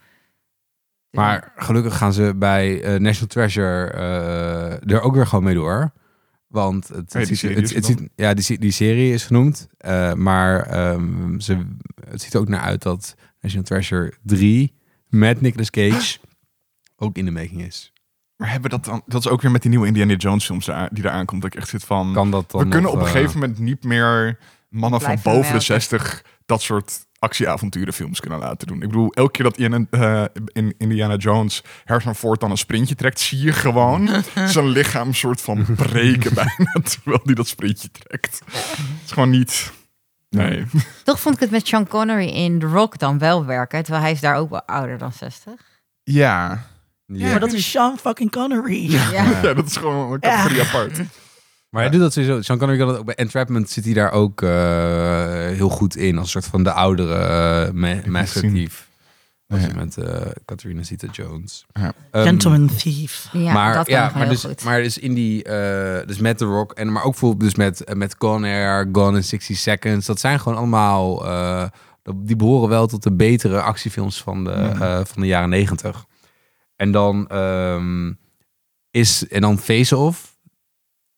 Maar 1.10 1.52
gelukkig 1.56 1.96
gaan 1.96 2.12
ze 2.12 2.34
bij 2.36 2.82
eh, 2.82 3.00
National 3.00 3.26
Treasure 3.28 3.90
eh, 3.90 4.92
er 4.94 5.00
ook 5.00 5.14
weer 5.14 5.26
gewoon 5.26 5.44
mee 5.44 5.54
door. 5.54 5.92
Want 6.46 6.88
het, 6.88 7.12
Hey, 7.12 7.22
die 7.22 7.30
het, 7.30 7.38
serie 7.38 7.56
het, 7.56 7.64
is 7.64 7.74
het 7.74 7.84
ziet, 7.84 8.08
ja, 8.14 8.34
die, 8.34 8.58
die 8.58 8.70
serie 8.70 9.12
is 9.12 9.24
genoemd. 9.24 9.68
eh, 9.78 10.12
maar 10.12 10.60
ehm, 10.62 11.38
ze, 11.40 11.66
het 12.10 12.22
ziet 12.22 12.34
er 12.34 12.40
ook 12.40 12.48
naar 12.48 12.60
uit 12.60 12.82
dat 12.82 13.14
National 13.40 13.66
Treasure 13.66 14.12
3 14.22 14.74
met 15.08 15.40
Nicolas 15.40 15.70
Cage 15.70 16.18
ook 16.96 17.16
in 17.16 17.24
de 17.24 17.30
making 17.30 17.62
is. 17.62 17.92
Maar 18.36 18.50
hebben 18.50 18.70
dat 18.70 18.84
dan... 18.84 19.02
Dat 19.06 19.20
is 19.24 19.30
ook 19.30 19.42
weer 19.42 19.50
met 19.50 19.60
die 19.62 19.70
nieuwe 19.70 19.86
Indiana 19.86 20.14
Jones 20.14 20.44
films 20.44 20.66
daar- 20.66 20.88
die 20.92 21.04
eraan 21.04 21.26
komt. 21.26 21.42
Dat 21.42 21.52
ik 21.52 21.58
echt 21.60 21.68
zit 21.68 21.84
van... 21.84 22.12
Kan 22.12 22.30
dat 22.30 22.50
dan 22.50 22.60
we 22.62 22.68
kunnen 22.68 22.90
nog, 22.90 23.00
op 23.00 23.06
een 23.06 23.12
gegeven 23.12 23.38
moment 23.40 23.58
niet 23.58 23.84
meer 23.84 24.38
mannen 24.68 25.00
van 25.00 25.14
boven 25.14 25.32
de 25.32 25.40
melken. 25.40 25.62
60 25.62 26.24
dat 26.46 26.62
soort 26.62 27.06
actieavonturenfilms 27.18 28.20
kunnen 28.20 28.38
laten 28.38 28.66
doen. 28.66 28.82
Ik 28.82 28.88
bedoel, 28.88 29.12
elke 29.12 29.30
keer 29.30 29.44
dat 29.44 29.58
in, 29.58 29.72
een, 29.72 29.86
eh, 29.90 30.24
in 30.52 30.74
Indiana 30.78 31.16
Jones 31.16 31.62
Harrison 31.84 32.14
Ford 32.14 32.40
dan 32.40 32.50
een 32.50 32.58
sprintje 32.58 32.94
trekt, 32.94 33.20
zie 33.20 33.40
je 33.40 33.52
gewoon 33.52 34.08
zijn 34.46 34.68
lichaam 34.68 35.14
soort 35.14 35.40
van 35.40 35.66
breken 35.76 36.34
bijna 36.34 36.72
terwijl 36.90 37.20
hij 37.24 37.34
dat 37.34 37.48
sprintje 37.48 37.90
trekt. 37.90 38.42
Het 38.44 39.04
is 39.04 39.12
gewoon 39.12 39.30
niet... 39.30 39.72
Nee. 40.30 40.66
Toch 41.04 41.20
vond 41.20 41.34
ik 41.34 41.40
het 41.40 41.50
met 41.50 41.66
Sean 41.66 41.86
Connery 41.86 42.28
in 42.28 42.58
The 42.58 42.66
Rock 42.66 42.98
dan 42.98 43.18
wel 43.18 43.44
werken, 43.44 43.82
terwijl 43.82 44.02
hij 44.02 44.12
is 44.12 44.20
daar 44.20 44.36
ook 44.36 44.50
wel 44.50 44.62
ouder 44.62 44.98
dan 44.98 45.12
60. 45.12 45.52
Ja. 46.02 46.66
Ja. 47.06 47.30
Maar 47.30 47.40
dat 47.40 47.52
is 47.52 47.70
Sean 47.70 47.98
fucking 47.98 48.30
Connery. 48.30 48.90
Ja. 48.90 49.10
ja, 49.42 49.54
dat 49.54 49.66
is 49.66 49.76
gewoon 49.76 50.12
een 50.12 50.20
categorie 50.20 50.62
apart. 50.62 51.00
Maar 51.70 51.82
hij 51.82 51.90
doet 51.90 52.00
dat 52.00 52.12
sowieso. 52.12 52.42
Sean 52.42 52.58
Connery 52.58 52.78
kan 52.78 52.88
dat 52.88 52.98
ook 52.98 53.04
bij 53.04 53.14
Entrapment 53.14 53.70
zit 53.70 53.84
hij 53.84 53.94
daar 53.94 54.12
ook 54.12 54.42
eh, 54.42 54.48
heel 55.34 55.68
goed 55.68 55.96
in. 55.96 56.16
Als 56.18 56.24
een 56.24 56.30
soort 56.42 56.46
van 56.52 56.62
de 56.62 56.72
oudere 56.72 57.72
uh, 57.74 58.04
Master. 58.06 58.40
Thief. 58.40 58.86
Als 59.46 59.60
Ja. 59.60 59.66
je 59.66 59.74
met 59.74 59.96
eh 59.96 60.30
Catherine 60.44 60.82
Zeta-Jones. 60.82 61.66
Ja. 61.72 61.92
Ehm, 62.10 62.24
Gentleman 62.24 62.70
Thief. 62.76 63.28
Ja, 63.32 63.52
maar 63.52 63.74
dat 63.74 63.86
kan 63.86 63.94
ja, 63.94 64.10
maar 64.14 64.20
heel 64.22 64.28
dus, 64.30 64.44
goed. 64.44 64.64
maar 64.64 64.82
dus 64.82 64.98
in 64.98 65.14
die, 65.14 65.42
eh, 65.44 66.06
dus 66.06 66.18
met 66.18 66.38
The 66.38 66.44
Rock 66.44 66.72
en 66.72 66.92
maar 66.92 67.02
ook 67.02 67.10
bijvoorbeeld 67.10 67.40
dus 67.40 67.54
met 67.54 67.94
met 67.96 68.16
Con 68.16 68.44
Air, 68.44 68.88
Gone 68.92 69.16
in 69.16 69.24
60 69.24 69.56
Seconds. 69.56 70.06
Dat 70.06 70.20
zijn 70.20 70.40
gewoon 70.40 70.58
allemaal, 70.58 71.26
eh, 71.26 71.64
die 72.16 72.36
behoren 72.36 72.68
wel 72.68 72.86
tot 72.86 73.02
de 73.02 73.12
betere 73.12 73.60
actiefilms 73.60 74.22
van 74.22 74.44
de, 74.44 75.02
van 75.06 75.22
de 75.22 75.26
jaren 75.28 75.48
negentig. 75.48 76.04
En 76.76 76.90
dan 76.90 77.26
ehm, 77.28 78.12
is 78.90 79.28
en 79.28 79.40
dan 79.40 79.58
Face 79.58 79.96
Off 79.96 80.36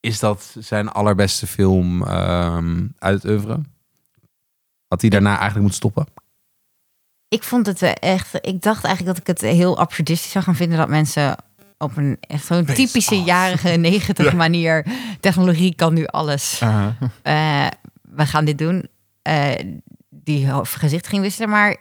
is 0.00 0.18
dat 0.18 0.54
zijn 0.58 0.88
allerbeste 0.88 1.46
film 1.46 2.02
ehm, 2.06 2.86
uit 2.98 3.22
het 3.22 3.30
oeuvre. 3.32 3.60
Had 4.88 5.00
hij 5.00 5.10
daarna 5.10 5.28
eigenlijk 5.38 5.60
moeten 5.60 5.76
stoppen? 5.76 6.06
Ik 7.28 7.42
vond 7.42 7.66
het 7.66 7.82
eh, 7.82 7.92
echt. 8.00 8.34
Ik 8.40 8.62
dacht 8.62 8.84
eigenlijk 8.84 9.16
dat 9.16 9.28
ik 9.28 9.40
het 9.42 9.50
heel 9.56 9.78
absurdistisch 9.78 10.30
zou 10.30 10.44
gaan 10.44 10.54
vinden 10.56 10.78
dat 10.78 10.88
mensen 10.88 11.36
op 11.78 11.96
een 11.96 12.16
echt 12.20 12.44
zo'n 12.46 12.64
typische 12.64 13.14
off. 13.14 13.26
jarige 13.26 13.68
negentig 13.90 14.26
Ja. 14.30 14.34
manier. 14.36 14.86
Technologie 15.20 15.74
kan 15.74 15.94
nu 15.94 16.06
alles. 16.06 16.60
Uh, 16.62 16.86
Eh, 17.22 17.66
we 18.02 18.26
gaan 18.26 18.44
dit 18.44 18.58
doen. 18.58 18.88
Eh, 19.22 19.54
die 20.08 20.48
gezicht 20.62 21.06
ging 21.06 21.22
wisselen, 21.22 21.48
maar 21.48 21.76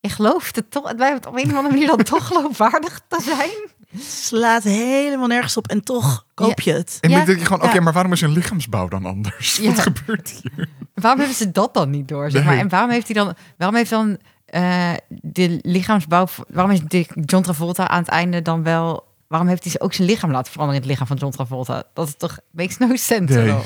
je 0.00 0.08
gelooft 0.08 0.56
het 0.56 0.70
toch. 0.70 0.88
Het 0.88 0.96
blijft 0.96 1.26
op 1.26 1.34
een 1.36 1.44
of 1.50 1.54
andere 1.56 1.68
manier 1.68 1.86
dan 1.86 2.02
toch 2.02 2.26
geloofwaardig 2.26 3.00
te 3.08 3.20
zijn. 3.22 3.70
Slaat 3.98 4.62
helemaal 4.62 5.26
nergens 5.26 5.56
op 5.56 5.68
en 5.68 5.82
toch 5.84 6.26
koop 6.34 6.60
je 6.60 6.72
het. 6.72 6.98
en 7.00 7.10
Ja, 7.10 7.16
dan 7.16 7.26
denk 7.26 7.38
je 7.38 7.44
gewoon, 7.44 7.62
oké, 7.62 7.80
maar 7.80 7.92
waarom 7.92 8.12
is 8.12 8.20
een 8.20 8.32
lichaamsbouw 8.32 8.88
dan 8.88 9.04
anders? 9.04 9.56
Ja. 9.56 9.66
Wat 9.72 9.80
gebeurt 9.80 10.30
hier? 10.42 10.68
Waarom 10.94 11.18
hebben 11.18 11.36
ze 11.38 11.50
dat 11.50 11.74
dan 11.74 11.90
niet 11.90 12.08
door? 12.08 12.30
Zeg 12.30 12.44
maar? 12.44 12.52
Nee. 12.52 12.62
En 12.62 12.68
waarom 12.68 12.90
heeft 12.90 13.06
hij 13.06 13.14
dan, 13.24 13.34
waarom 13.56 13.76
heeft 13.76 13.90
dan 13.90 14.18
eh, 14.44 14.92
de 15.08 15.58
lichaamsbouw, 15.62 16.26
waarom 16.48 16.72
is 16.72 16.80
de 16.80 17.06
John 17.24 17.42
Travolta 17.42 17.88
aan 17.88 17.98
het 18.00 18.08
einde 18.08 18.42
dan 18.42 18.62
wel, 18.62 19.08
waarom 19.28 19.48
heeft 19.48 19.64
hij 19.64 19.80
ook 19.80 19.92
zijn 19.92 20.08
lichaam 20.08 20.30
laten 20.30 20.52
veranderen 20.52 20.82
in 20.82 20.88
het 20.88 20.98
lichaam 20.98 21.16
van 21.16 21.26
John 21.26 21.32
Travolta? 21.36 21.82
Dat 21.94 22.06
is 22.08 22.14
toch, 22.16 22.38
makes 22.50 22.76
no 22.78 22.96
sense. 22.96 23.38
Nee. 23.38 23.58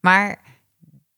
Maar 0.00 0.38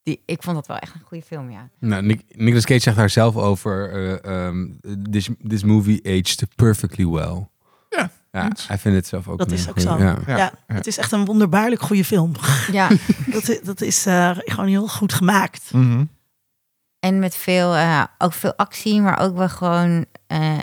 die, 0.03 0.23
ik 0.27 0.43
vond 0.43 0.57
dat 0.57 0.67
wel 0.67 0.77
echt 0.79 0.95
een 0.95 1.01
goede 1.07 1.25
film, 1.25 1.51
ja. 1.51 1.69
Nou, 1.81 2.03
Nic- 2.03 2.23
Nicolas 2.29 2.65
Cage 2.65 2.81
zegt 2.81 2.97
daar 2.97 3.11
zelf 3.11 3.37
over: 3.37 3.93
eh, 4.25 4.47
ehm, 4.47 4.67
this, 5.11 5.29
this 5.49 5.63
movie 5.65 6.01
aged 6.05 6.47
perfectly 6.57 7.07
well. 7.07 7.49
Ja, 7.91 8.11
Ja, 8.43 8.53
hij 8.66 8.78
vindt 8.78 8.97
het 8.97 9.07
zelf 9.07 9.28
ook. 9.28 9.39
Dat 9.39 9.51
is 9.51 9.68
ook 9.68 9.80
goeie- 9.80 9.99
zo. 9.99 10.05
Ja. 10.05 10.16
Ja, 10.26 10.36
Ja, 10.36 10.53
het 10.66 10.86
is 10.86 10.99
echt 10.99 11.12
een 11.12 11.24
wonderbaarlijk 11.24 11.80
goede 11.82 12.05
film. 12.05 12.32
Ja, 12.72 12.89
Dat, 13.32 13.49
i- 13.49 13.61
dat 13.62 13.80
is 13.80 14.07
eh, 14.07 14.30
gewoon 14.45 14.66
heel 14.68 14.89
goed 14.89 15.12
gemaakt. 15.12 15.72
Mhm. 15.72 16.05
en 16.99 17.18
met 17.18 17.34
veel, 17.36 17.74
eh, 17.76 18.05
ook 18.18 18.32
veel 18.32 18.55
actie, 18.55 19.01
maar 19.01 19.18
ook 19.20 19.36
wel 19.36 19.49
gewoon 19.49 20.07
eh, 20.26 20.59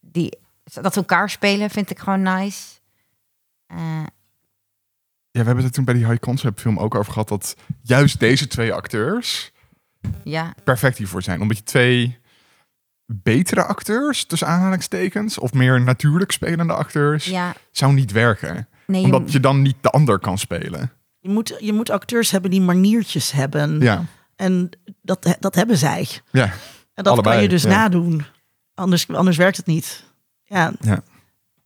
die, 0.00 0.38
dat 0.64 0.92
ze 0.92 0.98
elkaar 1.00 1.30
spelen 1.30 1.70
vind 1.70 1.90
ik 1.90 1.98
gewoon 1.98 2.22
nice. 2.22 2.64
Eh, 3.66 4.02
Ja, 5.30 5.40
we 5.40 5.46
hebben 5.46 5.64
het 5.64 5.72
toen 5.72 5.84
bij 5.84 5.94
die 5.94 6.06
high 6.06 6.18
concept 6.20 6.60
film 6.60 6.78
ook 6.78 6.94
over 6.94 7.12
gehad 7.12 7.28
dat 7.28 7.56
juist 7.82 8.20
deze 8.20 8.46
twee 8.46 8.72
acteurs 8.72 9.52
ja, 10.24 10.54
perfect 10.64 10.98
hiervoor 10.98 11.22
zijn. 11.22 11.40
Omdat 11.40 11.56
je 11.56 11.62
twee 11.62 12.18
betere 13.10 13.64
acteurs, 13.64 14.24
tussen 14.24 14.48
aanhalingstekens, 14.48 15.38
of 15.38 15.52
meer 15.52 15.80
natuurlijk 15.80 16.32
spelende 16.32 16.72
acteurs, 16.72 17.24
ja, 17.24 17.54
zou 17.70 17.92
niet 17.92 18.12
werken. 18.12 18.68
nee, 18.86 19.04
Omdat 19.04 19.32
je 19.32 19.40
dan 19.40 19.62
niet 19.62 19.76
de 19.80 19.90
ander 19.90 20.18
kan 20.18 20.38
spelen. 20.38 20.92
Je 21.18 21.28
moet, 21.28 21.56
je 21.58 21.72
moet 21.72 21.90
acteurs 21.90 22.30
hebben 22.30 22.50
die 22.50 22.60
maniertjes 22.60 23.32
hebben. 23.32 23.80
Ja, 23.80 24.04
En 24.36 24.70
dat, 25.02 25.36
dat 25.40 25.54
hebben 25.54 25.76
zij. 25.76 26.08
ja. 26.30 26.52
En 26.94 27.04
dat 27.04 27.12
Allebei, 27.12 27.34
kan 27.34 27.42
je 27.42 27.48
dus 27.48 27.62
ja. 27.62 27.68
nadoen. 27.68 28.24
Anders, 28.74 29.08
anders 29.08 29.36
werkt 29.36 29.56
het 29.56 29.66
niet. 29.66 30.04
Ja, 30.44 30.72
Ja. 30.80 31.02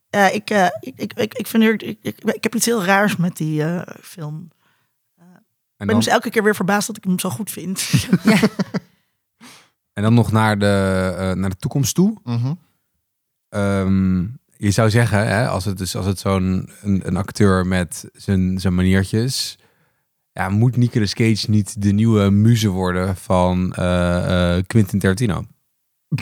Ja, 0.09 0.29
ik, 0.29 0.49
eh, 0.49 0.67
ik, 0.79 0.93
ik, 0.95 1.13
ik, 1.13 1.33
ik, 1.33 1.47
vind 1.47 1.63
er, 1.63 1.83
ik, 1.83 1.97
ik, 2.01 2.19
ik 2.23 2.43
heb 2.43 2.55
iets 2.55 2.65
heel 2.65 2.83
raars 2.83 3.15
met 3.15 3.37
die 3.37 3.63
eh, 3.63 3.95
film. 4.01 4.51
En, 5.17 5.25
Ik 5.25 5.77
ben 5.77 5.87
dan, 5.87 5.95
dus 5.95 6.07
elke 6.07 6.29
keer 6.29 6.43
weer 6.43 6.55
verbaasd 6.55 6.87
dat 6.87 6.97
ik 6.97 7.03
hem 7.03 7.19
zo 7.19 7.29
goed 7.29 7.51
vind. 7.51 7.89
en 9.93 10.03
dan 10.03 10.13
nog 10.13 10.31
naar 10.31 10.59
de, 10.59 11.13
eh, 11.17 11.31
naar 11.31 11.49
de 11.49 11.55
toekomst 11.55 11.95
toe. 11.95 12.17
Mhm. 12.23 12.53
Ehm, 13.49 14.21
je 14.57 14.71
zou 14.71 14.89
zeggen, 14.89 15.27
hè, 15.27 15.47
als 15.47 15.65
het, 15.65 15.77
dus, 15.77 15.95
als 15.95 16.05
het 16.05 16.19
zo'n 16.19 16.69
een, 16.81 17.01
een 17.07 17.17
acteur 17.17 17.67
met 17.67 18.09
zijn, 18.13 18.59
zijn 18.59 18.75
maniertjes. 18.75 19.57
Ja, 20.31 20.49
moet 20.49 20.75
Nicolas 20.77 21.13
Cage 21.13 21.49
niet 21.49 21.81
de 21.81 21.91
nieuwe 21.91 22.29
muze 22.29 22.69
worden 22.69 23.15
van 23.15 23.73
eh, 23.73 24.55
eh, 24.57 24.63
Quentin 24.67 24.99
Tarantino? 24.99 25.43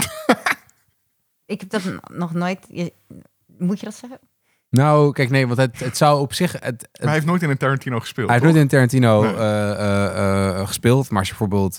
ik 1.46 1.60
heb 1.60 1.70
dat 1.70 1.82
nog 2.14 2.34
nooit, 2.34 2.60
je- 2.70 2.94
moet 3.58 3.80
je 3.80 3.86
dat 3.86 3.96
zeggen? 3.96 4.20
Nou, 4.70 5.12
kijk, 5.12 5.30
nee, 5.30 5.48
want 5.48 5.60
het, 5.60 5.80
het 5.80 5.98
zou 5.98 6.20
op 6.20 6.34
zich. 6.34 6.52
Het, 6.52 6.64
het- 6.64 6.88
Maar 6.92 7.04
hij 7.06 7.14
heeft 7.14 7.26
nooit 7.26 7.42
in 7.42 7.50
een 7.50 7.58
Tarantino 7.58 8.00
gespeeld. 8.00 8.30
hij 8.30 8.36
heeft 8.40 8.52
nooit 8.52 8.62
in 8.64 8.70
Tarantino 8.70 9.22
Nee. 9.24 9.34
eh, 9.36 9.72
eh, 9.72 10.60
eh, 10.60 10.68
gespeeld, 10.68 11.10
maar 11.10 11.20
als 11.20 11.28
je 11.30 11.36
bijvoorbeeld. 11.38 11.78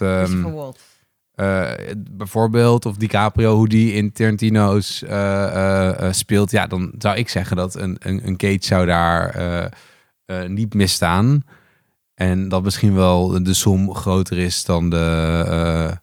Eh, 1.43 1.95
bijvoorbeeld, 2.11 2.87
of 2.87 2.97
DiCaprio, 2.97 3.57
hoe 3.57 3.69
die 3.69 3.93
in 3.93 4.13
Tarantino's 4.13 5.03
eh, 5.03 6.07
eh, 6.07 6.13
speelt, 6.13 6.51
ja, 6.51 6.67
dan 6.67 6.93
zou 6.99 7.17
ik 7.17 7.29
zeggen 7.29 7.57
dat 7.57 7.75
een, 7.75 7.97
een, 7.99 8.27
een 8.27 8.37
Cage 8.37 8.59
zou 8.61 8.87
daar 8.87 9.35
eh, 9.35 9.65
eh, 10.25 10.49
niet 10.49 10.75
misstaan. 10.75 11.45
En 12.15 12.49
dat 12.49 12.63
misschien 12.63 12.95
wel 12.95 13.43
de 13.43 13.55
som 13.55 13.95
groter 13.95 14.39
is 14.39 14.65
dan 14.65 14.91
de, 14.91 15.45
eh, 15.47 15.97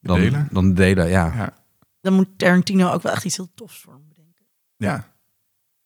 dan, 0.00 0.18
delen? 0.20 0.48
Dan 0.50 0.68
de 0.68 0.74
delen, 0.74 1.08
ja. 1.08 1.32
Ja. 1.36 1.52
Dan 2.00 2.12
moet 2.12 2.28
Tarantino 2.36 2.90
ook 2.90 3.02
wel 3.02 3.12
echt 3.12 3.24
iets 3.24 3.36
heel 3.36 3.50
tofs 3.54 3.80
voor 3.80 3.92
hem 3.92 4.02
bedenken. 4.08 4.44
Ja. 4.76 5.12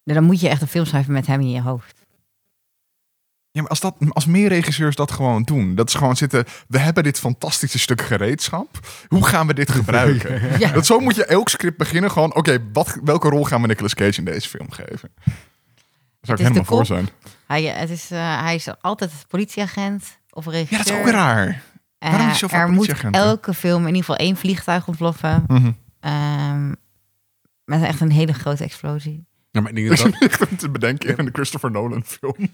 Nee, 0.05 0.17
dan 0.17 0.25
moet 0.25 0.41
je 0.41 0.49
echt 0.49 0.63
een 0.63 0.69
film 0.69 0.85
schrijven 0.85 1.13
met 1.13 1.27
hem 1.27 1.41
in 1.41 1.51
je 1.51 1.63
hoofd. 1.63 2.02
Ja, 3.53 3.61
maar 3.61 3.71
als, 3.71 3.81
dat, 3.81 3.95
als 4.09 4.27
meer 4.27 4.49
regisseurs 4.49 4.97
dat 4.97 5.11
gewoon 5.13 5.43
doen. 5.43 5.75
Dat 5.75 5.89
is 5.89 5.95
gewoon 5.95 6.17
zitten, 6.17 6.45
we 6.69 6.79
hebben 6.79 7.03
dit 7.03 7.19
fantastische 7.19 7.79
stuk 7.79 8.03
gereedschap. 8.03 8.79
Hoe 9.09 9.27
gaan 9.27 9.47
we 9.47 9.55
dit 9.55 9.71
gebruiken? 9.81 10.59
Ja. 10.59 10.73
Dat 10.73 10.87
zo 10.87 11.01
moet 11.01 11.15
je 11.15 11.25
elk 11.25 11.49
script 11.49 11.77
beginnen. 11.79 12.11
Gewoon, 12.11 12.35
oké, 12.35 12.59
wat 12.73 12.99
welke 13.05 13.29
rol 13.29 13.45
gaan 13.45 13.61
we 13.61 13.67
Nicolas 13.67 13.95
Cage 13.95 14.19
in 14.19 14.25
deze 14.25 14.49
film 14.49 14.71
geven? 14.71 15.11
Zou 15.25 15.31
ik 16.21 16.27
Het 16.27 16.39
is 16.39 16.45
helemaal 16.45 16.63
de 16.63 16.65
voor 16.69 16.87
zijn. 16.87 17.09
Hij, 17.47 17.63
het 17.63 17.91
is, 17.91 18.11
eh, 18.11 18.43
hij 18.43 18.55
is 18.55 18.81
altijd 18.81 19.11
politieagent 19.29 20.19
of 20.31 20.47
regisseur. 20.47 20.79
Ja, 20.79 20.85
dat 20.85 20.93
is 20.93 20.99
ook 20.99 21.05
weer 21.05 21.15
raar. 21.15 21.63
Waarom 21.99 22.21
Eh, 22.21 22.31
is 22.33 22.39
zoveel 22.39 22.59
er 22.59 22.71
moet 22.71 23.05
elke 23.11 23.55
film 23.55 23.81
in 23.81 23.87
ieder 23.87 24.01
geval 24.01 24.17
één 24.17 24.37
vliegtuig 24.37 24.87
ontploffen. 24.89 25.45
Mhm. 25.47 25.73
Ehm, 26.01 26.73
is 27.65 27.83
echt 27.83 28.01
een 28.01 28.11
hele 28.11 28.33
grote 28.33 28.65
explosie. 28.65 29.27
Ja, 29.53 29.61
maar 29.61 29.73
ik 29.73 29.77
denk 29.99 30.39
dat 30.39 30.49
te 30.59 30.71
bedenken 30.71 31.17
in 31.17 31.25
de 31.25 31.31
Christopher 31.33 31.71
Nolan 31.71 32.05
film. 32.05 32.35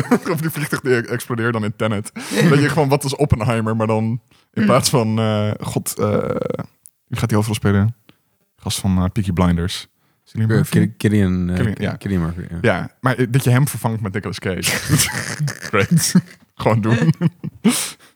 of 0.32 0.40
die 0.40 0.50
vliegtuig 0.50 0.80
die 0.82 1.06
explodeert 1.06 1.52
dan 1.52 1.64
in 1.64 1.76
Tenet. 1.76 2.10
Dat 2.48 2.58
je 2.60 2.68
gewoon, 2.68 2.88
wat 2.88 3.04
is 3.04 3.16
Oppenheimer, 3.16 3.76
maar 3.76 3.86
dan 3.86 4.20
in 4.52 4.64
plaats 4.64 4.90
van, 4.90 5.18
eh, 5.18 5.50
god, 5.60 5.98
eh, 5.98 6.18
wie 7.06 7.18
gaat 7.18 7.28
die 7.28 7.38
overal 7.38 7.54
spelen? 7.54 7.96
Gast 8.56 8.78
van 8.80 8.96
eh, 8.98 9.04
Peaky 9.12 9.32
Blinders. 9.32 9.86
Cillian 10.24 10.48
Kill- 10.48 10.56
Murphy? 10.56 10.92
Killian, 10.96 11.50
Killian, 11.54 11.74
ja. 11.78 11.92
Killian 11.96 12.20
Murphy. 12.22 12.40
Ja. 12.50 12.58
Ja, 12.60 12.96
maar 13.00 13.30
dat 13.30 13.44
je 13.44 13.50
hem 13.50 13.68
vervangt 13.68 14.00
met 14.00 14.12
Nicolas 14.12 14.38
Cage. 14.38 14.62
Great. 15.46 16.12
Gewoon 16.54 16.80
doen. 16.80 17.14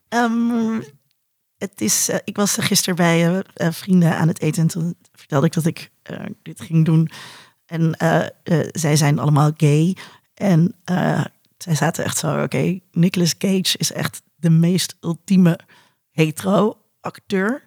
Ehm, 0.09 0.81
het 1.59 1.81
is, 1.81 2.11
ik 2.25 2.37
was 2.37 2.57
gisteren 2.61 2.97
bij 2.97 3.43
vrienden 3.73 4.17
aan 4.17 4.29
het 4.29 4.41
eten 4.41 4.63
en 4.63 4.69
toen 4.69 4.95
vertelde 5.13 5.47
ik 5.47 5.53
dat 5.53 5.67
ik 5.67 5.91
eh, 6.03 6.21
dit 6.43 6.61
ging 6.61 6.85
doen. 6.85 7.11
En 7.69 7.95
eh, 7.95 8.25
eh, 8.25 8.69
zij 8.73 8.97
zijn 8.97 9.19
allemaal 9.19 9.51
gay. 9.57 9.97
En 10.35 10.75
eh, 10.85 11.25
zij 11.59 11.75
zaten 11.75 12.05
echt 12.05 12.19
zo, 12.19 12.43
oké, 12.43 12.79
Nicolas 12.93 13.37
Cage 13.37 13.79
is 13.79 13.93
echt 13.93 14.23
de 14.37 14.51
meest 14.51 14.97
ultieme 15.01 15.59
hetero-acteur. 16.11 17.67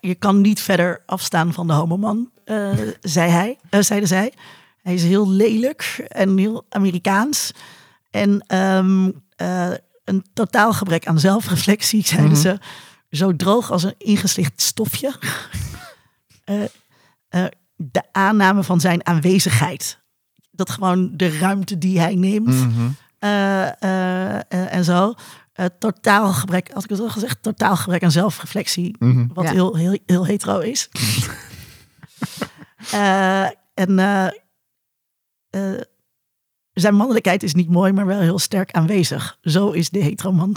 Je 0.00 0.14
kan 0.14 0.40
niet 0.40 0.60
verder 0.60 1.02
afstaan 1.06 1.52
van 1.52 1.66
de 1.66 1.72
homoman, 1.72 2.30
zei 3.00 3.30
hij, 3.30 3.58
zeiden 3.82 4.08
zij. 4.08 4.32
Hij 4.82 4.94
is 4.94 5.04
heel 5.04 5.30
lelijk 5.30 6.04
en 6.08 6.38
heel 6.38 6.66
Amerikaans. 6.68 7.52
En 8.10 8.44
ehm, 8.46 9.10
eh, 9.36 9.70
een 10.04 10.24
totaal 10.32 10.72
gebrek 10.72 11.06
aan 11.06 11.20
zelfreflectie, 11.20 12.06
zeiden 12.14 12.36
ze. 12.36 12.58
Zo 13.10 13.36
droog 13.36 13.70
als 13.70 13.82
een 13.82 13.94
ingeslicht 13.98 14.62
stofje. 14.62 15.12
de 17.76 18.02
aanname 18.12 18.62
van 18.62 18.80
zijn 18.80 19.06
aanwezigheid. 19.06 19.98
Dat 20.50 20.70
gewoon 20.70 21.10
de 21.16 21.38
ruimte 21.38 21.78
die 21.78 22.00
hij 22.00 22.14
neemt. 22.14 22.46
Mhm. 22.46 22.88
eh, 23.18 23.62
eh, 23.82 24.34
eh, 24.36 24.74
en 24.74 24.84
zo. 24.84 25.14
Eh, 25.52 25.66
totaal 25.78 26.32
gebrek, 26.32 26.70
als 26.72 26.84
ik 26.84 26.90
het 26.90 27.00
al 27.00 27.10
gezegd, 27.10 27.42
totaal 27.42 27.76
gebrek 27.76 28.02
aan 28.02 28.10
zelfreflectie. 28.10 28.96
Mhm. 28.98 29.26
Wat 29.34 29.44
Ja. 29.44 29.50
heel, 29.52 29.76
heel, 29.76 29.98
heel 30.06 30.26
hetero 30.26 30.58
is. 30.58 30.88
Eh, 32.92 33.44
en 33.74 33.98
zijn 36.72 36.94
mannelijkheid 36.94 37.42
is 37.42 37.54
niet 37.54 37.68
mooi, 37.70 37.92
maar 37.92 38.06
wel 38.06 38.20
heel 38.20 38.38
sterk 38.38 38.72
aanwezig. 38.72 39.38
Zo 39.42 39.70
is 39.70 39.90
de 39.90 39.98
hetero 39.98 40.32
man. 40.32 40.56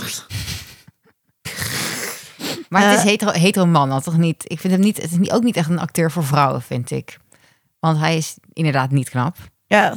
Maar 2.69 2.81
het 2.81 2.91
is 2.97 2.99
Eh, 3.03 3.05
hetero, 3.05 3.31
hetero 3.31 3.65
man 3.65 3.91
al 3.91 4.01
toch 4.01 4.17
niet? 4.17 4.51
Ik 4.51 4.59
vind 4.59 4.73
hem 4.73 4.81
niet, 4.81 5.01
het 5.01 5.11
is 5.11 5.17
niet, 5.17 5.31
ook 5.31 5.43
niet 5.43 5.55
echt 5.55 5.69
een 5.69 5.79
acteur 5.79 6.11
voor 6.11 6.23
vrouwen, 6.25 6.61
vind 6.61 6.91
ik. 6.91 7.19
Want 7.79 7.97
hij 7.97 8.17
is 8.17 8.37
inderdaad 8.53 8.91
niet 8.91 9.09
knap. 9.09 9.35
Ja, 9.65 9.95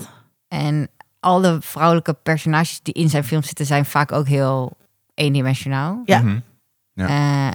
En 0.48 0.88
alle 1.20 1.56
vrouwelijke 1.60 2.12
personages 2.14 2.80
die 2.82 2.94
in 2.94 3.08
zijn 3.08 3.24
film 3.24 3.42
zitten, 3.42 3.66
zijn 3.66 3.84
vaak 3.84 4.12
ook 4.12 4.26
heel 4.26 4.76
eendimensionaal. 5.14 6.02
Ja. 6.04 6.22
Mhm. 6.22 6.38
Ja. 6.92 7.06
Eh, 7.08 7.54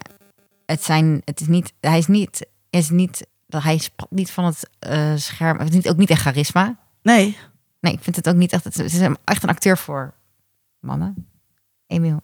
het 0.66 0.84
zijn, 0.84 1.22
het 1.26 1.42
is 1.42 1.48
niet, 1.48 1.74
hij 1.80 1.98
is 1.98 2.08
niet, 2.08 2.48
is 2.70 2.90
niet, 2.90 3.28
hij 3.48 3.78
spat 3.78 4.12
niet 4.12 4.32
van 4.32 4.46
het 4.46 4.70
eh, 4.80 5.16
scherm. 5.16 5.60
Heeft 5.60 5.72
niet, 5.74 5.90
ook 5.90 5.98
niet 5.98 6.10
echt 6.10 6.22
charisma. 6.22 6.78
nee. 7.02 7.38
Nee, 7.80 7.94
ik 7.94 8.04
vind 8.04 8.16
het 8.16 8.30
ook 8.30 8.36
niet 8.36 8.52
echt. 8.54 8.64
Het 8.64 8.80
is 8.80 9.00
echt 9.24 9.44
een 9.44 9.50
acteur 9.50 9.78
voor 9.78 10.14
mannen. 10.80 11.28
Emiel. 11.88 12.22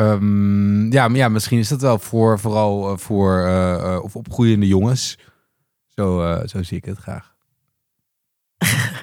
Ehm, 0.00 0.92
ja, 0.92 1.08
maar 1.08 1.16
ja, 1.16 1.28
misschien 1.28 1.58
is 1.58 1.68
dat 1.68 1.80
wel 1.80 1.98
voor 1.98 2.38
vooral 2.38 2.90
eh, 2.90 2.96
voor 2.98 3.38
eh, 3.38 3.94
eh, 3.94 4.02
of 4.02 4.16
opgroeiende 4.16 4.66
jongens. 4.66 5.18
Zo, 5.86 6.38
zo 6.46 6.62
zie 6.62 6.76
ik 6.76 6.84
het 6.84 6.98
graag. 6.98 7.34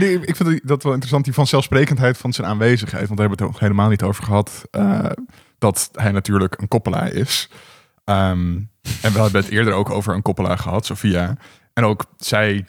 Ik 0.00 0.36
vind 0.36 0.68
dat 0.68 0.82
wel 0.82 0.92
interessant, 0.92 1.24
die 1.24 1.34
vanzelfsprekendheid 1.34 2.18
van 2.18 2.32
zijn 2.32 2.46
aanwezigheid. 2.46 3.06
Want 3.06 3.18
daar 3.18 3.28
hebben 3.28 3.46
we 3.46 3.52
het 3.52 3.60
helemaal 3.60 3.88
niet 3.88 4.02
over 4.02 4.24
gehad. 4.24 4.64
eh, 4.70 5.10
dat 5.58 5.90
hij 5.92 6.12
natuurlijk 6.12 6.60
een 6.60 6.68
koppelaar 6.68 7.12
is. 7.12 7.50
Ehm, 8.04 8.60
en 9.02 9.12
we 9.12 9.18
hadden 9.18 9.42
het 9.42 9.50
eerder 9.50 9.72
ook 9.72 9.90
over 9.90 10.14
een 10.14 10.22
koppelaar 10.22 10.58
gehad, 10.58 10.86
Sophia. 10.86 11.36
En 11.72 11.84
ook 11.84 12.04
zij 12.16 12.66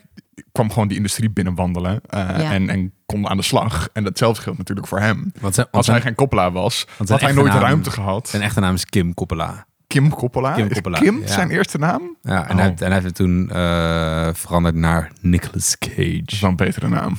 kwam 0.51 0.71
gewoon 0.71 0.87
die 0.87 0.97
industrie 0.97 1.29
binnenwandelen. 1.29 2.01
eh, 2.09 2.19
Ja. 2.19 2.51
en, 2.51 2.69
en 2.69 2.93
kon 3.05 3.27
aan 3.27 3.37
de 3.37 3.43
slag. 3.43 3.89
En 3.93 4.03
datzelfde 4.03 4.41
geldt 4.41 4.57
natuurlijk 4.57 4.87
voor 4.87 4.99
hem. 4.99 5.31
Want 5.39 5.53
zijn, 5.55 5.67
want 5.71 5.71
Als 5.71 5.85
hij 5.85 5.95
zijn, 5.95 6.01
geen 6.07 6.15
koppelaar 6.15 6.51
was, 6.51 6.77
zijn 6.97 7.09
had 7.09 7.21
hij 7.21 7.31
nooit 7.33 7.51
naam- 7.51 7.61
ruimte 7.61 7.91
gehad. 7.91 8.27
zijn 8.29 8.41
echte 8.41 8.59
naam 8.59 8.73
is 8.73 8.85
Kim 8.85 9.13
Koppela. 9.13 9.65
Kim 9.87 10.09
Koppelaar. 10.09 10.55
Kim 10.99 11.19
ja. 11.19 11.27
zijn 11.27 11.49
eerste 11.49 11.77
naam? 11.77 12.17
Ja, 12.21 12.47
en, 12.47 12.51
Oh. 12.51 12.57
hij, 12.57 12.67
heeft, 12.67 12.81
en 12.81 12.85
hij 12.85 12.93
heeft 12.93 13.05
het 13.05 13.15
toen 13.15 13.49
eh, 13.49 14.29
veranderd 14.33 14.75
naar 14.75 15.11
Nicolas 15.21 15.75
Dat 15.79 15.89
is 15.89 15.95
Cage. 15.95 16.41
wel 16.41 16.49
een 16.49 16.55
betere 16.55 16.87
naam. 16.87 17.17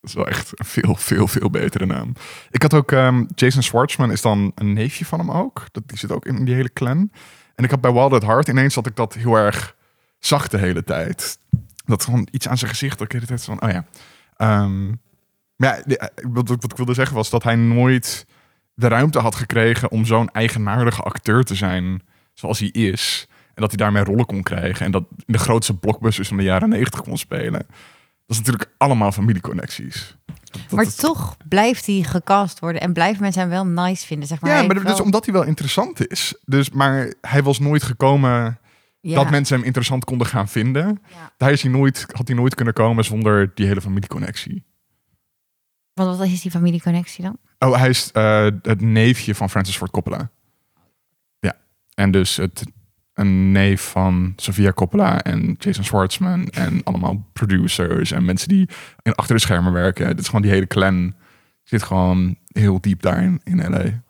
Dat 0.00 0.10
is 0.10 0.14
wel 0.14 0.26
echt 0.28 0.50
een 0.54 0.64
veel, 0.64 0.94
veel, 0.94 1.28
veel 1.28 1.50
betere 1.50 1.86
naam. 1.86 2.12
Ik 2.50 2.62
had 2.62 2.74
ook 2.74 2.92
ehm, 2.92 3.24
Jason 3.34 3.62
Schwartzman 3.62 4.12
is 4.12 4.22
dan 4.22 4.52
een 4.54 4.72
neefje 4.72 5.04
van 5.04 5.18
hem 5.18 5.30
ook. 5.30 5.64
Dat, 5.72 5.82
die 5.88 5.98
zit 5.98 6.12
ook 6.12 6.26
in 6.26 6.44
die 6.44 6.54
hele 6.54 6.72
clan. 6.72 7.10
En 7.54 7.64
ik 7.64 7.70
had 7.70 7.80
bij 7.80 7.92
Wild 7.92 8.12
at 8.12 8.22
Heart 8.22 8.48
ineens 8.48 8.74
dat 8.74 8.86
ik 8.86 8.96
dat 8.96 9.14
heel 9.14 9.34
erg 9.36 9.76
zag 10.18 10.48
de 10.48 10.58
hele 10.58 10.84
tijd. 10.84 11.38
Dat 11.88 12.04
gewoon 12.04 12.28
iets 12.30 12.48
aan 12.48 12.58
zijn 12.58 12.70
gezicht. 12.70 12.98
Dat 12.98 13.12
ik 13.12 13.20
de 13.20 13.26
hele 13.26 13.28
tijd 13.28 13.44
van, 13.44 13.62
oh 13.62 13.70
ja. 13.70 13.84
Ehm, 14.36 14.88
maar 15.56 15.82
ja, 15.86 15.96
eh, 15.96 16.06
wat, 16.32 16.48
wat 16.48 16.64
ik 16.64 16.76
wilde 16.76 16.94
zeggen 16.94 17.16
was 17.16 17.30
dat 17.30 17.42
hij 17.42 17.54
nooit 17.56 18.26
de 18.74 18.88
ruimte 18.88 19.18
had 19.18 19.34
gekregen 19.34 19.90
om 19.90 20.04
zo'n 20.04 20.30
eigenaardige 20.30 21.02
acteur 21.02 21.44
te 21.44 21.54
zijn 21.54 22.02
zoals 22.34 22.58
hij 22.58 22.68
is. 22.68 23.26
En 23.30 23.62
dat 23.64 23.68
hij 23.68 23.76
daarmee 23.76 24.04
rollen 24.04 24.26
kon 24.26 24.42
krijgen. 24.42 24.86
En 24.86 24.92
dat 24.92 25.04
in 25.26 25.32
de 25.32 25.38
grootste 25.38 25.74
blockbusters 25.76 26.28
van 26.28 26.36
de 26.36 26.42
jaren 26.42 26.68
negentig 26.68 27.02
kon 27.02 27.18
spelen. 27.18 27.66
Dat 28.26 28.36
is 28.36 28.38
natuurlijk 28.38 28.70
allemaal 28.76 29.12
familieconnecties. 29.12 30.16
Dat- 30.50 30.70
Maar 30.70 30.84
dat- 30.84 30.98
toch 30.98 31.36
blijft 31.48 31.86
hij 31.86 32.02
gecast 32.02 32.58
worden 32.58 32.80
en 32.80 32.92
blijven 32.92 33.22
mensen 33.22 33.40
hem 33.40 33.50
wel 33.50 33.66
nice 33.66 34.06
vinden. 34.06 34.28
Zeg 34.28 34.40
maar. 34.40 34.50
ja, 34.50 34.62
maar 34.66 34.76
is 34.76 34.82
wel- 34.82 34.96
omdat 34.98 35.24
hij 35.24 35.34
wel 35.34 35.42
interessant 35.44 36.10
is. 36.10 36.34
Dus, 36.44 36.70
maar 36.70 37.12
hij 37.20 37.42
was 37.42 37.58
nooit 37.58 37.82
gekomen 37.82 38.58
Ja. 39.00 39.14
dat 39.14 39.30
mensen 39.30 39.56
hem 39.56 39.64
interessant 39.64 40.04
konden 40.04 40.26
gaan 40.26 40.48
vinden. 40.48 41.00
Ja. 41.08 41.32
Daar 41.36 41.52
is 41.52 41.62
hij 41.62 41.70
nooit, 41.70 42.06
had 42.12 42.28
hij 42.28 42.36
nooit 42.36 42.54
kunnen 42.54 42.74
komen 42.74 43.04
zonder 43.04 43.50
die 43.54 43.66
hele 43.66 43.80
familieconnectie. 43.80 44.64
Want 45.92 46.18
wat 46.18 46.26
is 46.26 46.40
die 46.40 46.50
familieconnectie 46.50 47.24
dan? 47.24 47.38
Oh, 47.58 47.76
hij 47.76 47.88
is 47.88 48.12
eh, 48.12 48.44
het 48.62 48.80
neefje 48.80 49.34
van 49.34 49.50
Francis 49.50 49.76
Ford 49.76 49.90
Coppola. 49.90 50.30
Ja, 51.38 51.56
en 51.94 52.10
dus 52.10 52.36
het, 52.36 52.64
een 53.14 53.52
neef 53.52 53.82
van 53.82 54.32
Sofia 54.36 54.72
Coppola 54.72 55.22
en 55.22 55.54
Jason 55.58 55.84
Schwartzman 55.84 56.48
en 56.48 56.82
allemaal 56.84 57.28
producers 57.32 58.10
en 58.10 58.24
mensen 58.24 58.48
die 58.48 58.68
in 59.02 59.14
achter 59.14 59.34
de 59.34 59.40
schermen 59.40 59.72
werken. 59.72 60.06
Dit 60.06 60.18
is 60.18 60.26
gewoon 60.26 60.42
die 60.42 60.50
hele 60.50 60.66
clan 60.66 61.14
zit 61.68 61.82
gewoon 61.82 62.36
heel 62.46 62.80
diep 62.80 63.02
daarin 63.02 63.40
in 63.44 63.70
LA. 63.70 64.02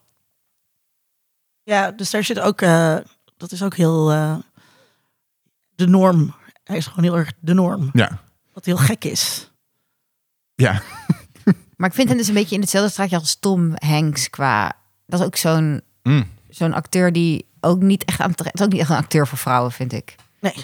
Ja, 1.62 1.91
dus 1.91 2.11
daar 2.11 2.24
zit 2.24 2.41
ook, 2.41 2.61
eh, 2.61 2.97
dat 3.36 3.53
is 3.53 3.62
ook 3.62 3.74
heel 3.74 4.12
eh, 4.12 4.36
de 5.78 5.86
norm. 5.86 6.34
Hij 6.64 6.76
is 6.76 6.86
gewoon 6.86 7.04
heel 7.04 7.16
erg 7.16 7.32
de 7.40 7.54
norm. 7.54 7.90
Ja, 7.92 8.18
Wat 8.52 8.64
heel 8.64 8.76
gek 8.76 9.04
is. 9.04 9.50
ja. 10.54 10.82
Maar 11.76 11.88
ik 11.88 11.94
vind 11.94 12.08
hem 12.08 12.16
dus 12.18 12.28
een 12.28 12.34
beetje 12.34 12.54
in 12.54 12.60
hetzelfde 12.60 12.90
straatje 12.90 13.16
als 13.18 13.36
Tom 13.38 13.72
Hanks 13.76 14.30
qua... 14.30 14.72
Dat 15.06 15.20
is 15.20 15.26
ook 15.26 15.36
zo'n 15.36 15.80
Mm. 16.02 16.26
zo'n 16.48 16.72
acteur 16.74 17.12
die 17.12 17.46
ook 17.60 17.80
niet 17.80 18.04
echt 18.04 18.20
aan 18.20 18.30
het 18.30 18.50
is 18.54 18.62
ook 18.62 18.70
niet 18.70 18.80
echt 18.80 18.90
een 18.90 18.96
acteur 18.96 19.26
voor 19.26 19.38
vrouwen, 19.38 19.72
vind 19.72 19.92
ik. 19.92 20.14
Nee. 20.40 20.54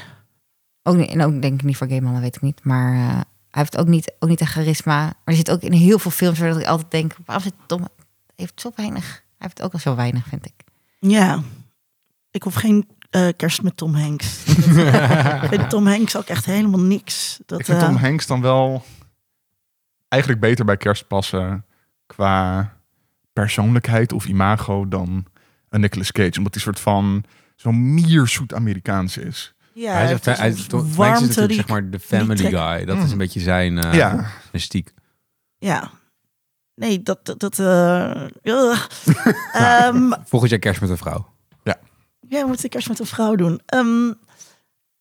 Ook 0.82 0.96
niet, 0.96 1.08
en 1.10 1.22
ook 1.22 1.42
denk 1.42 1.54
ik 1.54 1.62
niet 1.62 1.76
voor 1.76 1.86
gay 1.88 2.00
mannen, 2.00 2.20
weet 2.22 2.36
ik 2.36 2.42
niet. 2.42 2.64
Maar 2.64 2.94
eh, 2.94 3.08
hij 3.14 3.22
heeft 3.50 3.76
ook 3.76 3.86
niet, 3.86 4.12
ook 4.18 4.28
niet 4.28 4.40
een 4.40 4.46
charisma. 4.46 4.96
Maar 5.04 5.14
er 5.24 5.34
zit 5.34 5.50
ook 5.50 5.60
in 5.60 5.72
heel 5.72 5.98
veel 5.98 6.10
films 6.10 6.38
waar 6.38 6.60
ik 6.60 6.66
altijd 6.66 6.90
denk... 6.90 7.16
waarom 7.24 7.44
zit 7.44 7.54
Tom... 7.66 7.88
Heeft 8.36 8.60
zo 8.60 8.70
weinig. 8.76 9.04
Hij 9.12 9.22
heeft 9.38 9.62
ook 9.62 9.72
al 9.72 9.78
zo 9.78 9.94
weinig, 9.94 10.26
vind 10.28 10.46
ik. 10.46 10.54
Ja, 10.98 11.42
ik 12.30 12.42
hoef 12.42 12.54
geen 12.54 12.88
eh, 13.14 13.28
kerst 13.36 13.62
met 13.62 13.76
Tom 13.76 13.94
Hanks. 13.94 14.44
ik 15.42 15.48
vind 15.48 15.70
Tom 15.70 15.86
Hanks 15.86 16.16
ook 16.16 16.26
echt 16.26 16.44
helemaal 16.44 16.80
niks. 16.80 17.38
Dat, 17.46 17.58
Ik 17.58 17.64
vind 17.64 17.78
eh, 17.80 17.84
Tom 17.86 17.96
Hanks 17.96 18.26
dan 18.26 18.40
wel 18.40 18.84
eigenlijk 20.08 20.42
beter 20.42 20.64
bij 20.64 20.76
kerst 20.76 21.06
passen 21.06 21.64
qua 22.06 22.72
persoonlijkheid 23.32 24.12
of 24.12 24.26
imago 24.26 24.88
dan 24.88 25.24
een 25.68 25.80
Nicolas 25.80 26.12
Cage. 26.12 26.38
Omdat 26.38 26.54
hij 26.54 26.62
soort 26.62 26.80
van 26.80 27.24
zo'n 27.56 27.94
mierzoet 27.94 28.54
Amerikaans 28.54 29.16
is. 29.16 29.54
ja, 29.74 29.92
hij 29.92 30.12
is, 30.12 30.24
hij 30.24 30.38
een 30.48 30.54
is, 30.56 30.66
toch- 30.66 30.80
Frank 30.80 30.94
warmte 30.96 31.20
is 31.22 31.28
natuurlijk 31.28 31.48
die- 31.48 31.56
zeg 31.56 31.68
maar 31.68 31.90
de 31.90 31.98
family 32.00 32.50
guy. 32.50 32.84
Dat 32.84 32.96
is 32.96 33.04
Mm. 33.04 33.10
een 33.12 33.18
beetje 33.18 33.40
zijn, 33.40 33.78
eh 33.78 33.94
ja. 33.94 34.10
zijn 34.50 34.62
stiek. 34.62 34.92
Ja. 35.58 35.90
Nee, 36.74 37.02
dat... 37.02 37.24
dat, 37.26 37.40
dat 37.40 37.58
eh, 37.58 38.22
ugh. 38.42 38.86
Ehm, 39.52 40.12
Volgend 40.24 40.50
jaar 40.50 40.60
kerst 40.60 40.80
met 40.80 40.90
een 40.90 40.96
vrouw. 40.96 41.32
Ja, 42.35 42.41
we 42.41 42.47
moeten 42.47 42.68
kerst 42.68 42.89
met 42.89 42.99
een 42.99 43.07
vrouw 43.07 43.35
doen. 43.35 43.61
Ehm, 43.66 44.12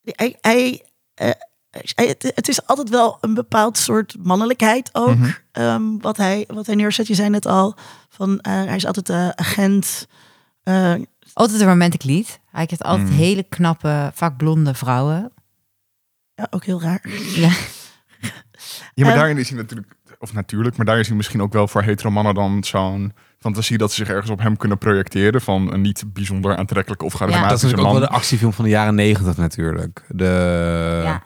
hij, 0.04 0.38
hij, 0.42 0.86
eh, 1.14 1.30
hij- 1.72 2.08
het, 2.08 2.32
het 2.36 2.48
is 2.48 2.68
altijd 2.68 2.90
wel 2.90 3.18
een 3.22 3.34
bepaald 3.34 3.78
soort 3.78 4.16
mannelijkheid 4.20 4.90
ook. 4.94 5.16
Mhm. 5.16 5.32
ehm, 5.52 5.98
wat, 5.98 6.18
hij, 6.18 6.48
wat 6.48 6.66
hij 6.66 6.76
neerzet. 6.76 7.08
Je 7.08 7.14
zei 7.16 7.30
net 7.30 7.46
al, 7.46 7.76
van, 8.10 8.40
eh, 8.40 8.54
hij 8.54 8.76
is 8.76 8.86
altijd 8.86 9.06
de 9.06 9.32
agent. 9.36 10.08
Eh, 10.64 10.94
Altijd 11.34 11.62
een 11.62 11.68
romantic 11.68 12.04
lead. 12.04 12.40
Hij 12.52 12.66
heeft 12.70 12.84
altijd 12.84 13.10
Mm. 13.10 13.16
hele 13.16 13.44
knappe, 13.44 14.12
vaak 14.14 14.38
blonde 14.38 14.74
vrouwen. 14.74 15.32
ja, 16.36 16.48
ook 16.50 16.66
heel 16.66 16.82
raar. 16.82 17.02
Ja. 17.36 17.50
Ja, 18.94 19.04
maar 19.04 19.12
En- 19.12 19.18
daarin 19.18 19.38
is 19.38 19.50
hij 19.50 19.58
natuurlijk, 19.58 19.96
of 20.20 20.34
natuurlijk, 20.34 20.78
maar 20.78 20.86
daar 20.86 21.00
is 21.00 21.08
hij 21.08 21.16
misschien 21.16 21.42
ook 21.42 21.54
wel 21.54 21.68
voor 21.68 21.82
hetero 21.84 22.10
mannen 22.12 22.34
dan 22.34 22.64
zo'n 22.64 23.14
fantasie 23.44 23.78
dat 23.78 23.92
ze 23.92 23.96
zich 24.06 24.14
ergens 24.14 24.30
op 24.32 24.40
hem 24.40 24.58
kunnen 24.58 24.78
projecteren 24.78 25.42
van 25.42 25.74
een 25.74 25.82
niet 25.82 26.04
bijzonder 26.08 26.56
aantrekkelijke 26.58 27.06
of 27.06 27.12
Dat 27.12 27.20
is 27.22 27.26
charismatische 27.28 27.66
natuurlijk 27.66 27.94
ook 27.94 28.00
wel 28.00 28.10
de 28.10 28.16
actiefilm 28.16 28.54
van 28.54 28.64
de 28.66 28.70
jaren 28.72 28.96
negentig 28.96 29.38
natuurlijk. 29.38 30.04
De, 30.08 31.02
Ja. 31.04 31.24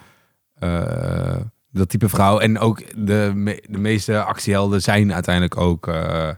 eh, 0.54 1.42
dat 1.72 1.90
type 1.90 2.10
vrouw. 2.10 2.40
En 2.40 2.60
ook 2.60 3.06
de, 3.08 3.32
me- 3.36 3.64
de 3.70 3.78
meeste 3.78 4.24
actiehelden 4.24 4.82
zijn 4.82 5.14
uiteindelijk 5.14 5.58
ook 5.58 5.88
eh 5.88 6.30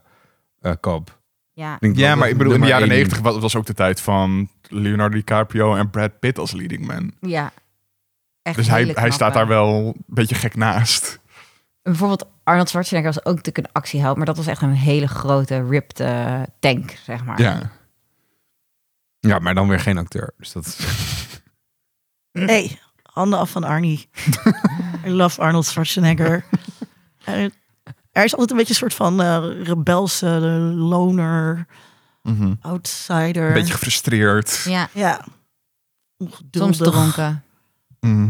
eh, 0.61 0.71
kop. 0.79 1.19
ja. 1.53 1.77
Denk 1.79 1.97
Ja, 1.97 2.09
dat 2.09 2.17
maar 2.17 2.29
ik 2.29 2.37
bedoel, 2.37 2.53
in 2.53 2.61
de 2.61 2.67
jaren 2.67 2.87
negentig 2.87 3.19
was, 3.19 3.39
was 3.39 3.55
ook 3.55 3.65
de 3.65 3.73
tijd 3.73 4.01
van 4.01 4.49
Leonardo 4.67 5.15
DiCaprio 5.15 5.75
en 5.75 5.89
Brad 5.89 6.19
Pitt 6.19 6.37
als 6.37 6.51
leading 6.51 6.87
man. 6.87 7.11
ja. 7.21 7.51
Echt 8.41 8.55
Dus 8.55 8.67
hij, 8.67 8.91
hij 8.93 9.11
staat 9.11 9.33
daar 9.33 9.47
wel 9.47 9.67
een 9.85 10.03
beetje 10.07 10.35
gek 10.35 10.55
naast. 10.55 11.18
Bijvoorbeeld 11.89 12.25
Arnold 12.43 12.69
Schwarzenegger 12.69 13.13
was 13.13 13.25
ook 13.25 13.35
natuurlijk 13.35 13.67
een 13.67 13.73
actieheld, 13.73 14.17
maar 14.17 14.25
dat 14.25 14.37
was 14.37 14.47
echt 14.47 14.61
een 14.61 14.73
hele 14.73 15.07
grote 15.07 15.67
ripped 15.67 15.99
eh, 15.99 16.41
tank, 16.59 16.91
zeg 17.05 17.23
maar. 17.23 17.41
Ja. 17.41 17.71
Ja, 19.19 19.39
maar 19.39 19.53
dan 19.55 19.67
weer 19.67 19.79
geen 19.79 19.97
acteur. 19.97 20.33
Dus 20.37 20.51
dat 20.51 20.65
is... 20.65 20.77
hey, 22.51 22.79
handen 23.03 23.39
af 23.39 23.49
van 23.51 23.63
Arnie. 23.63 24.09
I 25.05 25.09
love 25.09 25.41
Arnold 25.41 25.65
Schwarzenegger. 25.65 26.45
er, 27.23 27.51
is 28.23 28.31
altijd 28.31 28.51
een 28.51 28.57
beetje 28.57 28.71
een 28.73 28.79
soort 28.79 28.93
van 28.93 29.21
eh, 29.21 29.63
rebelse 29.63 30.27
loner, 30.75 31.65
Mhm. 32.23 32.53
outsider. 32.61 33.47
Een 33.47 33.53
beetje 33.53 33.73
gefrustreerd. 33.73 34.63
Ja, 34.63 34.89
Ja. 34.93 35.25
soms 36.51 36.77
dronken. 36.77 37.43
Mhm. 37.99 38.29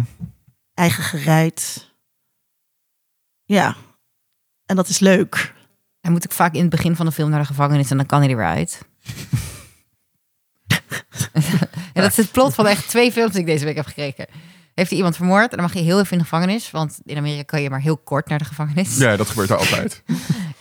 eigen 0.74 1.03
gereid. 1.03 1.89
Ja. 3.56 3.76
En 4.66 4.76
dat 4.76 4.88
is 4.88 5.00
leuk. 5.00 5.54
Hij 6.02 6.12
moet 6.12 6.26
ook 6.26 6.32
vaak 6.32 6.54
in 6.54 6.62
het 6.62 6.70
begin 6.70 6.95
van 6.95 7.06
de 7.06 7.12
film 7.12 7.30
naar 7.30 7.39
de 7.39 7.45
gevangenis 7.45 7.91
en 7.91 7.97
dan 7.97 8.06
kan 8.06 8.20
hij 8.20 8.30
er 8.30 8.36
weer 8.36 8.45
uit. 8.45 8.82
ja, 11.93 12.02
dat 12.02 12.12
is 12.12 12.18
het 12.18 12.32
plot 12.32 12.54
van 12.54 12.68
echt 12.68 12.88
twee 12.88 13.12
films 13.12 13.32
die 13.32 13.41
ik 13.41 13.47
deze 13.47 13.66
week 13.66 13.76
heb 13.76 13.86
gekregen. 13.86 14.28
Heeft 14.74 14.89
hij 14.89 14.97
iemand 14.97 15.16
vermoord 15.16 15.52
en 15.52 15.58
dan 15.58 15.66
mag 15.66 15.74
je 15.74 15.80
heel 15.80 16.00
even 16.00 16.12
in 16.12 16.18
de 16.18 16.24
gevangenis. 16.24 16.72
Want 16.72 17.00
in 17.06 17.18
Amerika 17.18 17.43
kan 17.43 17.62
je 17.62 17.70
maar 17.70 17.82
heel 17.82 17.97
kort 17.97 18.28
naar 18.28 18.38
de 18.38 18.45
gevangenis. 18.45 18.97
Ja, 18.97 19.16
dat 19.16 19.30
gebeurt 19.30 19.50
er 19.50 19.58
altijd. 19.58 20.04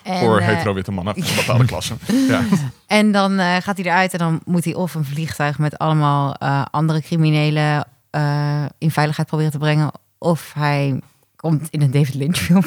En, 0.02 0.18
Voor 0.18 0.38
eh, 0.38 0.46
hetero-witte 0.46 0.92
mannen 0.92 1.14
van 1.24 1.36
bepaalde 1.36 1.64
klassen. 1.64 1.98
Ja. 2.28 2.44
En 2.86 3.12
dan 3.12 3.38
eh, 3.38 3.56
gaat 3.56 3.76
hij 3.76 3.86
eruit 3.86 4.12
en 4.12 4.18
dan 4.18 4.40
moet 4.44 4.64
hij 4.64 4.74
of 4.74 4.94
een 4.94 5.04
vliegtuig 5.04 5.58
met 5.58 5.78
allemaal 5.78 6.34
eh, 6.34 6.64
andere 6.70 7.02
criminelen 7.02 7.86
eh, 8.10 8.64
in 8.78 8.90
veiligheid 8.90 9.28
proberen 9.28 9.52
te 9.52 9.58
brengen. 9.58 9.90
Of 10.18 10.52
hij 10.54 11.00
komt 11.38 11.68
in 11.70 11.82
een 11.82 11.90
David 11.90 12.14
Lynch 12.14 12.36
film. 12.36 12.62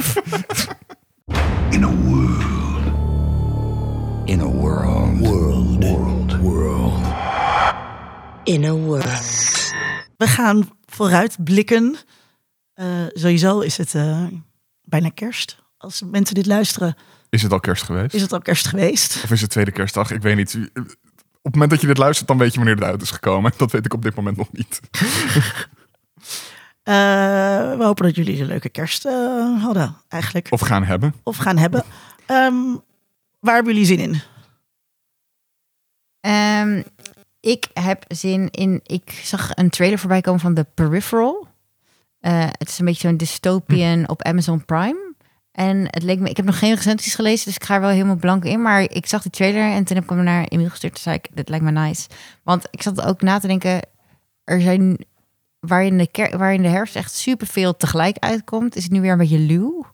In 1.69 1.84
a 1.84 1.89
world. 1.95 2.43
In 4.26 4.39
a 4.41 4.45
world. 4.45 5.19
World. 5.19 5.84
World. 5.84 6.39
World. 6.39 7.05
In 8.43 8.63
a 8.65 8.74
world. 8.74 9.72
We 10.17 10.28
gaan 10.28 10.69
vooruit 10.86 11.43
blikken. 11.43 11.95
Eh, 12.74 12.88
sowieso 13.13 13.59
is 13.59 13.78
het 13.78 13.95
eh, 13.95 14.26
bijna 14.84 15.09
kerst. 15.09 15.59
Als 15.78 16.01
mensen 16.11 16.36
dit 16.36 16.45
luisteren, 16.45 16.95
Is 17.30 17.41
het 17.43 17.51
al 17.51 17.59
kerst 17.59 17.84
geweest? 17.84 18.13
is 18.13 18.22
het 18.22 18.34
al 18.34 18.41
kerst 18.41 18.67
geweest. 18.67 19.22
Of 19.24 19.32
is 19.32 19.41
het 19.41 19.49
tweede 19.49 19.72
kerstdag? 19.72 20.11
Ik 20.11 20.22
weet 20.22 20.36
niet. 20.36 20.55
Op 20.74 21.43
het 21.43 21.53
moment 21.53 21.72
dat 21.72 21.82
je 21.82 21.88
dit 21.88 21.97
luistert, 21.97 22.28
dan 22.28 22.38
weet 22.38 22.51
je 22.51 22.57
wanneer 22.57 22.76
het 22.76 22.84
uit 22.84 23.01
is 23.01 23.11
gekomen. 23.11 23.51
Dat 23.57 23.72
weet 23.72 23.86
ik 23.86 23.93
op 23.93 24.01
dit 24.01 24.15
moment 24.15 24.38
nog 24.38 24.51
niet. 24.51 24.80
Eh, 26.84 27.77
we 27.77 27.84
hopen 27.84 28.05
dat 28.05 28.15
jullie 28.15 28.41
een 28.41 28.47
leuke 28.47 28.69
kerst 28.69 29.05
eh, 29.05 29.63
hadden, 29.63 29.95
eigenlijk. 30.07 30.47
Of 30.49 30.61
gaan 30.61 30.84
hebben. 30.84 31.13
Of 31.23 31.38
gaan 31.38 31.57
hebben. 31.57 31.84
Ehm, 32.25 32.75
waar 33.39 33.55
hebben 33.55 33.73
jullie 33.73 33.88
zin 33.88 33.99
in? 33.99 34.21
Ehm, 36.19 36.82
ik 37.39 37.67
heb 37.73 38.03
zin 38.07 38.49
in. 38.51 38.79
Ik 38.84 39.11
zag 39.23 39.49
een 39.55 39.69
trailer 39.69 39.99
voorbij 39.99 40.21
komen 40.21 40.39
van 40.39 40.53
The 40.53 40.65
Peripheral. 40.73 41.47
Eh, 42.19 42.47
het 42.51 42.69
is 42.69 42.79
een 42.79 42.86
beetje 42.86 43.07
zo'n 43.07 43.17
dystopian 43.17 44.09
op 44.09 44.21
Amazon 44.21 44.65
Prime. 44.65 45.13
En 45.51 45.77
het 45.89 46.03
leek 46.03 46.19
me. 46.19 46.29
Ik 46.29 46.38
heb 46.38 46.45
nog 46.45 46.59
geen 46.59 46.75
recensies 46.75 47.15
gelezen, 47.15 47.45
dus 47.45 47.55
ik 47.55 47.63
ga 47.63 47.75
er 47.75 47.82
wel 47.82 47.89
helemaal 47.89 48.15
blank 48.15 48.43
in. 48.43 48.61
Maar 48.61 48.82
ik 48.82 49.05
zag 49.05 49.21
die 49.21 49.32
trailer 49.32 49.71
en 49.71 49.84
toen 49.84 49.95
heb 49.95 50.03
ik 50.03 50.09
hem 50.09 50.23
naar 50.23 50.43
Emiel 50.43 50.69
gestuurd. 50.69 50.93
Toen 50.93 51.03
zei 51.03 51.15
ik: 51.15 51.27
Dit 51.34 51.49
lijkt 51.49 51.65
me 51.65 51.71
nice. 51.71 52.07
Want 52.43 52.67
ik 52.71 52.82
zat 52.82 53.01
ook 53.01 53.21
na 53.21 53.39
te 53.39 53.47
denken. 53.47 53.82
Er 54.43 54.61
zijn. 54.61 55.05
Waarin 55.62 55.97
de, 55.97 56.07
ker- 56.07 56.38
waarin 56.38 56.62
de 56.62 56.68
herfst 56.68 56.95
echt 56.95 57.14
superveel 57.14 57.78
tegelijk 57.78 58.18
uitkomt, 58.20 58.76
is 58.76 58.84
het 58.84 58.91
nu 58.91 59.01
weer 59.01 59.12
een 59.12 59.18
beetje 59.18 59.39
luw. 59.39 59.86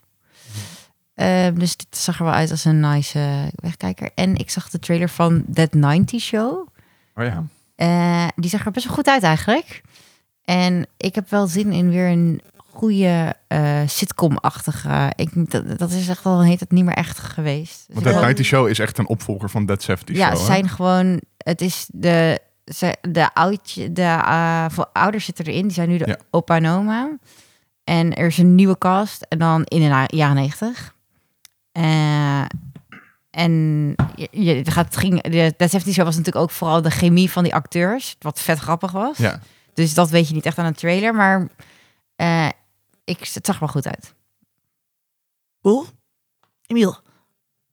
Ehm, 1.13 1.53
dus 1.55 1.77
dit 1.77 1.97
zag 1.97 2.17
er 2.19 2.23
wel 2.25 2.33
uit 2.33 2.51
als 2.51 2.65
een 2.65 2.79
nice 2.79 3.19
eh, 3.19 3.43
wegkijker. 3.55 4.09
En 4.15 4.35
ik 4.35 4.49
zag 4.49 4.69
de 4.69 4.79
trailer 4.79 5.09
van 5.09 5.43
That 5.53 5.73
90 5.73 6.21
Show. 6.21 6.67
Oh 7.15 7.23
ja. 7.25 7.43
Eh, 7.75 8.27
die 8.35 8.49
zag 8.49 8.65
er 8.65 8.71
best 8.71 8.85
wel 8.85 8.95
goed 8.95 9.07
uit 9.07 9.23
eigenlijk. 9.23 9.81
En 10.43 10.85
ik 10.97 11.15
heb 11.15 11.29
wel 11.29 11.47
zin 11.47 11.71
in 11.71 11.89
weer 11.89 12.07
een 12.07 12.41
goede 12.57 13.35
eh, 13.47 13.79
sitcom-achtige. 13.85 15.11
Ik, 15.15 15.51
dat, 15.51 15.77
dat 15.79 15.91
is 15.91 16.07
echt 16.07 16.25
al 16.25 16.39
een 16.39 16.45
heet 16.47 16.59
het 16.59 16.71
niet 16.71 16.83
meer 16.85 16.93
echt 16.93 17.19
geweest. 17.19 17.77
Dus 17.77 17.85
Want 17.87 17.99
ik 17.99 18.03
That 18.03 18.13
hoop- 18.13 18.21
90 18.23 18.45
Show 18.45 18.67
is 18.67 18.79
echt 18.79 18.97
een 18.97 19.07
opvolger 19.07 19.49
van 19.49 19.65
That 19.65 19.83
70 19.83 20.15
ja, 20.15 20.27
Show. 20.29 20.39
hè? 20.39 20.45
zijn 20.45 20.69
gewoon. 20.69 21.21
Het 21.37 21.61
is 21.61 21.87
de. 21.91 22.39
Ze, 22.75 22.95
de, 23.01 23.33
oudje, 23.33 23.91
de 23.93 24.01
eh, 24.01 24.65
voor 24.69 24.89
ouders 24.93 25.25
zitten 25.25 25.45
erin. 25.45 25.61
Die 25.61 25.71
zijn 25.71 25.89
nu 25.89 25.97
de 25.97 26.07
Ja. 26.07 26.17
opa 26.29 26.55
en 26.55 26.67
oma. 26.67 27.17
En 27.83 28.13
er 28.15 28.25
is 28.27 28.37
een 28.37 28.55
nieuwe 28.55 28.77
cast. 28.77 29.21
En 29.29 29.37
dan 29.39 29.63
in 29.63 29.81
de 29.81 29.87
na- 29.87 30.03
jaren 30.07 30.35
negentig. 30.35 30.95
Eh, 31.71 32.41
en 33.31 33.51
je, 34.15 34.27
je 34.31 34.53
het 34.53 34.69
gaat, 34.71 34.85
het 34.85 34.97
ging, 34.97 35.21
de 35.21 35.53
70 35.57 35.93
Show 35.93 36.05
was 36.05 36.15
natuurlijk 36.17 36.43
ook 36.45 36.51
vooral 36.51 36.81
de 36.81 36.89
chemie 36.91 37.31
van 37.31 37.43
die 37.43 37.55
acteurs. 37.55 38.15
Wat 38.19 38.39
vet 38.41 38.59
grappig 38.59 38.91
was. 38.91 39.17
Ja. 39.17 39.39
Dus 39.73 39.93
dat 39.93 40.09
weet 40.09 40.27
je 40.27 40.33
niet 40.33 40.45
echt 40.45 40.57
aan 40.57 40.65
een 40.65 40.73
trailer. 40.73 41.15
Maar 41.15 41.47
eh, 42.15 42.49
ik, 43.03 43.19
het 43.33 43.45
zag 43.45 43.55
er 43.55 43.59
wel 43.59 43.69
goed 43.69 43.87
uit. 43.87 44.13
Cool. 45.61 45.85
Emiel. 46.65 46.97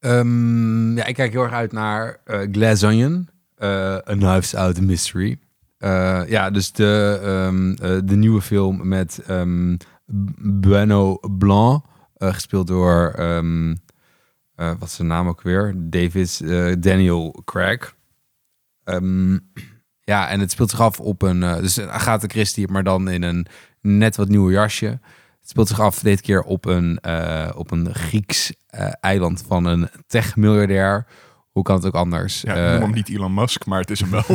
Ehm, 0.00 0.96
ja, 0.96 1.04
ik 1.04 1.14
kijk 1.14 1.32
heel 1.32 1.42
erg 1.42 1.52
uit 1.52 1.72
naar 1.72 2.20
eh, 2.24 2.40
Glass 2.52 2.82
Onion, 2.82 3.28
A 3.64 4.14
Knives 4.14 4.54
Out 4.54 4.80
Mystery. 4.80 5.38
Eh, 5.78 6.22
ja, 6.28 6.50
dus 6.50 6.72
de, 6.72 7.20
ehm, 7.22 7.72
eh, 7.72 8.00
de 8.04 8.16
nieuwe 8.16 8.40
film 8.40 8.88
met 8.88 9.22
ehm, 9.26 9.76
Bueno 10.60 11.18
Blanc, 11.38 11.84
eh, 12.14 12.32
gespeeld 12.32 12.66
door, 12.66 13.12
ehm, 13.16 13.74
eh, 14.54 14.72
wat 14.78 14.88
is 14.88 14.94
zijn 14.94 15.08
naam 15.08 15.28
ook 15.28 15.42
weer? 15.42 15.74
David 15.76 16.40
eh, 16.44 16.72
Daniel 16.78 17.42
Craig. 17.44 17.94
Ja, 20.04 20.28
en 20.28 20.40
het 20.40 20.50
speelt 20.50 20.70
zich 20.70 20.80
af 20.80 21.00
op 21.00 21.22
een, 21.22 21.42
eh, 21.42 21.56
dus 21.56 21.76
een 21.76 21.90
Agatha 21.90 22.26
Christie, 22.28 22.68
maar 22.68 22.82
dan 22.82 23.08
in 23.08 23.22
een 23.22 23.46
net 23.80 24.16
wat 24.16 24.28
nieuwer 24.28 24.52
jasje. 24.52 24.86
Het 25.40 25.48
speelt 25.48 25.68
zich 25.68 25.80
af 25.80 25.98
dit 25.98 26.20
keer 26.20 26.42
op 26.42 26.64
een, 26.64 26.98
eh, 26.98 27.50
op 27.56 27.70
een 27.70 27.94
Grieks 27.94 28.52
eh, 28.66 28.92
eiland 29.00 29.44
van 29.46 29.64
een 29.64 29.88
tech-miljardair. 30.06 31.06
Hoe 31.54 31.62
kan 31.62 31.76
het 31.76 31.86
ook 31.86 31.94
anders? 31.94 32.40
Ja, 32.40 32.54
Eh, 32.56 32.72
noem 32.72 32.80
hem 32.82 32.90
niet 32.92 33.08
Elon 33.08 33.34
Musk, 33.34 33.66
maar 33.66 33.80
het 33.80 33.90
is 33.90 34.00
hem 34.00 34.10
wel. 34.10 34.24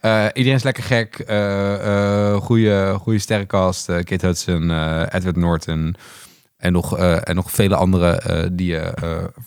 eh, 0.00 0.26
iedereen 0.32 0.58
is 0.58 0.62
lekker 0.62 0.82
gek. 0.82 1.18
eh 1.18 2.32
eh 2.32 2.40
goede, 2.40 2.94
goede 3.00 3.18
sterrencast. 3.18 3.86
Kate 3.86 4.26
Hudson, 4.26 4.62
Edward 5.08 5.36
Norton. 5.36 5.94
En 6.56 6.72
nog, 6.72 6.98
en 6.98 7.34
nog 7.34 7.50
vele 7.50 7.76
andere 7.76 8.48
die 8.52 8.66
je 8.66 8.92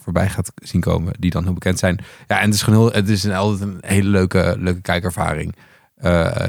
voorbij 0.03 0.30
gaat 0.30 0.52
zien 0.56 0.81
komen. 0.81 1.14
Die 1.19 1.31
dan 1.31 1.44
heel 1.44 1.53
bekend 1.53 1.80
zijn. 1.80 1.99
Ja, 2.27 2.40
en 2.40 2.45
het 2.45 2.53
is 2.53 2.61
gewoon 2.61 2.80
heel, 2.80 2.91
het 2.91 3.10
is 3.10 3.23
een, 3.23 3.34
altijd 3.34 3.69
een 3.69 3.77
hele 3.81 4.10
leuke, 4.10 4.56
leuke 4.60 4.81
kijkervaring. 4.81 5.56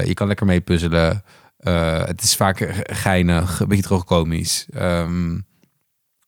Je 0.03 0.11
kan 0.13 0.27
lekker 0.27 0.45
mee 0.45 0.61
puzzelen. 0.61 1.23
Het 2.05 2.21
is 2.21 2.35
vaak 2.35 2.57
ge- 2.57 2.87
geinig, 2.93 3.59
een 3.59 3.67
beetje 3.67 3.83
droogkomisch. 3.83 4.65
Ehm 4.73 5.33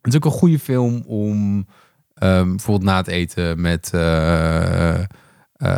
het 0.02 0.16
is 0.16 0.16
ook 0.16 0.26
een 0.26 0.40
goede 0.40 0.60
film 0.60 1.04
om 1.06 1.68
ehm, 2.20 2.50
bijvoorbeeld 2.50 2.90
na 2.90 2.98
het 2.98 3.08
eten 3.08 3.62
met, 3.62 3.90
eh, 3.94 5.00
eh, 5.02 5.06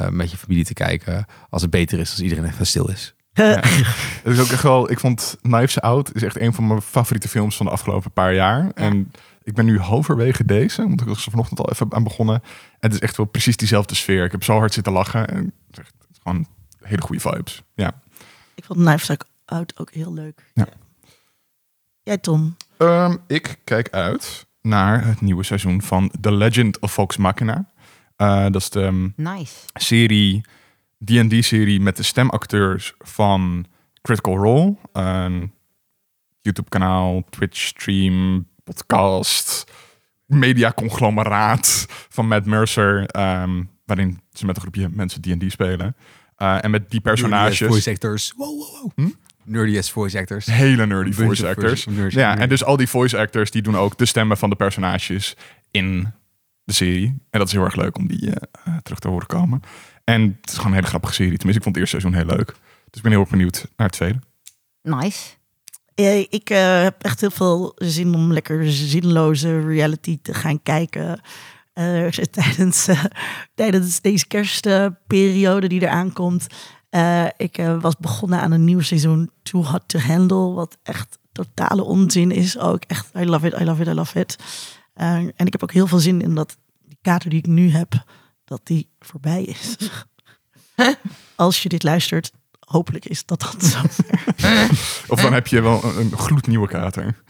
met 0.09 0.31
je 0.31 0.37
familie 0.37 0.65
te 0.65 0.73
kijken. 0.73 1.25
Als 1.49 1.61
het 1.61 1.71
beter 1.71 1.99
is 1.99 2.09
als 2.09 2.19
iedereen 2.21 2.45
even 2.45 2.67
stil 2.67 2.89
is. 2.89 3.13
Het 3.39 4.33
is 4.33 4.39
ook 4.39 4.47
echt 4.47 4.63
wel, 4.63 4.91
ik 4.91 4.99
vond 4.99 5.37
Knives 5.41 5.81
Out 5.81 6.15
is 6.15 6.23
echt 6.23 6.39
een 6.39 6.53
van 6.53 6.67
mijn 6.67 6.81
favoriete 6.81 7.27
films 7.29 7.55
van 7.57 7.65
de 7.65 7.71
afgelopen 7.71 8.11
paar 8.11 8.33
jaar. 8.33 8.71
En 8.73 9.11
ik 9.43 9.53
ben 9.53 9.65
nu 9.65 9.79
halverwege 9.79 10.45
deze, 10.45 10.81
want 10.81 11.01
ik 11.01 11.07
was 11.07 11.25
er 11.25 11.31
vanochtend 11.31 11.59
al 11.59 11.69
even 11.71 11.93
aan 11.93 12.03
begonnen. 12.03 12.35
En 12.35 12.43
het 12.79 12.93
is 12.93 12.99
echt 12.99 13.17
wel 13.17 13.25
precies 13.25 13.57
diezelfde 13.57 13.95
sfeer. 13.95 14.23
Ik 14.25 14.31
heb 14.31 14.43
zo 14.43 14.57
hard 14.57 14.73
zitten 14.73 14.93
lachen. 14.93 15.27
En 15.27 15.37
het 15.37 15.53
is 15.71 15.77
echt- 15.79 15.93
gewoon 16.23 16.47
hele 16.81 17.01
goede 17.01 17.21
vibes. 17.21 17.63
Ja. 17.75 18.01
Ik 18.55 18.63
vond 18.65 18.79
Knives 18.79 19.09
Out- 19.09 19.25
Out 19.45 19.79
ook 19.79 19.91
heel 19.93 20.13
leuk. 20.13 20.51
Ja. 20.53 20.67
Jij 22.03 22.17
Tom? 22.17 22.55
Ehm, 22.77 23.15
ik 23.27 23.57
kijk 23.63 23.89
uit 23.89 24.47
naar 24.69 25.05
het 25.05 25.21
nieuwe 25.21 25.43
seizoen 25.43 25.81
van 25.81 26.11
The 26.21 26.31
Legend 26.31 26.79
of 26.79 26.91
Vox 26.91 27.17
Machina. 27.17 27.69
Eh, 28.15 28.43
dat 28.43 28.55
is 28.55 28.69
de 28.69 28.81
ehm, 28.81 29.09
Nice. 29.15 29.53
serie, 29.73 30.41
D&D-serie 31.05 31.79
met 31.79 31.97
de 31.97 32.03
stemacteurs 32.03 32.93
van 32.97 33.65
Critical 34.01 34.37
Role. 34.37 34.75
Een 34.91 35.53
YouTube-kanaal, 36.41 37.23
Twitch-stream, 37.29 38.47
podcast, 38.63 39.63
media-conglomeraat 40.25 41.85
van 42.09 42.27
Matt 42.27 42.45
Mercer. 42.45 43.05
ehm, 43.05 43.63
waarin 43.85 44.19
ze 44.31 44.45
met 44.45 44.55
een 44.55 44.61
groepje 44.61 44.89
mensen 44.89 45.21
D&D 45.21 45.51
spelen. 45.51 45.95
Eh, 46.35 46.63
en 46.63 46.71
met 46.71 46.89
die 46.89 47.01
Nerdy 47.03 47.09
personages... 47.09 47.67
voice 47.67 47.89
actors. 47.89 48.33
Wow, 48.37 48.59
wow, 48.59 48.81
wow. 48.81 48.91
Hm? 48.95 49.09
Nerdy 49.49 49.77
as 49.77 49.91
voice 49.91 50.17
actors. 50.19 50.45
Hele 50.45 50.85
nerdy 50.85 51.11
voice 51.11 51.47
actors. 51.47 51.87
Ja, 52.09 52.37
en 52.37 52.49
dus 52.49 52.63
al 52.63 52.77
die 52.77 52.87
voice 52.87 53.17
actors 53.17 53.51
die 53.51 53.61
doen 53.61 53.77
ook 53.77 53.97
de 53.97 54.05
stemmen 54.05 54.37
van 54.37 54.49
de 54.49 54.55
personages 54.55 55.35
in 55.71 56.13
de 56.63 56.73
serie. 56.73 57.07
En 57.29 57.39
dat 57.39 57.47
is 57.47 57.53
heel 57.53 57.63
erg 57.63 57.75
leuk 57.75 57.97
om 57.97 58.07
die 58.07 58.31
eh, 58.31 58.35
eh, 58.63 58.77
terug 58.83 58.99
te 58.99 59.07
horen 59.07 59.27
komen. 59.27 59.61
En 60.03 60.37
het 60.41 60.49
is 60.49 60.55
gewoon 60.55 60.67
een 60.71 60.77
hele 60.77 60.87
grappige 60.87 61.13
serie. 61.13 61.37
Tenminste, 61.37 61.57
ik 61.57 61.63
vond 61.63 61.75
het 61.75 61.83
eerste 61.83 61.99
seizoen 61.99 62.21
heel 62.21 62.37
leuk. 62.37 62.47
Dus 62.89 62.97
ik 62.97 63.01
ben 63.01 63.11
heel 63.11 63.21
erg 63.21 63.29
benieuwd 63.29 63.67
naar 63.75 63.87
het 63.87 63.95
tweede. 63.95 64.19
Nice. 64.81 65.37
Ik 66.29 66.49
eh, 66.49 66.81
heb 66.81 67.03
echt 67.03 67.21
heel 67.21 67.31
veel 67.31 67.71
zin 67.75 68.15
om 68.15 68.33
lekker 68.33 68.71
zinloze 68.71 69.61
reality 69.61 70.19
te 70.21 70.33
gaan 70.33 70.63
kijken. 70.63 71.21
Eh, 71.73 72.07
tijdens, 72.39 72.87
eh, 72.87 73.03
tijdens 73.55 74.01
deze 74.01 74.27
kerstperiode 74.27 75.67
die 75.67 75.81
eraan 75.81 76.13
komt. 76.13 76.47
Eh, 76.89 77.25
ik 77.37 77.57
eh, 77.57 77.81
was 77.81 77.97
begonnen 77.97 78.41
aan 78.41 78.51
een 78.51 78.63
nieuw 78.63 78.81
seizoen 78.81 79.31
Too 79.43 79.63
Hot 79.63 79.83
to 79.85 79.99
Handle. 79.99 80.53
Wat 80.53 80.77
echt 80.83 81.19
totale 81.31 81.83
onzin 81.83 82.31
is 82.31 82.57
ook. 82.57 82.83
Echt, 82.83 83.07
I 83.15 83.25
love 83.25 83.47
it, 83.47 83.59
I 83.59 83.63
love 83.63 83.81
it, 83.81 83.87
I 83.87 83.93
love 83.93 84.19
it. 84.19 84.35
Eh, 84.93 85.13
en 85.15 85.45
ik 85.45 85.51
heb 85.51 85.63
ook 85.63 85.73
heel 85.73 85.87
veel 85.87 85.99
zin 85.99 86.21
in 86.21 86.35
dat 86.35 86.57
die 86.81 86.97
kater 87.01 87.29
die 87.29 87.39
ik 87.39 87.47
nu 87.47 87.71
heb, 87.71 88.03
dat 88.45 88.61
die 88.63 88.89
voorbij 88.99 89.43
is. 89.43 89.75
Als 91.35 91.63
je 91.63 91.69
dit 91.69 91.83
luistert, 91.83 92.31
hopelijk 92.59 93.05
is 93.05 93.25
dat 93.25 93.39
dan 93.39 93.69
zo. 93.69 93.79
Of 95.13 95.21
dan 95.21 95.33
heb 95.33 95.47
je 95.47 95.61
wel 95.61 95.83
een, 95.83 95.97
een 95.97 96.17
gloednieuwe 96.17 96.67
kater. 96.67 97.23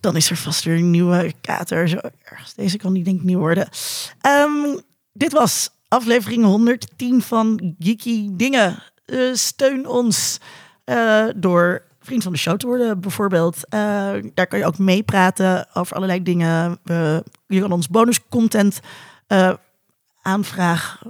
dan 0.00 0.16
is 0.16 0.30
er 0.30 0.36
vast 0.36 0.64
weer 0.64 0.76
een 0.76 0.90
nieuwe 0.90 1.34
kater. 1.40 1.88
Zo 1.88 1.98
ergens. 2.22 2.54
Deze 2.54 2.76
kan 2.76 2.92
die 2.92 3.04
denk 3.04 3.18
ik 3.18 3.24
niet 3.24 3.36
worden. 3.36 3.68
Ehm, 4.20 4.78
dit 5.12 5.32
was 5.32 5.70
aflevering 5.88 6.44
110 6.44 7.22
van 7.22 7.74
Geeky 7.78 8.28
Dingen. 8.32 8.82
Eh, 9.08 9.34
steun 9.34 9.86
ons 9.86 10.40
eh, 10.84 11.24
door 11.36 11.82
vriend 12.00 12.22
van 12.22 12.32
de 12.32 12.38
show 12.38 12.56
te 12.56 12.66
worden, 12.66 13.00
bijvoorbeeld. 13.00 13.68
Eh, 13.68 13.80
daar 14.34 14.46
kan 14.46 14.58
je 14.58 14.66
ook 14.66 14.78
meepraten 14.78 15.66
over 15.74 15.96
allerlei 15.96 16.22
dingen. 16.22 16.78
Je 17.46 17.60
kan 17.60 17.72
ons 17.72 17.88
bonuscontent 17.88 18.80
aanvraag, 20.22 21.02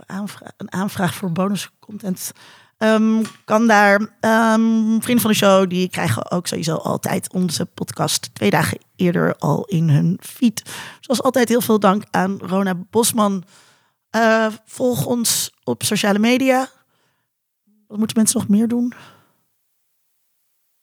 een 0.56 0.72
aanvraag 0.72 1.14
voor 1.14 1.32
bonuscontent 1.32 2.32
Ehm, 2.78 3.22
kan 3.44 3.66
daar. 3.66 4.16
Ehm 4.20 5.00
vrienden 5.00 5.20
van 5.20 5.30
de 5.30 5.36
show 5.36 5.70
die 5.70 5.88
krijgen 5.88 6.30
ook 6.30 6.46
sowieso 6.46 6.74
altijd 6.74 7.32
onze 7.32 7.66
podcast 7.66 8.34
twee 8.34 8.50
dagen 8.50 8.78
eerder 8.96 9.36
al 9.36 9.64
in 9.64 9.88
hun 9.88 10.18
feed. 10.22 10.62
Zoals 11.00 11.22
altijd 11.22 11.48
heel 11.48 11.60
veel 11.60 11.78
dank 11.78 12.02
aan 12.10 12.38
Rona 12.38 12.74
Bosman. 12.90 13.44
Volg 14.64 15.06
ons 15.06 15.52
op 15.64 15.82
sociale 15.82 16.18
media. 16.18 16.68
Wat 17.88 17.98
moeten 17.98 18.16
mensen 18.16 18.38
nog 18.40 18.48
meer 18.48 18.68
doen? 18.68 18.92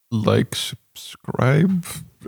Like, 0.08 0.56
subscribe. 0.56 1.74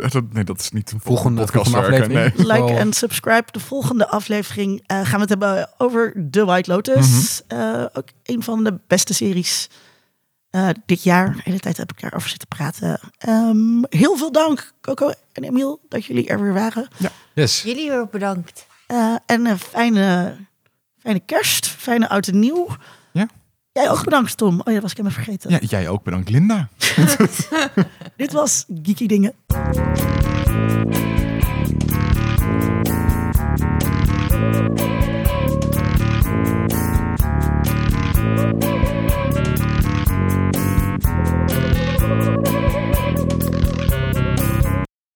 Eh, 0.00 0.10
dat- 0.10 0.32
Nee, 0.32 0.44
dat 0.44 0.60
is 0.60 0.70
niet 0.70 0.92
een 0.92 1.00
Volgende- 1.00 1.40
podcast 1.40 1.70
volgende 1.70 1.90
werken. 1.98 2.14
Nee. 2.14 2.24
aflevering. 2.26 2.66
Like 2.68 2.78
en 2.78 2.92
subscribe. 2.92 3.52
De 3.52 3.60
volgende 3.60 4.09
aflevering 4.09 4.82
eh, 4.86 4.96
gaan 5.00 5.14
we 5.14 5.20
het 5.20 5.28
hebben 5.28 5.70
over 5.78 6.26
The 6.30 6.44
White 6.44 6.70
Lotus. 6.70 7.42
Eh, 7.46 7.84
ook 7.92 8.09
een 8.22 8.42
van 8.42 8.64
de 8.64 8.78
beste 8.86 9.14
series 9.14 9.68
eh, 10.50 10.68
dit 10.86 11.02
jaar. 11.02 11.32
De 11.34 11.40
hele 11.44 11.59
tijd 11.60 11.76
heb 11.76 11.92
ik 11.92 12.00
daarover 12.00 12.28
zitten 12.28 12.48
praten. 12.48 13.00
Ehm, 13.18 13.82
heel 13.88 14.16
veel 14.16 14.32
dank, 14.32 14.72
Coco 14.80 15.10
en 15.32 15.44
Emiel, 15.44 15.80
dat 15.88 16.05
jullie 16.05 16.28
er 16.28 16.40
weer 16.42 16.52
waren. 16.55 16.88
Yes. 17.34 17.62
Jullie 17.62 17.90
heel 17.90 18.06
bedankt. 18.06 18.66
Eh, 18.86 19.14
en 19.26 19.46
een 19.46 19.59
fijne, 19.59 20.36
fijne 20.98 21.20
kerst, 21.20 21.66
fijne 21.66 22.09
oud 22.09 22.26
en 22.26 22.38
nieuw. 22.38 22.66
Jij 23.78 23.90
ook 23.90 24.05
bedankt, 24.05 24.36
Tom. 24.36 24.60
Oh 24.60 24.66
ja, 24.66 24.72
dat 24.72 24.82
was 24.82 24.90
ik 24.90 24.96
helemaal 24.96 25.18
vergeten. 25.24 25.50
Ja, 25.50 25.59
jij 25.60 25.88
ook 25.88 26.02
bedankt, 26.02 26.28
Linda. 26.28 26.68
Dit 28.16 28.32
was 28.32 28.64
Geeky 28.82 29.06
Dingen. 29.06 29.34